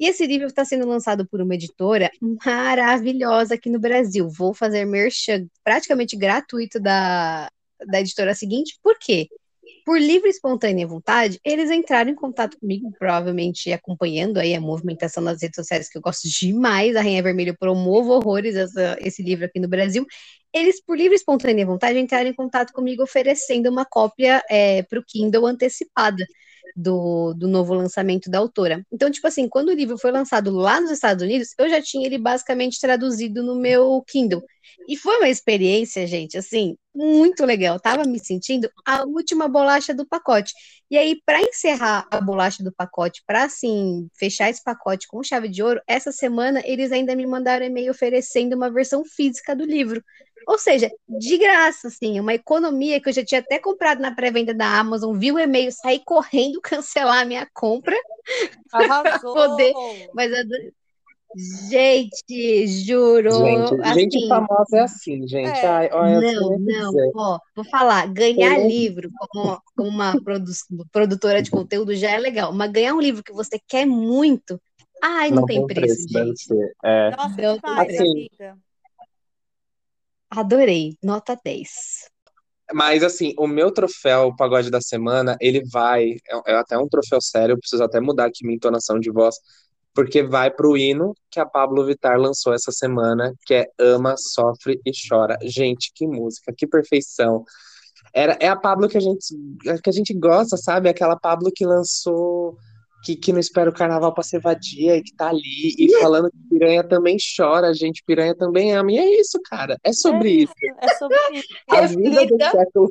e 0.00 0.06
esse 0.06 0.26
livro 0.26 0.46
está 0.46 0.64
sendo 0.64 0.88
lançado 0.88 1.28
por 1.28 1.42
uma 1.42 1.54
editora 1.54 2.10
maravilhosa 2.42 3.54
aqui 3.54 3.68
no 3.68 3.78
Brasil. 3.78 4.30
Vou 4.30 4.54
fazer 4.54 4.86
merchan 4.86 5.46
praticamente 5.62 6.16
gratuito 6.16 6.80
da, 6.80 7.50
da 7.86 8.00
editora 8.00 8.34
seguinte, 8.34 8.78
por 8.82 8.98
quê? 8.98 9.28
Por 9.84 10.00
livre 10.00 10.28
e 10.28 10.30
espontânea 10.30 10.86
vontade, 10.86 11.38
eles 11.44 11.70
entraram 11.70 12.10
em 12.10 12.14
contato 12.14 12.58
comigo, 12.58 12.90
provavelmente 12.98 13.72
acompanhando 13.72 14.38
aí 14.38 14.54
a 14.54 14.60
movimentação 14.60 15.22
nas 15.22 15.42
redes 15.42 15.56
sociais, 15.56 15.88
que 15.90 15.98
eu 15.98 16.02
gosto 16.02 16.28
demais. 16.28 16.96
A 16.96 17.02
Rainha 17.02 17.22
Vermelha 17.22 17.54
promove 17.58 18.08
horrores 18.08 18.56
essa, 18.56 18.96
esse 19.00 19.22
livro 19.22 19.44
aqui 19.44 19.60
no 19.60 19.68
Brasil. 19.68 20.06
Eles, 20.52 20.82
por 20.82 20.96
livre 20.96 21.14
e 21.14 21.16
espontânea 21.16 21.66
vontade, 21.66 21.98
entraram 21.98 22.28
em 22.30 22.34
contato 22.34 22.72
comigo 22.72 23.02
oferecendo 23.02 23.68
uma 23.68 23.84
cópia 23.84 24.42
é, 24.48 24.82
para 24.82 24.98
o 24.98 25.04
Kindle 25.04 25.46
antecipada 25.46 26.24
do, 26.76 27.34
do 27.34 27.48
novo 27.48 27.74
lançamento 27.74 28.30
da 28.30 28.38
autora. 28.38 28.84
Então, 28.92 29.10
tipo 29.10 29.26
assim, 29.26 29.48
quando 29.48 29.68
o 29.68 29.74
livro 29.74 29.98
foi 29.98 30.10
lançado 30.10 30.50
lá 30.50 30.80
nos 30.80 30.90
Estados 30.90 31.22
Unidos, 31.22 31.48
eu 31.58 31.68
já 31.68 31.80
tinha 31.82 32.06
ele 32.06 32.18
basicamente 32.18 32.80
traduzido 32.80 33.42
no 33.42 33.56
meu 33.56 34.02
Kindle. 34.08 34.42
E 34.88 34.96
foi 34.96 35.16
uma 35.18 35.28
experiência, 35.28 36.06
gente, 36.06 36.36
assim, 36.36 36.76
muito 36.94 37.44
legal. 37.44 37.76
Eu 37.76 37.80
tava 37.80 38.04
me 38.04 38.18
sentindo 38.18 38.68
a 38.84 39.04
última 39.04 39.48
bolacha 39.48 39.94
do 39.94 40.06
pacote. 40.06 40.52
E 40.90 40.98
aí, 40.98 41.20
para 41.24 41.40
encerrar 41.40 42.06
a 42.10 42.20
bolacha 42.20 42.62
do 42.64 42.72
pacote, 42.72 43.22
para 43.26 43.44
assim, 43.44 44.08
fechar 44.18 44.50
esse 44.50 44.62
pacote 44.62 45.06
com 45.06 45.22
chave 45.22 45.48
de 45.48 45.62
ouro, 45.62 45.80
essa 45.86 46.10
semana 46.10 46.60
eles 46.64 46.90
ainda 46.92 47.14
me 47.14 47.26
mandaram 47.26 47.64
e-mail 47.66 47.90
oferecendo 47.92 48.56
uma 48.56 48.70
versão 48.70 49.04
física 49.04 49.54
do 49.54 49.64
livro. 49.64 50.02
Ou 50.46 50.58
seja, 50.58 50.90
de 51.08 51.38
graça, 51.38 51.88
assim, 51.88 52.18
uma 52.18 52.34
economia 52.34 53.00
que 53.00 53.08
eu 53.08 53.12
já 53.12 53.24
tinha 53.24 53.40
até 53.40 53.58
comprado 53.58 54.00
na 54.00 54.14
pré-venda 54.14 54.54
da 54.54 54.78
Amazon, 54.78 55.16
vi 55.16 55.32
o 55.32 55.38
e-mail, 55.38 55.70
saí 55.72 56.00
correndo 56.04 56.60
cancelar 56.62 57.22
a 57.22 57.24
minha 57.24 57.48
compra 57.52 57.96
poder. 59.22 59.72
Mas 60.14 60.32
a... 60.32 60.42
Gente, 61.36 62.66
juro. 62.66 63.30
Gente, 63.30 63.80
assim, 63.82 64.00
gente 64.00 64.28
famosa 64.28 64.76
é 64.76 64.80
assim, 64.80 65.28
gente. 65.28 65.58
É. 65.58 65.66
Ai, 65.66 65.90
olha, 65.92 66.32
não, 66.32 66.58
não, 66.58 66.92
ó, 67.14 67.38
vou 67.54 67.64
falar, 67.66 68.12
ganhar 68.12 68.58
livro 68.66 69.08
como, 69.16 69.62
como 69.76 69.88
uma 69.88 70.20
produ 70.24 70.50
produtora 70.90 71.40
de 71.40 71.48
conteúdo 71.48 71.94
já 71.94 72.10
é 72.10 72.18
legal, 72.18 72.52
mas 72.52 72.72
ganhar 72.72 72.94
um 72.94 73.00
livro 73.00 73.22
que 73.22 73.32
você 73.32 73.60
quer 73.68 73.86
muito, 73.86 74.60
ai, 75.00 75.30
não, 75.30 75.42
não 75.42 75.46
tem 75.46 75.64
preço, 75.68 76.04
preço 76.12 76.48
gente. 76.48 76.72
É. 76.84 77.10
Nossa, 77.12 77.36
não, 77.36 77.80
assim, 77.80 78.10
amiga. 78.10 78.58
Adorei, 80.30 80.96
nota 81.02 81.36
10. 81.44 81.68
Mas 82.72 83.02
assim, 83.02 83.34
o 83.36 83.48
meu 83.48 83.72
troféu 83.72 84.34
pagode 84.36 84.70
da 84.70 84.80
semana, 84.80 85.36
ele 85.40 85.62
vai, 85.72 86.12
é, 86.12 86.52
é 86.52 86.54
até 86.54 86.78
um 86.78 86.88
troféu 86.88 87.20
sério, 87.20 87.54
eu 87.54 87.58
preciso 87.58 87.82
até 87.82 88.00
mudar 88.00 88.26
aqui 88.26 88.44
minha 88.44 88.54
entonação 88.54 89.00
de 89.00 89.10
voz, 89.10 89.34
porque 89.92 90.22
vai 90.22 90.50
pro 90.50 90.76
hino 90.76 91.14
que 91.28 91.40
a 91.40 91.46
Pablo 91.46 91.84
Vittar 91.84 92.16
lançou 92.16 92.54
essa 92.54 92.70
semana, 92.70 93.34
que 93.44 93.54
é 93.54 93.66
Ama, 93.78 94.14
Sofre 94.16 94.80
e 94.86 94.92
Chora. 95.08 95.36
Gente, 95.42 95.90
que 95.92 96.06
música, 96.06 96.54
que 96.56 96.66
perfeição. 96.66 97.44
Era, 98.14 98.36
é 98.40 98.48
a 98.48 98.56
Pablo 98.56 98.88
que 98.88 98.96
a 98.96 99.00
gente 99.00 99.34
que 99.82 99.90
a 99.90 99.92
gente 99.92 100.14
gosta, 100.14 100.56
sabe? 100.56 100.88
Aquela 100.88 101.18
Pablo 101.18 101.50
que 101.54 101.66
lançou 101.66 102.56
que, 103.02 103.16
que 103.16 103.32
não 103.32 103.40
espera 103.40 103.70
o 103.70 103.74
carnaval 103.74 104.12
para 104.12 104.24
ser 104.24 104.40
vadia 104.40 104.96
e 104.96 105.02
que 105.02 105.14
tá 105.14 105.28
ali 105.28 105.74
e 105.78 106.00
falando 106.00 106.30
que 106.30 106.38
piranha 106.50 106.84
também 106.84 107.16
chora, 107.36 107.72
gente, 107.72 108.02
piranha 108.04 108.34
também 108.34 108.74
ama. 108.74 108.92
E 108.92 108.98
é 108.98 109.20
isso, 109.20 109.40
cara. 109.44 109.76
É 109.82 109.92
sobre 109.92 110.28
é 110.28 110.32
isso. 110.42 110.52
É 110.80 110.94
sobre 110.96 111.16
isso. 111.32 111.48
A 111.68 111.86
vida 111.86 112.26
do 112.26 112.36
século 112.38 112.90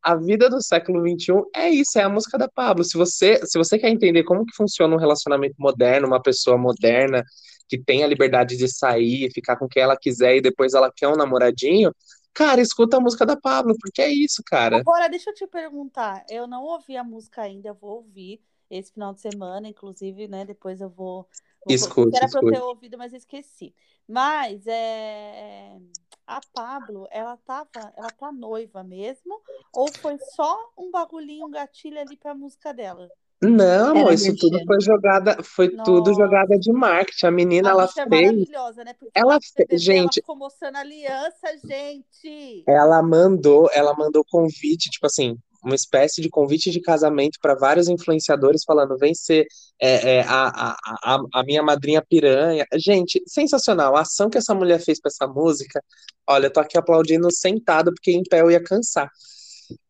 a 0.00 0.14
vida 0.14 0.48
do 0.48 0.62
século 0.62 1.02
XXI 1.02 1.42
é 1.54 1.68
isso, 1.68 1.98
é 1.98 2.02
a 2.02 2.08
música 2.08 2.38
da 2.38 2.48
Pablo. 2.48 2.84
Se 2.84 2.96
você, 2.96 3.44
se 3.44 3.58
você 3.58 3.78
quer 3.78 3.90
entender 3.90 4.22
como 4.22 4.46
que 4.46 4.54
funciona 4.56 4.94
um 4.94 4.98
relacionamento 4.98 5.56
moderno, 5.58 6.06
uma 6.06 6.22
pessoa 6.22 6.56
moderna 6.56 7.22
que 7.68 7.78
tem 7.78 8.02
a 8.02 8.06
liberdade 8.06 8.56
de 8.56 8.68
sair, 8.72 9.30
ficar 9.32 9.56
com 9.56 9.68
quem 9.68 9.82
ela 9.82 9.96
quiser 9.96 10.36
e 10.36 10.40
depois 10.40 10.72
ela 10.72 10.90
quer 10.94 11.08
um 11.08 11.16
namoradinho, 11.16 11.92
cara, 12.32 12.60
escuta 12.60 12.96
a 12.96 13.00
música 13.00 13.26
da 13.26 13.36
Pablo, 13.36 13.74
porque 13.78 14.00
é 14.00 14.08
isso, 14.08 14.42
cara. 14.46 14.78
Agora, 14.78 15.08
deixa 15.08 15.30
eu 15.30 15.34
te 15.34 15.46
perguntar, 15.46 16.24
eu 16.30 16.46
não 16.46 16.62
ouvi 16.62 16.96
a 16.96 17.04
música 17.04 17.42
ainda, 17.42 17.68
eu 17.68 17.74
vou 17.74 17.96
ouvir 17.96 18.40
esse 18.70 18.92
final 18.92 19.14
de 19.14 19.20
semana, 19.20 19.68
inclusive, 19.68 20.28
né? 20.28 20.44
Depois 20.44 20.80
eu 20.80 20.88
vou. 20.88 21.26
vou 21.64 21.74
escute, 21.74 22.16
Era 22.16 22.28
para 22.28 22.40
eu 22.40 22.52
ter 22.52 22.60
ouvido, 22.60 22.98
mas 22.98 23.12
esqueci. 23.12 23.74
Mas 24.06 24.66
é, 24.66 25.78
a 26.26 26.40
Pablo, 26.52 27.06
ela 27.10 27.36
tava, 27.38 27.92
ela 27.96 28.10
tá 28.10 28.32
noiva 28.32 28.82
mesmo? 28.82 29.40
Ou 29.72 29.90
foi 29.92 30.18
só 30.34 30.56
um 30.76 30.90
bagulhinho, 30.90 31.46
um 31.46 31.50
gatilho 31.50 32.00
ali 32.00 32.16
pra 32.16 32.34
música 32.34 32.72
dela? 32.72 33.08
Não, 33.40 33.96
amor, 33.96 34.12
isso 34.12 34.34
tudo 34.36 34.58
foi 34.66 34.80
jogada, 34.80 35.40
foi 35.44 35.68
tudo 35.68 36.10
Nossa. 36.10 36.14
jogada 36.14 36.58
de 36.58 36.72
marketing. 36.72 37.26
A 37.26 37.30
menina, 37.30 37.68
A 37.68 37.72
ela 37.72 37.84
é 37.84 37.86
fez, 37.88 38.08
maravilhosa, 38.08 38.84
né? 38.84 38.94
Porque 38.94 39.12
ela 39.14 39.38
fez, 39.40 39.54
BBB 39.54 39.74
ela 39.74 40.02
gente, 40.02 40.14
ficou 40.14 40.36
mostrando 40.36 40.76
aliança, 40.76 41.56
gente. 41.64 42.64
ela 42.66 43.00
mandou, 43.00 43.70
ela 43.72 43.94
mandou 43.94 44.24
convite, 44.24 44.90
tipo 44.90 45.06
assim, 45.06 45.38
uma 45.62 45.74
espécie 45.74 46.20
de 46.20 46.28
convite 46.28 46.70
de 46.70 46.80
casamento 46.80 47.38
para 47.40 47.54
vários 47.54 47.88
influenciadores 47.88 48.62
falando, 48.64 48.96
vem 48.96 49.14
ser 49.14 49.46
é, 49.80 50.16
é, 50.16 50.20
a, 50.22 50.76
a, 51.04 51.18
a, 51.34 51.44
minha 51.44 51.62
madrinha 51.62 52.02
piranha. 52.02 52.64
Gente, 52.74 53.22
sensacional. 53.26 53.96
A 53.96 54.02
ação 54.02 54.30
que 54.30 54.38
essa 54.38 54.54
mulher 54.54 54.80
fez 54.80 55.00
para 55.00 55.10
essa 55.10 55.26
música, 55.26 55.82
olha, 56.26 56.46
eu 56.46 56.52
tô 56.52 56.60
aqui 56.60 56.78
aplaudindo 56.78 57.30
sentado 57.32 57.92
porque 57.92 58.12
em 58.12 58.22
pé 58.22 58.40
eu 58.40 58.50
ia 58.50 58.62
cansar. 58.62 59.10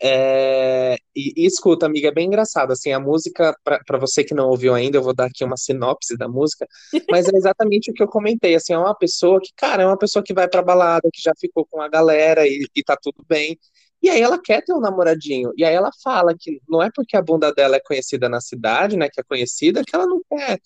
É, 0.01 0.97
e, 1.14 1.33
e 1.37 1.47
escuta, 1.47 1.87
amiga, 1.87 2.09
é 2.09 2.12
bem 2.12 2.27
engraçado. 2.27 2.73
Assim, 2.73 2.93
a 2.93 3.01
música, 3.01 3.55
para 3.64 3.99
você 3.99 4.25
que 4.25 4.35
não 4.35 4.49
ouviu 4.49 4.75
ainda, 4.75 4.99
eu 4.99 5.03
vou 5.03 5.14
dar 5.14 5.27
aqui 5.27 5.45
uma 5.45 5.57
sinopse 5.57 6.16
da 6.16 6.29
música, 6.29 6.66
mas 7.11 7.29
é 7.29 7.37
exatamente 7.37 7.91
o 7.91 7.95
que 7.95 8.03
eu 8.03 8.09
comentei. 8.09 8.55
Assim, 8.55 8.73
é 8.73 8.79
uma 8.79 8.95
pessoa 8.95 9.41
que, 9.41 9.53
cara, 9.57 9.83
é 9.83 9.87
uma 9.87 9.99
pessoa 9.99 10.23
que 10.23 10.35
vai 10.35 10.49
pra 10.49 10.62
balada, 10.62 11.09
que 11.12 11.23
já 11.23 11.33
ficou 11.39 11.66
com 11.66 11.81
a 11.81 11.89
galera 11.89 12.47
e, 12.47 12.66
e 12.75 12.83
tá 12.83 12.97
tudo 13.01 13.25
bem. 13.29 13.59
E 14.03 14.09
aí 14.09 14.21
ela 14.21 14.41
quer 14.41 14.63
ter 14.65 14.73
um 14.73 14.81
namoradinho. 14.81 15.53
E 15.57 15.65
aí 15.65 15.75
ela 15.75 15.91
fala 16.03 16.35
que 16.39 16.61
não 16.69 16.83
é 16.83 16.91
porque 16.95 17.17
a 17.17 17.23
bunda 17.23 17.53
dela 17.53 17.77
é 17.77 17.81
conhecida 17.81 18.29
na 18.29 18.41
cidade, 18.41 18.97
né, 18.97 19.09
que 19.09 19.21
é 19.21 19.25
conhecida, 19.25 19.83
que 19.85 19.95
ela 19.95 20.07
não 20.07 20.21
quer 20.29 20.61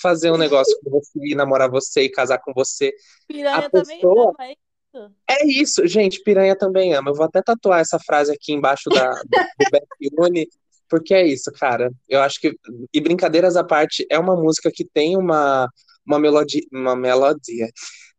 fazer 0.00 0.30
um 0.30 0.36
negócio 0.36 0.78
com 0.82 0.90
você, 0.90 1.18
e 1.22 1.34
namorar 1.34 1.70
você 1.70 2.02
e 2.02 2.08
casar 2.10 2.38
com 2.38 2.52
você. 2.54 2.92
Piranha 3.26 3.58
A 3.58 3.70
também 3.70 3.96
pessoa- 4.00 4.34
ama, 4.38 4.44
é 4.46 4.52
isso? 4.52 5.12
É 5.28 5.46
isso, 5.46 5.86
gente, 5.86 6.22
piranha 6.22 6.56
também 6.56 6.94
ama. 6.94 7.10
Eu 7.10 7.14
vou 7.14 7.26
até 7.26 7.42
tatuar 7.42 7.80
essa 7.80 7.98
frase 7.98 8.32
aqui 8.32 8.52
embaixo 8.52 8.88
da, 8.88 9.10
do 9.10 9.70
Back 9.70 9.86
Uni, 10.18 10.48
porque 10.88 11.12
é 11.12 11.26
isso, 11.26 11.50
cara. 11.52 11.90
Eu 12.08 12.22
acho 12.22 12.40
que, 12.40 12.56
e 12.94 13.00
brincadeiras 13.00 13.56
à 13.56 13.64
parte, 13.64 14.06
é 14.08 14.18
uma 14.18 14.36
música 14.36 14.70
que 14.72 14.84
tem 14.84 15.16
uma, 15.16 15.68
uma 16.06 16.18
melodia, 16.18 16.62
uma 16.72 16.94
melodia, 16.96 17.68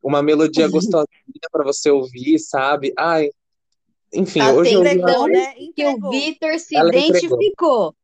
uma 0.03 0.21
melodia 0.21 0.67
gostosinha 0.69 1.47
pra 1.51 1.63
você 1.63 1.89
ouvir, 1.89 2.37
sabe? 2.39 2.93
Ai, 2.97 3.31
enfim, 4.13 4.39
Tá 4.39 4.53
hoje 4.53 4.73
eu 4.73 4.79
Entregou, 4.81 5.17
uma- 5.19 5.27
né? 5.27 5.53
Que 5.53 5.85
o 5.85 5.89
Entregou. 5.89 6.11
Vitor 6.11 6.59
se 6.59 6.75
Ela 6.75 6.89
entregou. 6.89 7.09
identificou. 7.09 7.95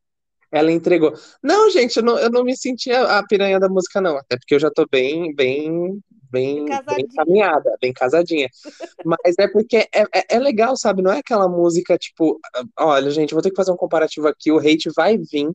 ela 0.51 0.71
entregou. 0.71 1.13
Não, 1.41 1.69
gente, 1.69 1.97
eu 1.97 2.03
não, 2.03 2.17
eu 2.19 2.29
não 2.29 2.43
me 2.43 2.55
senti 2.55 2.91
a, 2.91 3.23
piranha 3.27 3.59
da 3.59 3.67
música, 3.67 3.99
não. 3.99 4.17
Até 4.17 4.37
porque 4.37 4.53
eu 4.55 4.59
já 4.59 4.69
tô 4.69 4.85
bem, 4.89 5.33
bem, 5.33 5.99
bem, 6.29 6.65
bem 6.65 7.07
caminhada, 7.15 7.75
bem 7.81 7.91
casadinha. 7.91 8.47
Mas 9.03 9.35
é 9.39 9.47
porque 9.47 9.77
é, 9.77 10.01
é, 10.13 10.25
é 10.35 10.39
legal, 10.39 10.77
sabe? 10.77 11.01
Não 11.01 11.11
é 11.11 11.19
aquela 11.19 11.47
música, 11.49 11.97
tipo, 11.97 12.39
olha, 12.79 13.09
gente, 13.09 13.31
eu 13.31 13.35
vou 13.35 13.41
ter 13.41 13.49
que 13.49 13.55
fazer 13.55 13.71
um 13.71 13.75
comparativo 13.77 14.27
aqui, 14.27 14.51
o 14.51 14.59
hate 14.59 14.91
vai 14.95 15.17
vir. 15.17 15.49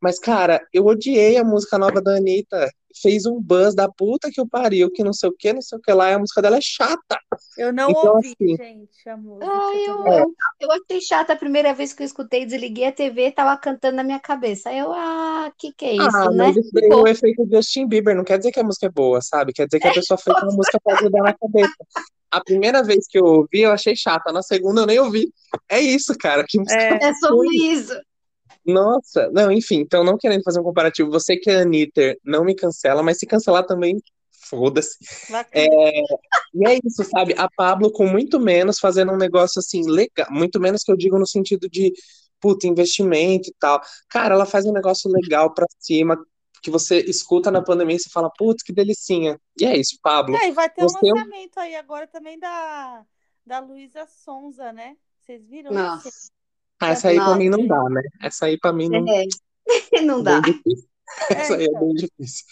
Mas, 0.00 0.18
cara, 0.18 0.60
eu 0.72 0.86
odiei 0.86 1.36
a 1.36 1.44
música 1.44 1.76
nova 1.78 2.00
da 2.00 2.16
Anitta. 2.16 2.68
Fez 3.00 3.26
um 3.26 3.40
buzz 3.40 3.74
da 3.76 3.88
puta 3.88 4.30
que 4.32 4.40
eu 4.40 4.48
pariu, 4.48 4.90
que 4.90 5.04
não 5.04 5.12
sei 5.12 5.28
o 5.28 5.32
que, 5.32 5.52
não 5.52 5.60
sei 5.62 5.78
o 5.78 5.80
que 5.80 5.92
lá, 5.92 6.10
e 6.10 6.14
a 6.14 6.18
música 6.18 6.42
dela 6.42 6.56
é 6.56 6.60
chata. 6.60 7.16
Eu 7.56 7.72
não 7.72 7.90
Então, 7.90 8.14
ouvi, 8.16 8.28
assim, 8.40 8.56
gente, 8.56 9.08
a 9.08 9.16
música. 9.16 9.46
Ai, 9.48 9.84
eu, 9.88 9.96
também. 9.98 10.24
eu, 10.60 10.72
achei 10.72 11.00
chata 11.00 11.32
a 11.32 11.36
primeira 11.36 11.72
vez 11.74 11.92
que 11.92 12.02
eu 12.02 12.06
escutei, 12.06 12.44
desliguei 12.44 12.86
a 12.86 12.92
TV, 12.92 13.30
tava 13.30 13.56
cantando 13.60 13.96
na 13.96 14.02
minha 14.02 14.18
cabeça. 14.18 14.70
Aí 14.70 14.78
eu, 14.78 14.90
ah, 14.92 15.52
que 15.56 15.72
que 15.72 15.84
é 15.84 15.92
isso, 15.94 16.16
Ah, 16.16 16.30
né? 16.30 16.46
mas 16.46 16.56
isso 16.56 16.70
daí 16.72 16.88
é 16.90 16.96
o 16.96 17.06
efeito 17.06 17.46
Justin 17.52 17.86
Bieber. 17.86 18.16
Não 18.16 18.24
quer 18.24 18.38
dizer 18.38 18.50
que 18.50 18.58
a 18.58 18.64
música 18.64 18.86
é 18.86 18.90
boa, 18.90 19.20
sabe? 19.20 19.52
Quer 19.52 19.66
dizer 19.66 19.78
que 19.80 19.88
a 19.88 19.92
pessoa 19.92 20.18
fez 20.18 20.36
uma 20.42 20.52
música 20.56 20.80
pra 20.82 20.94
ajudar 20.98 21.22
na 21.22 21.34
cabeça. 21.34 21.74
A 22.30 22.42
primeira 22.42 22.82
vez 22.82 23.06
que 23.08 23.18
eu 23.18 23.24
ouvi, 23.24 23.60
eu 23.60 23.70
achei 23.70 23.94
chata. 23.94 24.32
Na 24.32 24.42
segunda, 24.42 24.80
eu 24.82 24.86
nem 24.86 24.98
ouvi. 24.98 25.32
É 25.68 25.78
isso, 25.80 26.14
cara. 26.18 26.44
Que 26.48 26.58
música 26.58 26.78
É. 26.80 26.98
É 27.08 27.14
sobre 27.14 27.48
isso. 27.56 27.94
Nossa, 28.68 29.30
não, 29.32 29.50
enfim, 29.50 29.76
então 29.76 30.04
não 30.04 30.18
querendo 30.18 30.42
fazer 30.42 30.60
um 30.60 30.62
comparativo, 30.62 31.10
você 31.10 31.38
que 31.38 31.48
é 31.50 31.62
Anitta, 31.62 32.14
não 32.22 32.44
me 32.44 32.54
cancela, 32.54 33.02
mas 33.02 33.16
se 33.18 33.26
cancelar 33.26 33.64
também, 33.64 33.96
foda-se. 34.30 34.98
É, 35.52 36.00
e 36.54 36.68
é 36.68 36.78
isso, 36.84 37.02
sabe? 37.04 37.34
A 37.38 37.48
Pablo 37.56 37.90
com 37.90 38.06
muito 38.06 38.38
menos, 38.38 38.78
fazendo 38.78 39.10
um 39.10 39.16
negócio 39.16 39.58
assim, 39.58 39.88
legal. 39.88 40.26
Muito 40.30 40.60
menos 40.60 40.82
que 40.82 40.92
eu 40.92 40.96
digo 40.98 41.18
no 41.18 41.26
sentido 41.26 41.66
de, 41.66 41.90
puta, 42.38 42.66
investimento 42.66 43.48
e 43.48 43.54
tal. 43.58 43.80
Cara, 44.08 44.34
ela 44.34 44.44
faz 44.44 44.66
um 44.66 44.72
negócio 44.72 45.10
legal 45.10 45.54
pra 45.54 45.66
cima, 45.78 46.18
que 46.62 46.70
você 46.70 47.00
escuta 47.00 47.50
na 47.50 47.62
pandemia 47.62 47.96
e 47.96 48.00
você 48.00 48.10
fala, 48.10 48.30
putz, 48.36 48.62
que 48.62 48.72
delicinha. 48.72 49.40
E 49.58 49.64
é 49.64 49.78
isso, 49.78 49.96
Pablo. 50.02 50.36
É, 50.36 50.48
e 50.48 50.52
vai 50.52 50.68
ter 50.68 50.82
Você- 50.82 51.10
um 51.10 51.14
lançamento 51.14 51.58
aí 51.58 51.74
agora 51.74 52.06
também 52.06 52.38
da, 52.38 53.02
da 53.46 53.60
Luísa 53.60 54.06
Sonza, 54.06 54.72
né? 54.74 54.94
Vocês 55.20 55.46
viram 55.46 55.72
isso? 55.72 56.30
Ah, 56.80 56.90
essa 56.90 57.08
aí 57.08 57.16
pra 57.16 57.24
Nossa. 57.26 57.38
mim 57.38 57.48
não 57.48 57.66
dá, 57.66 57.82
né? 57.90 58.02
Essa 58.22 58.46
aí 58.46 58.58
pra 58.58 58.72
mim 58.72 58.88
não, 58.88 59.04
é. 59.08 59.24
não 60.02 60.22
dá. 60.22 60.40
bem 60.40 60.52
difícil. 60.52 60.88
Essa 61.30 61.56
aí 61.56 61.64
é 61.64 61.66
então. 61.66 61.80
bem 61.80 61.94
difícil. 61.94 62.44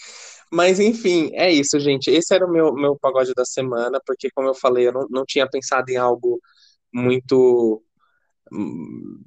Mas 0.51 0.79
enfim, 0.79 1.31
é 1.33 1.51
isso, 1.51 1.79
gente. 1.79 2.09
Esse 2.09 2.33
era 2.33 2.45
o 2.45 2.51
meu, 2.51 2.73
meu 2.73 2.97
pagode 2.97 3.33
da 3.33 3.45
semana, 3.45 4.01
porque, 4.05 4.29
como 4.31 4.47
eu 4.47 4.55
falei, 4.55 4.87
eu 4.87 4.93
não, 4.93 5.07
não 5.09 5.25
tinha 5.25 5.49
pensado 5.49 5.89
em 5.89 5.97
algo 5.97 6.39
muito 6.93 7.83
hum, 8.51 9.21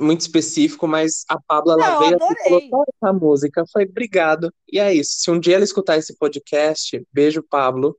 muito 0.00 0.20
específico, 0.20 0.88
mas 0.88 1.24
a 1.28 1.38
Pablo 1.40 1.72
ela 1.72 1.90
Não, 1.90 1.98
veio 2.00 2.18
e 2.20 2.54
é 2.54 2.84
essa 2.96 3.12
música? 3.12 3.60
Eu 3.60 3.66
falei, 3.72 3.88
obrigado. 3.88 4.52
E 4.70 4.78
é 4.78 4.92
isso. 4.92 5.20
Se 5.20 5.30
um 5.30 5.38
dia 5.38 5.56
ela 5.56 5.64
escutar 5.64 5.96
esse 5.96 6.16
podcast, 6.16 7.02
beijo, 7.12 7.42
Pablo. 7.42 7.96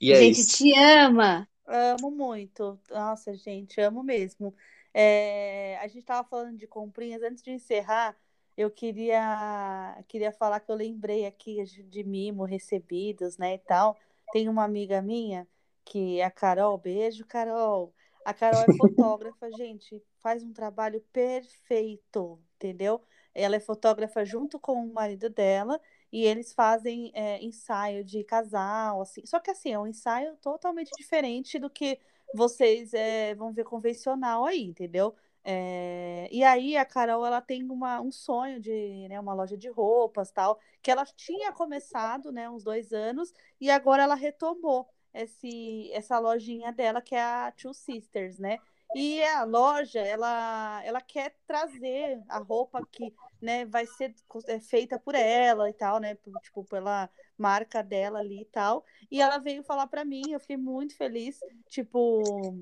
E 0.00 0.12
é 0.12 0.16
Gente, 0.16 0.40
isso. 0.40 0.58
te 0.58 0.78
ama. 0.78 1.46
Amo 1.66 2.10
muito. 2.10 2.78
Nossa, 2.90 3.34
gente, 3.34 3.80
amo 3.80 4.02
mesmo. 4.02 4.54
É, 4.92 5.78
a 5.80 5.86
gente 5.86 6.04
tava 6.04 6.28
falando 6.28 6.56
de 6.56 6.66
comprinhas. 6.66 7.22
Antes 7.22 7.42
de 7.42 7.50
encerrar, 7.50 8.16
eu 8.56 8.70
queria, 8.70 10.02
queria 10.08 10.32
falar 10.32 10.60
que 10.60 10.70
eu 10.70 10.76
lembrei 10.76 11.26
aqui 11.26 11.62
de, 11.64 11.82
de 11.82 12.04
mimo 12.04 12.44
recebidos, 12.44 13.38
né, 13.38 13.54
e 13.54 13.58
tal. 13.58 13.96
Tem 14.32 14.48
uma 14.48 14.64
amiga 14.64 15.00
minha, 15.00 15.46
que 15.84 16.20
é 16.20 16.24
a 16.24 16.30
Carol. 16.30 16.76
Beijo, 16.76 17.24
Carol. 17.24 17.94
A 18.24 18.34
Carol 18.34 18.62
é 18.62 18.66
fotógrafa, 18.76 19.50
gente. 19.52 20.02
Faz 20.18 20.42
um 20.42 20.52
trabalho 20.52 21.00
perfeito, 21.12 22.38
entendeu? 22.56 23.00
Ela 23.34 23.56
é 23.56 23.60
fotógrafa 23.60 24.24
junto 24.24 24.58
com 24.58 24.84
o 24.84 24.92
marido 24.92 25.30
dela 25.30 25.80
e 26.12 26.24
eles 26.24 26.52
fazem 26.52 27.12
é, 27.14 27.42
ensaio 27.42 28.02
de 28.04 28.24
casal, 28.24 29.00
assim. 29.00 29.24
Só 29.24 29.38
que 29.38 29.50
assim, 29.50 29.72
é 29.72 29.78
um 29.78 29.86
ensaio 29.86 30.36
totalmente 30.38 30.90
diferente 30.96 31.58
do 31.58 31.70
que 31.70 31.98
vocês 32.34 32.92
é, 32.94 33.34
vão 33.34 33.52
ver 33.52 33.64
convencional 33.64 34.44
aí, 34.44 34.62
entendeu? 34.62 35.14
É, 35.44 36.28
e 36.30 36.44
aí 36.44 36.76
a 36.76 36.84
Carol 36.84 37.24
ela 37.24 37.40
tem 37.40 37.62
uma, 37.70 38.00
um 38.00 38.12
sonho 38.12 38.60
de 38.60 39.08
né, 39.08 39.18
uma 39.18 39.32
loja 39.32 39.56
de 39.56 39.68
roupas 39.68 40.30
tal, 40.30 40.58
que 40.82 40.90
ela 40.90 41.06
tinha 41.06 41.52
começado 41.52 42.30
né, 42.30 42.50
uns 42.50 42.62
dois 42.62 42.92
anos 42.92 43.32
e 43.60 43.70
agora 43.70 44.02
ela 44.02 44.14
retomou 44.14 44.86
esse, 45.14 45.90
essa 45.92 46.18
lojinha 46.18 46.72
dela 46.72 47.00
que 47.00 47.14
é 47.14 47.22
a 47.22 47.52
Two 47.52 47.72
Sisters, 47.72 48.38
né? 48.38 48.58
E 48.94 49.22
a 49.22 49.44
loja 49.44 50.00
ela, 50.00 50.82
ela 50.84 51.00
quer 51.00 51.34
trazer 51.46 52.22
a 52.28 52.38
roupa 52.38 52.86
que 52.90 53.14
né, 53.40 53.64
vai 53.66 53.86
ser 53.86 54.14
é, 54.46 54.60
feita 54.60 54.98
por 54.98 55.14
ela 55.14 55.68
e 55.68 55.72
tal, 55.72 55.98
né? 55.98 56.16
Tipo, 56.42 56.64
pela 56.64 57.08
marca 57.38 57.82
dela 57.82 58.18
ali 58.18 58.42
e 58.42 58.46
tal. 58.46 58.84
E 59.10 59.20
ela 59.22 59.38
veio 59.38 59.62
falar 59.62 59.86
pra 59.86 60.04
mim, 60.04 60.32
eu 60.32 60.40
fiquei 60.40 60.56
muito 60.56 60.96
feliz, 60.96 61.40
tipo, 61.68 62.58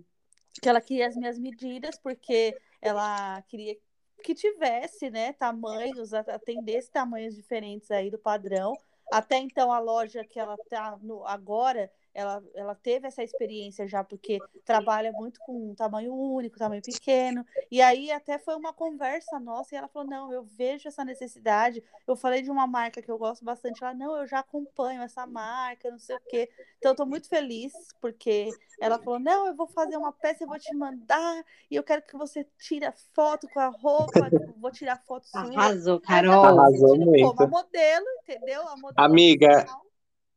que 0.60 0.68
ela 0.68 0.80
queria 0.80 1.08
as 1.08 1.16
minhas 1.16 1.38
medidas, 1.38 1.98
porque 1.98 2.56
ela 2.80 3.42
queria 3.42 3.76
que 4.22 4.34
tivesse, 4.34 5.10
né, 5.10 5.32
tamanhos, 5.32 6.12
atendesse 6.12 6.90
tamanhos 6.90 7.34
diferentes 7.34 7.90
aí 7.90 8.10
do 8.10 8.18
padrão. 8.18 8.72
Até 9.12 9.38
então, 9.38 9.70
a 9.70 9.78
loja 9.78 10.24
que 10.24 10.38
ela 10.38 10.56
tá 10.68 10.98
no, 11.00 11.24
agora, 11.24 11.90
ela, 12.16 12.42
ela 12.54 12.74
teve 12.74 13.06
essa 13.06 13.22
experiência 13.22 13.86
já, 13.86 14.02
porque 14.02 14.38
trabalha 14.64 15.12
muito 15.12 15.38
com 15.40 15.74
tamanho 15.74 16.14
único, 16.14 16.56
tamanho 16.56 16.80
pequeno. 16.80 17.44
E 17.70 17.82
aí 17.82 18.10
até 18.10 18.38
foi 18.38 18.56
uma 18.56 18.72
conversa 18.72 19.38
nossa, 19.38 19.74
e 19.74 19.78
ela 19.78 19.86
falou: 19.86 20.08
não, 20.08 20.32
eu 20.32 20.42
vejo 20.42 20.88
essa 20.88 21.04
necessidade. 21.04 21.84
Eu 22.08 22.16
falei 22.16 22.40
de 22.40 22.50
uma 22.50 22.66
marca 22.66 23.02
que 23.02 23.10
eu 23.10 23.18
gosto 23.18 23.44
bastante. 23.44 23.84
Ela, 23.84 23.92
não, 23.92 24.16
eu 24.16 24.26
já 24.26 24.38
acompanho 24.38 25.02
essa 25.02 25.26
marca, 25.26 25.90
não 25.90 25.98
sei 25.98 26.16
o 26.16 26.20
quê. 26.20 26.48
Então, 26.78 26.92
eu 26.92 26.96
tô 26.96 27.04
muito 27.04 27.28
feliz, 27.28 27.74
porque 28.00 28.48
ela 28.80 28.98
falou: 28.98 29.18
não, 29.18 29.46
eu 29.46 29.54
vou 29.54 29.66
fazer 29.66 29.98
uma 29.98 30.10
peça, 30.10 30.44
eu 30.44 30.48
vou 30.48 30.58
te 30.58 30.74
mandar, 30.74 31.44
e 31.70 31.76
eu 31.76 31.82
quero 31.82 32.00
que 32.00 32.16
você 32.16 32.46
tire 32.58 32.86
a 32.86 32.92
foto 32.92 33.46
com 33.52 33.60
a 33.60 33.68
roupa, 33.68 34.30
tipo, 34.30 34.54
vou 34.58 34.70
tirar 34.70 34.96
foto 35.06 35.28
sua. 35.28 35.42
Arrasou, 35.42 36.00
Carol. 36.00 36.40
me 36.40 36.48
Arrasou 36.48 36.96
sentindo 36.96 37.04
como 37.04 37.24
muito. 37.26 37.42
a 37.42 37.46
modelo, 37.46 38.06
entendeu? 38.22 38.62
A 38.62 38.76
modelo 38.76 38.94
Amiga, 38.96 39.48
oficial. 39.58 39.85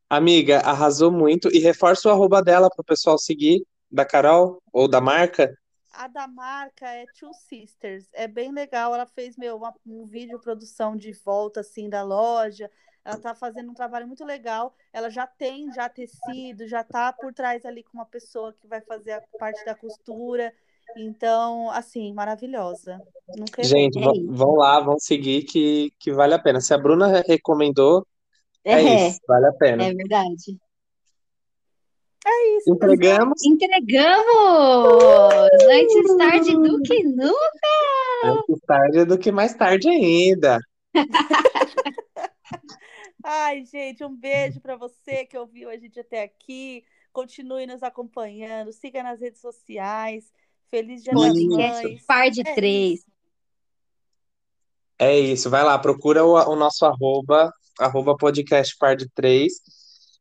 Amiga, 0.09 0.59
arrasou 0.59 1.11
muito. 1.11 1.53
E 1.53 1.59
reforça 1.59 2.09
o 2.09 2.11
arroba 2.11 2.41
dela 2.41 2.69
pro 2.69 2.83
pessoal 2.83 3.17
seguir, 3.17 3.63
da 3.91 4.03
Carol 4.03 4.61
ou 4.73 4.87
da 4.87 4.99
marca. 4.99 5.53
A 5.93 6.07
da 6.07 6.27
marca 6.27 6.87
é 6.87 7.05
Two 7.19 7.33
Sisters. 7.33 8.05
É 8.13 8.27
bem 8.27 8.51
legal. 8.51 8.93
Ela 8.93 9.05
fez 9.05 9.37
meu, 9.37 9.57
uma, 9.57 9.73
um 9.85 10.05
vídeo 10.05 10.39
produção 10.39 10.95
de 10.95 11.11
volta 11.11 11.59
assim 11.59 11.89
da 11.89 12.01
loja. 12.01 12.69
Ela 13.03 13.17
tá 13.17 13.35
fazendo 13.35 13.69
um 13.71 13.73
trabalho 13.73 14.07
muito 14.07 14.25
legal. 14.25 14.73
Ela 14.93 15.09
já 15.09 15.27
tem 15.27 15.71
já 15.73 15.87
tecido, 15.89 16.67
já 16.67 16.83
tá 16.83 17.13
por 17.13 17.33
trás 17.33 17.65
ali 17.65 17.83
com 17.83 17.97
uma 17.97 18.05
pessoa 18.05 18.53
que 18.53 18.67
vai 18.67 18.81
fazer 18.81 19.11
a 19.13 19.21
parte 19.37 19.63
da 19.65 19.75
costura. 19.75 20.53
Então, 20.97 21.69
assim, 21.69 22.13
maravilhosa. 22.13 22.99
Nunca. 23.37 23.63
Gente, 23.63 23.99
É 23.99 24.01
vão 24.27 24.55
lá, 24.55 24.79
vão 24.79 24.97
seguir 24.99 25.43
que, 25.43 25.93
que 25.99 26.11
vale 26.11 26.33
a 26.33 26.39
pena. 26.39 26.59
Se 26.61 26.73
a 26.73 26.77
Bruna 26.77 27.21
recomendou, 27.27 28.05
é 28.71 28.81
É, 28.81 29.07
isso, 29.09 29.19
vale 29.27 29.47
a 29.47 29.53
pena. 29.53 29.83
é 29.83 29.93
verdade. 29.93 30.57
É 32.25 32.57
isso. 32.57 32.71
Entregamos. 32.73 33.41
Entregamos! 33.43 34.23
Antes 35.71 36.17
tarde 36.17 36.53
do 36.53 36.81
que 36.81 37.03
nunca! 37.03 37.67
Antes 38.25 38.59
tarde 38.67 39.05
do 39.05 39.17
que 39.17 39.31
mais 39.31 39.53
tarde 39.55 39.87
ainda. 39.89 40.59
Ai, 43.23 43.63
gente, 43.65 44.03
um 44.03 44.15
beijo 44.15 44.59
para 44.61 44.75
você 44.75 45.25
que 45.25 45.37
ouviu 45.37 45.69
a 45.69 45.77
gente 45.77 45.99
até 45.99 46.23
aqui. 46.23 46.83
Continue 47.11 47.65
nos 47.65 47.83
acompanhando, 47.83 48.71
siga 48.71 49.03
nas 49.03 49.19
redes 49.19 49.41
sociais. 49.41 50.31
Feliz 50.69 51.03
Dia 51.03 51.13
das 51.13 51.21
Podcast 51.23 51.83
Mães. 51.87 52.05
par 52.05 52.29
de 52.29 52.41
É 52.41 52.55
três. 52.55 52.99
isso. 52.99 53.09
É 55.01 55.17
isso, 55.17 55.49
vai 55.49 55.63
lá, 55.63 55.79
procura 55.79 56.25
o, 56.25 56.33
o 56.33 56.55
nosso 56.57 56.85
arroba, 56.85 57.51
arroba 57.79 58.15
podcast 58.15 58.75
par 58.77 58.95
de 58.95 59.09
três. 59.09 59.53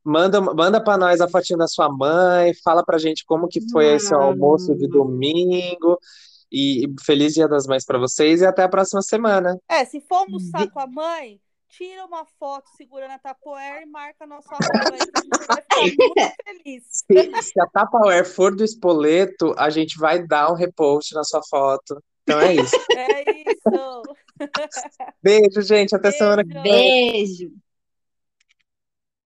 Manda, 0.05 0.41
manda 0.41 0.83
para 0.83 0.97
nós 0.97 1.21
a 1.21 1.29
fotinha 1.29 1.59
da 1.59 1.67
sua 1.67 1.89
mãe, 1.91 2.55
fala 2.65 2.85
pra 2.85 2.99
gente 2.99 3.25
como 3.27 3.49
que 3.49 3.61
foi 3.71 3.87
esse 3.95 4.15
almoço 4.15 4.75
de 4.75 4.89
domingo. 4.89 5.99
E 6.01 6.19
e 6.51 6.87
feliz 7.05 7.35
Dia 7.35 7.47
das 7.47 7.67
Mães 7.67 7.85
para 7.85 7.99
vocês 7.99 8.41
e 8.41 8.47
até 8.47 8.63
a 8.63 8.69
próxima 8.69 9.03
semana. 9.03 9.59
É, 9.69 9.85
se 9.85 10.01
for 10.01 10.17
almoçar 10.17 10.71
com 10.71 10.81
a 10.81 10.87
mãe, 10.87 11.41
tira 11.69 12.05
uma 12.07 12.25
foto 12.39 12.69
segurando 12.77 13.11
a 13.13 13.19
tapoeira 13.19 13.83
e 13.83 13.87
marca 13.87 14.27
nosso 14.27 14.49
arroba 14.51 14.95
aí, 14.95 14.99
que 14.99 15.13
a 15.15 15.23
gente 15.23 15.47
vai 15.47 15.63
ficar 15.63 15.77
muito 16.25 16.35
feliz. 16.45 16.85
Se, 16.91 17.43
se 17.43 17.61
a 17.61 17.67
Tupperware 17.67 18.25
for 18.25 18.55
do 18.55 18.65
espoleto, 18.65 19.55
a 19.59 19.69
gente 19.69 19.99
vai 19.99 20.27
dar 20.27 20.51
um 20.51 20.55
repost 20.55 21.15
na 21.15 21.25
sua 21.25 21.43
foto. 21.49 22.03
Então 22.23 22.41
é 22.41 22.55
isso. 22.55 22.77
É 22.97 23.31
isso. 23.31 24.03
Beijo, 25.23 25.63
gente. 25.63 25.95
Até 25.95 26.11
semana 26.11 26.45
que 26.45 26.55
Beijo. 26.55 26.63
vem. 26.63 27.13
Beijo! 27.13 27.53